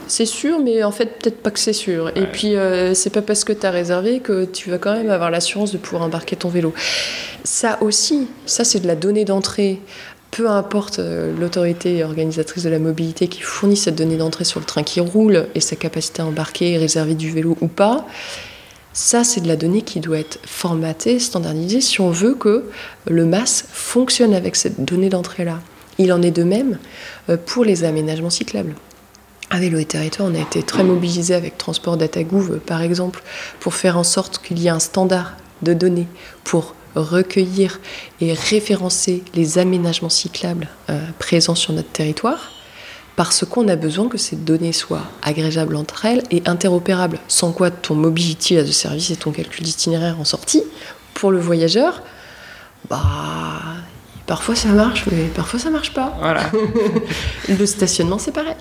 C'est 0.07 0.27
sûr, 0.27 0.59
mais 0.61 0.83
en 0.85 0.93
fait, 0.93 1.19
peut-être 1.19 1.43
pas 1.43 1.51
que 1.51 1.59
c'est 1.59 1.73
sûr. 1.73 2.11
Et 2.17 2.27
puis, 2.27 2.57
euh, 2.57 2.95
c'est 2.95 3.11
pas 3.11 3.23
parce 3.23 3.45
que 3.45 3.53
tu 3.53 3.67
as 3.67 3.71
réservé 3.71 4.21
que 4.21 4.45
tu 4.45 4.71
vas 4.71 4.79
quand 4.79 4.93
même 4.93 5.11
avoir 5.11 5.31
l'assurance 5.31 5.73
de 5.73 5.79
pouvoir 5.79 6.03
embarquer 6.03 6.37
ton 6.37 6.49
vélo. 6.49 6.73
Ça 7.43 7.79
aussi, 7.83 8.29
ça, 8.47 8.65
c'est 8.65 8.81
de 8.81 8.87
la 8.87 8.97
donnée 8.97 9.25
d'entrée. 9.25 9.81
Peu 10.31 10.49
importe 10.51 10.99
euh, 10.99 11.33
l'autorité 11.39 12.05
organisatrice 12.05 12.65
de 12.65 12.71
la 12.71 12.79
mobilité 12.79 13.29
qui 13.29 13.41
fournit 13.41 13.77
cette 13.77 13.95
donnée 13.95 14.17
d'entrée 14.17 14.45
sur 14.45 14.61
le 14.61 14.67
train 14.67 14.83
qui 14.83 15.01
roule 15.01 15.47
et 15.55 15.61
sa 15.61 15.77
capacité 15.77 16.23
à 16.23 16.27
embarquer 16.27 16.73
et 16.73 16.79
réserver 16.79 17.15
du 17.15 17.31
vélo 17.31 17.57
ou 17.61 17.69
pas, 17.69 18.07
ça, 18.93 19.25
c'est 19.25 19.41
de 19.41 19.49
la 19.49 19.57
donnée 19.57 19.83
qui 19.83 20.01
doit 20.01 20.19
être 20.19 20.39
formatée, 20.47 21.19
standardisée, 21.19 21.81
si 21.81 22.01
on 22.01 22.11
veut 22.11 22.35
que 22.35 22.65
le 23.09 23.27
MAS 23.27 23.65
fonctionne 23.73 24.35
avec 24.35 24.55
cette 24.55 24.85
donnée 24.85 25.09
d'entrée-là. 25.09 25.61
Il 25.99 26.13
en 26.13 26.23
est 26.23 26.31
de 26.31 26.45
même 26.45 26.79
euh, 27.29 27.37
pour 27.37 27.65
les 27.65 27.85
aménagements 27.85 28.31
cyclables. 28.31 28.75
À 29.55 29.59
Vélo 29.61 29.79
et 29.79 29.85
Territoire, 29.85 30.29
on 30.29 30.35
a 30.35 30.41
été 30.41 30.65
très 30.65 30.83
mobilisé 30.83 31.33
avec 31.33 31.57
Transport 31.57 31.97
DataGouv, 31.97 32.59
par 32.59 32.83
exemple, 32.83 33.23
pour 33.61 33.75
faire 33.75 33.97
en 33.97 34.03
sorte 34.03 34.39
qu'il 34.39 34.59
y 34.59 34.67
ait 34.67 34.71
un 34.71 34.81
standard 34.81 35.35
de 35.63 35.73
données 35.73 36.09
pour 36.43 36.75
recueillir 36.97 37.79
et 38.21 38.33
référencer 38.33 39.23
les 39.35 39.59
aménagements 39.59 40.09
cyclables 40.09 40.67
euh, 40.91 40.99
présents 41.21 41.55
sur 41.55 41.73
notre 41.73 41.91
territoire, 41.91 42.51
parce 43.15 43.45
qu'on 43.45 43.69
a 43.69 43.77
besoin 43.77 44.09
que 44.09 44.19
ces 44.19 44.35
données 44.35 44.73
soient 44.73 45.05
agrégeables 45.23 45.77
entre 45.77 46.05
elles 46.05 46.25
et 46.33 46.43
interopérables, 46.47 47.21
sans 47.29 47.53
quoi 47.53 47.71
ton 47.71 47.95
mobility 47.95 48.59
as 48.59 48.63
a 48.63 48.73
service 48.73 49.13
et 49.13 49.17
ton 49.17 49.31
calcul 49.31 49.65
d'itinéraire 49.65 50.19
en 50.19 50.25
sortie, 50.25 50.65
pour 51.15 51.31
le 51.31 51.39
voyageur, 51.39 52.03
bah, 52.91 53.05
parfois 54.27 54.57
ça 54.57 54.71
marche, 54.71 55.05
mais 55.13 55.27
parfois 55.29 55.61
ça 55.61 55.71
marche 55.71 55.95
pas. 55.95 56.17
Voilà. 56.19 56.51
le 57.49 57.67
stationnement, 57.67 58.19
c'est 58.19 58.33
pareil. 58.33 58.57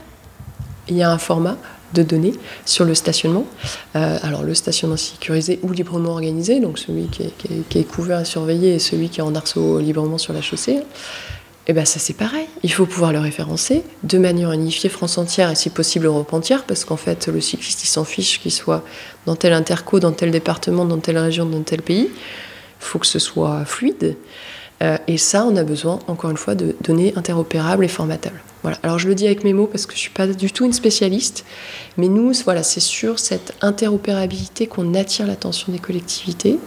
Il 0.88 0.98
y 0.98 1.04
a 1.04 1.12
un 1.12 1.18
format 1.18 1.58
de 1.94 2.04
données 2.04 2.34
sur 2.66 2.86
le 2.86 2.96
stationnement. 2.96 3.46
Euh, 3.96 4.18
alors 4.24 4.44
le 4.44 4.54
stationnement 4.54 4.98
sécurisé 4.98 5.60
ou 5.64 5.72
librement 5.72 6.12
organisé, 6.12 6.60
donc 6.60 6.80
celui 6.80 7.08
qui 7.08 7.24
est, 7.24 7.84
couvert 7.84 8.20
et 8.20 8.26
surveillé 8.26 8.76
et 8.76 8.80
celui 8.80 9.10
qui 9.10 9.20
est 9.20 9.24
en 9.24 9.36
arceau 9.36 9.80
librement 9.80 10.18
sur 10.18 10.34
la 10.34 10.42
chaussée. 10.42 10.80
Et 11.66 11.72
eh 11.72 11.74
bien 11.74 11.86
ça 11.86 11.98
c'est 11.98 12.18
pareil, 12.18 12.48
il 12.62 12.74
faut 12.74 12.86
pouvoir 12.86 13.14
le 13.14 13.20
référencer 13.20 13.84
de 14.04 14.18
manière 14.18 14.52
unifiée 14.52 14.90
France 14.90 15.18
entière 15.18 15.50
et 15.50 15.56
si 15.56 15.70
possible 15.70 16.08
Europe 16.08 16.34
entière, 16.34 16.66
parce 16.66 16.84
qu'en 16.84 16.98
fait 16.98 17.28
le 17.28 17.40
cycliste 17.40 17.86
il 17.86 17.88
s'en 17.88 18.04
fiche 18.04 18.42
qu'il 18.42 18.52
soit 18.52 18.84
dans 19.26 19.38
tel 19.38 19.54
interco, 19.54 20.02
dans 20.02 20.12
tel 20.12 20.30
département, 20.32 20.84
dans 20.84 20.98
telle 20.98 21.18
région, 21.18 21.46
dans 21.46 21.62
tel 21.62 21.82
pays. 21.82 22.10
Il 22.10 22.86
faut 22.86 23.00
que 23.00 23.08
ce 23.08 23.20
soit 23.20 23.64
fluide. 23.64 24.18
Euh, 24.84 24.98
et 25.08 25.18
ça, 25.18 25.46
on 25.46 25.56
a 25.56 25.64
besoin, 25.64 26.00
encore 26.08 26.30
une 26.30 26.38
fois, 26.38 26.56
de 26.56 26.76
données 26.82 27.14
interopérables 27.16 27.86
et 27.86 27.88
formatables. 27.88 28.42
Voilà. 28.64 28.78
Alors 28.82 28.98
je 28.98 29.10
le 29.10 29.16
dis 29.16 29.26
avec 29.26 29.44
mes 29.44 29.52
mots 29.52 29.68
parce 29.68 29.86
que 29.86 29.92
je 29.92 29.98
ne 29.98 30.02
suis 30.02 30.10
pas 30.12 30.26
du 30.26 30.52
tout 30.52 30.64
une 30.66 30.72
spécialiste, 30.72 31.44
mais 31.98 32.08
nous, 32.08 32.32
voilà, 32.46 32.64
c'est 32.64 32.80
sur 32.80 33.20
cette 33.20 33.54
interopérabilité 33.62 34.68
qu'on 34.68 34.94
attire 34.94 35.28
l'attention 35.28 35.72
des 35.74 35.80
collectivités. 35.80 36.60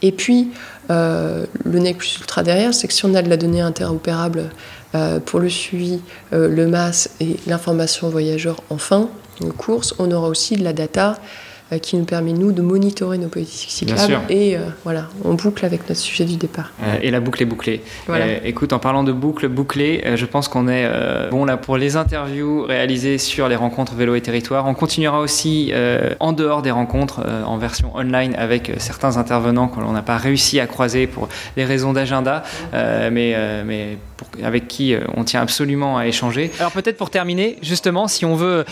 Et 0.00 0.12
puis, 0.12 0.52
euh, 0.90 1.44
le 1.64 1.78
nec 1.80 1.98
plus 1.98 2.16
ultra 2.16 2.42
derrière, 2.42 2.72
c'est 2.72 2.88
que 2.88 2.94
si 2.94 3.04
on 3.04 3.14
a 3.14 3.20
de 3.20 3.28
la 3.28 3.36
donnée 3.36 3.60
interopérable 3.60 4.50
euh, 4.94 5.20
pour 5.20 5.38
le 5.38 5.50
suivi, 5.50 6.00
le 6.32 6.66
MAS 6.66 7.10
et 7.20 7.36
l'information 7.46 8.08
voyageur 8.08 8.62
en 8.70 8.78
fin 8.78 9.10
de 9.40 9.50
course, 9.50 9.94
on 9.98 10.10
aura 10.12 10.28
aussi 10.28 10.56
de 10.56 10.64
la 10.64 10.72
data 10.72 11.18
qui 11.78 11.96
nous 11.96 12.04
permet, 12.04 12.32
nous, 12.32 12.52
de 12.52 12.62
monitorer 12.62 13.18
nos 13.18 13.28
politiques 13.28 13.70
cyclables. 13.70 14.20
Et 14.28 14.56
euh, 14.56 14.60
voilà, 14.84 15.08
on 15.24 15.34
boucle 15.34 15.64
avec 15.64 15.88
notre 15.88 16.00
sujet 16.00 16.24
du 16.24 16.36
départ. 16.36 16.72
Euh, 16.82 16.96
et 17.02 17.10
la 17.10 17.20
boucle 17.20 17.42
est 17.42 17.46
bouclée. 17.46 17.82
écoute, 18.44 18.72
en 18.72 18.78
parlant 18.78 19.04
de 19.04 19.12
boucle 19.12 19.48
bouclée, 19.48 20.02
je 20.14 20.26
pense 20.26 20.48
qu'on 20.48 20.68
est 20.68 20.88
bon 21.30 21.44
là 21.44 21.56
pour 21.56 21.76
les 21.76 21.96
interviews 21.96 22.62
réalisées 22.62 23.18
sur 23.18 23.48
les 23.48 23.56
rencontres 23.56 23.94
vélo 23.94 24.14
et 24.14 24.20
territoire. 24.20 24.66
On 24.66 24.74
continuera 24.74 25.20
aussi 25.20 25.72
en 26.20 26.32
dehors 26.32 26.62
des 26.62 26.70
rencontres 26.70 27.24
en 27.46 27.56
version 27.58 27.94
online 27.96 28.34
avec 28.36 28.72
certains 28.78 29.16
intervenants 29.16 29.68
qu'on 29.68 29.92
n'a 29.92 30.02
pas 30.02 30.16
réussi 30.16 30.60
à 30.60 30.66
croiser 30.66 31.06
pour 31.06 31.28
des 31.56 31.64
raisons 31.64 31.92
d'agenda, 31.92 32.42
mais, 32.72 33.36
mais 33.64 33.98
avec 34.42 34.68
qui 34.68 34.94
on 35.16 35.24
tient 35.24 35.40
absolument 35.40 35.98
à 35.98 36.06
échanger. 36.06 36.50
Alors 36.58 36.72
peut-être 36.72 36.96
pour 36.96 37.10
terminer, 37.10 37.56
justement, 37.62 38.08
si 38.08 38.24
on 38.24 38.34
veut 38.34 38.64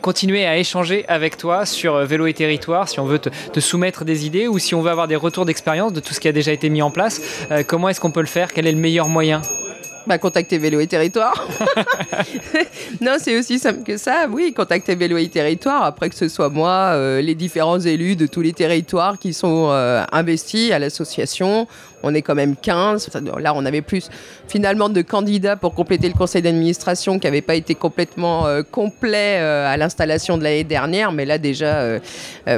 continuer 0.00 0.46
à 0.46 0.56
échanger 0.56 1.04
avec 1.08 1.36
toi 1.36 1.66
sur 1.66 1.98
vélo 2.04 2.26
et 2.26 2.33
territoire, 2.34 2.88
si 2.88 3.00
on 3.00 3.06
veut 3.06 3.18
te, 3.18 3.60
soumettre 3.60 4.04
des 4.04 4.26
idées 4.26 4.48
ou 4.48 4.58
si 4.58 4.74
on 4.74 4.82
veut 4.82 4.90
avoir 4.90 5.08
des 5.08 5.16
retours 5.16 5.46
d'expérience 5.46 5.92
de 5.92 6.00
tout 6.00 6.12
ce 6.12 6.20
qui 6.20 6.28
a 6.28 6.32
déjà 6.32 6.52
été 6.52 6.68
mis 6.68 6.82
en 6.82 6.90
place, 6.90 7.20
euh, 7.50 7.62
comment 7.66 7.88
est-ce 7.88 8.00
qu'on 8.00 8.10
peut 8.10 8.20
le 8.20 8.26
faire? 8.26 8.52
Quel 8.52 8.66
est 8.66 8.72
le 8.72 8.78
meilleur 8.78 9.08
moyen? 9.08 9.40
Bah, 10.06 10.18
contacter 10.18 10.58
Vélo 10.58 10.80
et 10.80 10.86
Territoire. 10.86 11.48
non, 13.00 13.12
c'est 13.18 13.38
aussi 13.38 13.58
simple 13.58 13.82
que 13.84 13.96
ça. 13.96 14.26
Oui, 14.30 14.52
contacter 14.52 14.94
Vélo 14.94 15.16
et 15.16 15.28
Territoire. 15.28 15.82
Après 15.82 16.10
que 16.10 16.14
ce 16.14 16.28
soit 16.28 16.50
moi, 16.50 16.92
euh, 16.92 17.22
les 17.22 17.34
différents 17.34 17.80
élus 17.80 18.14
de 18.14 18.26
tous 18.26 18.42
les 18.42 18.52
territoires 18.52 19.18
qui 19.18 19.32
sont 19.32 19.68
euh, 19.70 20.04
investis 20.12 20.72
à 20.72 20.78
l'association 20.78 21.66
on 22.04 22.14
est 22.14 22.22
quand 22.22 22.34
même 22.34 22.54
15. 22.54 23.10
Là, 23.38 23.52
on 23.56 23.64
avait 23.64 23.82
plus 23.82 24.08
finalement 24.46 24.88
de 24.88 25.02
candidats 25.02 25.56
pour 25.56 25.74
compléter 25.74 26.08
le 26.08 26.14
conseil 26.14 26.42
d'administration 26.42 27.18
qui 27.18 27.26
n'avait 27.26 27.40
pas 27.40 27.54
été 27.54 27.74
complètement 27.74 28.46
euh, 28.46 28.62
complet 28.62 29.38
euh, 29.38 29.66
à 29.66 29.76
l'installation 29.76 30.36
de 30.36 30.44
l'année 30.44 30.64
dernière. 30.64 31.12
Mais 31.12 31.24
là, 31.24 31.38
déjà, 31.38 31.76
euh, 31.76 31.98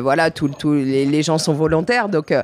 voilà, 0.03 0.31
tous 0.31 0.51
les, 0.73 1.23
gens 1.23 1.39
sont 1.39 1.55
volontaires. 1.55 2.09
Donc, 2.09 2.35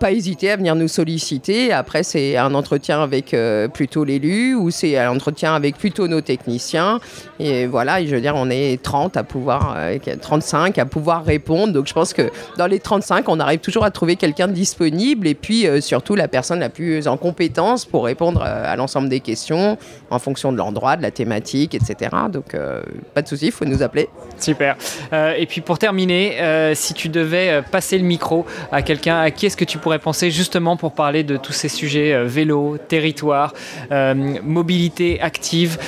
pas 0.00 0.10
hésiter 0.10 0.50
à 0.50 0.56
venir 0.56 0.74
nous 0.74 0.88
solliciter. 0.88 1.72
Après, 1.72 2.02
c'est 2.02 2.36
un 2.36 2.54
entretien 2.54 3.02
avec 3.02 3.36
plutôt 3.74 4.04
l'élu 4.04 4.54
ou 4.54 4.70
c'est 4.70 4.96
un 4.96 5.10
entretien 5.10 5.54
avec 5.54 5.76
plutôt 5.76 6.08
nos 6.08 6.22
techniciens. 6.22 6.98
Et 7.38 7.66
voilà, 7.66 8.04
je 8.04 8.14
veux 8.14 8.20
dire, 8.20 8.34
on 8.36 8.48
est 8.48 8.82
30 8.82 9.16
à 9.16 9.22
pouvoir, 9.22 9.76
35 10.20 10.78
à 10.78 10.86
pouvoir 10.86 11.24
répondre. 11.24 11.72
Donc, 11.72 11.86
je 11.86 11.92
pense 11.92 12.14
que 12.14 12.30
dans 12.56 12.66
les 12.66 12.80
35, 12.80 13.28
on 13.28 13.38
arrive 13.38 13.60
toujours 13.60 13.84
à 13.84 13.90
trouver 13.90 14.16
quelqu'un 14.16 14.48
de 14.48 14.52
disponible 14.52 15.26
et 15.26 15.34
puis 15.34 15.66
surtout 15.80 16.14
la 16.14 16.28
personne 16.28 16.35
la 16.60 16.68
plus 16.68 17.08
en 17.08 17.16
compétence 17.16 17.84
pour 17.84 18.04
répondre 18.04 18.42
euh, 18.42 18.72
à 18.72 18.76
l'ensemble 18.76 19.08
des 19.08 19.20
questions 19.20 19.78
en 20.10 20.18
fonction 20.18 20.52
de 20.52 20.56
l'endroit, 20.56 20.96
de 20.96 21.02
la 21.02 21.10
thématique, 21.10 21.74
etc. 21.74 22.10
Donc, 22.30 22.54
euh, 22.54 22.82
pas 23.14 23.22
de 23.22 23.28
souci, 23.28 23.46
il 23.46 23.52
faut 23.52 23.64
nous 23.64 23.82
appeler. 23.82 24.08
Super. 24.38 24.76
Euh, 25.12 25.34
et 25.36 25.46
puis 25.46 25.60
pour 25.60 25.78
terminer, 25.78 26.36
si 26.74 26.94
tu 26.94 27.08
devais 27.08 27.62
passer 27.70 27.98
le 27.98 28.04
micro 28.04 28.46
à 28.70 28.82
quelqu'un, 28.82 29.20
à 29.20 29.30
qui 29.30 29.46
est-ce 29.46 29.56
que 29.56 29.64
tu 29.64 29.78
pourrais 29.78 29.98
penser 29.98 30.30
justement 30.30 30.76
pour 30.76 30.92
parler 30.92 31.24
de 31.24 31.36
tous 31.36 31.52
ces 31.52 31.68
sujets 31.68 32.24
vélo, 32.24 32.76
territoire, 32.88 33.52
mobilité 33.90 35.20
active 35.20 35.78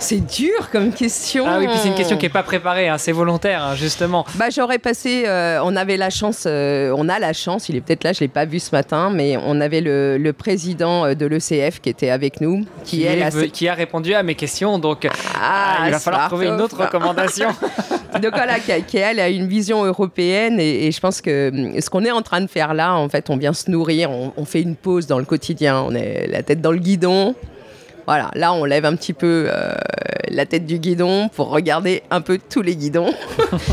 C'est 0.00 0.24
dur 0.24 0.70
comme 0.70 0.92
question. 0.92 1.44
Ah 1.46 1.58
oui, 1.58 1.66
puis 1.66 1.76
c'est 1.78 1.88
une 1.88 1.94
question 1.94 2.16
qui 2.16 2.26
n'est 2.26 2.32
pas 2.32 2.42
préparée, 2.42 2.88
hein, 2.88 2.98
c'est 2.98 3.12
volontaire, 3.12 3.62
hein, 3.62 3.74
justement. 3.74 4.24
Bah, 4.36 4.46
j'aurais 4.50 4.78
passé, 4.78 5.24
euh, 5.26 5.60
on 5.64 5.74
avait 5.76 5.96
la 5.96 6.10
chance, 6.10 6.44
euh, 6.46 6.94
on 6.96 7.08
a 7.08 7.18
la 7.18 7.32
chance, 7.32 7.68
il 7.68 7.76
est 7.76 7.80
peut-être 7.80 8.04
là, 8.04 8.12
je 8.12 8.18
ne 8.18 8.20
l'ai 8.22 8.28
pas 8.28 8.44
vu 8.44 8.60
ce 8.60 8.70
matin, 8.74 9.10
mais 9.10 9.36
on 9.44 9.60
avait 9.60 9.80
le, 9.80 10.30
président 10.32 11.04
euh, 11.04 11.14
de 11.14 11.26
l'ECF 11.26 11.80
qui 11.80 11.88
était 11.88 12.10
avec 12.10 12.40
nous. 12.40 12.64
Qui, 12.84 13.06
qui 13.52 13.68
a 13.68 13.74
répondu 13.74 14.14
à 14.14 14.22
mes 14.22 14.34
questions, 14.34 14.78
donc 14.78 15.08
ah, 15.40 15.86
il 15.86 15.90
va 15.90 15.98
falloir 15.98 16.28
trouver 16.28 16.46
une 16.46 16.60
autre 16.60 16.76
recommandation. 16.76 17.48
donc 18.22 18.32
voilà, 18.32 18.58
qui, 18.60 18.96
elle 18.96 19.20
a 19.20 19.28
une 19.28 19.48
vision 19.48 19.84
européenne 19.84 20.58
et, 20.60 20.90
je 20.92 21.00
pense 21.00 21.20
que 21.20 21.50
hum, 21.50 21.80
ce 21.80 21.90
qu'on 21.90 22.04
est 22.04 22.10
en 22.10 22.22
train 22.22 22.40
de 22.40 22.46
faire 22.46 22.72
là, 22.72 22.94
en 22.94 23.08
fait, 23.08 23.30
on 23.30 23.36
vient 23.36 23.52
se 23.52 23.70
nourrir, 23.70 24.10
on, 24.10 24.32
on 24.36 24.44
fait 24.44 24.62
une 24.62 24.76
pause 24.76 25.06
dans 25.06 25.18
le 25.18 25.24
quotidien, 25.24 25.82
on 25.86 25.94
est 25.94 26.26
la 26.26 26.42
tête 26.42 26.60
dans 26.60 26.72
le 26.72 26.78
guidon, 26.78 27.34
voilà, 28.08 28.30
là 28.32 28.54
on 28.54 28.64
lève 28.64 28.86
un 28.86 28.96
petit 28.96 29.12
peu 29.12 29.48
euh, 29.50 29.74
la 30.30 30.46
tête 30.46 30.64
du 30.64 30.78
guidon 30.78 31.28
pour 31.28 31.50
regarder 31.50 32.02
un 32.10 32.22
peu 32.22 32.38
tous 32.38 32.62
les 32.62 32.74
guidons. 32.74 33.12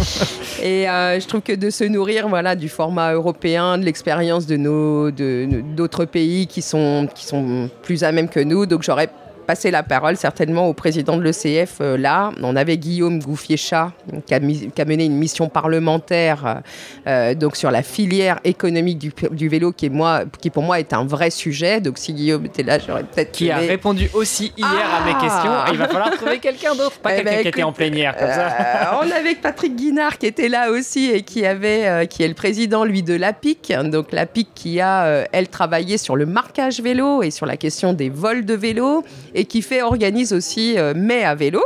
et 0.62 0.90
euh, 0.90 1.18
je 1.22 1.26
trouve 1.26 1.40
que 1.40 1.53
de 1.53 1.70
se 1.70 1.86
nourrir 1.86 2.28
voilà, 2.28 2.57
du 2.57 2.68
format 2.68 3.14
européen, 3.14 3.78
de 3.78 3.86
l'expérience 3.86 4.45
de 4.45 4.57
nos 4.57 5.10
d'autres 5.10 6.03
pays 6.03 6.48
qui 6.48 6.62
sont, 6.62 7.07
qui 7.16 7.26
sont 7.26 7.70
plus 7.82 8.03
à 8.03 8.12
même 8.12 8.28
que 8.28 8.41
nous, 8.41 8.66
donc 8.66 8.84
j'aurais 8.84 9.07
passer 9.45 9.72
la 9.72 9.84
parole 9.84 10.17
certainement 10.17 10.67
au 10.67 10.73
président 10.73 11.17
de 11.17 11.23
l'ECF 11.23 11.77
euh, 11.81 11.97
là. 11.97 12.31
On 12.41 12.55
avait 12.55 12.77
Guillaume 12.77 13.19
Gouffier-Chat 13.19 13.91
qui, 14.26 14.34
a 14.34 14.39
mené 14.85 15.05
une 15.05 15.15
mission 15.15 15.47
parlementaire 15.47 16.61
euh, 17.07 17.34
donc 17.35 17.55
sur 17.55 17.72
la 17.72 17.84
filière 17.84 18.39
économique 18.43 18.97
du, 19.31 19.47
vélo 19.47 19.72
qui, 19.72 19.85
est 19.85 19.89
moi, 19.89 20.23
qui 20.41 20.49
pour 20.49 20.63
moi 20.63 20.80
est 20.80 20.93
un 20.93 21.05
vrai 21.05 21.30
sujet. 21.30 21.80
Donc 21.80 21.97
si 21.97 22.13
Guillaume 22.13 22.45
était 22.45 22.63
là, 22.63 22.80
j'aurais 22.80 23.03
peut-être... 23.03 23.31
Qui 23.31 23.51
a 23.51 23.57
répondu 23.57 24.09
aussi 24.13 24.53
hier 24.57 24.67
à 24.69 25.05
mes 25.05 25.13
ah 25.15 25.22
questions. 25.22 25.73
Il 25.73 25.77
va 25.77 25.88
falloir 25.88 26.11
trouver 26.11 26.39
quelqu'un 26.39 26.76
d'autre, 26.76 26.97
pas 26.99 27.13
eh 27.13 27.17
quelqu'un 27.17 27.31
ben, 27.31 27.41
qui 27.41 27.47
était 27.47 27.63
en 27.63 27.73
plénière 27.73 28.15
comme 28.17 28.30
ça. 28.30 28.47
Euh, 28.47 29.01
on 29.03 29.11
avait 29.11 29.35
Patrick 29.35 29.76
Guinard 29.76 30.17
qui 30.17 30.26
était 30.26 30.49
là 30.49 30.72
aussi 30.72 31.11
et 31.11 31.22
qui, 31.22 31.45
avait, 31.45 32.07
qui 32.07 32.23
est 32.23 32.27
le 32.27 32.34
président 32.34 32.84
lui 32.84 33.03
de 33.03 33.13
l'APIC. 33.13 33.73
Donc 33.85 34.11
l'APIC 34.11 34.49
qui 34.55 34.81
a, 34.81 35.26
elle, 35.31 35.47
travaillé 35.47 35.97
sur 35.97 36.15
le 36.15 36.26
marquage 36.26 36.81
vélo 36.81 37.23
et 37.23 37.31
sur 37.31 37.45
la 37.45 37.57
question 37.57 37.93
des 37.93 38.09
vols 38.09 38.45
de 38.45 38.53
vélo 38.53 39.03
et 39.36 39.45
qui 39.45 39.62
fait 39.62 39.84
organise 39.84 40.34
aussi 40.34 40.80
euh, 40.80 40.94
Mai 40.95 41.24
à 41.24 41.36
vélo. 41.36 41.62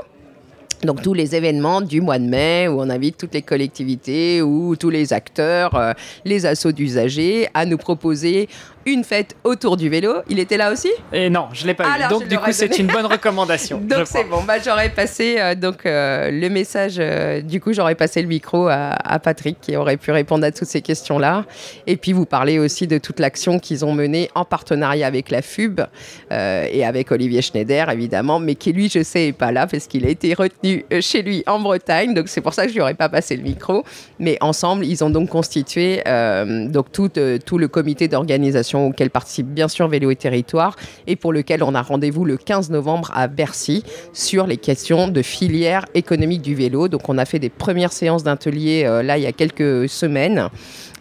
Donc 0.84 1.02
tous 1.02 1.14
les 1.14 1.36
événements 1.36 1.82
du 1.82 2.00
mois 2.00 2.20
de 2.20 2.24
mai 2.24 2.70
où 2.70 2.80
on 2.80 2.90
invite 2.90 3.18
toutes 3.18 3.34
les 3.34 3.41
collectivités 3.41 4.41
ou 4.41 4.78
tous 4.78 4.90
les 4.90 5.12
acteurs, 5.12 5.76
euh, 5.76 5.91
les 6.24 6.46
assauts 6.46 6.72
d'usagers 6.72 7.50
à 7.54 7.66
nous 7.66 7.78
proposer 7.78 8.48
une 8.85 9.03
fête 9.03 9.35
autour 9.43 9.77
du 9.77 9.89
vélo. 9.89 10.15
Il 10.30 10.39
était 10.39 10.57
là 10.57 10.72
aussi? 10.72 10.89
Et 11.14 11.30
non, 11.30 11.47
je 11.53 11.65
l'ai 11.68 11.73
pas 11.73 11.97
vu. 11.97 12.03
Donc 12.10 12.27
du 12.27 12.38
coup, 12.38 12.51
c'est 12.51 12.77
une 12.77 12.88
bonne 12.88 13.06
recommandation. 13.06 13.80
donc 13.80 14.06
c'est 14.06 14.23
bon. 14.23 14.43
Bah, 14.43 14.56
j'aurais 14.64 14.89
passé 14.89 15.35
euh, 15.38 15.56
donc 15.56 15.85
euh, 15.85 16.31
le 16.31 16.49
message. 16.49 16.95
Euh, 16.99 17.41
du 17.41 17.60
coup, 17.60 17.73
j'aurais 17.73 17.95
passé 17.95 18.22
le 18.22 18.27
micro 18.27 18.68
à, 18.68 19.19
Patrick 19.19 19.57
qui 19.61 19.76
aurait 19.76 19.97
pu 19.97 20.11
répondre 20.11 20.45
à 20.45 20.51
toutes 20.51 20.68
ces 20.68 20.81
questions-là. 20.81 21.45
Et 21.88 21.97
puis 21.97 22.14
vous 22.14 22.26
parler 22.26 22.57
aussi 22.57 22.88
de 22.88 22.97
toute 22.97 23.19
l'action 23.19 23.60
qu'ils 23.60 23.84
ont 23.84 23.93
menée 23.93 24.30
en 24.34 24.45
partenariat 24.45 25.07
avec 25.07 25.30
la 25.30 25.41
FUB 25.41 25.81
et 26.31 26.85
avec 26.85 27.11
Olivier 27.11 27.41
Schneider 27.41 27.89
évidemment, 27.89 28.39
mais 28.39 28.56
qui 28.56 28.72
lui, 28.72 28.89
je 28.89 29.03
sais, 29.03 29.27
est 29.27 29.34
pas 29.34 29.51
là 29.51 29.68
parce 29.68 29.88
qu'il 29.88 30.06
a 30.06 30.10
été 30.10 30.34
retenu 30.34 30.85
chez 31.01 31.22
lui 31.22 31.43
en 31.47 31.60
Bretagne, 31.60 32.14
donc 32.14 32.30
c'est 32.30 32.41
pour 32.41 32.53
ça 32.53 32.64
que 32.64 32.69
je 32.69 32.76
lui 32.76 32.81
aurais 32.81 32.93
pas 32.93 33.10
passé 33.10 33.35
le 33.35 33.43
micro. 33.43 33.84
Mais 34.19 34.38
ensemble, 34.41 34.85
ils 34.85 35.03
ont 35.03 35.10
donc 35.10 35.30
constitué 35.30 36.01
donc 36.06 36.91
tout, 36.91 37.10
tout 37.45 37.57
le 37.57 37.68
comité 37.68 38.07
d'organisation 38.07 38.69
auquel 38.78 39.10
participe 39.10 39.48
bien 39.48 39.68
sûr 39.68 39.88
Vélo 39.88 40.12
et 40.12 40.16
Territoire 40.16 40.76
et 41.08 41.16
pour 41.16 41.34
lequel 41.34 41.64
on 41.64 41.76
a 41.76 41.82
rendez-vous 41.82 42.26
le 42.26 42.38
15 42.38 42.70
novembre 42.70 43.12
à 43.14 43.28
Bercy 43.28 43.84
sur 44.14 44.48
les 44.48 44.58
questions 44.58 45.08
de 45.08 45.22
filière 45.22 45.86
économique 45.94 46.41
du 46.41 46.56
vélo. 46.56 46.88
Donc 46.88 47.10
on 47.10 47.18
a 47.18 47.26
fait 47.26 47.40
des 47.40 47.50
premières 47.50 47.91
séances 47.94 48.24
d'atelier 48.24 48.84
là 49.04 49.18
il 49.18 49.24
y 49.24 49.28
a 49.28 49.32
quelques 49.32 49.90
semaines. 49.90 50.50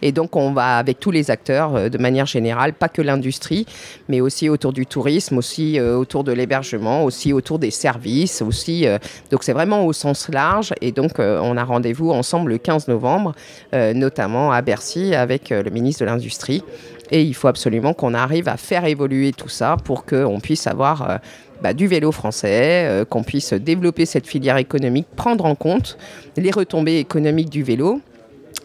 Et 0.01 0.11
donc, 0.11 0.35
on 0.35 0.51
va 0.51 0.77
avec 0.77 0.99
tous 0.99 1.11
les 1.11 1.31
acteurs 1.31 1.75
euh, 1.75 1.89
de 1.89 1.97
manière 1.97 2.25
générale, 2.25 2.73
pas 2.73 2.89
que 2.89 3.01
l'industrie, 3.01 3.65
mais 4.07 4.21
aussi 4.21 4.49
autour 4.49 4.73
du 4.73 4.85
tourisme, 4.85 5.37
aussi 5.37 5.79
euh, 5.79 5.97
autour 5.97 6.23
de 6.23 6.31
l'hébergement, 6.31 7.03
aussi 7.03 7.33
autour 7.33 7.59
des 7.59 7.71
services, 7.71 8.41
aussi. 8.41 8.87
Euh, 8.87 8.97
donc, 9.31 9.43
c'est 9.43 9.53
vraiment 9.53 9.85
au 9.85 9.93
sens 9.93 10.29
large. 10.29 10.73
Et 10.81 10.91
donc, 10.91 11.19
on 11.19 11.57
a 11.57 11.63
rendez-vous 11.63 12.11
ensemble 12.11 12.51
le 12.51 12.57
15 12.57 12.87
novembre, 12.87 13.33
notamment 13.73 14.51
à 14.51 14.61
Bercy 14.61 15.13
avec 15.15 15.49
le 15.49 15.69
ministre 15.69 16.01
de 16.01 16.05
l'Industrie. 16.05 16.63
Et 17.11 17.23
il 17.23 17.33
faut 17.33 17.47
absolument 17.47 17.93
qu'on 17.93 18.13
arrive 18.13 18.47
à 18.47 18.57
faire 18.57 18.85
évoluer 18.85 19.31
tout 19.33 19.49
ça 19.49 19.77
pour 19.83 20.05
qu'on 20.05 20.39
puisse 20.39 20.67
avoir 20.67 21.19
bah, 21.61 21.73
du 21.73 21.87
vélo 21.87 22.11
français, 22.11 23.05
qu'on 23.09 23.23
puisse 23.23 23.53
développer 23.53 24.05
cette 24.05 24.27
filière 24.27 24.57
économique, 24.57 25.07
prendre 25.15 25.45
en 25.45 25.55
compte 25.55 25.97
les 26.37 26.51
retombées 26.51 26.99
économiques 26.99 27.49
du 27.49 27.63
vélo. 27.63 28.01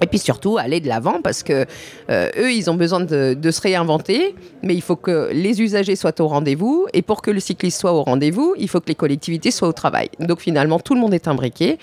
Et 0.03 0.07
puis 0.07 0.19
surtout 0.19 0.59
aller 0.59 0.81
de 0.81 0.89
l'avant 0.89 1.21
parce 1.23 1.43
que 1.43 1.67
euh, 2.11 2.31
eux 2.37 2.53
ils 2.53 2.69
ont 2.69 2.75
besoin 2.75 3.01
de, 3.01 3.51
se 3.51 3.61
réinventer 3.61 4.35
mais 4.63 4.75
il 4.75 4.83
faut 4.83 4.97
que 4.97 5.31
les 5.33 5.63
usagers 5.63 5.97
soient 5.97 6.21
au 6.21 6.27
rendez-vous. 6.27 6.87
Et 6.93 7.03
pour 7.03 7.23
que 7.23 7.31
le 7.31 7.41
cycliste 7.41 7.81
soit 7.81 7.93
au 7.93 8.03
rendez-vous 8.03 8.55
il 8.59 8.69
faut 8.69 8.81
que 8.81 8.89
les 8.89 8.95
collectivités 8.95 9.51
soient 9.51 9.69
au 9.69 9.73
travail. 9.73 10.11
Donc 10.19 10.41
finalement 10.41 10.81
tout 10.81 10.95
le 10.95 11.01
monde 11.01 11.15
est 11.15 11.29
imbriqué 11.29 11.79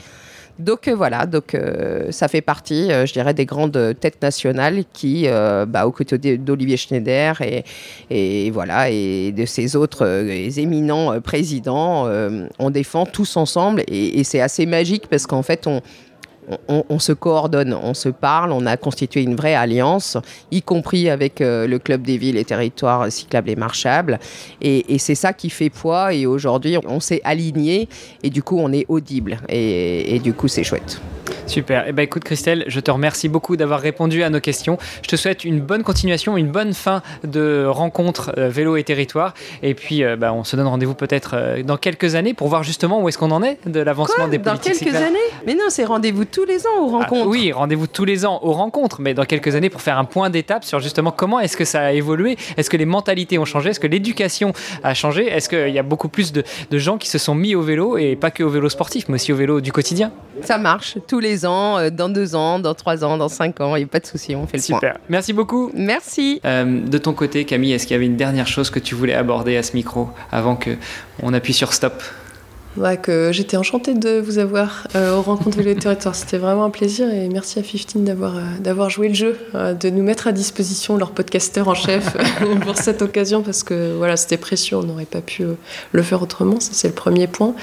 donc 0.60 0.88
euh, 0.88 0.96
voilà, 0.96 1.26
donc 1.26 1.56
euh, 1.56 2.12
ça 2.12 2.28
fait 2.28 2.42
partie, 2.42 2.90
je 2.90 3.14
dirais, 3.14 3.34
des 3.34 3.46
grandes 3.46 3.96
têtes 4.00 4.22
nationales 4.22 4.84
qui, 4.94 5.28
bah, 5.68 5.86
aux 5.86 5.92
côtés 5.92 6.38
d'Olivier 6.38 6.78
Schneider 6.78 7.42
et, 8.10 8.52
voilà 8.52 8.90
et 8.90 9.32
de 9.32 9.46
ces 9.46 9.76
autres 9.76 10.06
éminents 10.60 11.20
présidents, 11.22 12.08
on 12.60 12.70
défend 12.70 13.06
tous 13.06 13.38
ensemble. 13.38 13.84
Et 13.88 14.24
c'est 14.24 14.42
assez 14.42 14.66
magique 14.66 15.08
parce 15.10 15.28
qu'en 15.28 15.44
fait 15.44 15.68
on 15.68 15.82
on, 16.68 17.00
se 17.00 17.14
coordonne, 17.14 17.74
on 17.74 17.94
se 17.94 18.10
parle, 18.10 18.52
on 18.52 18.66
a 18.66 18.78
constitué 18.78 19.22
une 19.22 19.36
vraie 19.36 19.56
alliance, 19.56 20.18
y 20.52 20.62
compris 20.62 21.10
avec 21.10 21.42
euh, 21.42 21.68
le 21.68 21.80
club 21.80 22.02
des 22.02 22.18
villes 22.18 22.38
et 22.38 22.46
territoires 22.46 23.12
cyclables 23.12 23.50
et 23.50 23.56
marchables. 23.56 24.20
Et, 24.62 24.98
c'est 25.00 25.16
ça 25.16 25.34
qui 25.34 25.50
fait 25.50 25.70
poids. 25.70 26.14
Et 26.14 26.26
aujourd'hui, 26.26 26.78
on 26.86 27.00
s'est 27.00 27.22
aligné 27.24 27.90
et 28.24 28.30
du 28.30 28.44
coup, 28.44 28.60
on 28.60 28.72
est 28.72 28.86
audible. 28.88 29.40
et 29.50 30.20
du 30.24 30.34
coup, 30.34 30.48
c'est 30.48 30.64
chouette. 30.64 31.02
Super. 31.52 31.84
Eh 31.88 31.92
ben, 31.92 32.04
écoute, 32.04 32.24
Christelle, 32.24 32.64
je 32.68 32.80
te 32.80 32.92
remercie 32.92 33.28
beaucoup 33.28 33.58
d'avoir 33.58 33.82
répondu 33.82 34.24
à 34.24 34.30
nos 34.30 34.40
questions. 34.40 34.78
Je 35.04 35.10
te 35.10 35.16
souhaite 35.18 35.44
une 35.44 35.60
bonne 35.60 35.84
continuation, 35.84 36.38
une 36.38 36.50
bonne 36.50 36.74
fin 36.74 37.02
de 37.26 37.66
rencontre 37.68 38.32
euh, 38.38 38.48
vélo 38.48 38.78
et 38.78 38.84
territoire. 38.84 39.34
Et 39.62 39.74
puis, 39.74 40.04
euh, 40.04 40.16
bah, 40.16 40.34
on 40.34 40.44
se 40.44 40.56
donne 40.56 40.68
rendez-vous 40.68 40.94
peut-être 40.94 41.62
dans 41.64 41.76
quelques 41.78 42.16
années 42.16 42.34
pour 42.34 42.48
voir 42.48 42.64
justement 42.64 43.02
où 43.02 43.10
est-ce 43.10 43.18
qu'on 43.18 43.32
en 43.32 43.44
est 43.44 43.58
de 43.68 43.82
l'avancement 43.82 44.28
des 44.28 44.40
politiques. 44.40 44.86
Dans 44.86 44.92
quelques 44.92 44.96
années? 44.96 45.20
Mais 45.46 45.56
non, 45.56 45.66
c'est 45.70 45.84
rendez-vous 45.84 46.26
tous 46.32 46.46
les 46.46 46.66
ans 46.66 46.80
aux 46.80 46.96
ah, 46.96 47.04
rencontres. 47.04 47.28
oui, 47.28 47.52
rendez-vous 47.52 47.88
tous 47.88 48.06
les 48.06 48.26
ans 48.26 48.40
aux 48.42 48.54
rencontres, 48.54 49.02
mais 49.02 49.14
dans 49.14 49.26
quelques 49.26 49.56
années 49.56 49.70
pour 49.70 49.82
faire 49.82 49.98
un 49.98 50.06
point 50.06 50.30
d'étape 50.30 50.64
sur 50.64 50.80
justement 50.80 51.12
comment 51.12 51.40
est-ce 51.40 51.58
que 51.58 51.66
ça 51.66 51.82
a 51.82 51.92
évolué, 51.92 52.38
est-ce 52.58 52.70
que 52.70 52.78
les 52.78 52.86
mentalités 52.86 53.38
ont 53.38 53.46
changé, 53.46 53.70
est-ce 53.70 53.80
que 53.80 53.88
l'éducation 53.88 54.54
a 54.84 54.94
changé, 54.94 55.28
est-ce 55.28 55.50
qu'il 55.50 55.74
y 55.74 55.80
a 55.80 55.84
beaucoup 55.84 56.10
plus 56.10 56.32
de, 56.32 56.44
de 56.70 56.78
gens 56.78 56.98
qui 56.98 57.10
se 57.10 57.18
sont 57.18 57.36
mis 57.36 57.56
au 57.56 57.62
vélo 57.62 57.98
et 57.98 58.16
pas 58.16 58.32
que 58.32 58.44
au 58.44 58.50
vélo 58.50 58.70
sportif, 58.70 59.06
mais 59.10 59.16
aussi 59.16 59.34
au 59.34 59.36
vélo 59.36 59.62
du 59.62 59.72
quotidien. 59.72 60.12
Ça 60.44 60.58
marche 60.58 60.98
tous 61.08 61.20
les 61.20 61.46
ans, 61.46 61.78
euh, 61.78 61.90
dans 61.90 62.10
deux 62.10 62.36
ans, 62.36 62.60
dans 62.60 62.74
trois 62.74 63.04
ans, 63.04 63.18
dans 63.18 63.30
cinq 63.30 63.62
ans, 63.62 63.76
il 63.76 63.80
n'y 63.80 63.86
a 63.86 63.88
pas 63.88 64.00
de 64.00 64.06
souci, 64.06 64.36
on 64.36 64.48
fait 64.48 64.58
le 64.58 64.64
Super. 64.64 64.98
Merci 65.10 65.34
beaucoup. 65.34 65.72
Merci. 65.74 66.40
Euh, 66.46 66.82
de 66.86 66.98
ton 66.98 67.14
côté, 67.14 67.46
Camille, 67.46 67.74
est-ce 67.74 67.86
qu'il 67.86 67.96
y 67.96 67.98
avait 67.98 68.06
une 68.06 68.18
dernière 68.18 68.48
chose 68.48 68.70
que 68.70 68.80
tu 68.80 68.96
voulais 68.96 69.14
aborder 69.14 69.58
à 69.58 69.64
ce 69.64 69.74
micro 69.74 70.10
avant 70.32 70.56
qu'on 70.56 71.34
appuie 71.34 71.54
sur 71.54 71.74
stop? 71.74 72.02
Que 73.02 73.32
j'étais 73.32 73.58
enchantée 73.58 73.94
de 73.94 74.20
vous 74.20 74.38
avoir 74.38 74.88
euh, 74.96 75.16
au 75.16 75.22
Rencontre 75.22 75.58
Vélo 75.58 75.80
Territoire. 75.80 76.16
C'était 76.16 76.38
vraiment 76.38 76.66
un 76.66 76.70
plaisir 76.70 77.10
et 77.10 77.28
merci 77.28 77.60
à 77.60 77.62
15 77.62 78.04
d'avoir 78.04 78.38
euh, 78.38 78.42
d'avoir 78.60 78.90
joué 78.90 79.10
le 79.10 79.14
jeu, 79.14 79.38
euh, 79.56 79.74
de 79.74 79.90
nous 79.90 80.04
mettre 80.04 80.28
à 80.28 80.32
disposition 80.32 80.98
leur 80.98 81.12
podcasteur 81.12 81.68
en 81.68 81.74
chef 81.74 82.18
pour 82.62 82.78
cette 82.78 83.02
occasion 83.02 83.42
parce 83.42 83.64
que 83.64 83.96
voilà, 83.98 84.18
c'était 84.18 84.38
précieux, 84.38 84.78
on 84.78 84.84
n'aurait 84.84 85.06
pas 85.06 85.22
pu 85.22 85.44
le 85.92 86.02
faire 86.02 86.22
autrement, 86.22 86.60
ça 86.60 86.72
c'est 86.74 86.88
le 86.88 86.94
premier 86.94 87.28
point. 87.28 87.56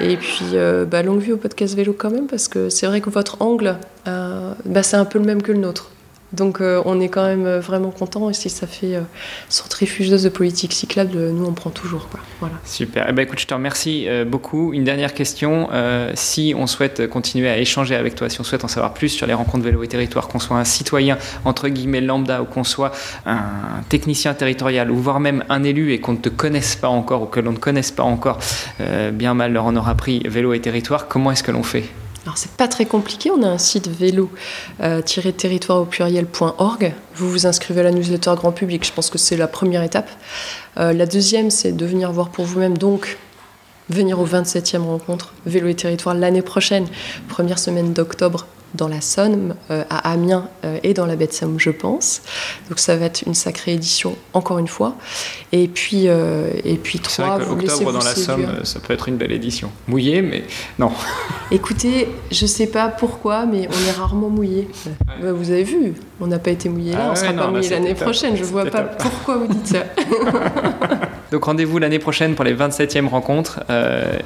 Et 0.00 0.16
puis 0.16 0.44
bah, 0.90 1.02
longue 1.02 1.20
vue 1.20 1.32
au 1.32 1.36
podcast 1.36 1.74
vélo 1.74 1.94
quand 1.96 2.10
même 2.10 2.26
parce 2.26 2.48
que 2.48 2.68
c'est 2.68 2.86
vrai 2.86 3.00
que 3.00 3.10
votre 3.10 3.40
angle, 3.40 3.76
bah, 4.06 4.82
c'est 4.82 4.96
un 4.96 5.04
peu 5.04 5.18
le 5.18 5.24
même 5.24 5.42
que 5.42 5.52
le 5.52 5.58
nôtre. 5.58 5.90
Donc 6.34 6.60
euh, 6.60 6.82
on 6.84 7.00
est 7.00 7.08
quand 7.08 7.24
même 7.24 7.46
euh, 7.46 7.60
vraiment 7.60 7.90
content 7.90 8.28
et 8.28 8.34
si 8.34 8.50
ça 8.50 8.66
fait 8.66 8.96
euh, 8.96 9.02
centrifugeuse 9.48 10.22
de 10.22 10.28
politique 10.28 10.72
cyclable, 10.72 11.16
nous 11.30 11.46
on 11.46 11.52
prend 11.52 11.70
toujours. 11.70 12.08
Voilà. 12.40 12.56
Super. 12.64 13.06
Eh 13.08 13.12
ben, 13.12 13.22
écoute, 13.22 13.40
je 13.40 13.46
te 13.46 13.54
remercie 13.54 14.06
beaucoup. 14.26 14.72
Une 14.72 14.84
dernière 14.84 15.14
question. 15.14 15.68
si 16.14 16.54
on 16.56 16.66
souhaite 16.66 17.08
continuer 17.08 17.48
à 17.48 17.58
échanger 17.58 17.94
avec 17.94 18.14
toi, 18.14 18.28
si 18.28 18.40
on 18.40 18.44
souhaite 18.44 18.64
en 18.64 18.68
savoir 18.68 18.94
plus 18.94 19.08
sur 19.08 19.26
les 19.26 19.34
rencontres 19.34 19.64
vélo 19.64 19.82
et 19.82 19.88
territoire, 19.88 20.28
qu'on 20.28 20.38
soit 20.38 20.56
un 20.56 20.64
citoyen 20.64 21.18
entre 21.44 21.68
guillemets 21.68 22.00
lambda 22.00 22.42
ou 22.42 22.44
qu'on 22.44 22.64
soit 22.64 22.92
un 23.26 23.82
technicien 23.88 24.34
territorial 24.34 24.90
ou 24.90 24.96
voire 24.96 25.20
même 25.20 25.44
un 25.48 25.62
élu 25.62 25.92
et 25.92 26.00
qu'on 26.00 26.12
ne 26.12 26.18
te 26.18 26.28
connaisse 26.28 26.76
pas 26.76 26.88
encore 26.88 27.22
ou 27.22 27.26
que 27.26 27.40
l'on 27.40 27.52
ne 27.52 27.58
connaisse 27.58 27.90
pas 27.90 28.02
encore, 28.02 28.38
bien 29.12 29.34
mal 29.34 29.52
leur 29.52 29.66
en 29.66 29.76
aura 29.76 29.94
pris 29.94 30.20
vélo 30.26 30.52
et 30.52 30.60
territoire, 30.60 31.08
comment 31.08 31.30
est-ce 31.30 31.42
que 31.42 31.52
l'on 31.52 31.62
fait? 31.62 31.84
Alors 32.24 32.38
c'est 32.38 32.52
pas 32.52 32.68
très 32.68 32.86
compliqué, 32.86 33.30
on 33.30 33.42
a 33.42 33.48
un 33.48 33.58
site 33.58 33.88
vélo-territoire 33.88 35.82
au 35.82 35.84
pluriel.org. 35.84 36.94
Vous 37.16 37.30
vous 37.30 37.46
inscrivez 37.46 37.80
à 37.80 37.84
la 37.84 37.90
newsletter 37.90 38.32
grand 38.36 38.52
public, 38.52 38.84
je 38.86 38.92
pense 38.92 39.10
que 39.10 39.18
c'est 39.18 39.36
la 39.36 39.46
première 39.46 39.82
étape. 39.82 40.08
Euh, 40.78 40.94
la 40.94 41.04
deuxième, 41.04 41.50
c'est 41.50 41.72
de 41.72 41.84
venir 41.84 42.10
voir 42.12 42.30
pour 42.30 42.46
vous-même, 42.46 42.78
donc 42.78 43.18
venir 43.90 44.18
au 44.18 44.26
27e 44.26 44.82
rencontre 44.82 45.34
Vélo 45.44 45.68
et 45.68 45.74
Territoire 45.74 46.14
l'année 46.14 46.40
prochaine, 46.40 46.86
première 47.28 47.58
semaine 47.58 47.92
d'octobre 47.92 48.46
dans 48.74 48.88
la 48.88 49.00
Somme, 49.00 49.54
euh, 49.70 49.84
à 49.88 50.10
Amiens 50.10 50.48
euh, 50.64 50.78
et 50.82 50.94
dans 50.94 51.06
la 51.06 51.16
baie 51.16 51.28
de 51.28 51.32
Somme, 51.32 51.58
je 51.58 51.70
pense. 51.70 52.22
Donc 52.68 52.78
ça 52.78 52.96
va 52.96 53.06
être 53.06 53.22
une 53.26 53.34
sacrée 53.34 53.74
édition, 53.74 54.16
encore 54.32 54.58
une 54.58 54.68
fois. 54.68 54.96
Et 55.52 55.68
puis, 55.68 56.08
euh, 56.08 56.50
et 56.64 56.74
puis 56.74 56.98
trois, 56.98 57.38
vrai 57.38 57.64
que 57.64 57.70
octobre 57.70 57.92
dans 57.92 57.98
la 57.98 58.14
Somme, 58.14 58.46
ça 58.64 58.80
peut 58.80 58.92
être 58.92 59.08
une 59.08 59.16
belle 59.16 59.32
édition. 59.32 59.70
Mouillé, 59.86 60.22
mais 60.22 60.44
non. 60.78 60.90
Écoutez, 61.52 62.08
je 62.32 62.46
sais 62.46 62.66
pas 62.66 62.88
pourquoi, 62.88 63.46
mais 63.46 63.68
on 63.68 63.88
est 63.88 63.92
rarement 63.92 64.28
mouillé. 64.28 64.68
Vous 65.22 65.50
avez 65.50 65.62
vu, 65.62 65.94
on 66.20 66.26
n'a 66.26 66.40
pas 66.40 66.50
été 66.50 66.68
mouillé 66.68 66.92
là, 66.92 66.98
ah 67.02 67.10
on 67.12 67.14
sera 67.14 67.32
pas 67.32 67.46
mouillé 67.48 67.70
l'année 67.70 67.94
prochaine. 67.94 68.36
Je 68.36 68.44
vois 68.44 68.66
pas 68.66 68.82
pourquoi 68.82 69.36
vous 69.36 69.46
dites 69.46 69.68
ça. 69.68 69.84
Donc 71.30 71.44
rendez-vous 71.44 71.78
l'année 71.78 71.98
prochaine 71.98 72.34
pour 72.34 72.44
les 72.44 72.54
27e 72.54 73.08
rencontres. 73.08 73.60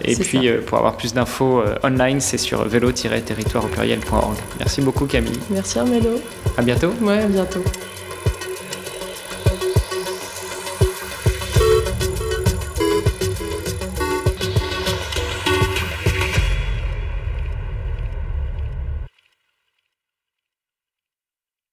et 0.02 0.16
puis 0.16 0.48
pour 0.66 0.78
avoir 0.78 0.96
plus 0.96 1.12
d'infos 1.12 1.62
online, 1.84 2.20
c'est 2.20 2.38
sur 2.38 2.66
vélo-territoire 2.66 3.64
au 3.64 3.68
pluriel.org. 3.68 4.37
Merci 4.58 4.80
beaucoup 4.80 5.06
Camille. 5.06 5.38
Merci 5.50 5.78
Armelo. 5.78 6.20
À 6.56 6.62
bientôt. 6.62 6.92
Ouais, 7.00 7.22
à 7.22 7.28
bientôt. 7.28 7.62